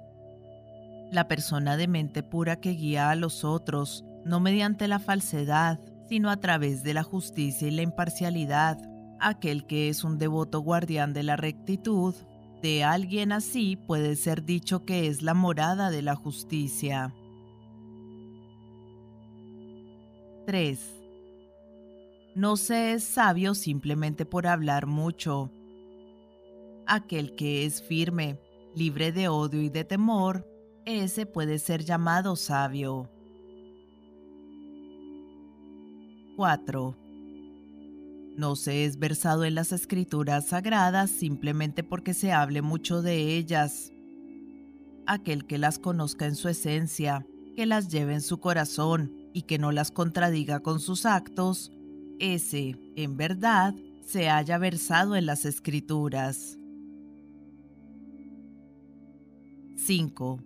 La 1.11 1.29
persona 1.29 1.77
de 1.77 1.87
mente 1.87 2.23
pura 2.23 2.57
que 2.57 2.71
guía 2.71 3.09
a 3.09 3.15
los 3.15 3.45
otros, 3.45 4.03
no 4.25 4.41
mediante 4.41 4.89
la 4.89 4.99
falsedad, 4.99 5.79
sino 6.09 6.29
a 6.29 6.37
través 6.37 6.83
de 6.83 6.93
la 6.93 7.03
justicia 7.03 7.69
y 7.69 7.71
la 7.71 7.83
imparcialidad. 7.83 8.77
Aquel 9.21 9.65
que 9.65 9.87
es 9.87 10.03
un 10.03 10.17
devoto 10.17 10.59
guardián 10.59 11.13
de 11.13 11.23
la 11.23 11.37
rectitud, 11.37 12.13
de 12.61 12.83
alguien 12.83 13.31
así 13.31 13.77
puede 13.77 14.17
ser 14.17 14.43
dicho 14.43 14.83
que 14.83 15.07
es 15.07 15.21
la 15.21 15.33
morada 15.33 15.89
de 15.89 16.01
la 16.01 16.15
justicia. 16.15 17.13
3. 20.45 20.80
No 22.35 22.57
se 22.57 22.93
es 22.93 23.03
sabio 23.03 23.55
simplemente 23.55 24.26
por 24.26 24.45
hablar 24.45 24.85
mucho. 24.85 25.49
Aquel 26.85 27.35
que 27.35 27.65
es 27.65 27.81
firme, 27.81 28.39
libre 28.76 29.11
de 29.11 29.27
odio 29.27 29.61
y 29.61 29.69
de 29.69 29.84
temor, 29.84 30.47
ese 30.85 31.26
puede 31.26 31.57
ser 31.57 31.84
llamado 31.84 32.35
sabio. 32.35 33.09
4. 36.35 36.95
No 38.38 38.55
se 38.55 38.85
es 38.85 38.99
versado 38.99 39.45
en 39.45 39.55
las 39.55 39.72
escrituras 39.72 40.47
sagradas 40.47 41.09
simplemente 41.09 41.84
porque 41.84 42.13
se 42.13 42.34
hable 42.34 42.61
mucho 42.61 43.01
de 43.01 43.38
ellas. 43.38 43.91
Aquel 45.07 45.45
que 45.45 45.57
las 45.57 45.80
conozca 45.80 46.26
en 46.26 46.35
su 46.35 46.49
esencia, 46.49 47.26
que 47.55 47.65
las 47.65 47.88
lleve 47.88 48.13
en 48.13 48.22
su 48.22 48.39
corazón, 48.39 49.24
y 49.35 49.41
que 49.41 49.59
no 49.59 49.73
las 49.73 49.91
contradiga 49.91 50.61
con 50.61 50.79
sus 50.79 51.05
actos, 51.05 51.69
ese, 52.19 52.79
en 52.95 53.17
verdad, 53.17 53.75
se 54.01 54.29
haya 54.29 54.57
versado 54.57 55.17
en 55.17 55.25
las 55.25 55.43
escrituras. 55.43 56.57
5. 59.75 60.39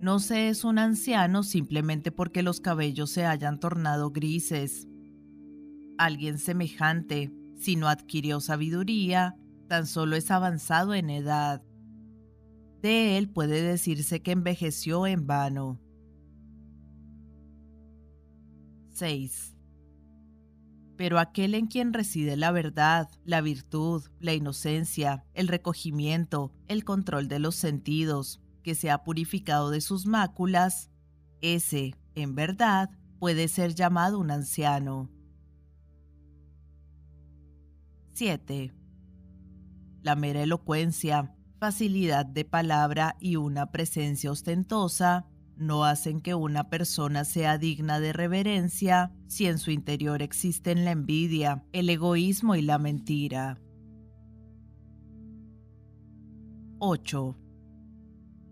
No 0.00 0.20
se 0.20 0.48
es 0.48 0.64
un 0.64 0.78
anciano 0.78 1.42
simplemente 1.42 2.10
porque 2.10 2.42
los 2.42 2.60
cabellos 2.60 3.10
se 3.10 3.26
hayan 3.26 3.60
tornado 3.60 4.10
grises. 4.10 4.88
Alguien 5.98 6.38
semejante, 6.38 7.30
si 7.56 7.76
no 7.76 7.88
adquirió 7.88 8.40
sabiduría, 8.40 9.36
tan 9.68 9.86
solo 9.86 10.16
es 10.16 10.30
avanzado 10.30 10.94
en 10.94 11.10
edad. 11.10 11.62
De 12.80 13.18
él 13.18 13.28
puede 13.28 13.60
decirse 13.60 14.22
que 14.22 14.32
envejeció 14.32 15.06
en 15.06 15.26
vano. 15.26 15.78
6. 19.00 19.56
Pero 20.98 21.18
aquel 21.18 21.54
en 21.54 21.68
quien 21.68 21.94
reside 21.94 22.36
la 22.36 22.52
verdad, 22.52 23.08
la 23.24 23.40
virtud, 23.40 24.04
la 24.18 24.34
inocencia, 24.34 25.24
el 25.32 25.48
recogimiento, 25.48 26.52
el 26.68 26.84
control 26.84 27.26
de 27.26 27.38
los 27.38 27.54
sentidos, 27.54 28.42
que 28.62 28.74
se 28.74 28.90
ha 28.90 29.02
purificado 29.02 29.70
de 29.70 29.80
sus 29.80 30.04
máculas, 30.04 30.90
ese, 31.40 31.94
en 32.14 32.34
verdad, 32.34 32.90
puede 33.18 33.48
ser 33.48 33.74
llamado 33.74 34.18
un 34.18 34.30
anciano. 34.30 35.10
7. 38.12 38.74
La 40.02 40.14
mera 40.14 40.42
elocuencia, 40.42 41.34
facilidad 41.58 42.26
de 42.26 42.44
palabra 42.44 43.16
y 43.18 43.36
una 43.36 43.70
presencia 43.70 44.30
ostentosa 44.30 45.29
no 45.60 45.84
hacen 45.84 46.20
que 46.20 46.34
una 46.34 46.68
persona 46.68 47.24
sea 47.24 47.58
digna 47.58 48.00
de 48.00 48.12
reverencia 48.12 49.12
si 49.28 49.46
en 49.46 49.58
su 49.58 49.70
interior 49.70 50.22
existen 50.22 50.84
la 50.84 50.90
envidia, 50.90 51.64
el 51.72 51.88
egoísmo 51.88 52.56
y 52.56 52.62
la 52.62 52.78
mentira. 52.78 53.60
8 56.78 57.36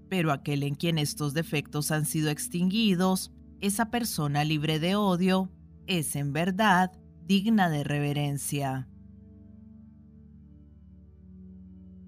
pero 0.09 0.33
aquel 0.33 0.63
en 0.63 0.75
quien 0.75 0.99
estos 0.99 1.35
defectos 1.35 1.91
han 1.91 2.07
sido 2.07 2.31
extinguidos, 2.31 3.33
esa 3.61 3.91
persona 3.91 4.45
libre 4.45 4.79
de 4.79 4.97
odio, 4.97 5.51
es 5.87 6.17
en 6.17 6.33
verdad 6.33 6.93
digna 7.25 7.69
de 7.69 7.85
reverencia. 7.85 8.89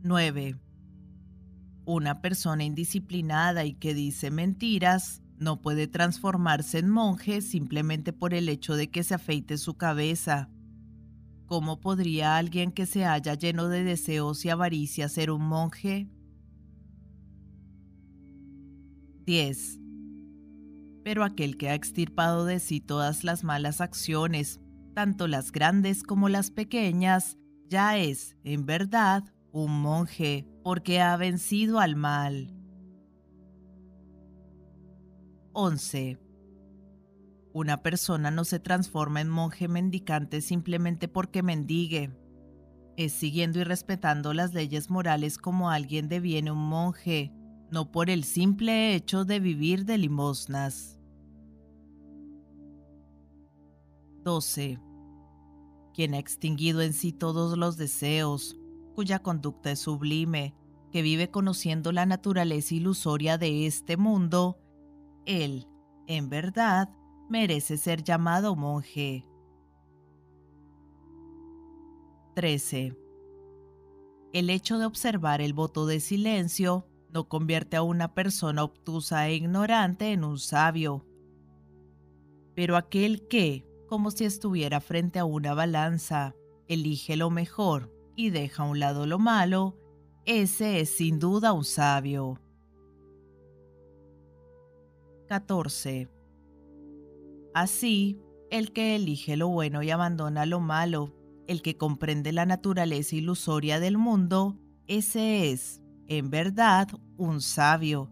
9. 0.03 0.57
Una 1.85 2.21
persona 2.21 2.65
indisciplinada 2.65 3.65
y 3.65 3.75
que 3.75 3.95
dice 3.95 4.31
mentiras 4.31 5.23
no 5.39 5.63
puede 5.63 5.89
transformarse 5.89 6.79
en 6.79 6.91
monje 6.91 7.41
simplemente 7.41 8.13
por 8.13 8.35
el 8.35 8.49
hecho 8.49 8.77
de 8.77 8.91
que 8.91 9.03
se 9.03 9.15
afeite 9.15 9.57
su 9.57 9.75
cabeza. 9.75 10.51
¿Cómo 11.47 11.81
podría 11.81 12.37
alguien 12.37 12.71
que 12.71 12.87
se 12.87 13.05
haya 13.07 13.35
lleno 13.35 13.69
de 13.69 13.83
deseos 13.83 14.45
y 14.45 14.51
avaricia 14.51 15.09
ser 15.09 15.31
un 15.31 15.43
monje? 15.43 16.09
10. 19.25 19.81
Pero 21.03 21.25
aquel 21.25 21.57
que 21.57 21.71
ha 21.71 21.75
extirpado 21.75 22.45
de 22.45 22.61
sí 22.61 22.81
todas 22.81 23.25
las 23.25 23.43
malas 23.43 23.81
acciones, 23.81 24.61
tanto 24.95 25.27
las 25.27 25.51
grandes 25.51 26.03
como 26.03 26.29
las 26.29 26.51
pequeñas, 26.51 27.39
ya 27.69 27.97
es, 27.97 28.37
en 28.45 28.67
verdad, 28.67 29.25
un 29.53 29.81
monje, 29.81 30.47
porque 30.63 31.01
ha 31.01 31.17
vencido 31.17 31.79
al 31.81 31.97
mal. 31.97 32.55
11. 35.53 36.19
Una 37.53 37.83
persona 37.83 38.31
no 38.31 38.45
se 38.45 38.61
transforma 38.61 39.21
en 39.21 39.29
monje 39.29 39.67
mendicante 39.67 40.41
simplemente 40.41 41.09
porque 41.09 41.43
mendigue. 41.43 42.17
Es 42.97 43.13
siguiendo 43.13 43.59
y 43.59 43.65
respetando 43.65 44.35
las 44.35 44.55
leyes 44.55 44.91
morales 44.91 45.39
como 45.39 45.71
alguien 45.71 46.09
deviene 46.09 46.53
un 46.53 46.69
monje, 46.69 47.33
no 47.71 47.91
por 47.91 48.11
el 48.11 48.25
simple 48.25 48.95
hecho 48.95 49.25
de 49.25 49.41
vivir 49.41 49.85
de 49.85 49.99
limosnas. 49.99 51.01
12. 54.23 54.79
Quien 55.95 56.15
ha 56.15 56.19
extinguido 56.19 56.83
en 56.83 56.93
sí 56.93 57.13
todos 57.13 57.57
los 57.59 57.77
deseos, 57.77 58.60
cuya 59.01 59.21
conducta 59.21 59.71
es 59.71 59.79
sublime, 59.79 60.55
que 60.93 61.01
vive 61.01 61.31
conociendo 61.31 61.91
la 61.91 62.05
naturaleza 62.05 62.75
ilusoria 62.75 63.39
de 63.39 63.65
este 63.65 63.97
mundo, 63.97 64.59
él, 65.25 65.67
en 66.07 66.29
verdad, 66.29 66.91
merece 67.31 67.79
ser 67.79 68.05
llamado 68.05 68.57
monje. 68.57 69.27
13. 72.35 72.95
El 74.35 74.51
hecho 74.51 74.79
de 74.79 74.85
observar 74.85 75.41
el 75.41 75.55
voto 75.55 75.87
de 75.87 76.01
silencio 76.01 76.87
no 77.09 77.27
convierte 77.27 77.79
a 77.79 77.83
una 77.83 78.13
persona 78.13 78.65
obtusa 78.65 79.27
e 79.29 79.35
ignorante 79.35 80.13
en 80.13 80.25
un 80.25 80.39
sabio. 80.39 81.07
Pero 82.55 82.77
aquel 82.77 83.27
que, 83.29 83.65
como 83.89 84.11
si 84.11 84.27
estuviera 84.27 84.83
frente 84.83 85.19
a 85.19 85.25
una 85.25 85.55
balanza, 85.55 86.35
elige 86.69 87.17
lo 87.17 87.31
mejor 87.31 87.99
y 88.17 88.31
deja 88.31 88.63
a 88.63 88.67
un 88.67 88.81
lado 88.81 89.07
lo 89.07 89.19
malo, 89.19 89.77
ese 90.25 90.81
es 90.81 90.91
sin 90.91 91.19
duda 91.19 91.53
un 91.53 91.65
sabio. 91.65 92.41
14. 95.29 96.09
Así, 97.55 98.21
el 98.51 98.73
que 98.73 98.97
elige 98.97 99.37
lo 99.37 99.49
bueno 99.49 99.83
y 99.83 99.91
abandona 99.91 100.45
lo 100.45 100.61
malo, 100.61 101.15
el 101.47 101.63
que 101.63 101.77
comprende 101.77 102.33
la 102.33 102.47
naturaleza 102.47 103.17
ilusoria 103.17 103.81
del 103.81 103.97
mundo, 103.97 104.59
ese 104.87 105.51
es, 105.51 105.81
en 106.09 106.31
verdad 106.31 106.89
un 107.17 107.41
sabio. 107.41 108.11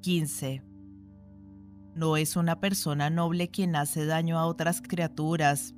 15. 0.00 0.62
No 1.94 2.16
es 2.16 2.36
una 2.36 2.60
persona 2.60 3.10
noble 3.10 3.48
quien 3.48 3.76
hace 3.76 4.06
daño 4.06 4.38
a 4.38 4.46
otras 4.46 4.80
criaturas. 4.80 5.75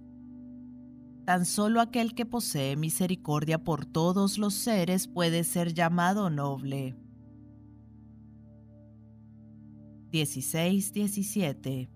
Tan 1.29 1.45
solo 1.45 1.83
aquel 1.83 2.15
que 2.15 2.25
posee 2.25 2.75
misericordia 2.75 3.63
por 3.63 3.85
todos 3.85 4.39
los 4.39 4.55
seres 4.55 5.09
puede 5.09 5.45
ser 5.45 5.75
llamado 5.75 6.31
noble. 6.31 6.97
16-17 10.11 11.91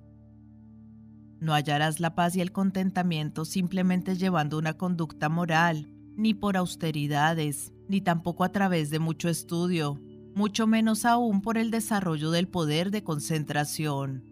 No 1.40 1.54
hallarás 1.54 1.98
la 1.98 2.14
paz 2.14 2.36
y 2.36 2.42
el 2.42 2.52
contentamiento 2.52 3.46
simplemente 3.46 4.16
llevando 4.16 4.58
una 4.58 4.74
conducta 4.74 5.30
moral 5.30 5.88
ni 6.14 6.34
por 6.34 6.58
austeridades, 6.58 7.72
ni 7.88 8.02
tampoco 8.02 8.44
a 8.44 8.52
través 8.52 8.90
de 8.90 8.98
mucho 8.98 9.30
estudio, 9.30 9.98
mucho 10.34 10.66
menos 10.66 11.06
aún 11.06 11.40
por 11.40 11.56
el 11.56 11.70
desarrollo 11.70 12.32
del 12.32 12.48
poder 12.48 12.90
de 12.90 13.02
concentración. 13.02 14.26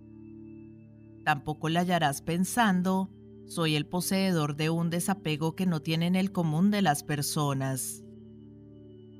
Tampoco 1.24 1.70
la 1.70 1.80
hallarás 1.80 2.20
pensando, 2.20 3.08
soy 3.50 3.74
el 3.74 3.84
poseedor 3.84 4.54
de 4.54 4.70
un 4.70 4.90
desapego 4.90 5.56
que 5.56 5.66
no 5.66 5.80
tienen 5.80 6.14
el 6.14 6.30
común 6.30 6.70
de 6.70 6.82
las 6.82 7.02
personas. 7.02 8.04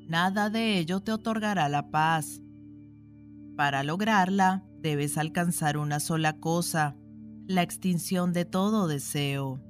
Nada 0.07 0.51
de 0.51 0.78
ello 0.78 1.01
te 1.01 1.11
otorgará 1.11 1.69
la 1.69 1.90
paz. 1.90 2.40
Para 3.57 3.82
lograrla, 3.82 4.65
debes 4.78 5.19
alcanzar 5.19 5.77
una 5.77 5.98
sola 5.98 6.39
cosa, 6.39 6.97
la 7.48 7.62
extinción 7.62 8.32
de 8.32 8.44
todo 8.44 8.86
deseo. 8.86 9.61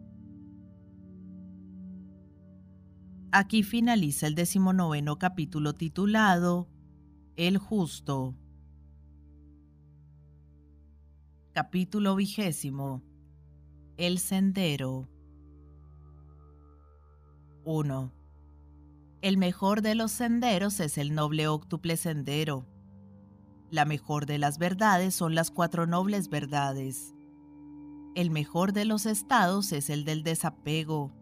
Aquí 3.32 3.62
finaliza 3.62 4.26
el 4.26 4.34
decimonoveno 4.34 5.18
capítulo 5.18 5.72
titulado 5.72 6.68
El 7.36 7.56
Justo. 7.56 8.36
Capítulo 11.54 12.14
vigésimo. 12.14 13.09
El 14.00 14.18
Sendero. 14.18 15.10
1. 17.66 18.12
El 19.20 19.36
mejor 19.36 19.82
de 19.82 19.94
los 19.94 20.10
senderos 20.10 20.80
es 20.80 20.96
el 20.96 21.14
noble 21.14 21.48
óctuple 21.48 21.98
sendero. 21.98 22.64
La 23.68 23.84
mejor 23.84 24.24
de 24.24 24.38
las 24.38 24.56
verdades 24.56 25.14
son 25.14 25.34
las 25.34 25.50
cuatro 25.50 25.86
nobles 25.86 26.30
verdades. 26.30 27.14
El 28.14 28.30
mejor 28.30 28.72
de 28.72 28.86
los 28.86 29.04
estados 29.04 29.70
es 29.70 29.90
el 29.90 30.06
del 30.06 30.22
desapego 30.22 31.12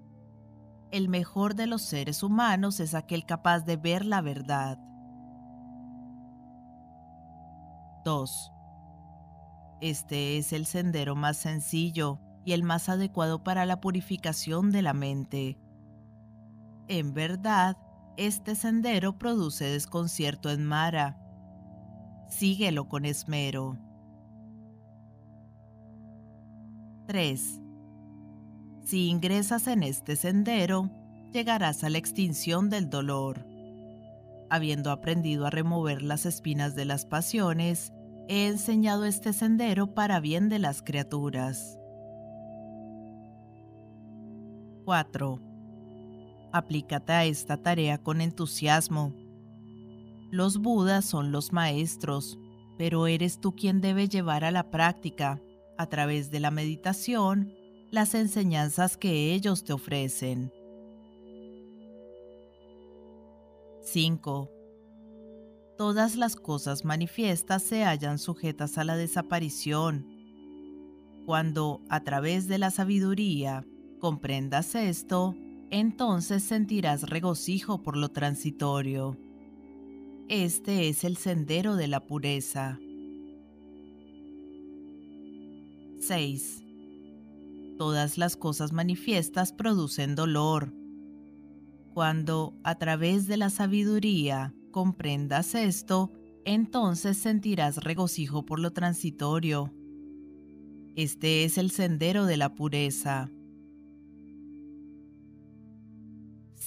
el 0.92 1.08
mejor 1.08 1.56
de 1.56 1.66
los 1.66 1.82
seres 1.82 2.22
humanos 2.22 2.78
es 2.78 2.94
aquel 2.94 3.26
capaz 3.26 3.64
de 3.64 3.76
ver 3.76 4.04
la 4.04 4.20
verdad. 4.20 4.78
2. 8.04 8.52
Este 9.80 10.38
es 10.38 10.52
el 10.52 10.64
sendero 10.64 11.16
más 11.16 11.38
sencillo 11.38 12.20
y 12.48 12.54
el 12.54 12.62
más 12.62 12.88
adecuado 12.88 13.44
para 13.44 13.66
la 13.66 13.78
purificación 13.78 14.70
de 14.70 14.80
la 14.80 14.94
mente. 14.94 15.58
En 16.88 17.12
verdad, 17.12 17.76
este 18.16 18.54
sendero 18.54 19.18
produce 19.18 19.66
desconcierto 19.66 20.50
en 20.50 20.64
Mara. 20.64 21.20
Síguelo 22.30 22.88
con 22.88 23.04
esmero. 23.04 23.76
3. 27.06 27.60
Si 28.82 29.08
ingresas 29.08 29.66
en 29.66 29.82
este 29.82 30.16
sendero, 30.16 30.90
llegarás 31.34 31.84
a 31.84 31.90
la 31.90 31.98
extinción 31.98 32.70
del 32.70 32.88
dolor. 32.88 33.44
habiendo 34.48 34.90
aprendido 34.90 35.44
a 35.44 35.50
remover 35.50 36.00
las 36.00 36.24
espinas 36.24 36.74
de 36.74 36.86
las 36.86 37.04
pasiones, 37.04 37.92
he 38.26 38.46
enseñado 38.46 39.04
este 39.04 39.34
sendero 39.34 39.92
para 39.92 40.18
bien 40.20 40.48
de 40.48 40.58
las 40.58 40.80
criaturas. 40.80 41.78
4. 44.88 45.38
Aplícate 46.50 47.12
a 47.12 47.26
esta 47.26 47.58
tarea 47.58 47.98
con 47.98 48.22
entusiasmo. 48.22 49.12
Los 50.30 50.56
Budas 50.56 51.04
son 51.04 51.30
los 51.30 51.52
maestros, 51.52 52.38
pero 52.78 53.06
eres 53.06 53.38
tú 53.38 53.54
quien 53.54 53.82
debe 53.82 54.08
llevar 54.08 54.44
a 54.44 54.50
la 54.50 54.70
práctica, 54.70 55.42
a 55.76 55.86
través 55.88 56.30
de 56.30 56.40
la 56.40 56.50
meditación, 56.50 57.52
las 57.90 58.14
enseñanzas 58.14 58.96
que 58.96 59.34
ellos 59.34 59.62
te 59.62 59.74
ofrecen. 59.74 60.50
5. 63.82 64.50
Todas 65.76 66.16
las 66.16 66.34
cosas 66.34 66.86
manifiestas 66.86 67.62
se 67.62 67.84
hallan 67.84 68.18
sujetas 68.18 68.78
a 68.78 68.84
la 68.84 68.96
desaparición. 68.96 70.06
Cuando, 71.26 71.82
a 71.90 72.02
través 72.04 72.48
de 72.48 72.56
la 72.56 72.70
sabiduría, 72.70 73.66
comprendas 73.98 74.74
esto, 74.74 75.36
entonces 75.70 76.42
sentirás 76.42 77.08
regocijo 77.08 77.82
por 77.82 77.96
lo 77.96 78.08
transitorio. 78.08 79.16
Este 80.28 80.88
es 80.88 81.04
el 81.04 81.16
sendero 81.16 81.76
de 81.76 81.88
la 81.88 82.06
pureza. 82.06 82.78
6. 86.00 86.64
Todas 87.76 88.18
las 88.18 88.36
cosas 88.36 88.72
manifiestas 88.72 89.52
producen 89.52 90.14
dolor. 90.14 90.72
Cuando, 91.94 92.54
a 92.62 92.76
través 92.76 93.26
de 93.26 93.36
la 93.36 93.50
sabiduría, 93.50 94.54
comprendas 94.70 95.54
esto, 95.54 96.12
entonces 96.44 97.16
sentirás 97.16 97.78
regocijo 97.78 98.44
por 98.44 98.58
lo 98.58 98.72
transitorio. 98.72 99.72
Este 100.96 101.44
es 101.44 101.58
el 101.58 101.70
sendero 101.70 102.26
de 102.26 102.36
la 102.36 102.54
pureza. 102.54 103.30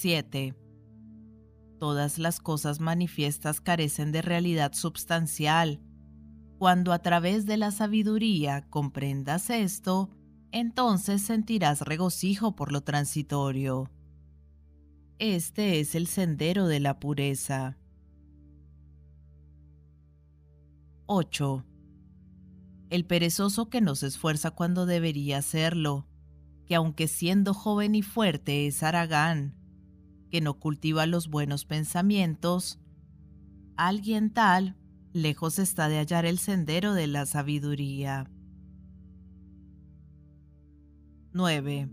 7. 0.02 0.56
Todas 1.80 2.18
las 2.18 2.40
cosas 2.40 2.80
manifiestas 2.80 3.62
carecen 3.62 4.12
de 4.12 4.24
realidad 4.24 4.74
substancial. 4.74 5.80
Cuando 6.58 6.92
a 6.92 7.00
través 7.04 7.46
de 7.46 7.58
la 7.58 7.70
sabiduría 7.70 8.68
comprendas 8.72 9.52
esto, 9.52 10.10
entonces 10.52 11.22
sentirás 11.22 11.82
regocijo 11.82 12.56
por 12.56 12.72
lo 12.72 12.82
transitorio. 12.82 13.92
Este 15.20 15.80
es 15.80 15.94
el 15.94 16.08
sendero 16.08 16.66
de 16.66 16.80
la 16.80 17.00
pureza. 17.00 17.78
8. 21.06 21.64
El 22.90 23.06
perezoso 23.06 23.70
que 23.70 23.82
no 23.82 23.94
se 23.94 24.08
esfuerza 24.08 24.50
cuando 24.50 24.88
debería 24.88 25.38
hacerlo, 25.38 26.08
que 26.66 26.74
aunque 26.74 27.08
siendo 27.08 27.54
joven 27.54 27.94
y 27.94 28.02
fuerte 28.02 28.66
es 28.66 28.82
aragán, 28.82 29.61
que 30.32 30.42
no 30.42 30.60
cultiva 30.60 31.06
los 31.06 31.30
buenos 31.30 31.66
pensamientos, 31.66 32.80
alguien 33.76 34.32
tal 34.32 34.78
lejos 35.14 35.60
está 35.60 35.90
de 35.90 35.98
hallar 35.98 36.26
el 36.26 36.40
sendero 36.40 36.94
de 36.94 37.08
la 37.08 37.26
sabiduría. 37.26 38.32
9. 41.34 41.90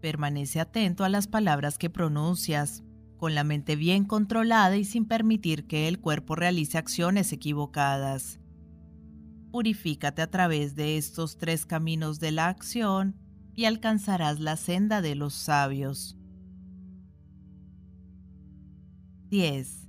Permanece 0.00 0.60
atento 0.60 1.04
a 1.04 1.08
las 1.08 1.26
palabras 1.28 1.78
que 1.78 1.90
pronuncias, 1.90 2.82
con 3.16 3.34
la 3.34 3.44
mente 3.44 3.76
bien 3.76 4.04
controlada 4.04 4.76
y 4.76 4.84
sin 4.84 5.06
permitir 5.06 5.66
que 5.66 5.88
el 5.88 6.00
cuerpo 6.00 6.34
realice 6.34 6.76
acciones 6.76 7.32
equivocadas. 7.32 8.40
Purifícate 9.50 10.22
a 10.22 10.30
través 10.30 10.74
de 10.74 10.98
estos 10.98 11.38
tres 11.38 11.66
caminos 11.66 12.20
de 12.20 12.32
la 12.32 12.48
acción 12.48 13.16
y 13.54 13.64
alcanzarás 13.64 14.38
la 14.38 14.56
senda 14.56 15.00
de 15.00 15.14
los 15.14 15.34
sabios. 15.34 16.15
10. 19.28 19.88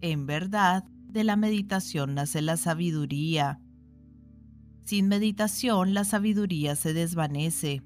En 0.00 0.26
verdad, 0.26 0.84
de 1.08 1.24
la 1.24 1.36
meditación 1.36 2.14
nace 2.14 2.42
la 2.42 2.56
sabiduría. 2.56 3.60
Sin 4.84 5.08
meditación 5.08 5.94
la 5.94 6.04
sabiduría 6.04 6.76
se 6.76 6.92
desvanece 6.92 7.82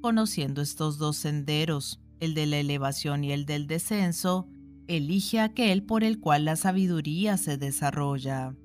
Conociendo 0.00 0.62
estos 0.62 0.96
dos 0.98 1.16
senderos, 1.16 2.00
el 2.20 2.34
de 2.34 2.46
la 2.46 2.58
elevación 2.58 3.24
y 3.24 3.32
el 3.32 3.46
del 3.46 3.66
descenso, 3.66 4.48
elige 4.86 5.40
aquel 5.40 5.82
por 5.82 6.04
el 6.04 6.20
cual 6.20 6.44
la 6.44 6.54
sabiduría 6.54 7.36
se 7.36 7.58
desarrolla. 7.58 8.56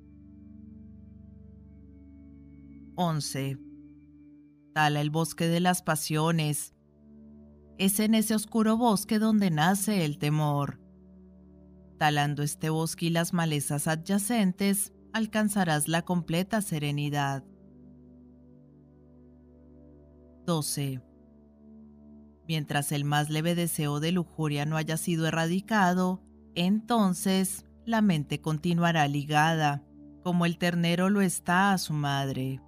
11. 2.94 3.58
Tala 4.74 5.00
el 5.00 5.10
bosque 5.10 5.48
de 5.48 5.58
las 5.58 5.82
pasiones. 5.82 6.73
Es 7.78 7.98
en 7.98 8.14
ese 8.14 8.34
oscuro 8.34 8.76
bosque 8.76 9.18
donde 9.18 9.50
nace 9.50 10.04
el 10.04 10.18
temor. 10.18 10.80
Talando 11.98 12.42
este 12.42 12.70
bosque 12.70 13.06
y 13.06 13.10
las 13.10 13.32
malezas 13.32 13.88
adyacentes, 13.88 14.92
alcanzarás 15.12 15.88
la 15.88 16.02
completa 16.02 16.60
serenidad. 16.60 17.44
12. 20.46 21.00
Mientras 22.46 22.92
el 22.92 23.04
más 23.04 23.30
leve 23.30 23.54
deseo 23.54 24.00
de 24.00 24.12
lujuria 24.12 24.66
no 24.66 24.76
haya 24.76 24.96
sido 24.96 25.26
erradicado, 25.26 26.22
entonces 26.54 27.64
la 27.86 28.02
mente 28.02 28.40
continuará 28.40 29.08
ligada, 29.08 29.82
como 30.22 30.46
el 30.46 30.58
ternero 30.58 31.10
lo 31.10 31.22
está 31.22 31.72
a 31.72 31.78
su 31.78 31.92
madre. 31.92 32.60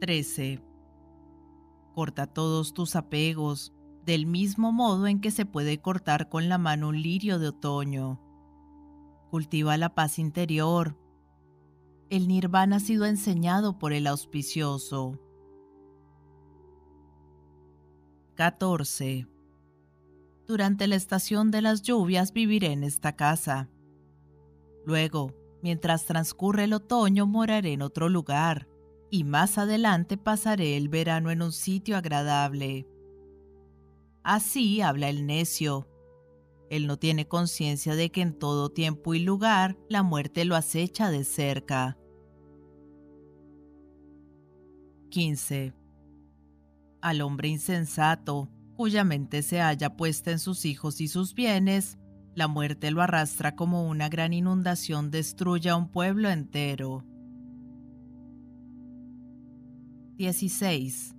13. 0.00 0.67
Corta 1.98 2.28
todos 2.28 2.74
tus 2.74 2.94
apegos, 2.94 3.72
del 4.06 4.24
mismo 4.24 4.70
modo 4.70 5.08
en 5.08 5.20
que 5.20 5.32
se 5.32 5.44
puede 5.46 5.80
cortar 5.80 6.28
con 6.28 6.48
la 6.48 6.56
mano 6.56 6.90
un 6.90 7.02
lirio 7.02 7.40
de 7.40 7.48
otoño. 7.48 8.20
Cultiva 9.32 9.76
la 9.76 9.96
paz 9.96 10.20
interior. 10.20 10.96
El 12.08 12.28
nirvana 12.28 12.76
ha 12.76 12.78
sido 12.78 13.04
enseñado 13.04 13.80
por 13.80 13.92
el 13.92 14.06
auspicioso. 14.06 15.18
14. 18.36 19.26
Durante 20.46 20.86
la 20.86 20.94
estación 20.94 21.50
de 21.50 21.62
las 21.62 21.82
lluvias 21.82 22.32
viviré 22.32 22.70
en 22.70 22.84
esta 22.84 23.16
casa. 23.16 23.70
Luego, 24.86 25.34
mientras 25.64 26.04
transcurre 26.04 26.62
el 26.62 26.74
otoño, 26.74 27.26
moraré 27.26 27.72
en 27.72 27.82
otro 27.82 28.08
lugar, 28.08 28.68
y 29.10 29.24
más 29.24 29.58
adelante 29.58 30.16
pasaré 30.16 30.76
el 30.76 30.88
verano 30.88 31.30
en 31.30 31.42
un 31.42 31.52
sitio 31.52 31.96
agradable. 31.96 32.86
Así 34.22 34.80
habla 34.80 35.08
el 35.08 35.26
necio. 35.26 35.88
Él 36.70 36.86
no 36.86 36.98
tiene 36.98 37.26
conciencia 37.26 37.94
de 37.94 38.10
que 38.10 38.20
en 38.20 38.38
todo 38.38 38.70
tiempo 38.70 39.14
y 39.14 39.20
lugar 39.20 39.78
la 39.88 40.02
muerte 40.02 40.44
lo 40.44 40.54
acecha 40.54 41.10
de 41.10 41.24
cerca. 41.24 41.96
15 45.10 45.74
al 47.00 47.20
hombre 47.20 47.48
insensato, 47.48 48.50
cuya 48.76 49.04
mente 49.04 49.42
se 49.42 49.60
haya 49.60 49.96
puesta 49.96 50.30
en 50.30 50.38
sus 50.38 50.64
hijos 50.64 51.00
y 51.00 51.08
sus 51.08 51.34
bienes, 51.34 51.98
la 52.34 52.48
muerte 52.48 52.90
lo 52.90 53.02
arrastra 53.02 53.56
como 53.56 53.88
una 53.88 54.08
gran 54.08 54.32
inundación 54.32 55.10
destruye 55.10 55.70
a 55.70 55.76
un 55.76 55.90
pueblo 55.90 56.28
entero. 56.30 57.04
16. 60.18 61.14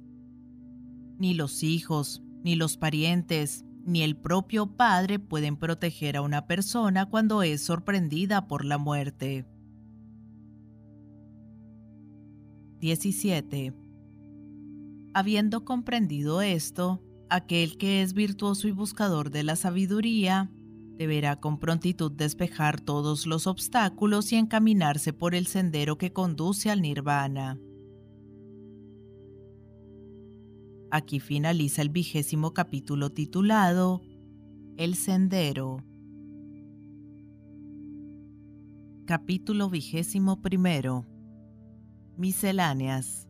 Ni 1.20 1.34
los 1.34 1.64
hijos, 1.64 2.22
ni 2.44 2.56
los 2.56 2.76
parientes, 2.76 3.64
ni 3.86 4.02
el 4.04 4.18
propio 4.18 4.76
padre 4.76 5.20
pueden 5.20 5.56
proteger 5.56 6.18
a 6.18 6.22
una 6.22 6.48
persona 6.48 7.06
cuando 7.06 7.42
es 7.42 7.64
sorprendida 7.64 8.48
por 8.48 8.66
la 8.66 8.78
muerte. 8.78 9.46
17 12.82 13.74
Habiendo 15.14 15.64
comprendido 15.64 16.42
esto, 16.42 17.02
aquel 17.30 17.78
que 17.78 18.02
es 18.02 18.14
virtuoso 18.14 18.68
y 18.68 18.72
buscador 18.72 19.32
de 19.32 19.44
la 19.44 19.56
sabiduría, 19.56 20.52
deberá 20.98 21.38
con 21.38 21.58
prontitud 21.58 22.12
despejar 22.12 22.82
todos 22.82 23.28
los 23.28 23.48
obstáculos 23.48 24.34
y 24.34 24.36
encaminarse 24.36 25.14
por 25.14 25.36
el 25.36 25.48
sendero 25.48 25.98
que 25.98 26.12
conduce 26.12 26.70
al 26.70 26.82
nirvana. 26.82 27.58
Aquí 30.91 31.20
finaliza 31.20 31.84
el 31.84 31.90
vigésimo 31.90 32.56
capítulo 32.56 33.11
titulado 33.11 34.02
El 34.76 34.95
Sendero. 34.95 35.84
Capítulo 39.06 39.70
vigésimo 39.70 40.41
primero. 40.41 41.06
Misceláneas. 42.18 43.28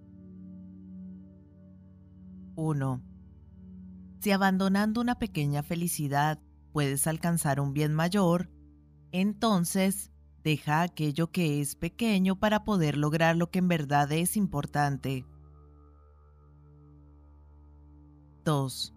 1. 2.55 3.01
Si 4.21 4.31
abandonando 4.31 5.01
una 5.01 5.19
pequeña 5.19 5.61
felicidad 5.61 6.39
puedes 6.71 7.07
alcanzar 7.07 7.59
un 7.59 7.73
bien 7.73 7.93
mayor, 7.93 8.49
entonces 9.11 10.11
deja 10.45 10.81
aquello 10.81 11.29
que 11.29 11.59
es 11.59 11.75
pequeño 11.75 12.39
para 12.39 12.63
poder 12.63 12.95
lograr 12.95 13.35
lo 13.35 13.51
que 13.51 13.59
en 13.59 13.67
verdad 13.67 14.09
es 14.13 14.37
importante. 14.37 15.25
2. 18.49 18.95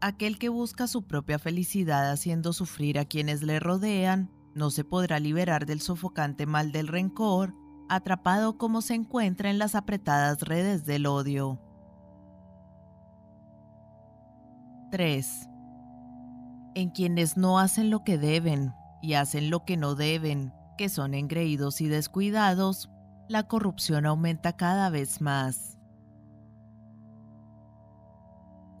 Aquel 0.00 0.38
que 0.38 0.48
busca 0.48 0.86
su 0.86 1.06
propia 1.06 1.38
felicidad 1.38 2.10
haciendo 2.10 2.54
sufrir 2.54 2.98
a 2.98 3.04
quienes 3.04 3.42
le 3.42 3.60
rodean, 3.60 4.30
no 4.54 4.70
se 4.70 4.82
podrá 4.82 5.20
liberar 5.20 5.66
del 5.66 5.82
sofocante 5.82 6.46
mal 6.46 6.72
del 6.72 6.88
rencor, 6.88 7.52
atrapado 7.90 8.56
como 8.56 8.80
se 8.80 8.94
encuentra 8.94 9.50
en 9.50 9.58
las 9.58 9.74
apretadas 9.74 10.40
redes 10.40 10.86
del 10.86 11.04
odio. 11.04 11.60
3. 14.90 15.50
En 16.76 16.88
quienes 16.88 17.36
no 17.36 17.58
hacen 17.58 17.90
lo 17.90 18.04
que 18.04 18.16
deben 18.16 18.72
y 19.02 19.14
hacen 19.14 19.50
lo 19.50 19.66
que 19.66 19.76
no 19.76 19.94
deben, 19.94 20.54
que 20.78 20.88
son 20.88 21.12
engreídos 21.12 21.82
y 21.82 21.88
descuidados, 21.88 22.90
la 23.28 23.48
corrupción 23.48 24.06
aumenta 24.06 24.56
cada 24.56 24.88
vez 24.88 25.20
más. 25.20 25.75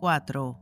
4. 0.00 0.58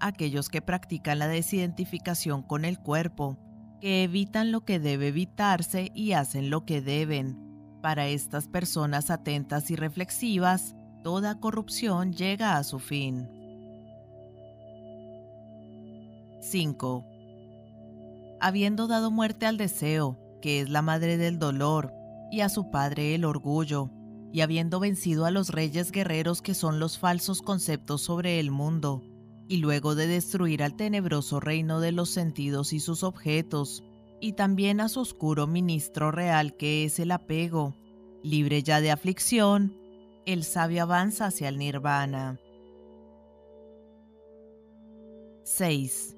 Aquellos 0.00 0.48
que 0.48 0.62
practican 0.62 1.18
la 1.18 1.28
desidentificación 1.28 2.42
con 2.42 2.64
el 2.64 2.78
cuerpo, 2.78 3.38
que 3.80 4.04
evitan 4.04 4.52
lo 4.52 4.64
que 4.64 4.78
debe 4.78 5.08
evitarse 5.08 5.90
y 5.94 6.12
hacen 6.12 6.50
lo 6.50 6.64
que 6.64 6.80
deben. 6.80 7.38
Para 7.82 8.06
estas 8.08 8.48
personas 8.48 9.10
atentas 9.10 9.70
y 9.70 9.76
reflexivas, 9.76 10.74
toda 11.02 11.38
corrupción 11.38 12.12
llega 12.12 12.56
a 12.56 12.64
su 12.64 12.78
fin. 12.78 13.28
5. 16.40 17.04
Habiendo 18.40 18.86
dado 18.86 19.10
muerte 19.10 19.46
al 19.46 19.56
deseo, 19.56 20.18
que 20.40 20.60
es 20.60 20.68
la 20.68 20.82
madre 20.82 21.16
del 21.16 21.38
dolor, 21.38 21.92
y 22.30 22.40
a 22.40 22.48
su 22.48 22.70
padre 22.70 23.14
el 23.14 23.24
orgullo, 23.24 23.90
y 24.36 24.42
habiendo 24.42 24.80
vencido 24.80 25.24
a 25.24 25.30
los 25.30 25.48
reyes 25.48 25.90
guerreros 25.90 26.42
que 26.42 26.52
son 26.52 26.78
los 26.78 26.98
falsos 26.98 27.40
conceptos 27.40 28.02
sobre 28.02 28.38
el 28.38 28.50
mundo, 28.50 29.02
y 29.48 29.56
luego 29.56 29.94
de 29.94 30.06
destruir 30.06 30.62
al 30.62 30.76
tenebroso 30.76 31.40
reino 31.40 31.80
de 31.80 31.90
los 31.90 32.10
sentidos 32.10 32.74
y 32.74 32.80
sus 32.80 33.02
objetos, 33.02 33.82
y 34.20 34.34
también 34.34 34.82
a 34.82 34.90
su 34.90 35.00
oscuro 35.00 35.46
ministro 35.46 36.10
real 36.10 36.54
que 36.54 36.84
es 36.84 36.98
el 36.98 37.12
apego, 37.12 37.74
libre 38.22 38.62
ya 38.62 38.82
de 38.82 38.90
aflicción, 38.90 39.74
el 40.26 40.44
sabio 40.44 40.82
avanza 40.82 41.28
hacia 41.28 41.48
el 41.48 41.56
nirvana. 41.56 42.38
6. 45.44 46.14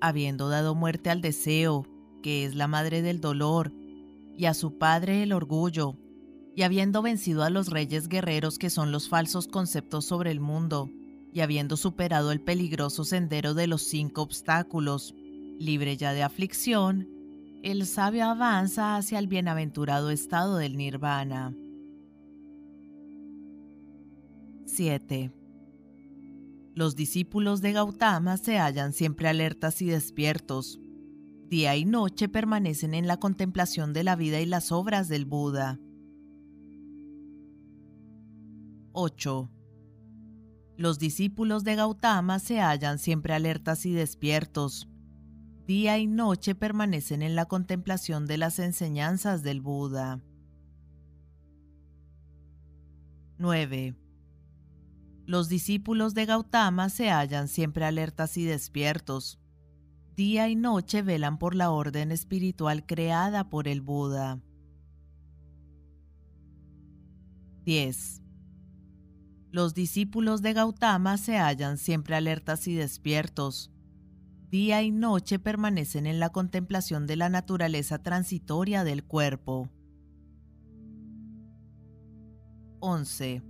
Habiendo 0.00 0.48
dado 0.48 0.74
muerte 0.74 1.10
al 1.10 1.20
deseo, 1.20 1.84
que 2.22 2.46
es 2.46 2.54
la 2.54 2.68
madre 2.68 3.02
del 3.02 3.20
dolor, 3.20 3.70
y 4.34 4.46
a 4.46 4.54
su 4.54 4.78
padre 4.78 5.22
el 5.24 5.34
orgullo, 5.34 5.98
y 6.56 6.62
habiendo 6.62 7.02
vencido 7.02 7.44
a 7.44 7.50
los 7.50 7.68
reyes 7.68 8.08
guerreros 8.08 8.58
que 8.58 8.70
son 8.70 8.90
los 8.90 9.10
falsos 9.10 9.46
conceptos 9.46 10.06
sobre 10.06 10.30
el 10.30 10.40
mundo, 10.40 10.90
y 11.30 11.40
habiendo 11.40 11.76
superado 11.76 12.32
el 12.32 12.40
peligroso 12.40 13.04
sendero 13.04 13.52
de 13.52 13.66
los 13.66 13.82
cinco 13.82 14.22
obstáculos, 14.22 15.14
libre 15.58 15.98
ya 15.98 16.14
de 16.14 16.22
aflicción, 16.22 17.08
el 17.62 17.84
sabio 17.84 18.24
avanza 18.24 18.96
hacia 18.96 19.18
el 19.18 19.28
bienaventurado 19.28 20.10
estado 20.10 20.56
del 20.56 20.78
nirvana. 20.78 21.54
7. 24.64 25.32
Los 26.74 26.96
discípulos 26.96 27.60
de 27.60 27.72
Gautama 27.72 28.38
se 28.38 28.58
hallan 28.58 28.94
siempre 28.94 29.28
alertas 29.28 29.82
y 29.82 29.86
despiertos. 29.86 30.80
Día 31.50 31.76
y 31.76 31.84
noche 31.84 32.30
permanecen 32.30 32.94
en 32.94 33.06
la 33.06 33.18
contemplación 33.18 33.92
de 33.92 34.04
la 34.04 34.16
vida 34.16 34.40
y 34.40 34.46
las 34.46 34.72
obras 34.72 35.08
del 35.08 35.26
Buda. 35.26 35.78
8. 38.98 39.50
Los 40.78 40.98
discípulos 40.98 41.64
de 41.64 41.76
Gautama 41.76 42.38
se 42.38 42.60
hallan 42.60 42.98
siempre 42.98 43.34
alertas 43.34 43.84
y 43.84 43.92
despiertos. 43.92 44.88
Día 45.66 45.98
y 45.98 46.06
noche 46.06 46.54
permanecen 46.54 47.20
en 47.20 47.34
la 47.34 47.44
contemplación 47.44 48.26
de 48.26 48.38
las 48.38 48.58
enseñanzas 48.58 49.42
del 49.42 49.60
Buda. 49.60 50.22
9. 53.36 53.94
Los 55.26 55.50
discípulos 55.50 56.14
de 56.14 56.24
Gautama 56.24 56.88
se 56.88 57.10
hallan 57.10 57.48
siempre 57.48 57.84
alertas 57.84 58.38
y 58.38 58.44
despiertos. 58.44 59.38
Día 60.16 60.48
y 60.48 60.56
noche 60.56 61.02
velan 61.02 61.38
por 61.38 61.54
la 61.54 61.70
orden 61.70 62.12
espiritual 62.12 62.86
creada 62.86 63.50
por 63.50 63.68
el 63.68 63.82
Buda. 63.82 64.40
10. 67.64 68.22
Los 69.56 69.72
discípulos 69.72 70.42
de 70.42 70.52
Gautama 70.52 71.16
se 71.16 71.38
hallan 71.38 71.78
siempre 71.78 72.14
alertas 72.14 72.68
y 72.68 72.74
despiertos. 72.74 73.70
Día 74.50 74.82
y 74.82 74.90
noche 74.90 75.38
permanecen 75.38 76.04
en 76.06 76.20
la 76.20 76.28
contemplación 76.28 77.06
de 77.06 77.16
la 77.16 77.30
naturaleza 77.30 78.02
transitoria 78.02 78.84
del 78.84 79.02
cuerpo. 79.02 79.70
11. 82.80 83.42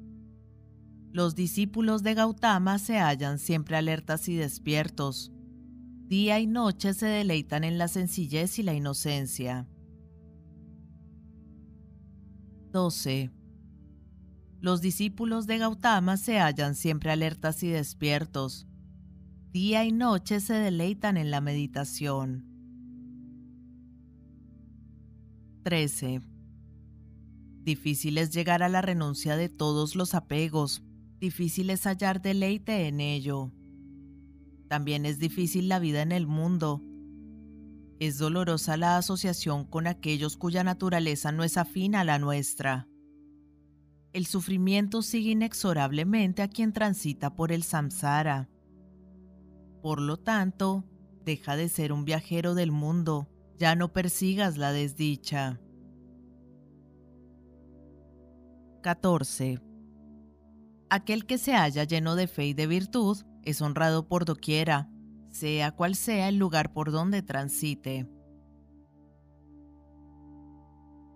Los 1.11 1.35
discípulos 1.35 2.05
de 2.05 2.15
Gautama 2.15 2.78
se 2.78 3.01
hallan 3.01 3.41
siempre 3.41 3.77
alertas 3.77 4.28
y 4.28 4.37
despiertos. 4.37 5.33
Día 6.07 6.39
y 6.39 6.47
noche 6.47 6.95
se 6.95 7.07
deleitan 7.07 7.65
en 7.65 7.78
la 7.78 7.89
sencillez 7.89 8.61
y 8.61 8.62
la 8.62 8.74
inocencia. 8.74 9.66
12. 12.70 13.35
Los 14.61 14.81
discípulos 14.81 15.47
de 15.47 15.59
Gautama 15.59 16.16
se 16.16 16.39
hallan 16.39 16.74
siempre 16.74 17.11
alertas 17.11 17.62
y 17.62 17.69
despiertos. 17.69 18.66
Día 19.53 19.85
y 19.85 19.93
noche 19.93 20.41
se 20.41 20.55
deleitan 20.55 21.16
en 21.16 21.31
la 21.31 21.41
meditación. 21.41 22.47
13. 25.62 26.23
Difícil 27.62 28.19
es 28.19 28.31
llegar 28.31 28.62
a 28.62 28.69
la 28.69 28.81
renuncia 28.81 29.37
de 29.37 29.49
todos 29.49 29.95
los 29.95 30.15
apegos, 30.15 30.83
difícil 31.19 31.70
es 31.70 31.85
hallar 31.85 32.23
deleite 32.23 32.87
en 32.87 33.01
ello. 33.01 33.53
También 34.69 35.05
es 35.05 35.19
difícil 35.19 35.69
la 35.69 35.78
vida 35.78 36.03
en 36.03 36.12
el 36.12 36.27
mundo. 36.27 36.83
Es 37.99 38.19
dolorosa 38.19 38.77
la 38.77 38.97
asociación 38.97 39.65
con 39.65 39.87
aquellos 39.87 40.37
cuya 40.37 40.65
naturaleza 40.65 41.33
no 41.33 41.45
es 41.45 41.57
afín 41.57 41.95
a 41.95 42.05
la 42.05 42.19
nuestra 42.19 42.89
el 44.16 44.24
sufrimiento 44.24 45.02
sigue 45.02 45.32
inexorablemente 45.32 46.40
a 46.40 46.48
quien 46.48 46.72
transita 46.72 47.36
por 47.36 47.52
el 47.52 47.62
samsara. 47.62 48.48
Por 49.82 50.01
lo 50.01 50.16
tanto, 50.16 50.84
deja 51.26 51.55
de 51.55 51.68
ser 51.68 51.93
un 51.93 52.06
viajero 52.06 52.55
del 52.55 52.72
mundo, 52.72 53.28
ya 53.59 53.74
no 53.76 53.93
persigas 53.93 54.56
la 54.56 54.72
desdicha. 54.72 55.60
14. 58.82 59.60
Aquel 60.88 61.26
que 61.26 61.36
se 61.36 61.52
halla 61.52 61.84
lleno 61.84 62.16
de 62.16 62.26
fe 62.26 62.47
y 62.47 62.55
de 62.55 62.66
virtud 62.66 63.18
es 63.43 63.60
honrado 63.60 64.09
por 64.09 64.24
doquiera, 64.24 64.88
sea 65.28 65.72
cual 65.72 65.94
sea 65.94 66.30
el 66.30 66.38
lugar 66.38 66.72
por 66.72 66.90
donde 66.90 67.20
transite. 67.20 68.09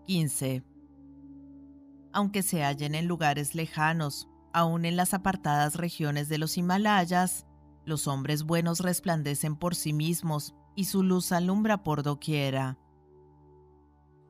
15 0.06 0.69
aunque 2.12 2.42
se 2.42 2.62
hallen 2.62 2.94
en 2.94 3.06
lugares 3.06 3.54
lejanos, 3.54 4.28
aún 4.52 4.84
en 4.84 4.96
las 4.96 5.14
apartadas 5.14 5.76
regiones 5.76 6.28
de 6.28 6.38
los 6.38 6.56
Himalayas, 6.56 7.46
los 7.84 8.06
hombres 8.06 8.44
buenos 8.44 8.80
resplandecen 8.80 9.56
por 9.56 9.74
sí 9.74 9.92
mismos 9.92 10.54
y 10.74 10.84
su 10.84 11.02
luz 11.02 11.32
alumbra 11.32 11.82
por 11.82 12.02
doquiera. 12.02 12.78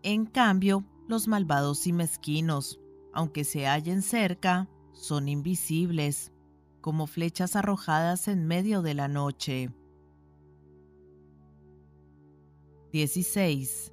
En 0.03 0.27
cambio, 0.27 0.85
los 1.09 1.29
malvados 1.29 1.87
y 1.87 1.93
mezquinos, 1.93 2.81
aunque 3.13 3.45
se 3.45 3.67
hallen 3.67 4.03
cerca, 4.03 4.69
son 4.93 5.29
invisibles, 5.29 6.33
como 6.81 7.07
flechas 7.07 7.57
arrojadas 7.57 8.29
en 8.29 8.47
medio 8.47 8.83
de 8.83 8.95
la 8.95 9.09
noche. 9.09 9.71
16. 12.93 13.93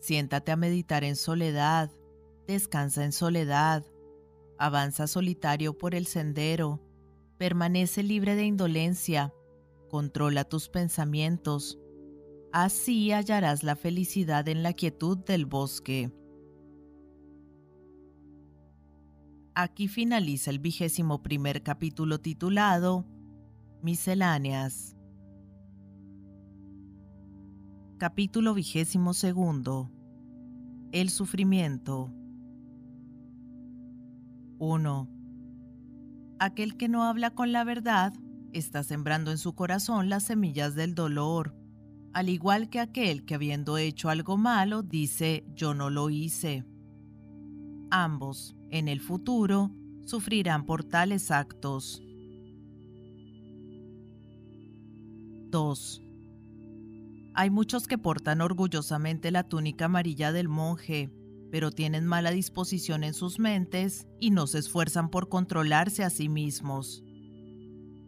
Siéntate 0.00 0.52
a 0.52 0.56
meditar 0.56 1.04
en 1.04 1.16
soledad, 1.16 1.90
descansa 2.46 3.04
en 3.04 3.12
soledad, 3.12 3.84
avanza 4.58 5.06
solitario 5.06 5.76
por 5.76 5.94
el 5.94 6.06
sendero, 6.06 6.80
permanece 7.38 8.02
libre 8.02 8.34
de 8.34 8.44
indolencia, 8.44 9.34
controla 9.90 10.44
tus 10.44 10.68
pensamientos. 10.68 11.78
Así 12.52 13.12
hallarás 13.12 13.62
la 13.62 13.76
felicidad 13.76 14.46
en 14.48 14.62
la 14.62 14.72
quietud 14.72 15.18
del 15.18 15.46
bosque. 15.46 16.12
Aquí 19.54 19.88
finaliza 19.88 20.50
el 20.50 20.58
vigésimo 20.58 21.22
primer 21.22 21.62
capítulo 21.62 22.20
titulado 22.20 23.06
Misceláneas. 23.82 24.96
Capítulo 27.98 28.54
vigésimo 28.54 29.12
segundo. 29.12 29.90
El 30.92 31.10
sufrimiento. 31.10 32.12
1. 34.64 35.08
Aquel 36.38 36.76
que 36.76 36.88
no 36.88 37.02
habla 37.02 37.34
con 37.34 37.50
la 37.50 37.64
verdad 37.64 38.12
está 38.52 38.84
sembrando 38.84 39.32
en 39.32 39.38
su 39.38 39.56
corazón 39.56 40.08
las 40.08 40.22
semillas 40.22 40.76
del 40.76 40.94
dolor, 40.94 41.56
al 42.12 42.28
igual 42.28 42.70
que 42.70 42.78
aquel 42.78 43.24
que 43.24 43.34
habiendo 43.34 43.76
hecho 43.76 44.08
algo 44.08 44.36
malo 44.36 44.84
dice 44.84 45.44
yo 45.52 45.74
no 45.74 45.90
lo 45.90 46.10
hice. 46.10 46.64
Ambos, 47.90 48.54
en 48.70 48.86
el 48.86 49.00
futuro, 49.00 49.72
sufrirán 50.04 50.64
por 50.64 50.84
tales 50.84 51.32
actos. 51.32 52.00
2. 55.50 56.02
Hay 57.34 57.50
muchos 57.50 57.88
que 57.88 57.98
portan 57.98 58.40
orgullosamente 58.40 59.32
la 59.32 59.42
túnica 59.42 59.86
amarilla 59.86 60.30
del 60.30 60.48
monje, 60.48 61.10
pero 61.52 61.70
tienen 61.70 62.06
mala 62.06 62.30
disposición 62.30 63.04
en 63.04 63.12
sus 63.12 63.38
mentes 63.38 64.08
y 64.18 64.30
no 64.30 64.46
se 64.46 64.58
esfuerzan 64.58 65.10
por 65.10 65.28
controlarse 65.28 66.02
a 66.02 66.08
sí 66.08 66.30
mismos. 66.30 67.04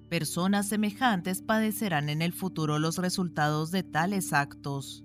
Personas 0.08 0.66
semejantes 0.66 1.42
padecerán 1.42 2.08
en 2.08 2.22
el 2.22 2.32
futuro 2.32 2.78
los 2.78 2.96
resultados 2.96 3.70
de 3.70 3.82
tales 3.82 4.32
actos. 4.32 5.04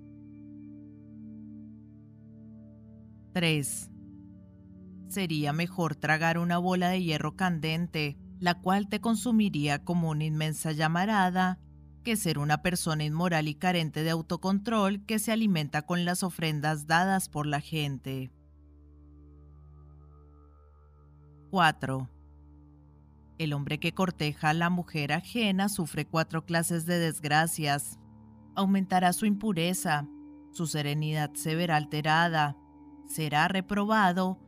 3. 3.34 3.90
Sería 5.08 5.52
mejor 5.52 5.94
tragar 5.94 6.38
una 6.38 6.56
bola 6.56 6.88
de 6.88 7.02
hierro 7.02 7.36
candente, 7.36 8.16
la 8.38 8.58
cual 8.62 8.88
te 8.88 9.02
consumiría 9.02 9.84
como 9.84 10.08
una 10.08 10.24
inmensa 10.24 10.72
llamarada, 10.72 11.58
que 12.02 12.16
ser 12.16 12.38
una 12.38 12.62
persona 12.62 13.04
inmoral 13.04 13.48
y 13.48 13.54
carente 13.54 14.02
de 14.02 14.10
autocontrol 14.10 15.04
que 15.06 15.18
se 15.18 15.32
alimenta 15.32 15.82
con 15.82 16.04
las 16.04 16.22
ofrendas 16.22 16.86
dadas 16.86 17.28
por 17.28 17.46
la 17.46 17.60
gente. 17.60 18.30
4. 21.50 22.08
El 23.38 23.52
hombre 23.52 23.80
que 23.80 23.92
corteja 23.92 24.50
a 24.50 24.54
la 24.54 24.70
mujer 24.70 25.12
ajena 25.12 25.68
sufre 25.68 26.06
cuatro 26.06 26.44
clases 26.44 26.86
de 26.86 26.98
desgracias. 26.98 27.98
Aumentará 28.54 29.12
su 29.12 29.26
impureza, 29.26 30.06
su 30.52 30.66
serenidad 30.66 31.32
se 31.34 31.54
verá 31.54 31.76
alterada, 31.76 32.56
será 33.06 33.48
reprobado 33.48 34.38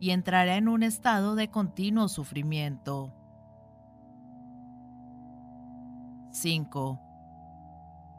y 0.00 0.10
entrará 0.10 0.56
en 0.56 0.68
un 0.68 0.82
estado 0.82 1.34
de 1.34 1.50
continuo 1.50 2.08
sufrimiento. 2.08 3.17
5. 6.38 7.00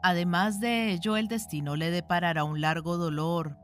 Además 0.02 0.60
de 0.60 0.92
ello, 0.92 1.16
el 1.16 1.28
destino 1.28 1.76
le 1.76 1.90
deparará 1.90 2.44
un 2.44 2.60
largo 2.60 2.96
dolor. 2.96 3.58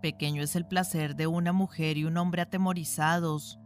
Pequeño 0.00 0.42
es 0.42 0.56
el 0.56 0.66
placer 0.66 1.14
de 1.14 1.26
una 1.26 1.52
mujer 1.52 1.96
y 1.96 2.04
un 2.04 2.16
hombre 2.16 2.42
atemorizados. 2.42 3.60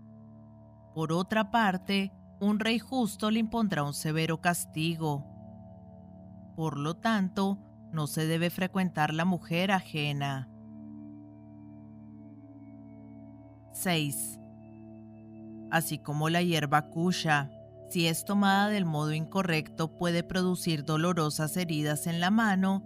Por 0.95 1.13
otra 1.13 1.51
parte, 1.51 2.13
un 2.41 2.61
rey 2.61 2.79
justo 2.79 3.31
le 3.31 3.41
impondrá 3.41 3.83
un 3.83 3.95
severo 3.95 4.41
castigo. 4.41 5.25
Por 6.57 6.79
lo 6.79 6.97
tanto, 6.97 7.59
no 7.93 8.07
se 8.07 8.27
debe 8.27 8.51
frecuentar 8.51 9.15
la 9.15 9.25
mujer 9.25 9.71
ajena. 9.71 10.49
6. 13.73 14.41
Así 15.71 15.99
como 15.99 16.29
la 16.29 16.43
hierba 16.43 16.91
cuya, 16.91 17.51
si 17.89 18.07
es 18.07 18.25
tomada 18.25 18.69
del 18.69 18.85
modo 18.85 19.13
incorrecto, 19.13 19.97
puede 19.97 20.23
producir 20.23 20.85
dolorosas 20.85 21.57
heridas 21.57 22.07
en 22.07 22.21
la 22.21 22.31
mano, 22.31 22.83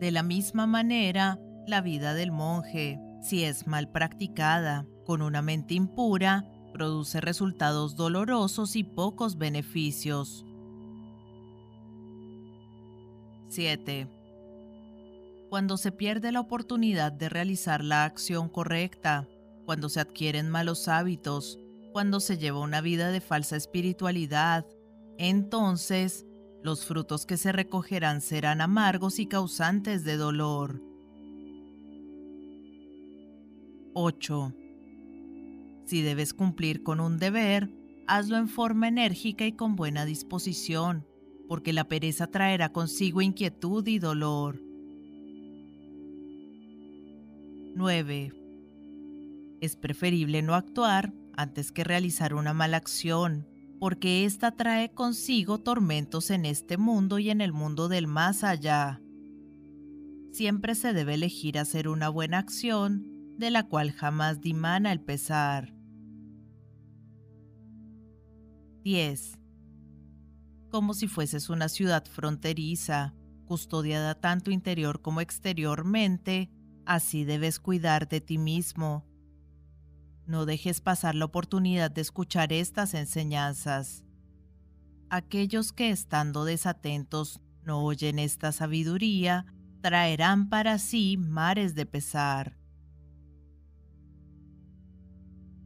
de 0.00 0.10
la 0.10 0.22
misma 0.22 0.66
manera, 0.66 1.38
la 1.66 1.80
vida 1.80 2.14
del 2.14 2.32
monje, 2.32 3.00
si 3.20 3.44
es 3.44 3.66
mal 3.66 3.90
practicada, 3.90 4.86
con 5.04 5.22
una 5.22 5.42
mente 5.42 5.74
impura, 5.74 6.44
produce 6.72 7.20
resultados 7.20 7.96
dolorosos 7.96 8.76
y 8.76 8.84
pocos 8.84 9.36
beneficios. 9.36 10.44
7. 13.48 14.06
Cuando 15.50 15.76
se 15.78 15.92
pierde 15.92 16.30
la 16.30 16.40
oportunidad 16.40 17.10
de 17.10 17.28
realizar 17.28 17.82
la 17.82 18.04
acción 18.04 18.48
correcta, 18.48 19.26
cuando 19.64 19.88
se 19.88 20.00
adquieren 20.00 20.50
malos 20.50 20.88
hábitos, 20.88 21.58
cuando 21.92 22.20
se 22.20 22.38
lleva 22.38 22.60
una 22.60 22.80
vida 22.80 23.10
de 23.10 23.20
falsa 23.20 23.56
espiritualidad, 23.56 24.66
entonces 25.18 26.26
los 26.62 26.86
frutos 26.86 27.26
que 27.26 27.36
se 27.36 27.52
recogerán 27.52 28.20
serán 28.20 28.60
amargos 28.60 29.18
y 29.18 29.26
causantes 29.26 30.04
de 30.04 30.16
dolor. 30.16 30.82
8. 33.94 34.54
Si 35.86 36.02
debes 36.02 36.34
cumplir 36.34 36.82
con 36.82 37.00
un 37.00 37.18
deber, 37.18 37.70
hazlo 38.06 38.36
en 38.36 38.48
forma 38.48 38.88
enérgica 38.88 39.46
y 39.46 39.52
con 39.52 39.74
buena 39.76 40.04
disposición, 40.04 41.06
porque 41.48 41.72
la 41.72 41.88
pereza 41.88 42.26
traerá 42.26 42.72
consigo 42.72 43.22
inquietud 43.22 43.86
y 43.86 43.98
dolor. 43.98 44.60
9. 47.74 48.32
Es 49.60 49.76
preferible 49.76 50.42
no 50.42 50.54
actuar 50.54 51.12
antes 51.38 51.70
que 51.70 51.84
realizar 51.84 52.34
una 52.34 52.52
mala 52.52 52.78
acción, 52.78 53.46
porque 53.78 54.24
ésta 54.24 54.56
trae 54.56 54.90
consigo 54.90 55.58
tormentos 55.58 56.30
en 56.30 56.44
este 56.44 56.76
mundo 56.76 57.20
y 57.20 57.30
en 57.30 57.40
el 57.40 57.52
mundo 57.52 57.88
del 57.88 58.08
más 58.08 58.42
allá. 58.42 59.00
Siempre 60.32 60.74
se 60.74 60.92
debe 60.92 61.14
elegir 61.14 61.56
hacer 61.56 61.86
una 61.86 62.08
buena 62.08 62.38
acción, 62.38 63.06
de 63.38 63.52
la 63.52 63.68
cual 63.68 63.92
jamás 63.92 64.40
dimana 64.40 64.90
el 64.90 65.00
pesar. 65.00 65.72
10. 68.82 69.38
Como 70.70 70.92
si 70.92 71.06
fueses 71.06 71.50
una 71.50 71.68
ciudad 71.68 72.04
fronteriza, 72.04 73.14
custodiada 73.46 74.16
tanto 74.16 74.50
interior 74.50 75.02
como 75.02 75.20
exteriormente, 75.20 76.50
así 76.84 77.22
debes 77.22 77.60
cuidar 77.60 78.08
de 78.08 78.20
ti 78.20 78.38
mismo, 78.38 79.06
no 80.28 80.44
dejes 80.44 80.82
pasar 80.82 81.14
la 81.14 81.24
oportunidad 81.24 81.90
de 81.90 82.02
escuchar 82.02 82.52
estas 82.52 82.92
enseñanzas. 82.92 84.04
Aquellos 85.08 85.72
que 85.72 85.88
estando 85.88 86.44
desatentos 86.44 87.40
no 87.64 87.82
oyen 87.82 88.18
esta 88.18 88.52
sabiduría, 88.52 89.46
traerán 89.80 90.50
para 90.50 90.78
sí 90.78 91.16
mares 91.16 91.74
de 91.74 91.86
pesar. 91.86 92.58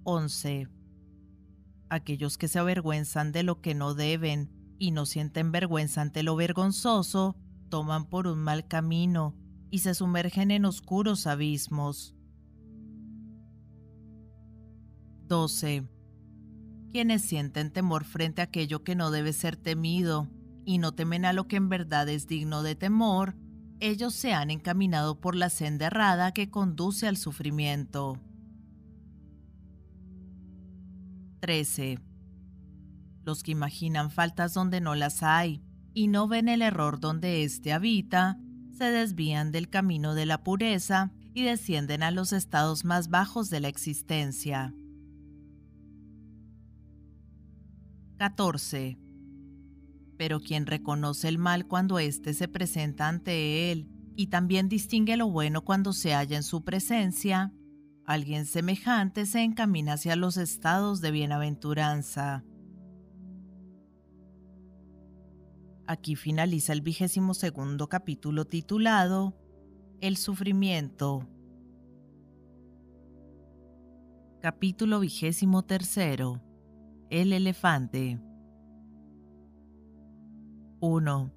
11. 0.05 0.68
Aquellos 1.89 2.39
que 2.39 2.47
se 2.47 2.60
avergüenzan 2.60 3.32
de 3.32 3.43
lo 3.43 3.60
que 3.60 3.74
no 3.74 3.94
deben 3.94 4.48
y 4.78 4.93
no 4.93 5.06
sienten 5.06 5.51
vergüenza 5.51 6.02
ante 6.02 6.22
lo 6.22 6.36
vergonzoso, 6.36 7.36
toman 7.68 8.09
por 8.09 8.28
un 8.28 8.39
mal 8.39 8.68
camino 8.68 9.34
y 9.70 9.80
se 9.80 9.94
sumergen 9.94 10.52
en 10.52 10.66
oscuros 10.66 11.26
abismos. 11.26 12.14
12. 15.32 15.88
Quienes 16.90 17.22
sienten 17.22 17.70
temor 17.70 18.04
frente 18.04 18.42
a 18.42 18.44
aquello 18.44 18.84
que 18.84 18.94
no 18.94 19.10
debe 19.10 19.32
ser 19.32 19.56
temido 19.56 20.28
y 20.66 20.76
no 20.76 20.92
temen 20.92 21.24
a 21.24 21.32
lo 21.32 21.48
que 21.48 21.56
en 21.56 21.70
verdad 21.70 22.06
es 22.10 22.26
digno 22.26 22.62
de 22.62 22.74
temor, 22.74 23.34
ellos 23.80 24.14
se 24.14 24.34
han 24.34 24.50
encaminado 24.50 25.22
por 25.22 25.34
la 25.34 25.48
senda 25.48 25.86
errada 25.86 26.32
que 26.32 26.50
conduce 26.50 27.09
al 27.09 27.16
sufrimiento. 27.16 28.20
13. 31.40 31.98
Los 33.24 33.42
que 33.42 33.52
imaginan 33.52 34.10
faltas 34.10 34.52
donde 34.52 34.82
no 34.82 34.94
las 34.94 35.22
hay 35.22 35.62
y 35.94 36.09
no 36.09 36.28
ven 36.28 36.50
el 36.50 36.60
error 36.60 37.00
donde 37.00 37.42
éste 37.42 37.72
habita, 37.72 38.38
se 38.76 38.84
desvían 38.90 39.50
del 39.50 39.70
camino 39.70 40.14
de 40.14 40.26
la 40.26 40.44
pureza 40.44 41.10
y 41.32 41.44
descienden 41.44 42.02
a 42.02 42.10
los 42.10 42.34
estados 42.34 42.84
más 42.84 43.09
bajos 43.09 43.48
de 43.48 43.60
la 43.60 43.68
existencia. 43.68 44.74
14. 48.23 49.01
Pero 50.16 50.39
quien 50.39 50.66
reconoce 50.66 51.27
el 51.27 51.39
mal 51.39 51.66
cuando 51.66 51.99
éste 51.99 52.35
se 52.35 52.47
presenta 52.47 53.09
ante 53.09 53.73
él 53.73 53.89
y 54.15 54.28
también 54.28 54.69
distingue 54.69 55.16
lo 55.16 55.28
bueno 55.28 55.65
cuando 55.65 55.93
se 55.93 56.15
halla 56.15 56.36
en 56.36 56.44
su 56.44 56.62
presencia, 56.62 57.53
alguien 58.05 58.47
semejante 58.47 59.27
se 59.27 59.43
encamina 59.43 59.94
hacia 59.94 60.15
los 60.15 60.36
estados 60.36 61.01
de 61.01 61.11
bienaventuranza. 61.11 62.44
Aquí 65.89 66.15
finaliza 66.15 66.73
el 66.74 66.81
vigésimo 66.81 67.35
segundo 67.35 67.89
capítulo 67.89 68.44
titulado 68.44 69.36
El 70.01 70.16
sufrimiento. 70.16 71.28
Capítulo 74.40 75.01
vigésimo 75.01 75.65
tercero. 75.65 76.40
El 77.12 77.34
elefante. 77.34 78.18
1. 80.80 81.34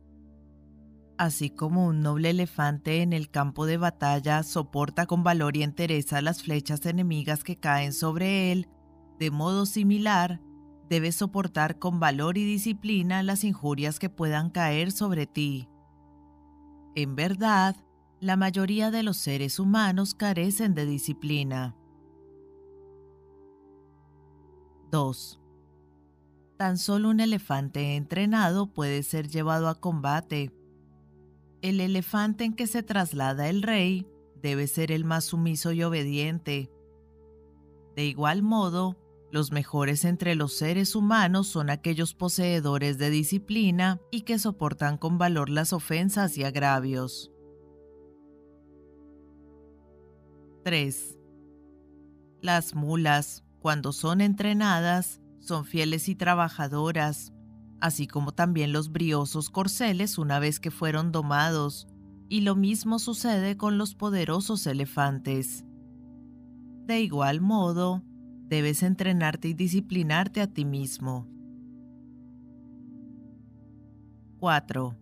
Así 1.17 1.49
como 1.49 1.87
un 1.87 2.01
noble 2.01 2.29
elefante 2.29 3.01
en 3.01 3.11
el 3.11 3.29
campo 3.29 3.65
de 3.65 3.75
batalla 3.75 4.43
soporta 4.43 5.05
con 5.05 5.23
valor 5.23 5.57
y 5.57 5.63
entereza 5.63 6.21
las 6.21 6.43
flechas 6.43 6.85
enemigas 6.85 7.43
que 7.43 7.57
caen 7.57 7.91
sobre 7.91 8.53
él, 8.53 8.69
de 9.19 9.31
modo 9.31 9.65
similar, 9.65 10.39
debes 10.89 11.17
soportar 11.17 11.77
con 11.77 11.99
valor 11.99 12.37
y 12.37 12.45
disciplina 12.45 13.21
las 13.21 13.43
injurias 13.43 13.99
que 13.99 14.09
puedan 14.09 14.51
caer 14.51 14.93
sobre 14.93 15.27
ti. 15.27 15.67
En 16.95 17.17
verdad, 17.17 17.75
la 18.21 18.37
mayoría 18.37 18.91
de 18.91 19.03
los 19.03 19.17
seres 19.17 19.59
humanos 19.59 20.15
carecen 20.15 20.73
de 20.73 20.85
disciplina. 20.85 21.75
2. 24.89 25.41
Tan 26.57 26.77
solo 26.77 27.09
un 27.09 27.19
elefante 27.19 27.95
entrenado 27.95 28.67
puede 28.67 29.03
ser 29.03 29.27
llevado 29.27 29.67
a 29.67 29.75
combate. 29.75 30.53
El 31.61 31.81
elefante 31.81 32.45
en 32.45 32.53
que 32.53 32.67
se 32.67 32.81
traslada 32.81 33.49
el 33.49 33.61
rey 33.61 34.07
debe 34.41 34.67
ser 34.67 34.91
el 34.91 35.03
más 35.03 35.25
sumiso 35.25 35.73
y 35.73 35.83
obediente. 35.83 36.71
De 37.95 38.05
igual 38.05 38.41
modo, 38.41 38.97
los 39.31 39.51
mejores 39.51 40.05
entre 40.05 40.35
los 40.35 40.53
seres 40.53 40.95
humanos 40.95 41.47
son 41.47 41.69
aquellos 41.69 42.13
poseedores 42.13 42.97
de 42.97 43.09
disciplina 43.09 43.99
y 44.09 44.21
que 44.21 44.39
soportan 44.39 44.97
con 44.97 45.17
valor 45.17 45.49
las 45.49 45.73
ofensas 45.73 46.37
y 46.37 46.45
agravios. 46.45 47.33
3. 50.63 51.17
Las 52.41 52.75
mulas, 52.75 53.43
cuando 53.59 53.91
son 53.91 54.21
entrenadas, 54.21 55.19
son 55.45 55.65
fieles 55.65 56.09
y 56.09 56.15
trabajadoras, 56.15 57.33
así 57.79 58.07
como 58.07 58.33
también 58.33 58.73
los 58.73 58.91
briosos 58.91 59.49
corceles 59.49 60.17
una 60.17 60.39
vez 60.39 60.59
que 60.59 60.71
fueron 60.71 61.11
domados, 61.11 61.87
y 62.27 62.41
lo 62.41 62.55
mismo 62.55 62.99
sucede 62.99 63.55
con 63.55 63.77
los 63.77 63.93
poderosos 63.95 64.65
elefantes. 64.65 65.63
De 66.85 67.01
igual 67.01 67.41
modo, 67.41 68.03
debes 68.47 68.83
entrenarte 68.83 69.49
y 69.49 69.53
disciplinarte 69.53 70.41
a 70.41 70.47
ti 70.47 70.65
mismo. 70.65 71.27
4. 74.39 74.97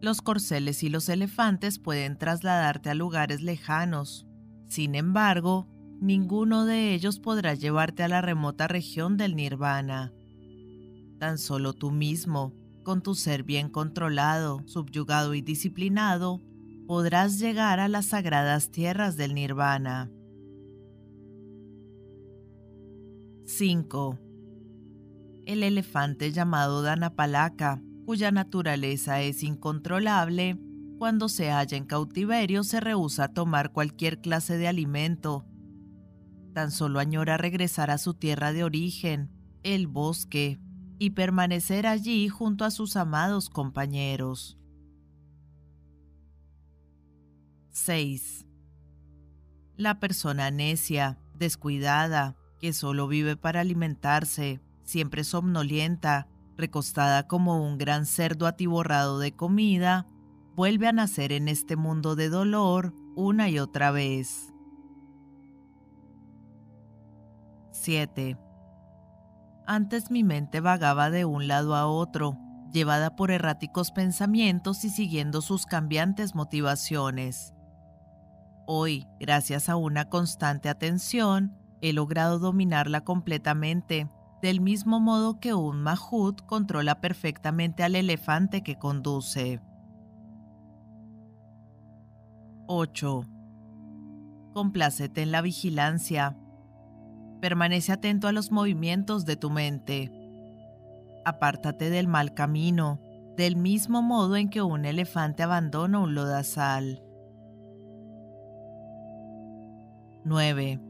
Los 0.00 0.22
corceles 0.22 0.82
y 0.82 0.88
los 0.88 1.08
elefantes 1.08 1.78
pueden 1.78 2.18
trasladarte 2.18 2.90
a 2.90 2.94
lugares 2.94 3.42
lejanos. 3.42 4.26
Sin 4.66 4.94
embargo, 4.94 5.68
ninguno 6.00 6.64
de 6.64 6.94
ellos 6.94 7.18
podrá 7.18 7.54
llevarte 7.54 8.02
a 8.02 8.08
la 8.08 8.20
remota 8.20 8.68
región 8.68 9.16
del 9.16 9.36
nirvana. 9.36 10.12
Tan 11.18 11.38
solo 11.38 11.72
tú 11.72 11.90
mismo, 11.90 12.52
con 12.82 13.02
tu 13.02 13.14
ser 13.14 13.42
bien 13.42 13.68
controlado, 13.68 14.62
subyugado 14.66 15.34
y 15.34 15.42
disciplinado, 15.42 16.42
podrás 16.86 17.38
llegar 17.38 17.80
a 17.80 17.88
las 17.88 18.06
sagradas 18.06 18.70
tierras 18.70 19.16
del 19.16 19.34
nirvana. 19.34 20.10
5. 23.46 24.18
El 25.46 25.62
elefante 25.62 26.32
llamado 26.32 26.82
Danapalaka, 26.82 27.80
cuya 28.04 28.30
naturaleza 28.30 29.22
es 29.22 29.42
incontrolable, 29.42 30.58
cuando 30.98 31.28
se 31.28 31.50
halla 31.50 31.76
en 31.76 31.84
cautiverio 31.84 32.64
se 32.64 32.80
rehúsa 32.80 33.24
a 33.24 33.32
tomar 33.32 33.72
cualquier 33.72 34.20
clase 34.20 34.58
de 34.58 34.66
alimento. 34.68 35.45
Tan 36.56 36.70
solo 36.70 37.00
añora 37.00 37.36
regresar 37.36 37.90
a 37.90 37.98
su 37.98 38.14
tierra 38.14 38.50
de 38.54 38.64
origen, 38.64 39.30
el 39.62 39.86
bosque, 39.86 40.58
y 40.98 41.10
permanecer 41.10 41.86
allí 41.86 42.30
junto 42.30 42.64
a 42.64 42.70
sus 42.70 42.96
amados 42.96 43.50
compañeros. 43.50 44.56
6. 47.72 48.46
La 49.76 50.00
persona 50.00 50.50
necia, 50.50 51.18
descuidada, 51.34 52.36
que 52.58 52.72
solo 52.72 53.06
vive 53.06 53.36
para 53.36 53.60
alimentarse, 53.60 54.62
siempre 54.82 55.24
somnolienta, 55.24 56.26
recostada 56.56 57.26
como 57.26 57.62
un 57.62 57.76
gran 57.76 58.06
cerdo 58.06 58.46
atiborrado 58.46 59.18
de 59.18 59.36
comida, 59.36 60.06
vuelve 60.54 60.88
a 60.88 60.92
nacer 60.92 61.32
en 61.32 61.48
este 61.48 61.76
mundo 61.76 62.16
de 62.16 62.30
dolor 62.30 62.94
una 63.14 63.50
y 63.50 63.58
otra 63.58 63.90
vez. 63.90 64.54
7. 67.86 68.36
Antes 69.64 70.10
mi 70.10 70.24
mente 70.24 70.60
vagaba 70.60 71.08
de 71.08 71.24
un 71.24 71.46
lado 71.46 71.76
a 71.76 71.86
otro, 71.86 72.36
llevada 72.72 73.14
por 73.14 73.30
erráticos 73.30 73.92
pensamientos 73.92 74.84
y 74.84 74.90
siguiendo 74.90 75.40
sus 75.40 75.66
cambiantes 75.66 76.34
motivaciones. 76.34 77.54
Hoy, 78.66 79.06
gracias 79.20 79.68
a 79.68 79.76
una 79.76 80.08
constante 80.08 80.68
atención, 80.68 81.56
He 81.80 81.92
logrado 81.92 82.40
dominarla 82.40 83.02
completamente, 83.02 84.10
del 84.42 84.60
mismo 84.60 84.98
modo 84.98 85.38
que 85.38 85.54
un 85.54 85.82
mahut 85.82 86.40
controla 86.44 87.00
perfectamente 87.00 87.84
al 87.84 87.94
elefante 87.94 88.62
que 88.64 88.76
conduce. 88.76 89.60
8. 92.66 93.22
Complácete 94.54 95.22
en 95.22 95.30
la 95.30 95.42
vigilancia. 95.42 96.36
Permanece 97.40 97.92
atento 97.92 98.28
a 98.28 98.32
los 98.32 98.50
movimientos 98.50 99.26
de 99.26 99.36
tu 99.36 99.50
mente. 99.50 100.10
Apártate 101.24 101.90
del 101.90 102.08
mal 102.08 102.34
camino, 102.34 103.00
del 103.36 103.56
mismo 103.56 104.02
modo 104.02 104.36
en 104.36 104.48
que 104.48 104.62
un 104.62 104.84
elefante 104.84 105.42
abandona 105.42 105.98
un 105.98 106.14
lodazal. 106.14 107.02
9. 110.24 110.80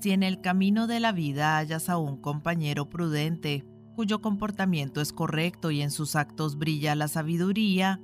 Si 0.00 0.12
en 0.12 0.22
el 0.22 0.40
camino 0.40 0.86
de 0.86 1.00
la 1.00 1.12
vida 1.12 1.58
hallas 1.58 1.88
a 1.90 1.98
un 1.98 2.16
compañero 2.16 2.88
prudente, 2.88 3.66
cuyo 3.94 4.22
comportamiento 4.22 5.00
es 5.00 5.12
correcto 5.12 5.70
y 5.70 5.82
en 5.82 5.90
sus 5.90 6.16
actos 6.16 6.56
brilla 6.56 6.94
la 6.94 7.08
sabiduría, 7.08 8.00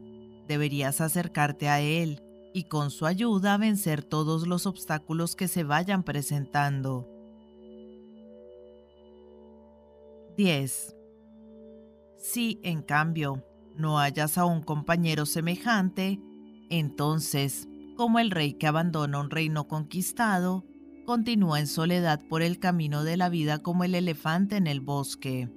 deberías 0.46 1.00
acercarte 1.00 1.68
a 1.68 1.80
él 1.80 2.20
y 2.56 2.64
con 2.64 2.90
su 2.90 3.04
ayuda 3.04 3.58
vencer 3.58 4.02
todos 4.02 4.46
los 4.46 4.64
obstáculos 4.64 5.36
que 5.36 5.46
se 5.46 5.62
vayan 5.62 6.02
presentando. 6.04 7.06
10. 10.38 10.96
Si, 12.16 12.58
en 12.62 12.80
cambio, 12.80 13.44
no 13.76 13.98
hallas 13.98 14.38
a 14.38 14.46
un 14.46 14.62
compañero 14.62 15.26
semejante, 15.26 16.18
entonces, 16.70 17.68
como 17.94 18.20
el 18.20 18.30
rey 18.30 18.54
que 18.54 18.66
abandona 18.66 19.20
un 19.20 19.28
reino 19.28 19.68
conquistado, 19.68 20.64
continúa 21.04 21.60
en 21.60 21.66
soledad 21.66 22.22
por 22.26 22.40
el 22.40 22.58
camino 22.58 23.04
de 23.04 23.18
la 23.18 23.28
vida 23.28 23.58
como 23.58 23.84
el 23.84 23.94
elefante 23.94 24.56
en 24.56 24.66
el 24.66 24.80
bosque. 24.80 25.50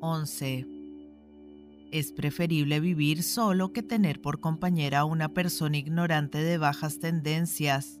11. 0.00 0.71
Es 1.92 2.10
preferible 2.10 2.80
vivir 2.80 3.22
solo 3.22 3.72
que 3.72 3.84
tener 3.84 4.20
por 4.20 4.40
compañera 4.40 5.00
a 5.00 5.04
una 5.04 5.28
persona 5.28 5.76
ignorante 5.76 6.38
de 6.42 6.58
bajas 6.58 6.98
tendencias. 6.98 8.00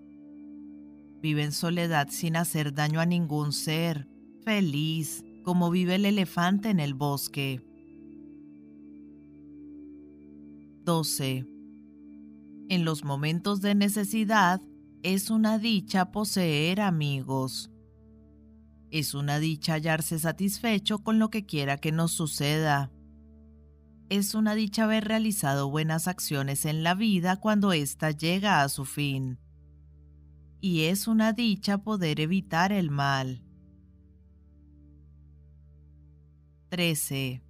Vive 1.20 1.44
en 1.44 1.52
soledad 1.52 2.08
sin 2.10 2.34
hacer 2.36 2.74
daño 2.74 2.98
a 2.98 3.06
ningún 3.06 3.52
ser, 3.52 4.08
feliz, 4.44 5.24
como 5.44 5.70
vive 5.70 5.94
el 5.94 6.06
elefante 6.06 6.70
en 6.70 6.80
el 6.80 6.94
bosque. 6.94 7.62
12 10.84 11.52
en 12.72 12.86
los 12.86 13.04
momentos 13.04 13.60
de 13.60 13.74
necesidad, 13.74 14.62
es 15.02 15.28
una 15.28 15.58
dicha 15.58 16.10
poseer 16.10 16.80
amigos. 16.80 17.70
Es 18.90 19.12
una 19.12 19.38
dicha 19.38 19.74
hallarse 19.74 20.18
satisfecho 20.18 21.00
con 21.00 21.18
lo 21.18 21.28
que 21.28 21.44
quiera 21.44 21.76
que 21.76 21.92
nos 21.92 22.12
suceda. 22.12 22.90
Es 24.12 24.34
una 24.34 24.54
dicha 24.54 24.84
haber 24.84 25.04
realizado 25.04 25.70
buenas 25.70 26.06
acciones 26.06 26.66
en 26.66 26.82
la 26.82 26.94
vida 26.94 27.36
cuando 27.36 27.72
ésta 27.72 28.10
llega 28.10 28.62
a 28.62 28.68
su 28.68 28.84
fin. 28.84 29.38
Y 30.60 30.82
es 30.82 31.08
una 31.08 31.32
dicha 31.32 31.78
poder 31.78 32.20
evitar 32.20 32.72
el 32.72 32.90
mal. 32.90 33.42
13. 36.68 37.42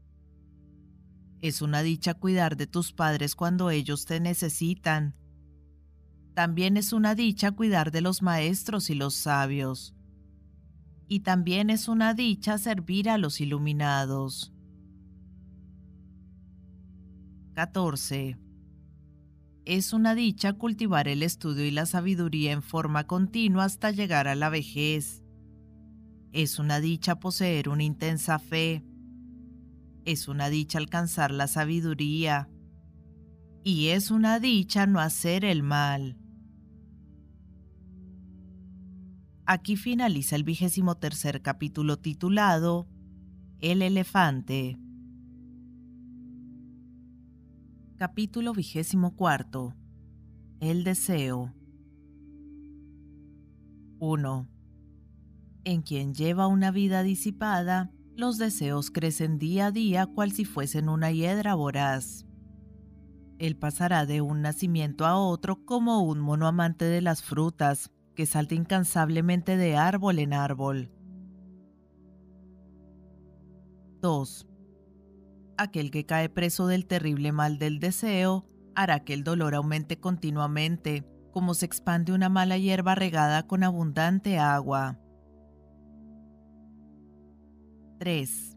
Es 1.40 1.62
una 1.62 1.82
dicha 1.82 2.14
cuidar 2.14 2.56
de 2.56 2.68
tus 2.68 2.92
padres 2.92 3.34
cuando 3.34 3.70
ellos 3.70 4.04
te 4.04 4.20
necesitan. 4.20 5.16
También 6.32 6.76
es 6.76 6.92
una 6.92 7.16
dicha 7.16 7.50
cuidar 7.50 7.90
de 7.90 8.02
los 8.02 8.22
maestros 8.22 8.88
y 8.88 8.94
los 8.94 9.14
sabios. 9.14 9.96
Y 11.08 11.20
también 11.24 11.70
es 11.70 11.88
una 11.88 12.14
dicha 12.14 12.56
servir 12.56 13.10
a 13.10 13.18
los 13.18 13.40
iluminados. 13.40 14.52
14. 17.54 18.38
Es 19.64 19.92
una 19.92 20.14
dicha 20.14 20.54
cultivar 20.54 21.06
el 21.06 21.22
estudio 21.22 21.64
y 21.66 21.70
la 21.70 21.86
sabiduría 21.86 22.52
en 22.52 22.62
forma 22.62 23.06
continua 23.06 23.64
hasta 23.64 23.90
llegar 23.90 24.26
a 24.26 24.34
la 24.34 24.48
vejez. 24.48 25.22
Es 26.32 26.58
una 26.58 26.80
dicha 26.80 27.20
poseer 27.20 27.68
una 27.68 27.82
intensa 27.82 28.38
fe. 28.38 28.82
Es 30.04 30.28
una 30.28 30.48
dicha 30.48 30.78
alcanzar 30.78 31.30
la 31.30 31.46
sabiduría. 31.46 32.48
Y 33.62 33.88
es 33.88 34.10
una 34.10 34.40
dicha 34.40 34.86
no 34.86 34.98
hacer 34.98 35.44
el 35.44 35.62
mal. 35.62 36.16
Aquí 39.44 39.76
finaliza 39.76 40.36
el 40.36 40.44
vigésimo 40.44 40.96
tercer 40.96 41.42
capítulo 41.42 41.98
titulado 41.98 42.88
El 43.60 43.82
elefante. 43.82 44.78
Capítulo 48.02 48.52
vigésimo 48.52 49.14
cuarto. 49.14 49.76
El 50.58 50.82
deseo. 50.82 51.54
1. 54.00 54.48
En 55.62 55.82
quien 55.82 56.12
lleva 56.12 56.48
una 56.48 56.72
vida 56.72 57.04
disipada, 57.04 57.92
los 58.16 58.38
deseos 58.38 58.90
crecen 58.90 59.38
día 59.38 59.66
a 59.66 59.70
día 59.70 60.06
cual 60.06 60.32
si 60.32 60.44
fuesen 60.44 60.88
una 60.88 61.12
hiedra 61.12 61.54
voraz. 61.54 62.26
Él 63.38 63.56
pasará 63.56 64.04
de 64.04 64.20
un 64.20 64.42
nacimiento 64.42 65.06
a 65.06 65.16
otro 65.16 65.64
como 65.64 66.02
un 66.02 66.18
mono 66.18 66.48
amante 66.48 66.86
de 66.86 67.02
las 67.02 67.22
frutas, 67.22 67.92
que 68.16 68.26
salta 68.26 68.56
incansablemente 68.56 69.56
de 69.56 69.76
árbol 69.76 70.18
en 70.18 70.32
árbol. 70.32 70.90
2 74.00 74.48
aquel 75.62 75.90
que 75.90 76.04
cae 76.04 76.28
preso 76.28 76.66
del 76.66 76.86
terrible 76.86 77.32
mal 77.32 77.58
del 77.58 77.78
deseo 77.78 78.46
hará 78.74 79.00
que 79.04 79.14
el 79.14 79.24
dolor 79.24 79.54
aumente 79.54 79.98
continuamente, 79.98 81.06
como 81.32 81.54
se 81.54 81.66
expande 81.66 82.12
una 82.12 82.28
mala 82.28 82.58
hierba 82.58 82.94
regada 82.94 83.46
con 83.46 83.64
abundante 83.64 84.38
agua. 84.38 84.98
3. 87.98 88.56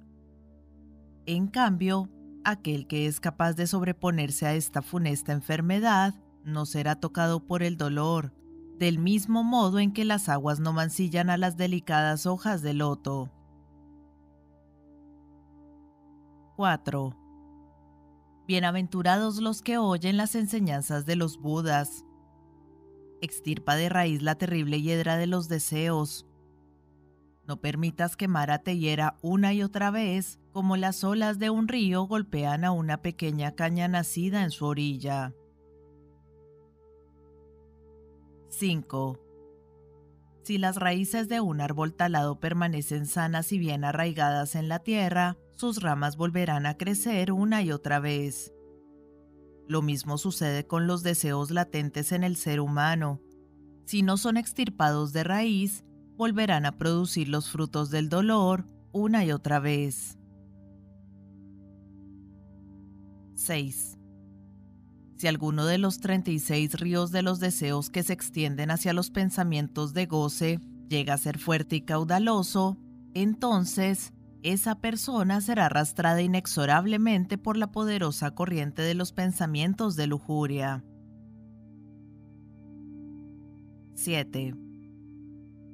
En 1.27 1.47
cambio, 1.47 2.09
aquel 2.43 2.87
que 2.87 3.07
es 3.07 3.19
capaz 3.19 3.53
de 3.53 3.67
sobreponerse 3.67 4.45
a 4.45 4.53
esta 4.53 4.81
funesta 4.81 5.33
enfermedad 5.33 6.15
no 6.43 6.65
será 6.65 6.95
tocado 6.95 7.45
por 7.45 7.63
el 7.63 7.77
dolor, 7.77 8.33
del 8.77 8.99
mismo 8.99 9.43
modo 9.43 9.79
en 9.79 9.93
que 9.93 10.05
las 10.05 10.29
aguas 10.29 10.59
no 10.59 10.73
mancillan 10.73 11.29
a 11.29 11.37
las 11.37 11.57
delicadas 11.57 12.25
hojas 12.25 12.61
de 12.61 12.73
loto. 12.73 13.31
4. 16.55 17.13
Bienaventurados 18.47 19.41
los 19.41 19.61
que 19.61 19.77
oyen 19.77 20.15
las 20.15 20.35
enseñanzas 20.35 21.05
de 21.05 21.17
los 21.17 21.37
Budas. 21.37 22.05
Extirpa 23.19 23.75
de 23.75 23.89
raíz 23.89 24.21
la 24.21 24.35
terrible 24.35 24.81
hiedra 24.81 25.17
de 25.17 25.27
los 25.27 25.49
deseos. 25.49 26.25
No 27.45 27.59
permitas 27.59 28.15
que 28.15 28.29
Mara 28.29 28.59
te 28.59 28.77
hiera 28.77 29.17
una 29.21 29.53
y 29.53 29.63
otra 29.63 29.91
vez 29.91 30.39
como 30.53 30.77
las 30.77 31.03
olas 31.03 31.39
de 31.39 31.49
un 31.49 31.67
río 31.67 32.03
golpean 32.03 32.63
a 32.63 32.71
una 32.71 33.01
pequeña 33.01 33.55
caña 33.55 33.89
nacida 33.89 34.41
en 34.41 34.51
su 34.51 34.65
orilla. 34.65 35.33
5. 38.47 39.19
Si 40.43 40.57
las 40.57 40.77
raíces 40.77 41.27
de 41.27 41.41
un 41.41 41.59
árbol 41.59 41.93
talado 41.93 42.39
permanecen 42.39 43.07
sanas 43.07 43.51
y 43.51 43.57
bien 43.59 43.83
arraigadas 43.83 44.55
en 44.55 44.69
la 44.69 44.79
tierra, 44.79 45.35
sus 45.55 45.81
ramas 45.81 46.17
volverán 46.17 46.65
a 46.65 46.75
crecer 46.75 47.31
una 47.31 47.63
y 47.63 47.71
otra 47.71 47.99
vez. 47.99 48.53
Lo 49.67 49.81
mismo 49.81 50.17
sucede 50.17 50.67
con 50.67 50.85
los 50.85 51.01
deseos 51.01 51.49
latentes 51.49 52.11
en 52.11 52.23
el 52.23 52.35
ser 52.35 52.59
humano. 52.59 53.21
Si 53.85 54.03
no 54.03 54.17
son 54.17 54.37
extirpados 54.37 55.13
de 55.13 55.23
raíz, 55.23 55.83
volverán 56.17 56.65
a 56.65 56.77
producir 56.77 57.29
los 57.29 57.49
frutos 57.49 57.89
del 57.89 58.09
dolor 58.09 58.67
una 58.91 59.25
y 59.25 59.31
otra 59.31 59.59
vez. 59.59 60.17
6. 63.35 63.97
Si 65.17 65.27
alguno 65.27 65.65
de 65.65 65.77
los 65.77 65.99
36 65.99 66.79
ríos 66.79 67.11
de 67.11 67.21
los 67.21 67.39
deseos 67.39 67.89
que 67.89 68.03
se 68.03 68.13
extienden 68.13 68.71
hacia 68.71 68.93
los 68.93 69.09
pensamientos 69.09 69.93
de 69.93 70.05
goce 70.05 70.59
llega 70.89 71.13
a 71.13 71.17
ser 71.17 71.39
fuerte 71.39 71.77
y 71.77 71.81
caudaloso, 71.81 72.77
entonces 73.13 74.13
esa 74.51 74.79
persona 74.79 75.41
será 75.41 75.65
arrastrada 75.65 76.21
inexorablemente 76.21 77.37
por 77.37 77.57
la 77.57 77.71
poderosa 77.71 78.31
corriente 78.31 78.81
de 78.81 78.93
los 78.93 79.11
pensamientos 79.11 79.95
de 79.95 80.07
lujuria. 80.07 80.83
7. 83.93 84.55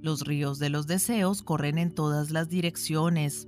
Los 0.01 0.21
ríos 0.21 0.59
de 0.59 0.69
los 0.69 0.87
deseos 0.87 1.43
corren 1.43 1.77
en 1.77 1.93
todas 1.93 2.31
las 2.31 2.49
direcciones, 2.49 3.47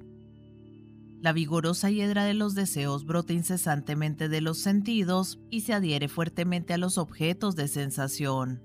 la 1.23 1.31
vigorosa 1.31 1.89
hiedra 1.89 2.25
de 2.25 2.33
los 2.33 2.53
deseos 2.53 3.05
brota 3.05 3.31
incesantemente 3.31 4.27
de 4.27 4.41
los 4.41 4.57
sentidos 4.57 5.39
y 5.49 5.61
se 5.61 5.71
adhiere 5.71 6.09
fuertemente 6.09 6.73
a 6.73 6.77
los 6.77 6.97
objetos 6.97 7.55
de 7.55 7.69
sensación. 7.69 8.61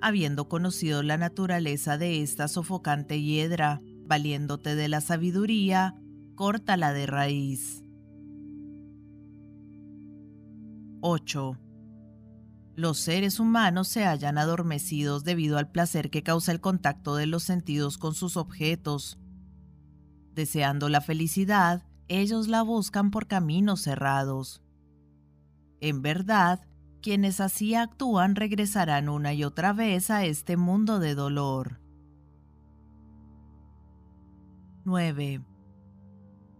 Habiendo 0.00 0.48
conocido 0.48 1.02
la 1.02 1.18
naturaleza 1.18 1.98
de 1.98 2.22
esta 2.22 2.48
sofocante 2.48 3.20
hiedra, 3.20 3.82
valiéndote 4.06 4.74
de 4.74 4.88
la 4.88 5.00
sabiduría, 5.00 5.94
córtala 6.34 6.92
de 6.92 7.06
raíz. 7.06 7.82
8. 11.00 11.58
Los 12.74 12.98
seres 12.98 13.40
humanos 13.40 13.88
se 13.88 14.04
hallan 14.04 14.38
adormecidos 14.38 15.24
debido 15.24 15.58
al 15.58 15.70
placer 15.70 16.10
que 16.10 16.22
causa 16.22 16.52
el 16.52 16.60
contacto 16.60 17.16
de 17.16 17.26
los 17.26 17.42
sentidos 17.42 17.96
con 17.96 18.14
sus 18.14 18.36
objetos, 18.36 19.18
Deseando 20.36 20.90
la 20.90 21.00
felicidad, 21.00 21.82
ellos 22.08 22.46
la 22.46 22.60
buscan 22.60 23.10
por 23.10 23.26
caminos 23.26 23.80
cerrados. 23.80 24.62
En 25.80 26.02
verdad, 26.02 26.60
quienes 27.00 27.40
así 27.40 27.74
actúan 27.74 28.36
regresarán 28.36 29.08
una 29.08 29.32
y 29.32 29.44
otra 29.44 29.72
vez 29.72 30.10
a 30.10 30.26
este 30.26 30.58
mundo 30.58 30.98
de 30.98 31.14
dolor. 31.14 31.80
9. 34.86 35.44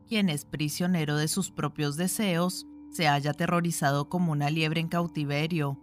Quien 0.08 0.28
es 0.30 0.44
prisionero 0.44 1.16
de 1.16 1.28
sus 1.28 1.52
propios 1.52 1.96
deseos 1.96 2.66
se 2.90 3.06
halla 3.06 3.30
aterrorizado 3.30 4.08
como 4.08 4.32
una 4.32 4.50
liebre 4.50 4.80
en 4.80 4.88
cautiverio. 4.88 5.78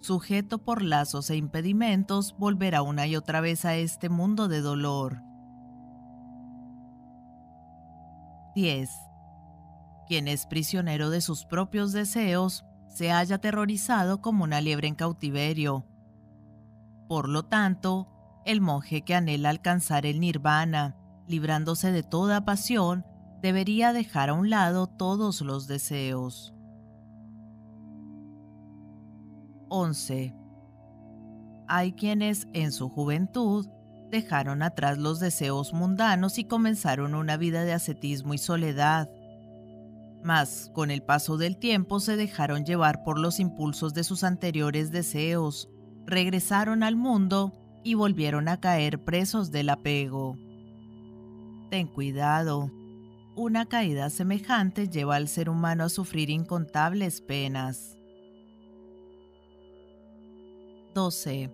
Sujeto 0.00 0.58
por 0.64 0.82
lazos 0.82 1.30
e 1.30 1.36
impedimentos, 1.36 2.34
volverá 2.36 2.82
una 2.82 3.06
y 3.06 3.14
otra 3.14 3.40
vez 3.40 3.64
a 3.64 3.76
este 3.76 4.08
mundo 4.08 4.48
de 4.48 4.60
dolor. 4.60 5.22
10. 8.56 8.90
Quien 10.08 10.26
es 10.26 10.46
prisionero 10.46 11.10
de 11.10 11.20
sus 11.20 11.44
propios 11.44 11.92
deseos 11.92 12.64
se 12.88 13.12
halla 13.12 13.36
aterrorizado 13.36 14.20
como 14.20 14.42
una 14.42 14.60
liebre 14.60 14.88
en 14.88 14.96
cautiverio. 14.96 15.86
Por 17.08 17.28
lo 17.28 17.44
tanto, 17.44 18.08
el 18.44 18.60
monje 18.60 19.02
que 19.02 19.14
anhela 19.14 19.50
alcanzar 19.50 20.06
el 20.06 20.18
nirvana, 20.18 20.96
librándose 21.26 21.92
de 21.92 22.02
toda 22.02 22.44
pasión, 22.44 23.04
debería 23.42 23.92
dejar 23.92 24.30
a 24.30 24.34
un 24.34 24.50
lado 24.50 24.86
todos 24.86 25.40
los 25.40 25.66
deseos. 25.66 26.54
11. 29.68 30.34
Hay 31.66 31.92
quienes 31.92 32.46
en 32.52 32.72
su 32.72 32.88
juventud 32.88 33.66
dejaron 34.10 34.62
atrás 34.62 34.98
los 34.98 35.18
deseos 35.18 35.72
mundanos 35.72 36.38
y 36.38 36.44
comenzaron 36.44 37.14
una 37.14 37.36
vida 37.36 37.64
de 37.64 37.72
ascetismo 37.72 38.34
y 38.34 38.38
soledad. 38.38 39.10
Mas, 40.22 40.70
con 40.72 40.90
el 40.90 41.02
paso 41.02 41.36
del 41.36 41.58
tiempo 41.58 42.00
se 42.00 42.16
dejaron 42.16 42.64
llevar 42.64 43.02
por 43.02 43.18
los 43.18 43.40
impulsos 43.40 43.92
de 43.92 44.04
sus 44.04 44.24
anteriores 44.24 44.90
deseos, 44.90 45.68
regresaron 46.06 46.82
al 46.82 46.96
mundo 46.96 47.52
y 47.82 47.94
volvieron 47.94 48.48
a 48.48 48.60
caer 48.60 49.04
presos 49.04 49.50
del 49.50 49.68
apego. 49.68 50.36
Ten 51.70 51.86
cuidado. 51.86 52.70
Una 53.36 53.66
caída 53.66 54.10
semejante 54.10 54.88
lleva 54.88 55.16
al 55.16 55.28
ser 55.28 55.48
humano 55.48 55.84
a 55.84 55.88
sufrir 55.88 56.30
incontables 56.30 57.20
penas. 57.20 57.96
12. 60.94 61.50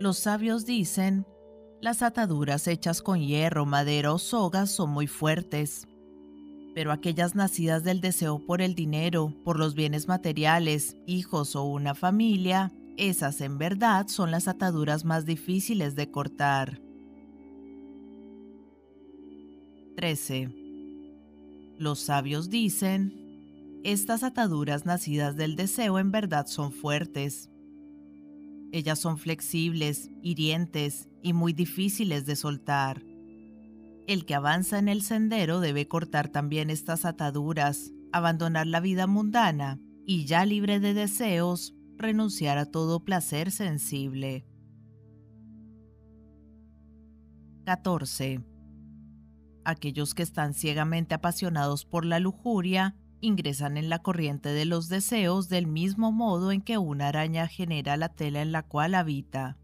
Los 0.00 0.18
sabios 0.18 0.66
dicen, 0.66 1.24
las 1.80 2.02
ataduras 2.02 2.66
hechas 2.66 3.00
con 3.00 3.20
hierro, 3.20 3.64
madera 3.64 4.12
o 4.12 4.18
sogas 4.18 4.70
son 4.70 4.90
muy 4.90 5.06
fuertes, 5.06 5.86
pero 6.74 6.90
aquellas 6.90 7.34
nacidas 7.34 7.84
del 7.84 8.00
deseo 8.00 8.44
por 8.44 8.60
el 8.60 8.74
dinero, 8.74 9.32
por 9.44 9.58
los 9.58 9.74
bienes 9.74 10.08
materiales, 10.08 10.96
hijos 11.06 11.54
o 11.54 11.64
una 11.64 11.94
familia, 11.94 12.72
esas 12.96 13.40
en 13.40 13.56
verdad 13.56 14.08
son 14.08 14.30
las 14.30 14.48
ataduras 14.48 15.04
más 15.04 15.24
difíciles 15.24 15.94
de 15.94 16.10
cortar. 16.10 16.80
13. 19.96 20.50
Los 21.78 22.00
sabios 22.00 22.50
dicen, 22.50 23.80
Estas 23.84 24.22
ataduras 24.22 24.86
nacidas 24.86 25.36
del 25.36 25.56
deseo 25.56 25.98
en 25.98 26.10
verdad 26.10 26.46
son 26.46 26.72
fuertes. 26.72 27.50
Ellas 28.72 28.98
son 28.98 29.18
flexibles, 29.18 30.10
hirientes 30.22 31.08
y 31.22 31.32
muy 31.32 31.52
difíciles 31.52 32.26
de 32.26 32.36
soltar. 32.36 33.02
El 34.06 34.26
que 34.26 34.34
avanza 34.34 34.78
en 34.78 34.88
el 34.88 35.02
sendero 35.02 35.60
debe 35.60 35.88
cortar 35.88 36.28
también 36.28 36.70
estas 36.70 37.04
ataduras, 37.04 37.92
abandonar 38.12 38.66
la 38.66 38.80
vida 38.80 39.06
mundana 39.06 39.80
y 40.06 40.24
ya 40.24 40.44
libre 40.44 40.80
de 40.80 40.94
deseos, 40.94 41.74
renunciar 41.96 42.58
a 42.58 42.66
todo 42.66 43.04
placer 43.04 43.50
sensible. 43.50 44.46
14. 47.64 48.49
Aquellos 49.64 50.14
que 50.14 50.22
están 50.22 50.54
ciegamente 50.54 51.14
apasionados 51.14 51.84
por 51.84 52.04
la 52.04 52.18
lujuria 52.18 52.96
ingresan 53.20 53.76
en 53.76 53.88
la 53.88 54.00
corriente 54.00 54.48
de 54.48 54.64
los 54.64 54.88
deseos 54.88 55.48
del 55.48 55.66
mismo 55.66 56.12
modo 56.12 56.52
en 56.52 56.62
que 56.62 56.78
una 56.78 57.08
araña 57.08 57.46
genera 57.46 57.96
la 57.96 58.08
tela 58.08 58.40
en 58.40 58.52
la 58.52 58.62
cual 58.62 58.94
habita. 58.94 59.58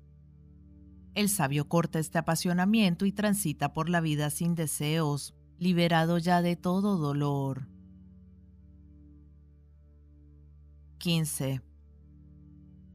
El 1.14 1.31
sabio 1.31 1.66
corta 1.66 1.98
este 1.98 2.18
apasionamiento 2.18 3.06
y 3.06 3.12
transita 3.12 3.73
por 3.73 3.89
la 3.89 4.02
vida 4.02 4.28
sin 4.28 4.55
deseos, 4.55 5.35
liberado 5.59 6.18
ya 6.18 6.43
de 6.43 6.56
todo 6.56 6.98
dolor. 6.98 7.68
15. 10.98 11.62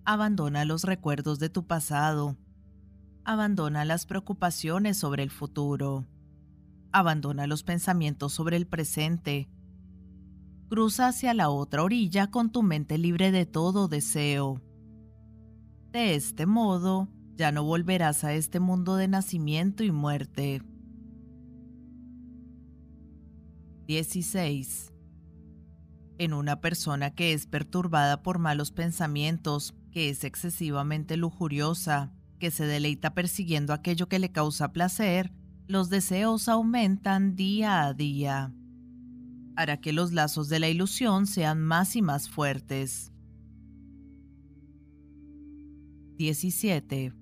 Abandona 0.05 0.65
los 0.65 0.83
recuerdos 0.83 1.39
de 1.39 1.49
tu 1.49 1.65
pasado. 1.65 2.37
Abandona 3.23 3.85
las 3.85 4.05
preocupaciones 4.05 4.97
sobre 4.97 5.23
el 5.23 5.31
futuro. 5.31 6.05
Abandona 6.91 7.47
los 7.47 7.63
pensamientos 7.63 8.33
sobre 8.33 8.57
el 8.57 8.67
presente 8.67 9.49
cruza 10.71 11.09
hacia 11.09 11.33
la 11.33 11.49
otra 11.49 11.83
orilla 11.83 12.27
con 12.27 12.49
tu 12.49 12.63
mente 12.63 12.97
libre 12.97 13.33
de 13.33 13.45
todo 13.45 13.89
deseo. 13.89 14.61
De 15.91 16.15
este 16.15 16.45
modo, 16.45 17.09
ya 17.35 17.51
no 17.51 17.65
volverás 17.65 18.23
a 18.23 18.33
este 18.33 18.61
mundo 18.61 18.95
de 18.95 19.09
nacimiento 19.09 19.83
y 19.83 19.91
muerte. 19.91 20.61
16. 23.87 24.93
En 26.19 26.33
una 26.33 26.61
persona 26.61 27.13
que 27.13 27.33
es 27.33 27.47
perturbada 27.47 28.23
por 28.23 28.39
malos 28.39 28.71
pensamientos, 28.71 29.75
que 29.91 30.07
es 30.07 30.23
excesivamente 30.23 31.17
lujuriosa, 31.17 32.13
que 32.39 32.49
se 32.49 32.65
deleita 32.65 33.13
persiguiendo 33.13 33.73
aquello 33.73 34.07
que 34.07 34.19
le 34.19 34.31
causa 34.31 34.71
placer, 34.71 35.33
los 35.71 35.89
deseos 35.89 36.49
aumentan 36.49 37.35
día 37.35 37.85
a 37.85 37.93
día 37.93 38.53
hará 39.55 39.77
que 39.77 39.93
los 39.93 40.11
lazos 40.11 40.49
de 40.49 40.59
la 40.59 40.69
ilusión 40.69 41.27
sean 41.27 41.61
más 41.61 41.95
y 41.95 42.01
más 42.01 42.29
fuertes. 42.29 43.11
17. 46.17 47.13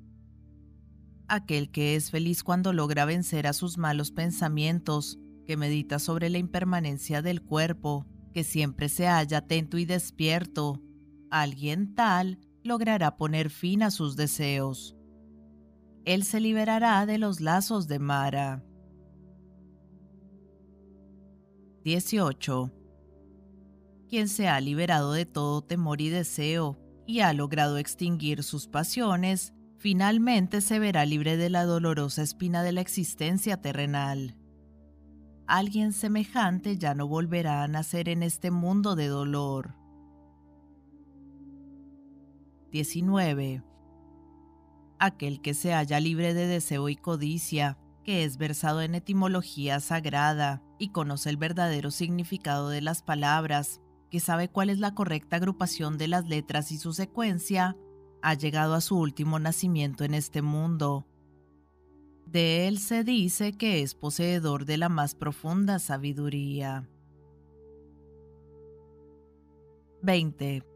Aquel 1.27 1.69
que 1.71 1.95
es 1.95 2.11
feliz 2.11 2.43
cuando 2.43 2.73
logra 2.73 3.05
vencer 3.05 3.47
a 3.47 3.53
sus 3.53 3.77
malos 3.77 4.11
pensamientos, 4.11 5.19
que 5.45 5.57
medita 5.57 5.99
sobre 5.99 6.29
la 6.29 6.37
impermanencia 6.37 7.21
del 7.21 7.41
cuerpo, 7.41 8.05
que 8.33 8.43
siempre 8.43 8.89
se 8.89 9.07
halla 9.07 9.39
atento 9.39 9.77
y 9.77 9.85
despierto, 9.85 10.81
alguien 11.29 11.95
tal 11.95 12.39
logrará 12.63 13.15
poner 13.17 13.49
fin 13.49 13.83
a 13.83 13.91
sus 13.91 14.15
deseos. 14.15 14.98
Él 16.09 16.23
se 16.23 16.39
liberará 16.39 17.05
de 17.05 17.19
los 17.19 17.39
lazos 17.39 17.87
de 17.87 17.99
Mara. 17.99 18.63
18. 21.83 22.71
Quien 24.09 24.27
se 24.27 24.47
ha 24.47 24.59
liberado 24.59 25.13
de 25.13 25.27
todo 25.27 25.61
temor 25.61 26.01
y 26.01 26.09
deseo 26.09 26.79
y 27.05 27.19
ha 27.19 27.31
logrado 27.33 27.77
extinguir 27.77 28.41
sus 28.41 28.65
pasiones, 28.65 29.53
finalmente 29.77 30.61
se 30.61 30.79
verá 30.79 31.05
libre 31.05 31.37
de 31.37 31.51
la 31.51 31.65
dolorosa 31.65 32.23
espina 32.23 32.63
de 32.63 32.71
la 32.71 32.81
existencia 32.81 33.61
terrenal. 33.61 34.35
Alguien 35.45 35.93
semejante 35.93 36.79
ya 36.79 36.95
no 36.95 37.07
volverá 37.07 37.61
a 37.61 37.67
nacer 37.67 38.09
en 38.09 38.23
este 38.23 38.49
mundo 38.49 38.95
de 38.95 39.09
dolor. 39.09 39.75
19. 42.71 43.68
Aquel 44.99 45.41
que 45.41 45.53
se 45.53 45.73
halla 45.73 45.99
libre 45.99 46.33
de 46.33 46.45
deseo 46.45 46.89
y 46.89 46.95
codicia, 46.97 47.77
que 48.03 48.25
es 48.25 48.37
versado 48.37 48.81
en 48.81 48.95
etimología 48.95 49.79
sagrada 49.79 50.61
y 50.77 50.89
conoce 50.89 51.29
el 51.29 51.37
verdadero 51.37 51.89
significado 51.89 52.69
de 52.69 52.81
las 52.81 53.01
palabras, 53.01 53.81
que 54.11 54.19
sabe 54.19 54.49
cuál 54.49 54.69
es 54.69 54.79
la 54.79 54.95
correcta 54.95 55.37
agrupación 55.37 55.97
de 55.97 56.07
las 56.07 56.27
letras 56.27 56.71
y 56.71 56.77
su 56.77 56.93
secuencia, 56.93 57.77
ha 58.21 58.33
llegado 58.33 58.73
a 58.73 58.81
su 58.81 58.97
último 58.97 59.39
nacimiento 59.39 60.03
en 60.03 60.13
este 60.13 60.41
mundo. 60.41 61.07
De 62.25 62.67
él 62.67 62.77
se 62.77 63.03
dice 63.03 63.53
que 63.53 63.81
es 63.81 63.95
poseedor 63.95 64.65
de 64.65 64.77
la 64.77 64.89
más 64.89 65.15
profunda 65.15 65.79
sabiduría. 65.79 66.87
20. 70.01 70.68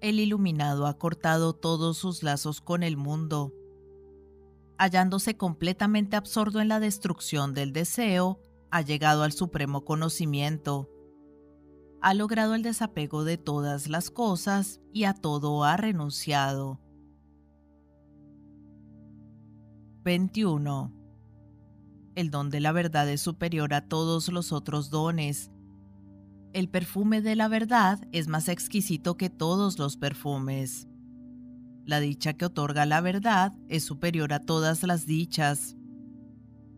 El 0.00 0.20
iluminado 0.20 0.86
ha 0.86 0.98
cortado 0.98 1.52
todos 1.52 1.98
sus 1.98 2.22
lazos 2.22 2.60
con 2.60 2.82
el 2.82 2.96
mundo 2.96 3.52
hallándose 4.80 5.36
completamente 5.36 6.16
absorto 6.16 6.58
en 6.58 6.68
la 6.68 6.80
destrucción 6.80 7.52
del 7.52 7.74
deseo, 7.74 8.40
ha 8.70 8.80
llegado 8.80 9.24
al 9.24 9.32
supremo 9.32 9.84
conocimiento. 9.84 10.88
Ha 12.00 12.14
logrado 12.14 12.54
el 12.54 12.62
desapego 12.62 13.24
de 13.24 13.36
todas 13.36 13.88
las 13.88 14.10
cosas 14.10 14.80
y 14.94 15.04
a 15.04 15.12
todo 15.12 15.64
ha 15.64 15.76
renunciado. 15.76 16.80
21. 20.02 20.94
El 22.14 22.30
don 22.30 22.48
de 22.48 22.60
la 22.60 22.72
verdad 22.72 23.06
es 23.10 23.20
superior 23.20 23.74
a 23.74 23.86
todos 23.86 24.28
los 24.28 24.50
otros 24.50 24.88
dones. 24.88 25.50
El 26.52 26.68
perfume 26.68 27.22
de 27.22 27.36
la 27.36 27.46
verdad 27.46 28.00
es 28.10 28.26
más 28.26 28.48
exquisito 28.48 29.16
que 29.16 29.30
todos 29.30 29.78
los 29.78 29.96
perfumes. 29.96 30.88
La 31.84 32.00
dicha 32.00 32.32
que 32.32 32.46
otorga 32.46 32.86
la 32.86 33.00
verdad 33.00 33.52
es 33.68 33.84
superior 33.84 34.32
a 34.32 34.40
todas 34.40 34.82
las 34.82 35.06
dichas. 35.06 35.76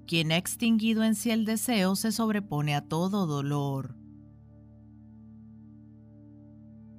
Quien 0.07 0.31
ha 0.31 0.37
extinguido 0.37 1.05
en 1.05 1.15
sí 1.15 1.31
el 1.31 1.47
deseo 1.47 1.97
se 1.97 2.13
sobrepone 2.13 2.75
a 2.75 2.83
todo 2.83 3.27
dolor. 3.27 3.97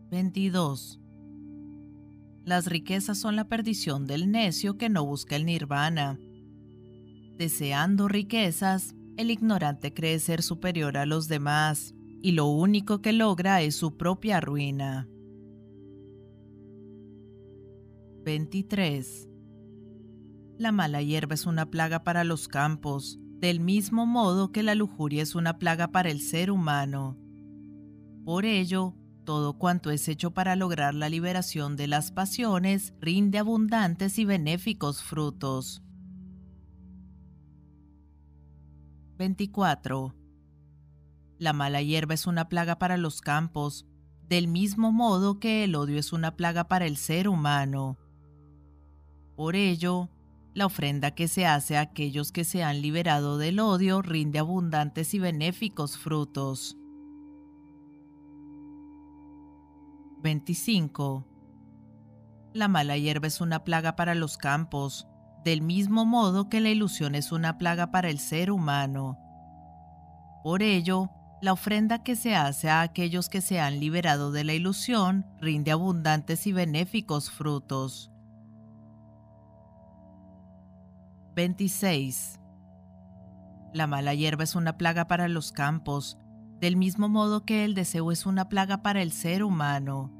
22. 0.09 0.99
Las 2.43 2.65
riquezas 2.65 3.19
son 3.19 3.35
la 3.35 3.47
perdición 3.47 4.07
del 4.07 4.31
necio 4.31 4.77
que 4.77 4.89
no 4.89 5.05
busca 5.05 5.35
el 5.35 5.45
nirvana. 5.45 6.19
Deseando 7.37 8.07
riquezas, 8.07 8.95
el 9.15 9.29
ignorante 9.29 9.93
cree 9.93 10.19
ser 10.19 10.41
superior 10.41 10.97
a 10.97 11.05
los 11.05 11.27
demás, 11.27 11.95
y 12.23 12.31
lo 12.31 12.47
único 12.47 13.01
que 13.01 13.11
logra 13.11 13.61
es 13.61 13.75
su 13.75 13.97
propia 13.97 14.39
ruina. 14.39 15.09
23. 18.23 19.27
La 20.57 20.71
mala 20.71 21.01
hierba 21.01 21.33
es 21.33 21.45
una 21.45 21.69
plaga 21.69 22.05
para 22.05 22.23
los 22.23 22.47
campos, 22.47 23.19
del 23.39 23.59
mismo 23.59 24.05
modo 24.05 24.53
que 24.53 24.63
la 24.63 24.73
lujuria 24.73 25.21
es 25.21 25.35
una 25.35 25.59
plaga 25.59 25.89
para 25.89 26.09
el 26.09 26.21
ser 26.21 26.49
humano. 26.49 27.17
Por 28.23 28.45
ello, 28.45 28.95
todo 29.25 29.57
cuanto 29.57 29.91
es 29.91 30.07
hecho 30.07 30.31
para 30.31 30.55
lograr 30.55 30.93
la 30.93 31.09
liberación 31.09 31.75
de 31.75 31.87
las 31.87 32.13
pasiones 32.13 32.93
rinde 33.01 33.37
abundantes 33.37 34.17
y 34.17 34.23
benéficos 34.23 35.03
frutos. 35.03 35.83
24. 39.17 40.22
La 41.43 41.51
mala 41.51 41.81
hierba 41.81 42.13
es 42.13 42.25
una 42.25 42.47
plaga 42.47 42.79
para 42.79 42.95
los 42.95 43.19
campos, 43.19 43.85
del 44.29 44.47
mismo 44.47 44.93
modo 44.93 45.41
que 45.41 45.65
el 45.65 45.75
odio 45.75 45.99
es 45.99 46.13
una 46.13 46.37
plaga 46.37 46.69
para 46.69 46.85
el 46.85 46.95
ser 46.95 47.27
humano. 47.27 47.97
Por 49.35 49.57
ello, 49.57 50.09
la 50.53 50.67
ofrenda 50.67 51.11
que 51.11 51.27
se 51.27 51.45
hace 51.45 51.75
a 51.75 51.81
aquellos 51.81 52.31
que 52.31 52.45
se 52.45 52.63
han 52.63 52.81
liberado 52.81 53.37
del 53.37 53.59
odio 53.59 54.01
rinde 54.01 54.39
abundantes 54.39 55.13
y 55.13 55.19
benéficos 55.19 55.97
frutos. 55.97 56.77
25. 60.21 61.27
La 62.53 62.69
mala 62.69 62.95
hierba 62.95 63.27
es 63.27 63.41
una 63.41 63.65
plaga 63.65 63.97
para 63.97 64.15
los 64.15 64.37
campos, 64.37 65.09
del 65.43 65.61
mismo 65.61 66.05
modo 66.05 66.47
que 66.47 66.61
la 66.61 66.69
ilusión 66.69 67.15
es 67.15 67.33
una 67.33 67.57
plaga 67.57 67.91
para 67.91 68.09
el 68.09 68.19
ser 68.19 68.49
humano. 68.49 69.17
Por 70.41 70.63
ello, 70.63 71.09
la 71.43 71.51
ofrenda 71.51 72.03
que 72.03 72.15
se 72.15 72.35
hace 72.35 72.69
a 72.69 72.79
aquellos 72.79 73.27
que 73.27 73.41
se 73.41 73.59
han 73.59 73.81
liberado 73.81 74.31
de 74.31 74.45
la 74.45 74.53
ilusión 74.53 75.25
rinde 75.41 75.71
abundantes 75.71 76.47
y 76.47 76.53
benéficos 76.53 77.29
frutos. 77.29 78.13
26. 81.35 82.39
La 83.73 83.87
mala 83.87 84.13
hierba 84.13 84.45
es 84.45 84.55
una 84.55 84.77
plaga 84.77 85.09
para 85.09 85.27
los 85.27 85.51
campos, 85.51 86.17
del 86.61 86.77
mismo 86.77 87.09
modo 87.09 87.43
que 87.43 87.65
el 87.65 87.73
deseo 87.73 88.13
es 88.13 88.25
una 88.25 88.47
plaga 88.47 88.81
para 88.81 89.01
el 89.01 89.11
ser 89.11 89.43
humano. 89.43 90.13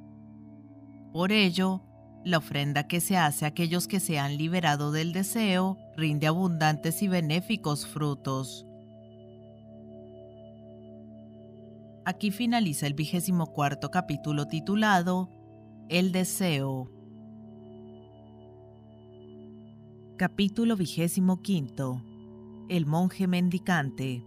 Por 1.13 1.31
ello, 1.31 1.85
la 2.25 2.39
ofrenda 2.39 2.85
que 2.85 2.99
se 2.99 3.15
hace 3.15 3.45
a 3.45 3.49
aquellos 3.49 3.87
que 3.87 4.01
se 4.01 4.19
han 4.19 4.37
liberado 4.37 4.91
del 4.91 5.13
deseo 5.13 5.77
rinde 5.95 6.27
abundantes 6.27 7.01
y 7.01 7.07
benéficos 7.07 7.87
frutos. 7.87 8.67
Aquí 12.05 12.31
finaliza 12.31 12.85
el 12.85 12.95
vigésimo 12.95 13.53
cuarto 13.53 13.89
capítulo 13.89 14.45
titulado 14.45 15.29
El 15.87 16.11
deseo. 16.11 16.91
Capítulo 20.17 20.75
vigésimo 20.75 21.41
quinto. 21.41 22.03
El 22.67 22.85
monje 22.85 23.25
mendicante. 23.25 24.21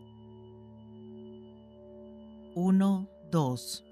1, 2.54 3.08
2. 3.30 3.84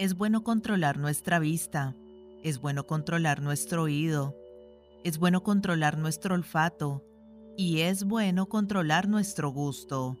Es 0.00 0.16
bueno 0.16 0.42
controlar 0.42 0.98
nuestra 0.98 1.38
vista, 1.38 1.94
es 2.42 2.60
bueno 2.60 2.88
controlar 2.88 3.40
nuestro 3.40 3.84
oído, 3.84 4.34
es 5.04 5.18
bueno 5.18 5.44
controlar 5.44 5.96
nuestro 5.96 6.34
olfato 6.34 7.04
y 7.56 7.82
es 7.82 8.02
bueno 8.02 8.46
controlar 8.46 9.08
nuestro 9.08 9.52
gusto. 9.52 10.18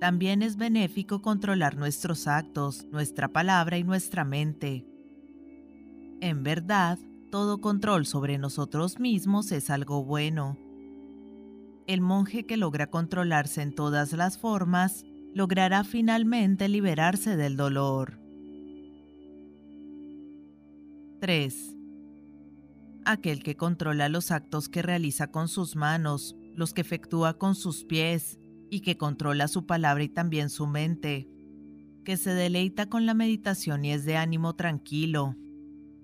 También 0.00 0.42
es 0.42 0.56
benéfico 0.56 1.22
controlar 1.22 1.76
nuestros 1.76 2.28
actos, 2.28 2.86
nuestra 2.92 3.28
palabra 3.28 3.78
y 3.78 3.84
nuestra 3.84 4.24
mente. 4.24 4.86
En 6.20 6.44
verdad, 6.44 6.98
todo 7.30 7.60
control 7.60 8.06
sobre 8.06 8.38
nosotros 8.38 9.00
mismos 9.00 9.50
es 9.50 9.70
algo 9.70 10.04
bueno. 10.04 10.56
El 11.88 12.00
monje 12.00 12.46
que 12.46 12.56
logra 12.56 12.88
controlarse 12.88 13.60
en 13.62 13.74
todas 13.74 14.12
las 14.12 14.38
formas 14.38 15.04
logrará 15.34 15.82
finalmente 15.82 16.68
liberarse 16.68 17.36
del 17.36 17.56
dolor. 17.56 18.20
3. 21.20 21.76
Aquel 23.04 23.42
que 23.42 23.56
controla 23.56 24.08
los 24.08 24.30
actos 24.30 24.68
que 24.68 24.82
realiza 24.82 25.32
con 25.32 25.48
sus 25.48 25.74
manos, 25.74 26.36
los 26.54 26.72
que 26.72 26.82
efectúa 26.82 27.34
con 27.34 27.56
sus 27.56 27.84
pies 27.84 28.37
y 28.70 28.80
que 28.80 28.96
controla 28.96 29.48
su 29.48 29.66
palabra 29.66 30.04
y 30.04 30.08
también 30.08 30.50
su 30.50 30.66
mente, 30.66 31.28
que 32.04 32.16
se 32.16 32.34
deleita 32.34 32.86
con 32.86 33.06
la 33.06 33.14
meditación 33.14 33.84
y 33.84 33.92
es 33.92 34.04
de 34.04 34.16
ánimo 34.16 34.54
tranquilo, 34.54 35.36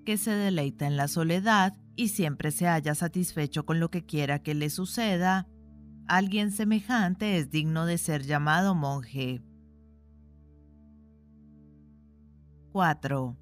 que 0.04 0.16
se 0.16 0.32
deleita 0.32 0.86
en 0.86 0.96
la 0.96 1.08
soledad 1.08 1.76
y 1.96 2.08
siempre 2.08 2.50
se 2.50 2.66
halla 2.66 2.94
satisfecho 2.94 3.64
con 3.64 3.80
lo 3.80 3.90
que 3.90 4.04
quiera 4.04 4.42
que 4.42 4.54
le 4.54 4.70
suceda, 4.70 5.48
Alguien 6.06 6.50
semejante 6.50 7.38
es 7.38 7.50
digno 7.50 7.86
de 7.86 7.96
ser 7.96 8.24
llamado 8.24 8.74
monje. 8.74 9.42
4. 12.72 13.38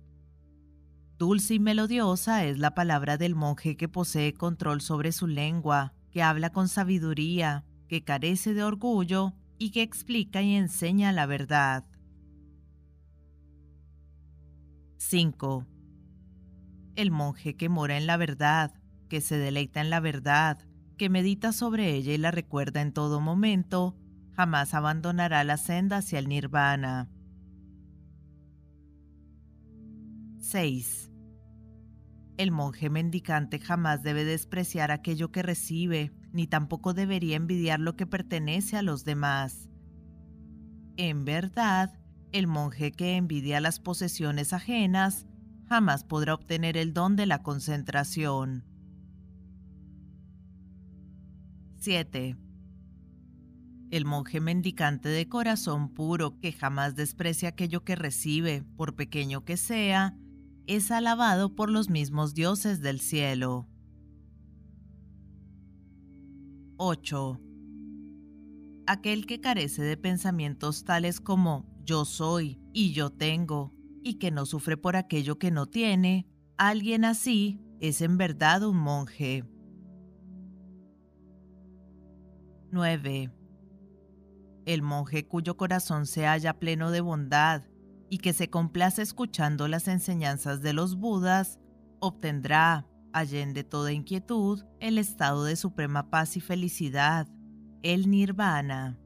Dulce 1.19 1.55
y 1.55 1.59
melodiosa 1.59 2.45
es 2.45 2.61
la 2.61 2.73
palabra 2.75 3.17
del 3.17 3.35
monje 3.35 3.77
que 3.77 3.89
posee 3.89 4.35
control 4.35 4.81
sobre 4.81 5.11
su 5.11 5.27
lengua, 5.27 5.93
que 6.13 6.23
habla 6.23 6.51
con 6.51 6.69
sabiduría, 6.69 7.65
que 7.93 8.05
carece 8.05 8.55
de 8.55 8.63
orgullo 8.63 9.35
y 9.59 9.71
que 9.71 9.83
explica 9.83 10.41
y 10.41 10.55
enseña 10.55 11.13
la 11.13 11.27
verdad. 11.27 11.85
5. 14.97 15.67
El 16.97 17.11
monje 17.11 17.55
que 17.55 17.69
mora 17.69 17.99
en 17.99 18.07
la 18.07 18.17
verdad, 18.17 18.73
que 19.11 19.21
se 19.21 19.37
deleita 19.37 19.83
en 19.83 19.91
la 19.91 20.01
verdad, 20.01 20.59
que 20.97 21.11
medita 21.11 21.53
sobre 21.53 21.95
ella 21.95 22.15
y 22.15 22.17
la 22.17 22.31
recuerda 22.31 22.81
en 22.81 22.95
todo 22.95 23.21
momento, 23.21 23.95
jamás 24.31 24.73
abandonará 24.73 25.45
la 25.45 25.59
senda 25.59 25.99
hacia 25.99 26.19
el 26.19 26.31
nirvana. 26.31 27.11
6. 30.39 31.13
El 32.39 32.53
monje 32.53 32.89
mendicante 32.89 33.59
jamás 33.59 34.03
debe 34.03 34.25
despreciar 34.25 34.91
aquello 34.91 35.31
que 35.31 35.43
recibe, 35.43 36.11
ni 36.33 36.47
tampoco 36.47 36.95
debería 36.95 37.37
envidiar 37.37 37.81
lo 37.81 37.97
que 37.97 38.07
pertenece 38.07 38.77
a 38.77 38.83
los 38.83 39.05
demás. 39.05 39.69
En 40.97 41.25
verdad, 41.25 41.99
el 42.33 42.47
monje 42.47 42.93
que 42.93 43.17
envidia 43.17 43.61
las 43.61 43.81
posesiones 43.81 44.53
ajenas 44.53 45.27
jamás 45.69 46.05
podrá 46.05 46.35
obtener 46.35 46.77
el 46.77 46.93
don 46.93 47.17
de 47.17 47.27
la 47.27 47.43
concentración. 47.43 48.65
7. 51.77 52.37
El 53.91 54.05
monje 54.05 54.41
mendicante 54.41 55.09
de 55.09 55.29
corazón 55.29 55.93
puro 55.93 56.39
que 56.39 56.53
jamás 56.53 56.95
desprecia 56.95 57.51
aquello 57.51 57.85
que 57.85 57.97
recibe, 57.97 58.65
por 58.77 58.95
pequeño 58.95 59.45
que 59.45 59.57
sea, 59.57 60.17
es 60.67 60.91
alabado 60.91 61.55
por 61.55 61.71
los 61.71 61.91
mismos 61.91 62.35
dioses 62.35 62.81
del 62.81 63.01
cielo. 63.01 63.69
8. 66.85 67.41
Aquel 68.89 69.25
que 69.27 69.41
carece 69.41 69.83
de 69.83 69.97
pensamientos 69.97 70.83
tales 70.83 71.21
como 71.21 71.65
yo 71.85 72.05
soy 72.05 72.61
y 72.73 72.93
yo 72.93 73.11
tengo, 73.11 73.73
y 74.03 74.15
que 74.15 74.33
no 74.33 74.47
sufre 74.47 74.77
por 74.77 74.97
aquello 74.97 75.39
que 75.39 75.53
no 75.53 75.67
tiene, 75.67 76.27
alguien 76.57 77.05
así 77.05 77.61
es 77.79 78.01
en 78.01 78.19
verdad 78.19 78.65
un 78.65 78.79
monje. 78.79 79.45
9. 82.73 83.31
El 84.67 84.83
monje 84.83 85.29
cuyo 85.29 85.57
corazón 85.57 86.07
se 86.07 86.27
halla 86.27 86.59
pleno 86.59 86.91
de 86.91 87.01
bondad 87.01 87.63
y 88.11 88.19
que 88.19 88.33
se 88.33 88.51
complace 88.51 89.03
escuchando 89.03 89.69
las 89.69 89.87
enseñanzas 89.87 90.63
de 90.63 90.73
los 90.73 90.97
Budas, 90.97 91.61
obtendrá, 92.01 92.89
allende 93.13 93.65
toda 93.65 93.93
inquietud, 93.93 94.65
el 94.81 94.99
estado 94.99 95.45
de 95.45 95.57
suprema 95.57 96.11
paz 96.11 96.37
y 96.37 96.41
felicidad, 96.41 97.29
el 97.83 98.11
nirvana. 98.11 98.99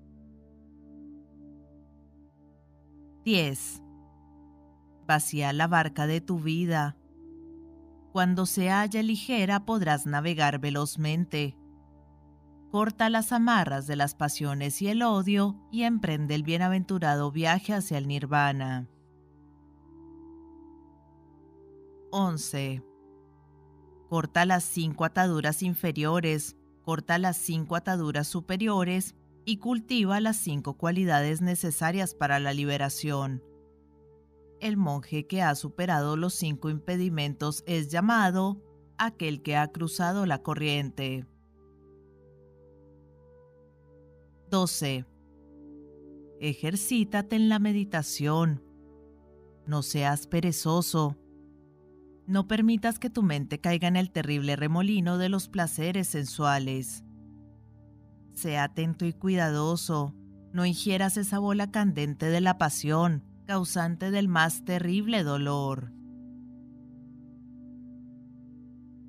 10. 3.24 3.82
Vacía 5.06 5.52
la 5.52 5.66
barca 5.66 6.06
de 6.06 6.20
tu 6.20 6.40
vida. 6.40 6.96
Cuando 8.12 8.46
se 8.46 8.70
halla 8.70 9.02
ligera 9.02 9.66
podrás 9.66 10.06
navegar 10.06 10.58
velozmente 10.58 11.56
corta 12.76 13.08
las 13.08 13.32
amarras 13.32 13.86
de 13.86 13.96
las 13.96 14.14
pasiones 14.14 14.82
y 14.82 14.88
el 14.88 15.02
odio 15.02 15.56
y 15.70 15.84
emprende 15.84 16.34
el 16.34 16.42
bienaventurado 16.42 17.30
viaje 17.30 17.72
hacia 17.72 17.96
el 17.96 18.06
nirvana. 18.06 18.86
11. 22.10 22.82
Corta 24.08 24.44
las 24.44 24.64
cinco 24.64 25.04
ataduras 25.04 25.62
inferiores, 25.62 26.56
corta 26.82 27.18
las 27.18 27.36
cinco 27.36 27.74
ataduras 27.74 28.28
superiores 28.28 29.14
y 29.44 29.58
cultiva 29.58 30.20
las 30.20 30.36
cinco 30.36 30.74
cualidades 30.74 31.40
necesarias 31.40 32.14
para 32.14 32.38
la 32.38 32.52
liberación. 32.54 33.42
El 34.60 34.76
monje 34.76 35.26
que 35.26 35.42
ha 35.42 35.54
superado 35.54 36.16
los 36.16 36.34
cinco 36.34 36.70
impedimentos 36.70 37.62
es 37.66 37.88
llamado 37.88 38.62
aquel 38.98 39.42
que 39.42 39.56
ha 39.56 39.66
cruzado 39.68 40.24
la 40.24 40.42
corriente. 40.42 41.26
12. 44.50 45.04
Ejercítate 46.40 47.36
en 47.36 47.48
la 47.48 47.58
meditación. 47.58 48.62
No 49.66 49.82
seas 49.82 50.26
perezoso. 50.26 51.16
No 52.26 52.48
permitas 52.48 52.98
que 52.98 53.08
tu 53.08 53.22
mente 53.22 53.60
caiga 53.60 53.86
en 53.86 53.96
el 53.96 54.10
terrible 54.10 54.56
remolino 54.56 55.16
de 55.16 55.28
los 55.28 55.48
placeres 55.48 56.08
sensuales. 56.08 57.04
Sea 58.32 58.64
atento 58.64 59.06
y 59.06 59.12
cuidadoso. 59.12 60.14
No 60.52 60.66
ingieras 60.66 61.16
esa 61.16 61.38
bola 61.38 61.70
candente 61.70 62.26
de 62.26 62.40
la 62.40 62.58
pasión, 62.58 63.22
causante 63.46 64.10
del 64.10 64.26
más 64.26 64.64
terrible 64.64 65.22
dolor. 65.22 65.92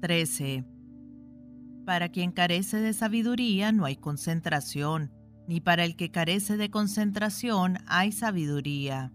13. 0.02 0.66
Para 1.86 2.10
quien 2.10 2.32
carece 2.32 2.78
de 2.78 2.94
sabiduría 2.94 3.72
no 3.72 3.86
hay 3.86 3.96
concentración, 3.96 5.12
ni 5.48 5.60
para 5.60 5.86
el 5.86 5.96
que 5.96 6.12
carece 6.12 6.56
de 6.58 6.70
concentración 6.70 7.80
hay 7.88 8.12
sabiduría. 8.12 9.12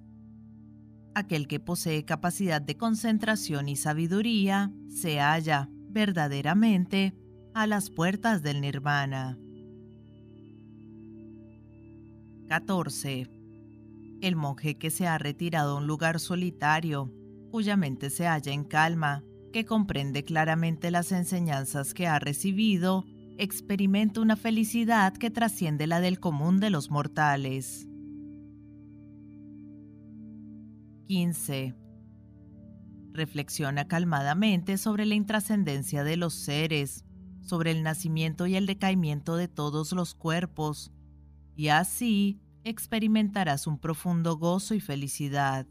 Aquel 1.15 1.47
que 1.47 1.61
posee 1.61 2.05
capacidad 2.05 2.63
de 2.63 2.77
concentración 2.77 3.69
y 3.69 3.77
sabiduría 3.77 4.73
se 4.89 5.21
halla, 5.21 5.69
verdaderamente, 5.91 7.15
a 7.55 7.67
las 7.67 7.91
puertas 7.91 8.43
del 8.43 8.63
nirvana. 8.63 9.39
14. 12.49 13.31
El 14.23 14.37
monje 14.37 14.79
que 14.79 14.91
se 14.91 15.07
ha 15.07 15.19
retirado 15.19 15.77
a 15.77 15.79
un 15.81 15.87
lugar 15.87 16.19
solitario, 16.19 17.13
cuya 17.51 17.77
mente 17.77 18.09
se 18.09 18.27
halla 18.27 18.53
en 18.53 18.65
calma, 18.65 19.23
que 19.53 19.67
comprende 19.67 20.25
claramente 20.25 20.91
las 20.91 21.13
enseñanzas 21.13 21.93
que 21.93 22.07
ha 22.07 22.19
recibido 22.19 23.05
experimenta 23.37 24.21
una 24.21 24.37
felicidad 24.37 25.13
que 25.13 25.31
trasciende 25.31 25.87
la 25.87 26.01
del 26.01 26.21
común 26.21 26.59
de 26.59 26.71
los 26.71 26.91
mortales. 26.91 27.87
15. 31.13 31.75
Reflexiona 33.13 33.87
calmadamente 33.87 34.79
sobre 34.79 35.05
la 35.05 35.15
intrascendencia 35.15 36.05
de 36.05 36.17
los 36.17 36.33
seres, 36.33 37.05
sobre 37.43 37.71
el 37.71 37.83
nacimiento 37.83 38.47
y 38.47 38.57
el 38.57 38.65
decaimiento 38.65 39.37
de 39.37 39.47
todos 39.47 39.93
los 39.93 40.15
cuerpos, 40.15 40.91
y 41.55 41.69
así 41.69 42.41
experimentarás 42.65 43.67
un 43.67 43.79
profundo 43.79 44.39
gozo 44.39 44.75
y 44.75 44.81
felicidad. 44.81 45.67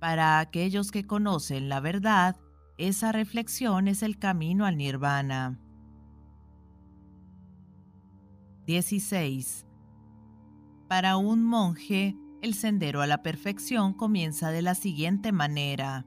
Para 0.00 0.40
aquellos 0.40 0.90
que 0.90 1.06
conocen 1.06 1.68
la 1.68 1.78
verdad, 1.78 2.34
esa 2.76 3.12
reflexión 3.12 3.86
es 3.86 4.02
el 4.02 4.18
camino 4.18 4.66
al 4.66 4.78
nirvana. 4.78 5.60
16. 8.66 9.64
Para 10.88 11.16
un 11.18 11.44
monje, 11.44 12.16
el 12.42 12.54
sendero 12.54 13.02
a 13.02 13.06
la 13.06 13.22
perfección 13.22 13.94
comienza 13.94 14.50
de 14.50 14.62
la 14.62 14.74
siguiente 14.74 15.32
manera, 15.32 16.06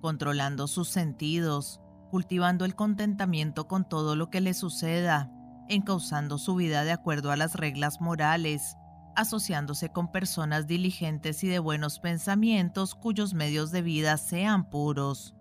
controlando 0.00 0.66
sus 0.66 0.88
sentidos, 0.88 1.80
cultivando 2.10 2.64
el 2.64 2.74
contentamiento 2.74 3.68
con 3.68 3.88
todo 3.88 4.16
lo 4.16 4.28
que 4.28 4.40
le 4.40 4.54
suceda, 4.54 5.30
encauzando 5.68 6.38
su 6.38 6.56
vida 6.56 6.84
de 6.84 6.92
acuerdo 6.92 7.30
a 7.30 7.36
las 7.36 7.54
reglas 7.54 8.00
morales, 8.00 8.76
asociándose 9.14 9.90
con 9.90 10.10
personas 10.10 10.66
diligentes 10.66 11.44
y 11.44 11.48
de 11.48 11.58
buenos 11.58 12.00
pensamientos 12.00 12.94
cuyos 12.94 13.34
medios 13.34 13.70
de 13.70 13.82
vida 13.82 14.16
sean 14.16 14.68
puros. 14.68 15.34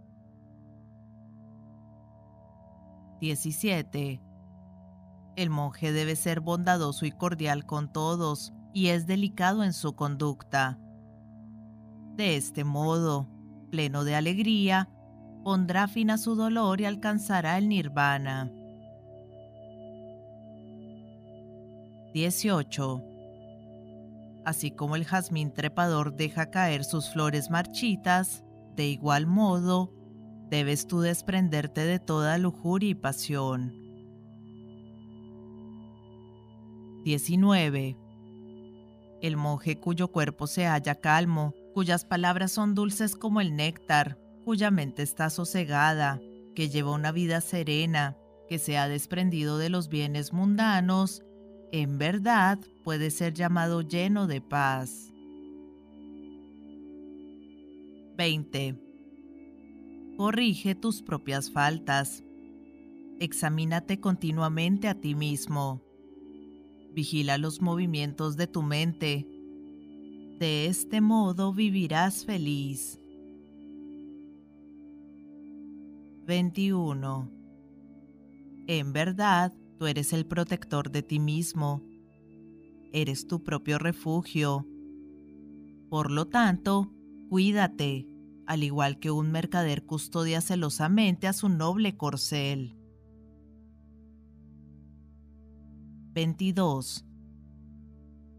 17. 3.19 4.21
El 5.35 5.49
monje 5.49 5.91
debe 5.91 6.15
ser 6.15 6.41
bondadoso 6.41 7.05
y 7.05 7.11
cordial 7.11 7.65
con 7.65 7.91
todos, 7.91 8.53
y 8.73 8.87
es 8.87 9.07
delicado 9.07 9.63
en 9.63 9.73
su 9.73 9.95
conducta. 9.95 10.79
De 12.15 12.35
este 12.35 12.63
modo, 12.63 13.27
pleno 13.69 14.03
de 14.03 14.15
alegría, 14.15 14.89
pondrá 15.43 15.87
fin 15.87 16.11
a 16.11 16.17
su 16.17 16.35
dolor 16.35 16.81
y 16.81 16.85
alcanzará 16.85 17.57
el 17.57 17.69
nirvana. 17.69 18.51
18. 22.13 23.03
Así 24.45 24.71
como 24.71 24.95
el 24.95 25.05
jazmín 25.05 25.53
trepador 25.53 26.15
deja 26.15 26.49
caer 26.49 26.83
sus 26.83 27.09
flores 27.11 27.49
marchitas, 27.49 28.43
de 28.75 28.87
igual 28.87 29.27
modo, 29.27 29.93
debes 30.49 30.87
tú 30.87 30.99
desprenderte 30.99 31.85
de 31.85 31.99
toda 31.99 32.37
lujuria 32.37 32.89
y 32.89 32.95
pasión. 32.95 33.73
19. 37.03 38.00
El 39.21 39.37
monje 39.37 39.79
cuyo 39.79 40.09
cuerpo 40.09 40.47
se 40.47 40.65
halla 40.65 40.95
calmo, 40.95 41.53
cuyas 41.73 42.05
palabras 42.05 42.51
son 42.51 42.75
dulces 42.75 43.15
como 43.15 43.41
el 43.41 43.55
néctar, 43.55 44.17
cuya 44.43 44.71
mente 44.71 45.03
está 45.03 45.29
sosegada, 45.29 46.19
que 46.55 46.69
lleva 46.69 46.91
una 46.91 47.11
vida 47.11 47.41
serena, 47.41 48.17
que 48.49 48.59
se 48.59 48.77
ha 48.77 48.87
desprendido 48.87 49.57
de 49.57 49.69
los 49.69 49.89
bienes 49.89 50.33
mundanos 50.33 51.23
en 51.73 51.97
verdad 51.97 52.59
puede 52.83 53.11
ser 53.11 53.33
llamado 53.33 53.81
lleno 53.81 54.27
de 54.27 54.41
paz. 54.41 55.13
20. 58.17 58.75
Corrige 60.17 60.75
tus 60.75 61.01
propias 61.01 61.49
faltas. 61.49 62.25
Examínate 63.21 64.01
continuamente 64.01 64.89
a 64.89 64.95
ti 64.95 65.15
mismo. 65.15 65.81
Vigila 66.93 67.37
los 67.37 67.61
movimientos 67.61 68.37
de 68.37 68.47
tu 68.47 68.61
mente. 68.61 69.27
De 70.39 70.65
este 70.65 71.01
modo 71.01 71.53
vivirás 71.53 72.25
feliz. 72.25 72.99
21. 76.25 77.29
En 78.67 78.93
verdad, 78.93 79.53
Tú 79.81 79.87
eres 79.87 80.13
el 80.13 80.27
protector 80.27 80.91
de 80.91 81.01
ti 81.01 81.17
mismo. 81.17 81.81
Eres 82.93 83.25
tu 83.25 83.41
propio 83.41 83.79
refugio. 83.79 84.67
Por 85.89 86.11
lo 86.11 86.27
tanto, 86.27 86.93
cuídate, 87.29 88.05
al 88.45 88.61
igual 88.61 88.99
que 88.99 89.09
un 89.09 89.31
mercader 89.31 89.83
custodia 89.83 90.39
celosamente 90.39 91.27
a 91.27 91.33
su 91.33 91.49
noble 91.49 91.97
corcel. 91.97 92.75
22. 96.13 97.05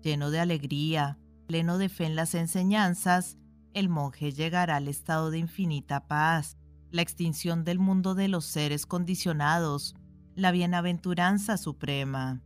Lleno 0.02 0.30
de 0.30 0.40
alegría, 0.40 1.18
pleno 1.46 1.78
de 1.78 1.88
fe 1.88 2.04
en 2.04 2.16
las 2.16 2.34
enseñanzas, 2.34 3.38
el 3.72 3.88
monje 3.88 4.32
llegará 4.32 4.76
al 4.76 4.88
estado 4.88 5.30
de 5.30 5.38
infinita 5.38 6.06
paz, 6.06 6.58
la 6.90 7.02
extinción 7.02 7.64
del 7.64 7.78
mundo 7.78 8.14
de 8.14 8.28
los 8.28 8.44
seres 8.44 8.84
condicionados, 8.84 9.94
la 10.34 10.50
bienaventuranza 10.50 11.56
suprema. 11.56 12.42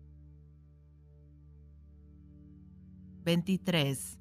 23. 3.24 4.20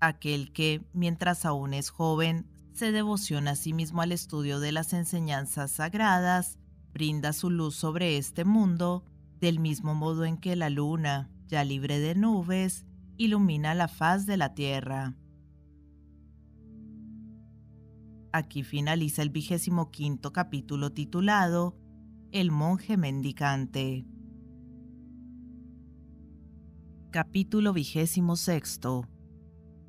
Aquel 0.00 0.52
que, 0.52 0.86
mientras 0.94 1.44
aún 1.44 1.74
es 1.74 1.90
joven, 1.90 2.46
se 2.72 2.92
devociona 2.92 3.50
a 3.50 3.56
sí 3.56 3.74
mismo 3.74 4.00
al 4.00 4.12
estudio 4.12 4.60
de 4.60 4.72
las 4.72 4.94
enseñanzas 4.94 5.72
sagradas, 5.72 6.58
brinda 6.94 7.34
su 7.34 7.50
luz 7.50 7.74
sobre 7.74 8.16
este 8.16 8.46
mundo, 8.46 9.04
del 9.40 9.60
mismo 9.60 9.94
modo 9.94 10.24
en 10.24 10.36
que 10.36 10.56
la 10.56 10.70
luna, 10.70 11.30
ya 11.46 11.64
libre 11.64 11.98
de 11.98 12.14
nubes, 12.14 12.86
ilumina 13.16 13.74
la 13.74 13.88
faz 13.88 14.26
de 14.26 14.36
la 14.36 14.54
tierra. 14.54 15.16
Aquí 18.32 18.62
finaliza 18.62 19.22
el 19.22 19.30
vigésimo 19.30 19.90
quinto 19.90 20.32
capítulo 20.32 20.92
titulado 20.92 21.76
el 22.30 22.50
monje 22.50 22.98
mendicante. 22.98 24.04
Capítulo 27.10 27.72
vigésimo 27.72 28.36
sexto. 28.36 29.06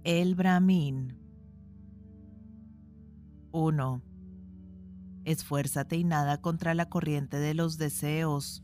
El 0.05 0.35
Brahmin. 0.35 1.17
1. 3.51 4.01
Esfuérzate 5.25 5.97
y 5.97 6.05
nada 6.05 6.39
contra 6.39 6.73
la 6.73 6.87
corriente 6.87 7.37
de 7.37 7.53
los 7.53 7.77
deseos. 7.77 8.63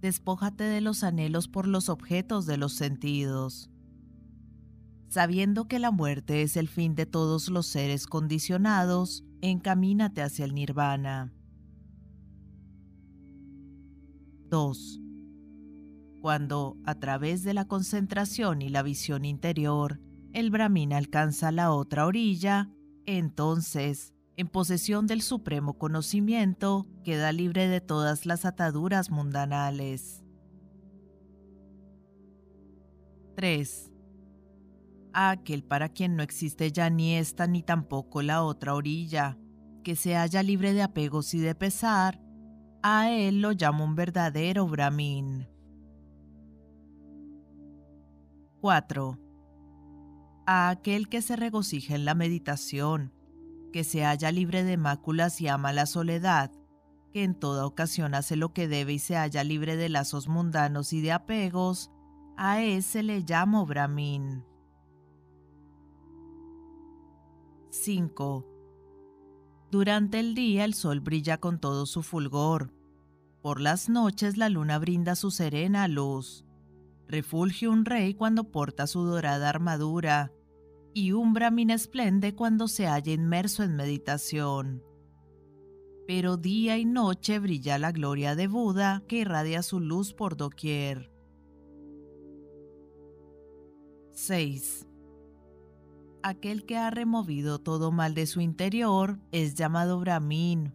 Despójate 0.00 0.64
de 0.64 0.80
los 0.80 1.02
anhelos 1.02 1.48
por 1.48 1.66
los 1.66 1.88
objetos 1.88 2.46
de 2.46 2.56
los 2.56 2.72
sentidos. 2.72 3.70
Sabiendo 5.08 5.66
que 5.66 5.78
la 5.78 5.90
muerte 5.90 6.42
es 6.42 6.56
el 6.56 6.68
fin 6.68 6.94
de 6.94 7.06
todos 7.06 7.48
los 7.48 7.66
seres 7.66 8.06
condicionados, 8.06 9.24
encamínate 9.40 10.22
hacia 10.22 10.44
el 10.44 10.54
nirvana. 10.54 11.32
2. 14.50 15.00
Cuando, 16.20 16.76
a 16.84 16.94
través 16.96 17.42
de 17.42 17.54
la 17.54 17.66
concentración 17.66 18.62
y 18.62 18.68
la 18.68 18.82
visión 18.82 19.24
interior, 19.24 20.00
el 20.32 20.50
Brahmin 20.50 20.92
alcanza 20.92 21.52
la 21.52 21.72
otra 21.72 22.06
orilla, 22.06 22.70
entonces, 23.06 24.14
en 24.38 24.46
posesión 24.46 25.08
del 25.08 25.20
supremo 25.20 25.78
conocimiento, 25.78 26.86
queda 27.02 27.32
libre 27.32 27.66
de 27.66 27.80
todas 27.80 28.24
las 28.24 28.44
ataduras 28.44 29.10
mundanales. 29.10 30.22
3. 33.34 33.90
aquel 35.12 35.64
para 35.64 35.88
quien 35.88 36.14
no 36.14 36.22
existe 36.22 36.70
ya 36.70 36.88
ni 36.88 37.16
esta 37.16 37.48
ni 37.48 37.64
tampoco 37.64 38.22
la 38.22 38.44
otra 38.44 38.76
orilla, 38.76 39.36
que 39.82 39.96
se 39.96 40.14
halla 40.14 40.44
libre 40.44 40.72
de 40.72 40.82
apegos 40.82 41.34
y 41.34 41.40
de 41.40 41.56
pesar, 41.56 42.22
a 42.80 43.10
él 43.10 43.40
lo 43.40 43.50
llamo 43.50 43.82
un 43.82 43.96
verdadero 43.96 44.68
Brahmin. 44.68 45.48
4. 48.60 49.18
A 50.46 50.68
aquel 50.68 51.08
que 51.08 51.22
se 51.22 51.34
regocija 51.34 51.96
en 51.96 52.04
la 52.04 52.14
meditación, 52.14 53.17
que 53.70 53.84
se 53.84 54.04
halla 54.04 54.32
libre 54.32 54.64
de 54.64 54.76
máculas 54.76 55.40
y 55.40 55.48
ama 55.48 55.72
la 55.72 55.86
soledad, 55.86 56.50
que 57.12 57.24
en 57.24 57.34
toda 57.34 57.66
ocasión 57.66 58.14
hace 58.14 58.36
lo 58.36 58.52
que 58.52 58.68
debe 58.68 58.94
y 58.94 58.98
se 58.98 59.16
halla 59.16 59.44
libre 59.44 59.76
de 59.76 59.88
lazos 59.88 60.28
mundanos 60.28 60.92
y 60.92 61.00
de 61.00 61.12
apegos, 61.12 61.90
a 62.36 62.62
ese 62.62 63.02
le 63.02 63.20
llamo 63.20 63.66
Brahmin. 63.66 64.44
5. 67.70 68.46
Durante 69.70 70.20
el 70.20 70.34
día 70.34 70.64
el 70.64 70.74
sol 70.74 71.00
brilla 71.00 71.38
con 71.38 71.58
todo 71.58 71.84
su 71.84 72.02
fulgor. 72.02 72.72
Por 73.42 73.60
las 73.60 73.88
noches 73.88 74.36
la 74.36 74.48
luna 74.48 74.78
brinda 74.78 75.14
su 75.14 75.30
serena 75.30 75.88
luz. 75.88 76.44
Refulge 77.06 77.68
un 77.68 77.84
rey 77.84 78.14
cuando 78.14 78.44
porta 78.50 78.86
su 78.86 79.02
dorada 79.04 79.48
armadura, 79.48 80.32
y 80.94 81.12
un 81.12 81.32
brahmin 81.32 81.70
esplende 81.70 82.34
cuando 82.34 82.68
se 82.68 82.86
halla 82.86 83.12
inmerso 83.12 83.62
en 83.62 83.76
meditación. 83.76 84.82
Pero 86.06 86.36
día 86.36 86.78
y 86.78 86.84
noche 86.84 87.38
brilla 87.38 87.78
la 87.78 87.92
gloria 87.92 88.34
de 88.34 88.46
Buda 88.46 89.02
que 89.06 89.18
irradia 89.18 89.62
su 89.62 89.80
luz 89.80 90.14
por 90.14 90.36
doquier. 90.36 91.12
6. 94.12 94.86
Aquel 96.22 96.66
que 96.66 96.76
ha 96.76 96.90
removido 96.90 97.58
todo 97.58 97.92
mal 97.92 98.14
de 98.14 98.26
su 98.26 98.40
interior 98.40 99.20
es 99.30 99.54
llamado 99.54 100.00
Brahmin. 100.00 100.74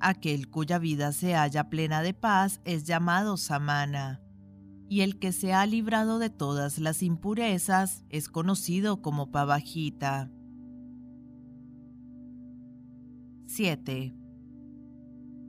Aquel 0.00 0.48
cuya 0.48 0.78
vida 0.78 1.12
se 1.12 1.34
halla 1.34 1.68
plena 1.68 2.02
de 2.02 2.14
paz 2.14 2.60
es 2.64 2.84
llamado 2.84 3.36
Samana. 3.36 4.23
Y 4.88 5.00
el 5.00 5.18
que 5.18 5.32
se 5.32 5.52
ha 5.52 5.66
librado 5.66 6.18
de 6.18 6.30
todas 6.30 6.78
las 6.78 7.02
impurezas 7.02 8.04
es 8.10 8.28
conocido 8.28 9.00
como 9.02 9.30
Pavajita. 9.30 10.30
7. 13.46 14.14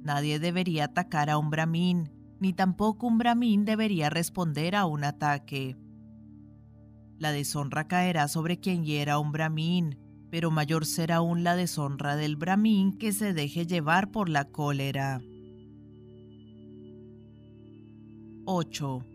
Nadie 0.04 0.40
debería 0.40 0.86
atacar 0.86 1.30
a 1.30 1.38
un 1.38 1.50
brahmin, 1.50 2.12
ni 2.40 2.54
tampoco 2.54 3.08
un 3.08 3.18
brahmin 3.18 3.66
debería 3.66 4.10
responder 4.10 4.76
a 4.76 4.86
un 4.86 5.04
ataque. 5.04 5.76
La 7.18 7.32
deshonra 7.32 7.88
caerá 7.88 8.28
sobre 8.28 8.60
quien 8.60 8.86
hiera 8.86 9.14
a 9.14 9.20
un 9.20 9.32
brahmin, 9.32 9.98
pero 10.30 10.52
mayor 10.52 10.86
será 10.86 11.18
aún 11.18 11.44
la 11.44 11.56
deshonra 11.56 12.16
del 12.16 12.36
brahmin 12.36 12.98
que 12.98 13.14
se 13.14 13.34
deje 13.34 13.66
llevar 13.66 14.12
por 14.12 14.30
la 14.30 14.46
cólera. 14.46 15.22
8. 18.46 19.15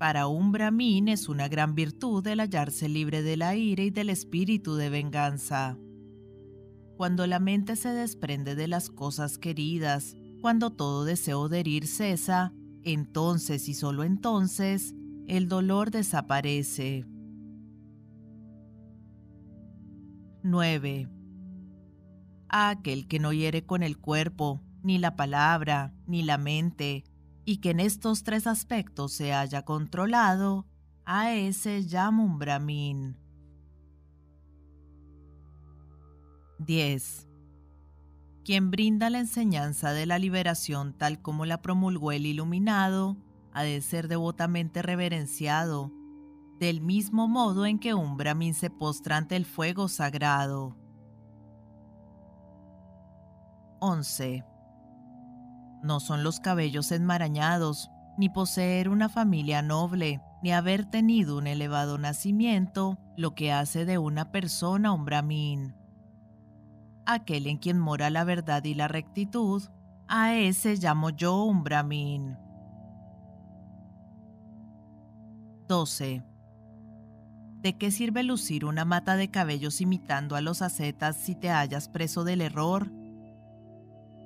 Para 0.00 0.28
un 0.28 0.50
brahmin 0.50 1.08
es 1.08 1.28
una 1.28 1.46
gran 1.48 1.74
virtud 1.74 2.26
el 2.26 2.40
hallarse 2.40 2.88
libre 2.88 3.22
de 3.22 3.36
la 3.36 3.54
ira 3.54 3.82
y 3.82 3.90
del 3.90 4.08
espíritu 4.08 4.76
de 4.76 4.88
venganza. 4.88 5.76
Cuando 6.96 7.26
la 7.26 7.38
mente 7.38 7.76
se 7.76 7.90
desprende 7.90 8.54
de 8.54 8.66
las 8.66 8.88
cosas 8.88 9.36
queridas, 9.36 10.16
cuando 10.40 10.70
todo 10.70 11.04
deseo 11.04 11.50
de 11.50 11.60
herir 11.60 11.86
cesa, 11.86 12.54
entonces 12.82 13.68
y 13.68 13.74
solo 13.74 14.02
entonces 14.02 14.94
el 15.26 15.48
dolor 15.48 15.90
desaparece. 15.90 17.04
9. 20.42 21.10
A 22.48 22.70
aquel 22.70 23.06
que 23.06 23.18
no 23.18 23.34
hiere 23.34 23.66
con 23.66 23.82
el 23.82 23.98
cuerpo, 23.98 24.62
ni 24.82 24.96
la 24.96 25.14
palabra, 25.14 25.92
ni 26.06 26.22
la 26.22 26.38
mente, 26.38 27.04
y 27.44 27.58
que 27.58 27.70
en 27.70 27.80
estos 27.80 28.22
tres 28.22 28.46
aspectos 28.46 29.12
se 29.12 29.32
haya 29.32 29.62
controlado, 29.64 30.66
a 31.04 31.32
ese 31.32 31.80
llamo 31.80 32.24
un 32.24 32.38
brahmin. 32.38 33.16
10. 36.58 37.26
Quien 38.44 38.70
brinda 38.70 39.10
la 39.10 39.20
enseñanza 39.20 39.92
de 39.92 40.06
la 40.06 40.18
liberación 40.18 40.92
tal 40.92 41.20
como 41.22 41.46
la 41.46 41.62
promulgó 41.62 42.12
el 42.12 42.26
iluminado, 42.26 43.16
ha 43.52 43.62
de 43.62 43.80
ser 43.80 44.08
devotamente 44.08 44.82
reverenciado, 44.82 45.90
del 46.58 46.80
mismo 46.80 47.26
modo 47.26 47.66
en 47.66 47.78
que 47.78 47.94
un 47.94 48.16
brahmin 48.16 48.54
se 48.54 48.70
postra 48.70 49.16
ante 49.16 49.36
el 49.36 49.46
fuego 49.46 49.88
sagrado. 49.88 50.76
11. 53.80 54.44
No 55.82 56.00
son 56.00 56.22
los 56.22 56.40
cabellos 56.40 56.92
enmarañados, 56.92 57.90
ni 58.18 58.28
poseer 58.28 58.88
una 58.88 59.08
familia 59.08 59.62
noble, 59.62 60.20
ni 60.42 60.52
haber 60.52 60.84
tenido 60.84 61.38
un 61.38 61.46
elevado 61.46 61.98
nacimiento, 61.98 62.98
lo 63.16 63.34
que 63.34 63.52
hace 63.52 63.84
de 63.84 63.98
una 63.98 64.30
persona 64.30 64.92
un 64.92 65.04
brahmin. 65.04 65.74
Aquel 67.06 67.46
en 67.46 67.58
quien 67.58 67.78
mora 67.78 68.10
la 68.10 68.24
verdad 68.24 68.64
y 68.64 68.74
la 68.74 68.88
rectitud, 68.88 69.62
a 70.06 70.34
ese 70.34 70.76
llamo 70.76 71.10
yo 71.10 71.44
un 71.44 71.64
brahmin. 71.64 72.36
12. 75.68 76.24
¿De 77.62 77.78
qué 77.78 77.90
sirve 77.90 78.22
lucir 78.22 78.64
una 78.64 78.84
mata 78.84 79.16
de 79.16 79.30
cabellos 79.30 79.80
imitando 79.80 80.34
a 80.34 80.40
los 80.40 80.62
ascetas 80.62 81.16
si 81.16 81.34
te 81.34 81.50
hallas 81.50 81.88
preso 81.88 82.24
del 82.24 82.40
error? 82.40 82.90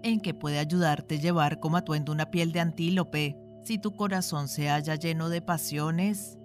¿En 0.05 0.21
qué 0.21 0.35
puede 0.35 0.59
ayudarte 0.59 1.19
llevar 1.19 1.61
como 1.61 1.79
atuendo 1.79 2.13
una 2.13 2.31
piel 2.31 2.53
de 2.53 2.61
antílope 2.61 3.39
si 3.65 3.79
tu 3.79 3.97
corazón 3.97 4.49
se 4.49 4.69
halla 4.69 4.97
lleno 4.97 5.31
de 5.31 5.41
pasiones? 5.41 6.39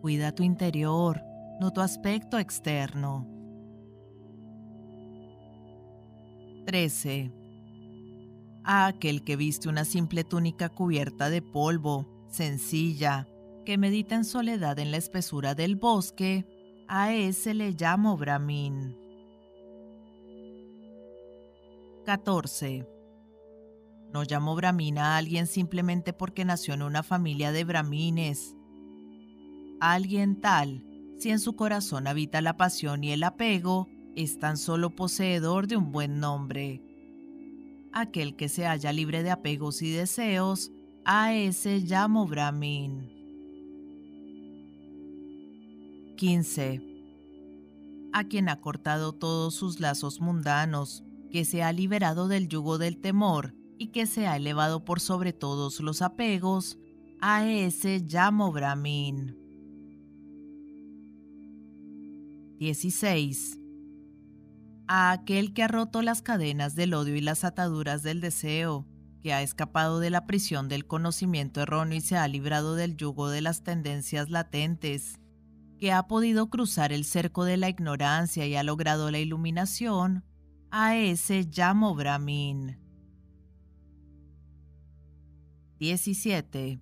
Cuida 0.00 0.32
tu 0.32 0.42
interior, 0.42 1.22
no 1.60 1.74
tu 1.74 1.82
aspecto 1.82 2.38
externo. 2.38 3.28
13. 6.64 7.30
A 8.64 8.86
aquel 8.86 9.24
que 9.24 9.36
viste 9.36 9.68
una 9.68 9.84
simple 9.84 10.24
túnica 10.24 10.70
cubierta 10.70 11.28
de 11.28 11.42
polvo, 11.42 12.08
sencilla, 12.30 13.28
que 13.66 13.76
medita 13.76 14.14
en 14.14 14.24
soledad 14.24 14.78
en 14.78 14.90
la 14.90 14.96
espesura 14.96 15.54
del 15.54 15.76
bosque, 15.76 16.46
a 16.88 17.12
ese 17.12 17.52
le 17.52 17.72
llamo 17.72 18.16
Brahmin. 18.16 19.07
14. 22.08 22.88
No 24.14 24.22
llamo 24.22 24.54
Brahmin 24.54 24.96
a 24.96 25.18
alguien 25.18 25.46
simplemente 25.46 26.14
porque 26.14 26.46
nació 26.46 26.72
en 26.72 26.80
una 26.80 27.02
familia 27.02 27.52
de 27.52 27.64
brahmines. 27.64 28.56
Alguien 29.78 30.40
tal, 30.40 30.82
si 31.18 31.28
en 31.28 31.38
su 31.38 31.54
corazón 31.54 32.06
habita 32.06 32.40
la 32.40 32.56
pasión 32.56 33.04
y 33.04 33.12
el 33.12 33.22
apego, 33.24 33.88
es 34.16 34.38
tan 34.38 34.56
solo 34.56 34.88
poseedor 34.96 35.66
de 35.66 35.76
un 35.76 35.92
buen 35.92 36.18
nombre. 36.18 36.80
Aquel 37.92 38.36
que 38.36 38.48
se 38.48 38.64
halla 38.64 38.90
libre 38.90 39.22
de 39.22 39.30
apegos 39.30 39.82
y 39.82 39.90
deseos, 39.90 40.72
a 41.04 41.34
ese 41.34 41.80
llamo 41.80 42.26
Brahmin. 42.26 43.12
15. 46.16 46.80
A 48.14 48.24
quien 48.24 48.48
ha 48.48 48.62
cortado 48.62 49.12
todos 49.12 49.52
sus 49.54 49.78
lazos 49.78 50.22
mundanos, 50.22 51.04
que 51.30 51.44
se 51.44 51.62
ha 51.62 51.72
liberado 51.72 52.28
del 52.28 52.48
yugo 52.48 52.78
del 52.78 52.98
temor 52.98 53.54
y 53.78 53.88
que 53.88 54.06
se 54.06 54.26
ha 54.26 54.36
elevado 54.36 54.84
por 54.84 55.00
sobre 55.00 55.32
todos 55.32 55.80
los 55.80 56.02
apegos, 56.02 56.78
a 57.20 57.48
ese 57.48 58.00
llamo 58.00 58.52
Brahmin. 58.52 59.36
16. 62.58 63.58
A 64.88 65.12
aquel 65.12 65.52
que 65.52 65.62
ha 65.62 65.68
roto 65.68 66.02
las 66.02 66.22
cadenas 66.22 66.74
del 66.74 66.94
odio 66.94 67.14
y 67.14 67.20
las 67.20 67.44
ataduras 67.44 68.02
del 68.02 68.20
deseo, 68.20 68.86
que 69.22 69.32
ha 69.32 69.42
escapado 69.42 70.00
de 70.00 70.10
la 70.10 70.26
prisión 70.26 70.68
del 70.68 70.86
conocimiento 70.86 71.60
erróneo 71.60 71.98
y 71.98 72.00
se 72.00 72.16
ha 72.16 72.26
librado 72.26 72.74
del 72.74 72.96
yugo 72.96 73.28
de 73.28 73.42
las 73.42 73.62
tendencias 73.62 74.30
latentes, 74.30 75.20
que 75.78 75.92
ha 75.92 76.08
podido 76.08 76.50
cruzar 76.50 76.92
el 76.92 77.04
cerco 77.04 77.44
de 77.44 77.56
la 77.56 77.68
ignorancia 77.68 78.46
y 78.46 78.56
ha 78.56 78.62
logrado 78.62 79.10
la 79.10 79.18
iluminación, 79.18 80.24
a 80.70 80.96
ese 80.96 81.44
llamo 81.44 81.94
Brahmin. 81.94 82.76
17. 85.78 86.80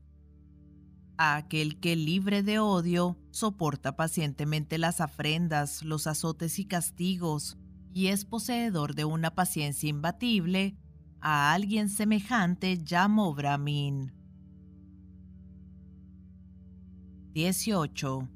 A 1.19 1.37
aquel 1.37 1.79
que 1.79 1.97
libre 1.97 2.43
de 2.43 2.59
odio 2.59 3.17
soporta 3.31 3.97
pacientemente 3.97 4.79
las 4.79 5.01
afrendas, 5.01 5.83
los 5.83 6.07
azotes 6.07 6.59
y 6.59 6.65
castigos, 6.65 7.59
y 7.93 8.09
es 8.09 8.25
poseedor 8.25 8.95
de 8.95 9.05
una 9.05 9.35
paciencia 9.35 9.89
imbatible, 9.89 10.77
a 11.21 11.53
alguien 11.53 11.89
semejante 11.89 12.77
llamo 12.77 13.35
Brahmin. 13.35 14.13
18 17.33 18.36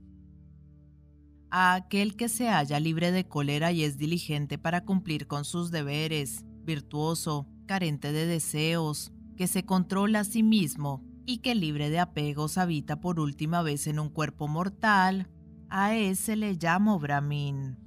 a 1.51 1.75
aquel 1.75 2.17
que 2.17 2.29
se 2.29 2.49
halla 2.49 2.79
libre 2.81 3.13
de 3.13 3.27
cólera 3.27 3.73
y 3.73 3.85
es 3.85 3.99
diligente 3.99 4.59
para 4.59 4.85
cumplir 4.85 5.27
con 5.27 5.45
sus 5.45 5.71
deberes, 5.71 6.45
virtuoso, 6.65 7.49
carente 7.67 8.13
de 8.13 8.27
deseos, 8.27 9.13
que 9.37 9.47
se 9.47 9.65
controla 9.65 10.21
a 10.21 10.25
sí 10.25 10.43
mismo 10.43 11.05
y 11.27 11.39
que 11.39 11.55
libre 11.55 11.91
de 11.91 11.99
apegos 11.99 12.59
habita 12.59 13.01
por 13.01 13.21
última 13.21 13.63
vez 13.63 13.87
en 13.87 13.99
un 13.99 14.11
cuerpo 14.11 14.49
mortal, 14.49 15.29
a 15.69 15.95
ese 15.95 16.37
le 16.37 16.55
llamo 16.55 16.99
Brahmin. 16.99 17.79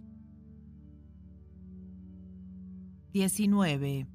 19. 3.11 4.07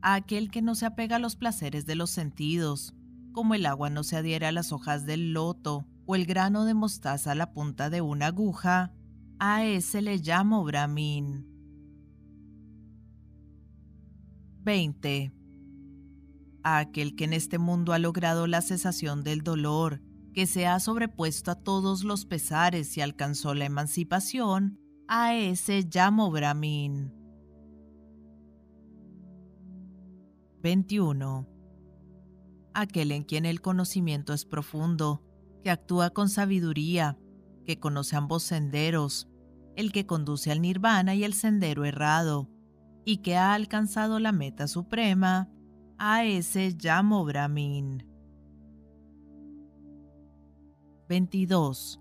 A 0.00 0.14
aquel 0.14 0.50
que 0.50 0.62
no 0.62 0.74
se 0.74 0.86
apega 0.86 1.16
a 1.16 1.18
los 1.18 1.34
placeres 1.36 1.84
de 1.86 1.96
los 1.96 2.10
sentidos, 2.10 2.94
como 3.32 3.54
el 3.54 3.66
agua 3.66 3.90
no 3.90 4.04
se 4.04 4.16
adhiere 4.16 4.46
a 4.46 4.52
las 4.52 4.72
hojas 4.72 5.04
del 5.04 5.32
loto, 5.32 5.86
o 6.10 6.16
el 6.16 6.24
grano 6.24 6.64
de 6.64 6.72
mostaza 6.72 7.32
a 7.32 7.34
la 7.34 7.52
punta 7.52 7.90
de 7.90 8.00
una 8.00 8.28
aguja, 8.28 8.94
a 9.38 9.66
ese 9.66 10.00
le 10.00 10.16
llamo 10.16 10.64
Brahmin. 10.64 11.46
20. 14.62 15.34
A 16.62 16.78
aquel 16.78 17.14
que 17.14 17.24
en 17.24 17.34
este 17.34 17.58
mundo 17.58 17.92
ha 17.92 17.98
logrado 17.98 18.46
la 18.46 18.62
cesación 18.62 19.22
del 19.22 19.42
dolor, 19.42 20.00
que 20.32 20.46
se 20.46 20.66
ha 20.66 20.80
sobrepuesto 20.80 21.50
a 21.50 21.56
todos 21.56 22.04
los 22.04 22.24
pesares 22.24 22.96
y 22.96 23.02
alcanzó 23.02 23.52
la 23.52 23.66
emancipación, 23.66 24.80
a 25.08 25.34
ese 25.34 25.86
llamo 25.92 26.30
Brahmin. 26.30 27.12
21. 30.62 31.46
Aquel 32.72 33.12
en 33.12 33.24
quien 33.24 33.44
el 33.44 33.60
conocimiento 33.60 34.32
es 34.32 34.46
profundo, 34.46 35.27
que 35.62 35.70
actúa 35.70 36.10
con 36.10 36.28
sabiduría, 36.28 37.18
que 37.64 37.78
conoce 37.78 38.16
ambos 38.16 38.42
senderos, 38.42 39.28
el 39.76 39.92
que 39.92 40.06
conduce 40.06 40.50
al 40.50 40.60
nirvana 40.60 41.14
y 41.14 41.24
el 41.24 41.34
sendero 41.34 41.84
errado, 41.84 42.48
y 43.04 43.18
que 43.18 43.36
ha 43.36 43.54
alcanzado 43.54 44.18
la 44.18 44.32
meta 44.32 44.66
suprema, 44.68 45.48
a 45.98 46.24
ese 46.24 46.76
llamo 46.80 47.24
Brahmin. 47.24 48.04
22. 51.08 52.00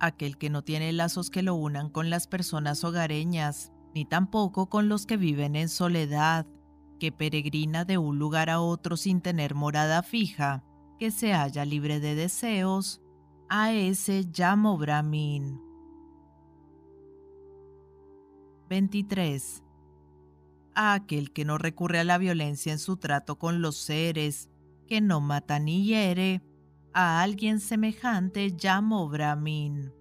Aquel 0.00 0.36
que 0.36 0.50
no 0.50 0.62
tiene 0.62 0.92
lazos 0.92 1.30
que 1.30 1.42
lo 1.42 1.54
unan 1.54 1.88
con 1.88 2.10
las 2.10 2.26
personas 2.26 2.82
hogareñas, 2.84 3.72
ni 3.94 4.04
tampoco 4.04 4.68
con 4.68 4.88
los 4.88 5.06
que 5.06 5.16
viven 5.16 5.56
en 5.56 5.68
soledad, 5.68 6.46
que 6.98 7.12
peregrina 7.12 7.84
de 7.84 7.98
un 7.98 8.18
lugar 8.18 8.50
a 8.50 8.60
otro 8.60 8.96
sin 8.96 9.20
tener 9.20 9.54
morada 9.54 10.02
fija, 10.02 10.64
que 10.98 11.10
se 11.10 11.32
halla 11.32 11.64
libre 11.64 12.00
de 12.00 12.14
deseos, 12.14 13.00
a 13.48 13.72
ese 13.72 14.24
llamo 14.32 14.78
Brahmin. 14.78 15.60
23. 18.68 19.62
A 20.74 20.94
aquel 20.94 21.32
que 21.32 21.44
no 21.44 21.58
recurre 21.58 22.00
a 22.00 22.04
la 22.04 22.18
violencia 22.18 22.72
en 22.72 22.78
su 22.78 22.96
trato 22.96 23.38
con 23.38 23.62
los 23.62 23.76
seres, 23.76 24.48
que 24.86 25.00
no 25.00 25.20
mata 25.20 25.58
ni 25.58 25.84
hiere, 25.84 26.42
a 26.92 27.22
alguien 27.22 27.60
semejante 27.60 28.50
llamo 28.50 29.08
Brahmin. 29.08 29.92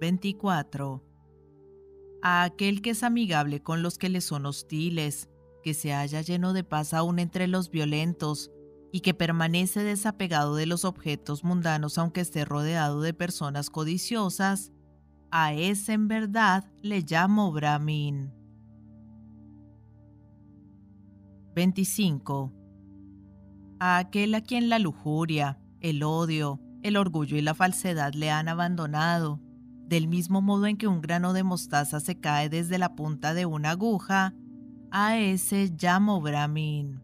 24. 0.00 1.02
A 2.22 2.42
aquel 2.42 2.82
que 2.82 2.90
es 2.90 3.02
amigable 3.02 3.62
con 3.62 3.82
los 3.82 3.98
que 3.98 4.08
le 4.08 4.20
son 4.20 4.46
hostiles, 4.46 5.28
que 5.64 5.74
se 5.74 5.92
halla 5.92 6.20
lleno 6.20 6.52
de 6.52 6.62
paz 6.62 6.92
aún 6.92 7.18
entre 7.18 7.48
los 7.48 7.70
violentos, 7.70 8.52
y 8.92 9.00
que 9.00 9.14
permanece 9.14 9.82
desapegado 9.82 10.54
de 10.54 10.66
los 10.66 10.84
objetos 10.84 11.42
mundanos 11.42 11.98
aunque 11.98 12.20
esté 12.20 12.44
rodeado 12.44 13.00
de 13.00 13.12
personas 13.12 13.70
codiciosas, 13.70 14.72
a 15.32 15.52
ese 15.52 15.94
en 15.94 16.06
verdad 16.06 16.70
le 16.82 17.00
llamo 17.00 17.50
Brahmin. 17.50 18.32
25. 21.56 22.52
A 23.80 23.98
aquel 23.98 24.34
a 24.34 24.42
quien 24.42 24.68
la 24.68 24.78
lujuria, 24.78 25.58
el 25.80 26.02
odio, 26.02 26.60
el 26.82 26.96
orgullo 26.96 27.36
y 27.36 27.40
la 27.40 27.54
falsedad 27.54 28.12
le 28.12 28.30
han 28.30 28.48
abandonado, 28.48 29.40
del 29.88 30.08
mismo 30.08 30.42
modo 30.42 30.66
en 30.66 30.76
que 30.76 30.86
un 30.86 31.00
grano 31.00 31.32
de 31.32 31.42
mostaza 31.42 32.00
se 32.00 32.20
cae 32.20 32.48
desde 32.48 32.78
la 32.78 32.94
punta 32.94 33.34
de 33.34 33.46
una 33.46 33.70
aguja, 33.70 34.34
a 34.96 35.18
ese 35.18 35.72
llamo 35.76 36.20
Brahmin. 36.20 37.02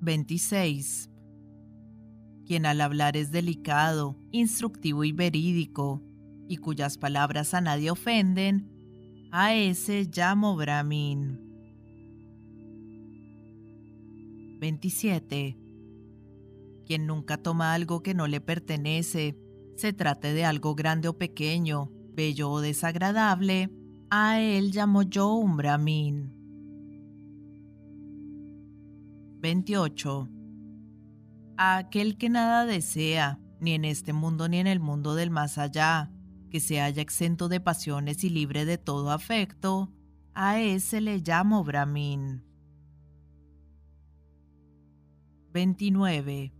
26. 0.00 1.10
Quien 2.46 2.64
al 2.64 2.80
hablar 2.80 3.18
es 3.18 3.30
delicado, 3.30 4.16
instructivo 4.32 5.04
y 5.04 5.12
verídico, 5.12 6.02
y 6.48 6.56
cuyas 6.56 6.96
palabras 6.96 7.52
a 7.52 7.60
nadie 7.60 7.90
ofenden, 7.90 9.28
a 9.32 9.54
ese 9.54 10.08
llamo 10.10 10.56
Brahmin. 10.56 11.38
27. 14.60 15.58
Quien 16.86 17.06
nunca 17.06 17.36
toma 17.36 17.74
algo 17.74 18.02
que 18.02 18.14
no 18.14 18.28
le 18.28 18.40
pertenece, 18.40 19.36
se 19.76 19.92
trate 19.92 20.32
de 20.32 20.46
algo 20.46 20.74
grande 20.74 21.08
o 21.08 21.18
pequeño, 21.18 21.90
bello 22.14 22.50
o 22.50 22.62
desagradable, 22.62 23.70
a 24.10 24.40
él 24.40 24.70
llamo 24.70 25.02
yo 25.02 25.34
un 25.34 25.56
Brahmin. 25.56 26.32
28. 29.40 30.28
A 31.58 31.76
aquel 31.76 32.16
que 32.16 32.30
nada 32.30 32.64
desea, 32.64 33.38
ni 33.60 33.72
en 33.72 33.84
este 33.84 34.14
mundo 34.14 34.48
ni 34.48 34.58
en 34.58 34.66
el 34.66 34.80
mundo 34.80 35.14
del 35.14 35.30
más 35.30 35.58
allá, 35.58 36.10
que 36.50 36.60
se 36.60 36.80
haya 36.80 37.02
exento 37.02 37.48
de 37.48 37.60
pasiones 37.60 38.24
y 38.24 38.30
libre 38.30 38.64
de 38.64 38.78
todo 38.78 39.10
afecto, 39.10 39.92
a 40.32 40.60
ese 40.60 41.02
le 41.02 41.18
llamo 41.18 41.62
Brahmin. 41.62 42.42
29. 45.52 46.54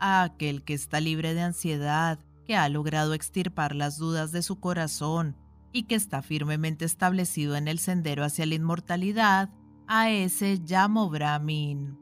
A 0.00 0.22
aquel 0.22 0.64
que 0.64 0.74
está 0.74 1.00
libre 1.00 1.32
de 1.32 1.40
ansiedad, 1.40 2.18
que 2.44 2.56
ha 2.56 2.68
logrado 2.68 3.14
extirpar 3.14 3.74
las 3.74 3.96
dudas 3.96 4.32
de 4.32 4.42
su 4.42 4.60
corazón 4.60 5.34
y 5.72 5.84
que 5.84 5.94
está 5.94 6.22
firmemente 6.22 6.84
establecido 6.84 7.56
en 7.56 7.68
el 7.68 7.78
sendero 7.78 8.24
hacia 8.24 8.46
la 8.46 8.54
inmortalidad, 8.54 9.50
a 9.86 10.10
ese 10.10 10.56
llamo 10.56 11.08
Brahmin. 11.08 11.98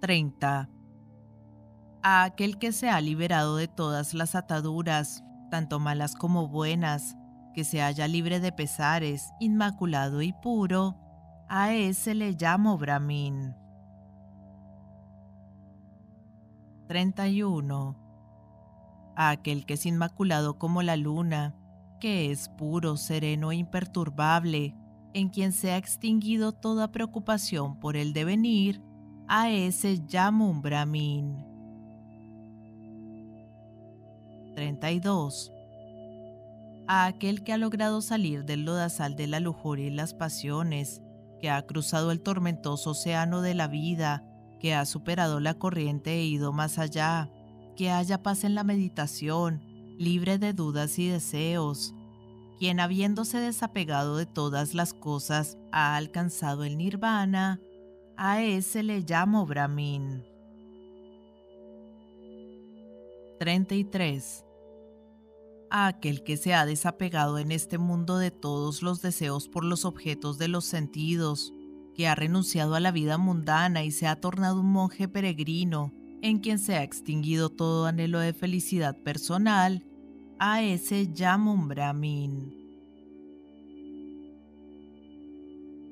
30. 0.00 0.68
A 2.02 2.22
aquel 2.22 2.58
que 2.58 2.72
se 2.72 2.90
ha 2.90 3.00
liberado 3.00 3.56
de 3.56 3.68
todas 3.68 4.14
las 4.14 4.34
ataduras, 4.34 5.24
tanto 5.50 5.80
malas 5.80 6.14
como 6.14 6.48
buenas, 6.48 7.16
que 7.54 7.64
se 7.64 7.82
haya 7.82 8.06
libre 8.06 8.38
de 8.38 8.52
pesares, 8.52 9.32
inmaculado 9.40 10.22
y 10.22 10.32
puro, 10.32 10.96
a 11.48 11.72
ese 11.72 12.14
le 12.14 12.32
llamo 12.32 12.76
Brahmin. 12.76 13.54
31. 16.88 18.05
A 19.16 19.30
aquel 19.30 19.66
que 19.66 19.74
es 19.74 19.86
inmaculado 19.86 20.58
como 20.58 20.82
la 20.82 20.96
luna, 20.96 21.56
que 22.00 22.30
es 22.30 22.48
puro, 22.50 22.96
sereno 22.96 23.50
e 23.50 23.56
imperturbable, 23.56 24.76
en 25.14 25.30
quien 25.30 25.52
se 25.52 25.72
ha 25.72 25.78
extinguido 25.78 26.52
toda 26.52 26.92
preocupación 26.92 27.80
por 27.80 27.96
el 27.96 28.12
devenir, 28.12 28.82
a 29.28 29.50
ese 29.50 30.02
llamo 30.06 30.48
un 30.48 30.62
Brahmin. 30.62 31.44
32. 34.54 35.52
A 36.86 37.06
aquel 37.06 37.42
que 37.42 37.52
ha 37.52 37.58
logrado 37.58 38.00
salir 38.02 38.44
del 38.44 38.64
lodazal 38.64 39.16
de 39.16 39.26
la 39.26 39.40
lujuria 39.40 39.86
y 39.86 39.90
las 39.90 40.14
pasiones, 40.14 41.02
que 41.40 41.50
ha 41.50 41.60
cruzado 41.62 42.10
el 42.10 42.22
tormentoso 42.22 42.90
océano 42.90 43.42
de 43.42 43.54
la 43.54 43.66
vida, 43.66 44.24
que 44.60 44.74
ha 44.74 44.84
superado 44.84 45.40
la 45.40 45.54
corriente 45.54 46.12
e 46.14 46.24
ido 46.24 46.52
más 46.52 46.78
allá, 46.78 47.30
que 47.76 47.90
haya 47.90 48.22
paz 48.22 48.44
en 48.44 48.54
la 48.54 48.64
meditación, 48.64 49.62
libre 49.98 50.38
de 50.38 50.52
dudas 50.52 50.98
y 50.98 51.08
deseos, 51.08 51.94
quien 52.58 52.80
habiéndose 52.80 53.38
desapegado 53.38 54.16
de 54.16 54.26
todas 54.26 54.74
las 54.74 54.94
cosas 54.94 55.58
ha 55.72 55.96
alcanzado 55.96 56.64
el 56.64 56.78
nirvana, 56.78 57.60
a 58.16 58.42
ese 58.42 58.82
le 58.82 59.00
llamo 59.00 59.44
Brahmin. 59.46 60.24
33. 63.38 64.44
A 65.70 65.88
aquel 65.88 66.22
que 66.22 66.38
se 66.38 66.54
ha 66.54 66.64
desapegado 66.64 67.38
en 67.38 67.52
este 67.52 67.76
mundo 67.76 68.16
de 68.16 68.30
todos 68.30 68.82
los 68.82 69.02
deseos 69.02 69.48
por 69.48 69.64
los 69.64 69.84
objetos 69.84 70.38
de 70.38 70.48
los 70.48 70.64
sentidos, 70.64 71.52
que 71.94 72.08
ha 72.08 72.14
renunciado 72.14 72.74
a 72.74 72.80
la 72.80 72.90
vida 72.90 73.18
mundana 73.18 73.84
y 73.84 73.90
se 73.90 74.06
ha 74.06 74.20
tornado 74.20 74.60
un 74.60 74.72
monje 74.72 75.08
peregrino, 75.08 75.92
en 76.22 76.38
quien 76.38 76.58
se 76.58 76.76
ha 76.76 76.82
extinguido 76.82 77.50
todo 77.50 77.86
anhelo 77.86 78.18
de 78.18 78.32
felicidad 78.32 78.96
personal, 79.02 79.84
a 80.38 80.62
ese 80.62 81.04
llamo 81.04 81.56
Brahmin. 81.66 82.54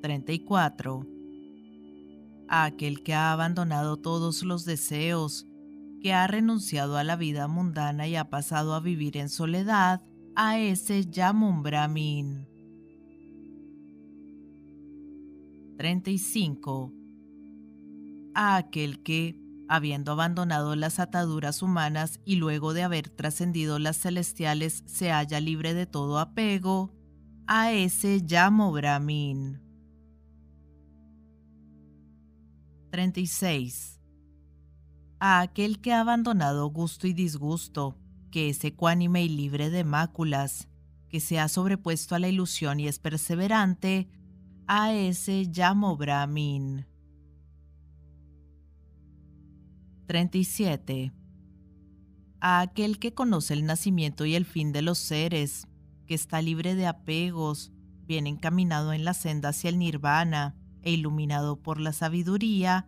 34. 0.01 1.07
A 2.47 2.65
aquel 2.65 3.01
que 3.01 3.13
ha 3.15 3.31
abandonado 3.31 3.97
todos 3.97 4.43
los 4.43 4.63
deseos, 4.65 5.47
que 6.01 6.13
ha 6.13 6.27
renunciado 6.27 6.97
a 6.97 7.03
la 7.03 7.15
vida 7.15 7.47
mundana 7.47 8.07
y 8.07 8.15
ha 8.15 8.29
pasado 8.29 8.75
a 8.75 8.79
vivir 8.79 9.17
en 9.17 9.29
soledad, 9.29 10.03
a 10.35 10.59
ese 10.59 11.01
llamo 11.03 11.61
Brahmin. 11.63 12.47
35. 15.77 16.93
A 18.35 18.57
aquel 18.57 19.01
que, 19.01 19.44
habiendo 19.67 20.11
abandonado 20.11 20.75
las 20.75 20.99
ataduras 20.99 21.61
humanas 21.61 22.19
y 22.25 22.35
luego 22.35 22.73
de 22.73 22.83
haber 22.83 23.09
trascendido 23.09 23.79
las 23.79 23.97
celestiales 23.97 24.83
se 24.85 25.11
halla 25.11 25.39
libre 25.39 25.73
de 25.73 25.85
todo 25.85 26.19
apego, 26.19 26.93
a 27.47 27.71
ese 27.71 28.21
llamo 28.25 28.71
Brahmin. 28.71 29.61
36. 32.91 33.99
A 35.19 35.41
aquel 35.41 35.81
que 35.81 35.93
ha 35.93 36.01
abandonado 36.01 36.67
gusto 36.69 37.07
y 37.07 37.13
disgusto, 37.13 37.97
que 38.31 38.49
es 38.49 38.63
ecuánime 38.63 39.23
y 39.23 39.29
libre 39.29 39.69
de 39.69 39.83
máculas, 39.83 40.69
que 41.09 41.19
se 41.19 41.39
ha 41.39 41.47
sobrepuesto 41.47 42.15
a 42.15 42.19
la 42.19 42.29
ilusión 42.29 42.79
y 42.79 42.87
es 42.87 42.99
perseverante, 42.99 44.09
a 44.67 44.93
ese 44.93 45.45
llamo 45.53 45.95
Brahmin. 45.97 46.85
37. 50.05 51.13
A 52.39 52.61
aquel 52.61 52.99
que 52.99 53.13
conoce 53.13 53.53
el 53.53 53.65
nacimiento 53.65 54.25
y 54.25 54.35
el 54.35 54.45
fin 54.45 54.71
de 54.71 54.81
los 54.81 54.97
seres, 54.97 55.67
que 56.05 56.13
está 56.13 56.41
libre 56.41 56.75
de 56.75 56.87
apegos, 56.87 57.71
bien 58.05 58.27
encaminado 58.27 58.93
en 58.93 59.03
la 59.03 59.13
senda 59.13 59.49
hacia 59.49 59.69
el 59.69 59.79
nirvana, 59.79 60.55
e 60.83 60.91
iluminado 60.91 61.61
por 61.61 61.79
la 61.79 61.93
sabiduría, 61.93 62.87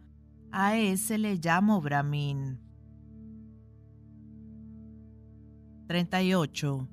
a 0.52 0.78
ese 0.78 1.18
le 1.18 1.36
llamo 1.36 1.82
Brahmin. 1.82 2.60
38. 5.88 6.88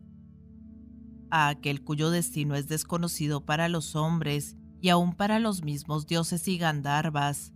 A 1.30 1.48
aquel 1.48 1.82
cuyo 1.82 2.10
destino 2.10 2.54
es 2.54 2.68
desconocido 2.68 3.44
para 3.44 3.68
los 3.68 3.96
hombres 3.96 4.56
y 4.80 4.90
aún 4.90 5.14
para 5.14 5.40
los 5.40 5.64
mismos 5.64 6.06
dioses 6.06 6.46
y 6.46 6.58
gandharvas, 6.58 7.53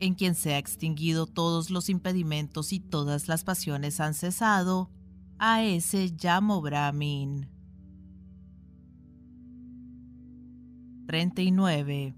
en 0.00 0.14
quien 0.14 0.34
se 0.34 0.54
ha 0.54 0.58
extinguido 0.58 1.26
todos 1.26 1.70
los 1.70 1.90
impedimentos 1.90 2.72
y 2.72 2.80
todas 2.80 3.28
las 3.28 3.44
pasiones 3.44 4.00
han 4.00 4.14
cesado, 4.14 4.90
a 5.38 5.62
ese 5.62 6.14
llamo 6.22 6.60
Brahmin. 6.62 7.48
39. 11.06 12.16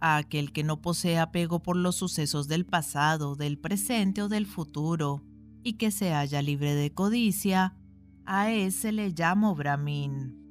A 0.00 0.16
aquel 0.16 0.52
que 0.52 0.64
no 0.64 0.80
posee 0.80 1.18
apego 1.18 1.62
por 1.62 1.76
los 1.76 1.96
sucesos 1.96 2.48
del 2.48 2.64
pasado, 2.64 3.36
del 3.36 3.58
presente 3.58 4.22
o 4.22 4.28
del 4.28 4.46
futuro, 4.46 5.22
y 5.62 5.74
que 5.74 5.90
se 5.90 6.12
halla 6.12 6.40
libre 6.42 6.74
de 6.74 6.92
codicia, 6.92 7.76
a 8.24 8.50
ese 8.50 8.92
le 8.92 9.10
llamo 9.10 9.54
Brahmin. 9.54 10.42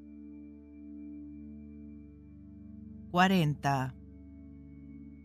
40 3.11 4.04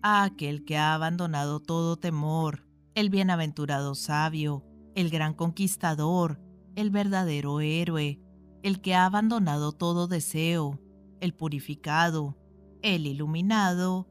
a 0.03 0.25
aquel 0.25 0.65
que 0.65 0.77
ha 0.77 0.95
abandonado 0.95 1.61
todo 1.61 1.97
temor, 1.97 2.67
el 2.95 3.11
bienaventurado 3.11 3.95
sabio, 3.95 4.65
el 4.95 5.11
gran 5.11 5.35
conquistador, 5.35 6.41
el 6.75 6.91
verdadero 6.91 7.61
héroe, 7.61 8.21
el 8.63 8.81
que 8.81 8.95
ha 8.95 9.07
abandonado 9.07 9.73
todo 9.73 10.09
deseo, 10.09 10.81
el 11.21 11.35
purificado, 11.35 12.37
el 12.83 13.07
iluminado, 13.07 14.09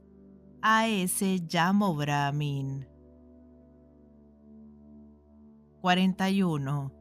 a 0.61 0.87
ese 0.87 1.39
llamo 1.49 1.95
Brahmin. 1.95 2.87
41. 5.81 6.91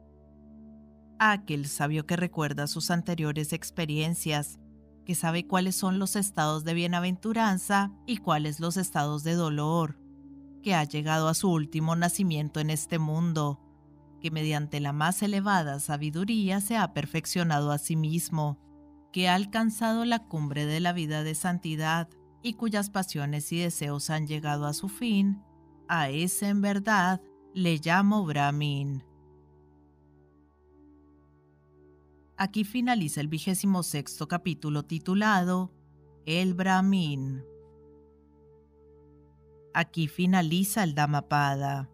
Aquel 1.19 1.67
sabio 1.67 2.05
que 2.05 2.15
recuerda 2.15 2.67
sus 2.67 2.91
anteriores 2.91 3.51
experiencias 3.51 4.57
que 5.05 5.15
sabe 5.15 5.47
cuáles 5.47 5.75
son 5.75 5.99
los 5.99 6.15
estados 6.15 6.63
de 6.63 6.73
bienaventuranza 6.73 7.91
y 8.05 8.17
cuáles 8.17 8.59
los 8.59 8.77
estados 8.77 9.23
de 9.23 9.33
dolor, 9.33 9.99
que 10.61 10.75
ha 10.75 10.83
llegado 10.83 11.27
a 11.27 11.33
su 11.33 11.49
último 11.49 11.95
nacimiento 11.95 12.59
en 12.59 12.69
este 12.69 12.99
mundo, 12.99 13.59
que 14.21 14.31
mediante 14.31 14.79
la 14.79 14.93
más 14.93 15.21
elevada 15.23 15.79
sabiduría 15.79 16.61
se 16.61 16.77
ha 16.77 16.93
perfeccionado 16.93 17.71
a 17.71 17.77
sí 17.77 17.95
mismo, 17.95 18.59
que 19.11 19.29
ha 19.29 19.35
alcanzado 19.35 20.05
la 20.05 20.19
cumbre 20.19 20.65
de 20.65 20.79
la 20.79 20.93
vida 20.93 21.23
de 21.23 21.35
santidad 21.35 22.09
y 22.41 22.53
cuyas 22.53 22.89
pasiones 22.89 23.51
y 23.51 23.59
deseos 23.59 24.09
han 24.09 24.27
llegado 24.27 24.65
a 24.65 24.73
su 24.73 24.89
fin, 24.89 25.41
a 25.87 26.09
ese 26.09 26.49
en 26.49 26.61
verdad 26.61 27.21
le 27.53 27.77
llamo 27.77 28.25
Brahmin. 28.25 29.03
Aquí 32.41 32.63
finaliza 32.63 33.19
el 33.19 33.27
vigésimo 33.27 33.83
sexto 33.83 34.29
capítulo 34.29 34.83
titulado 34.83 35.73
El 36.25 36.53
Brahmin. 36.53 37.43
Aquí 39.73 40.07
finaliza 40.07 40.85
el 40.85 40.95
Dhammapada. 40.95 41.89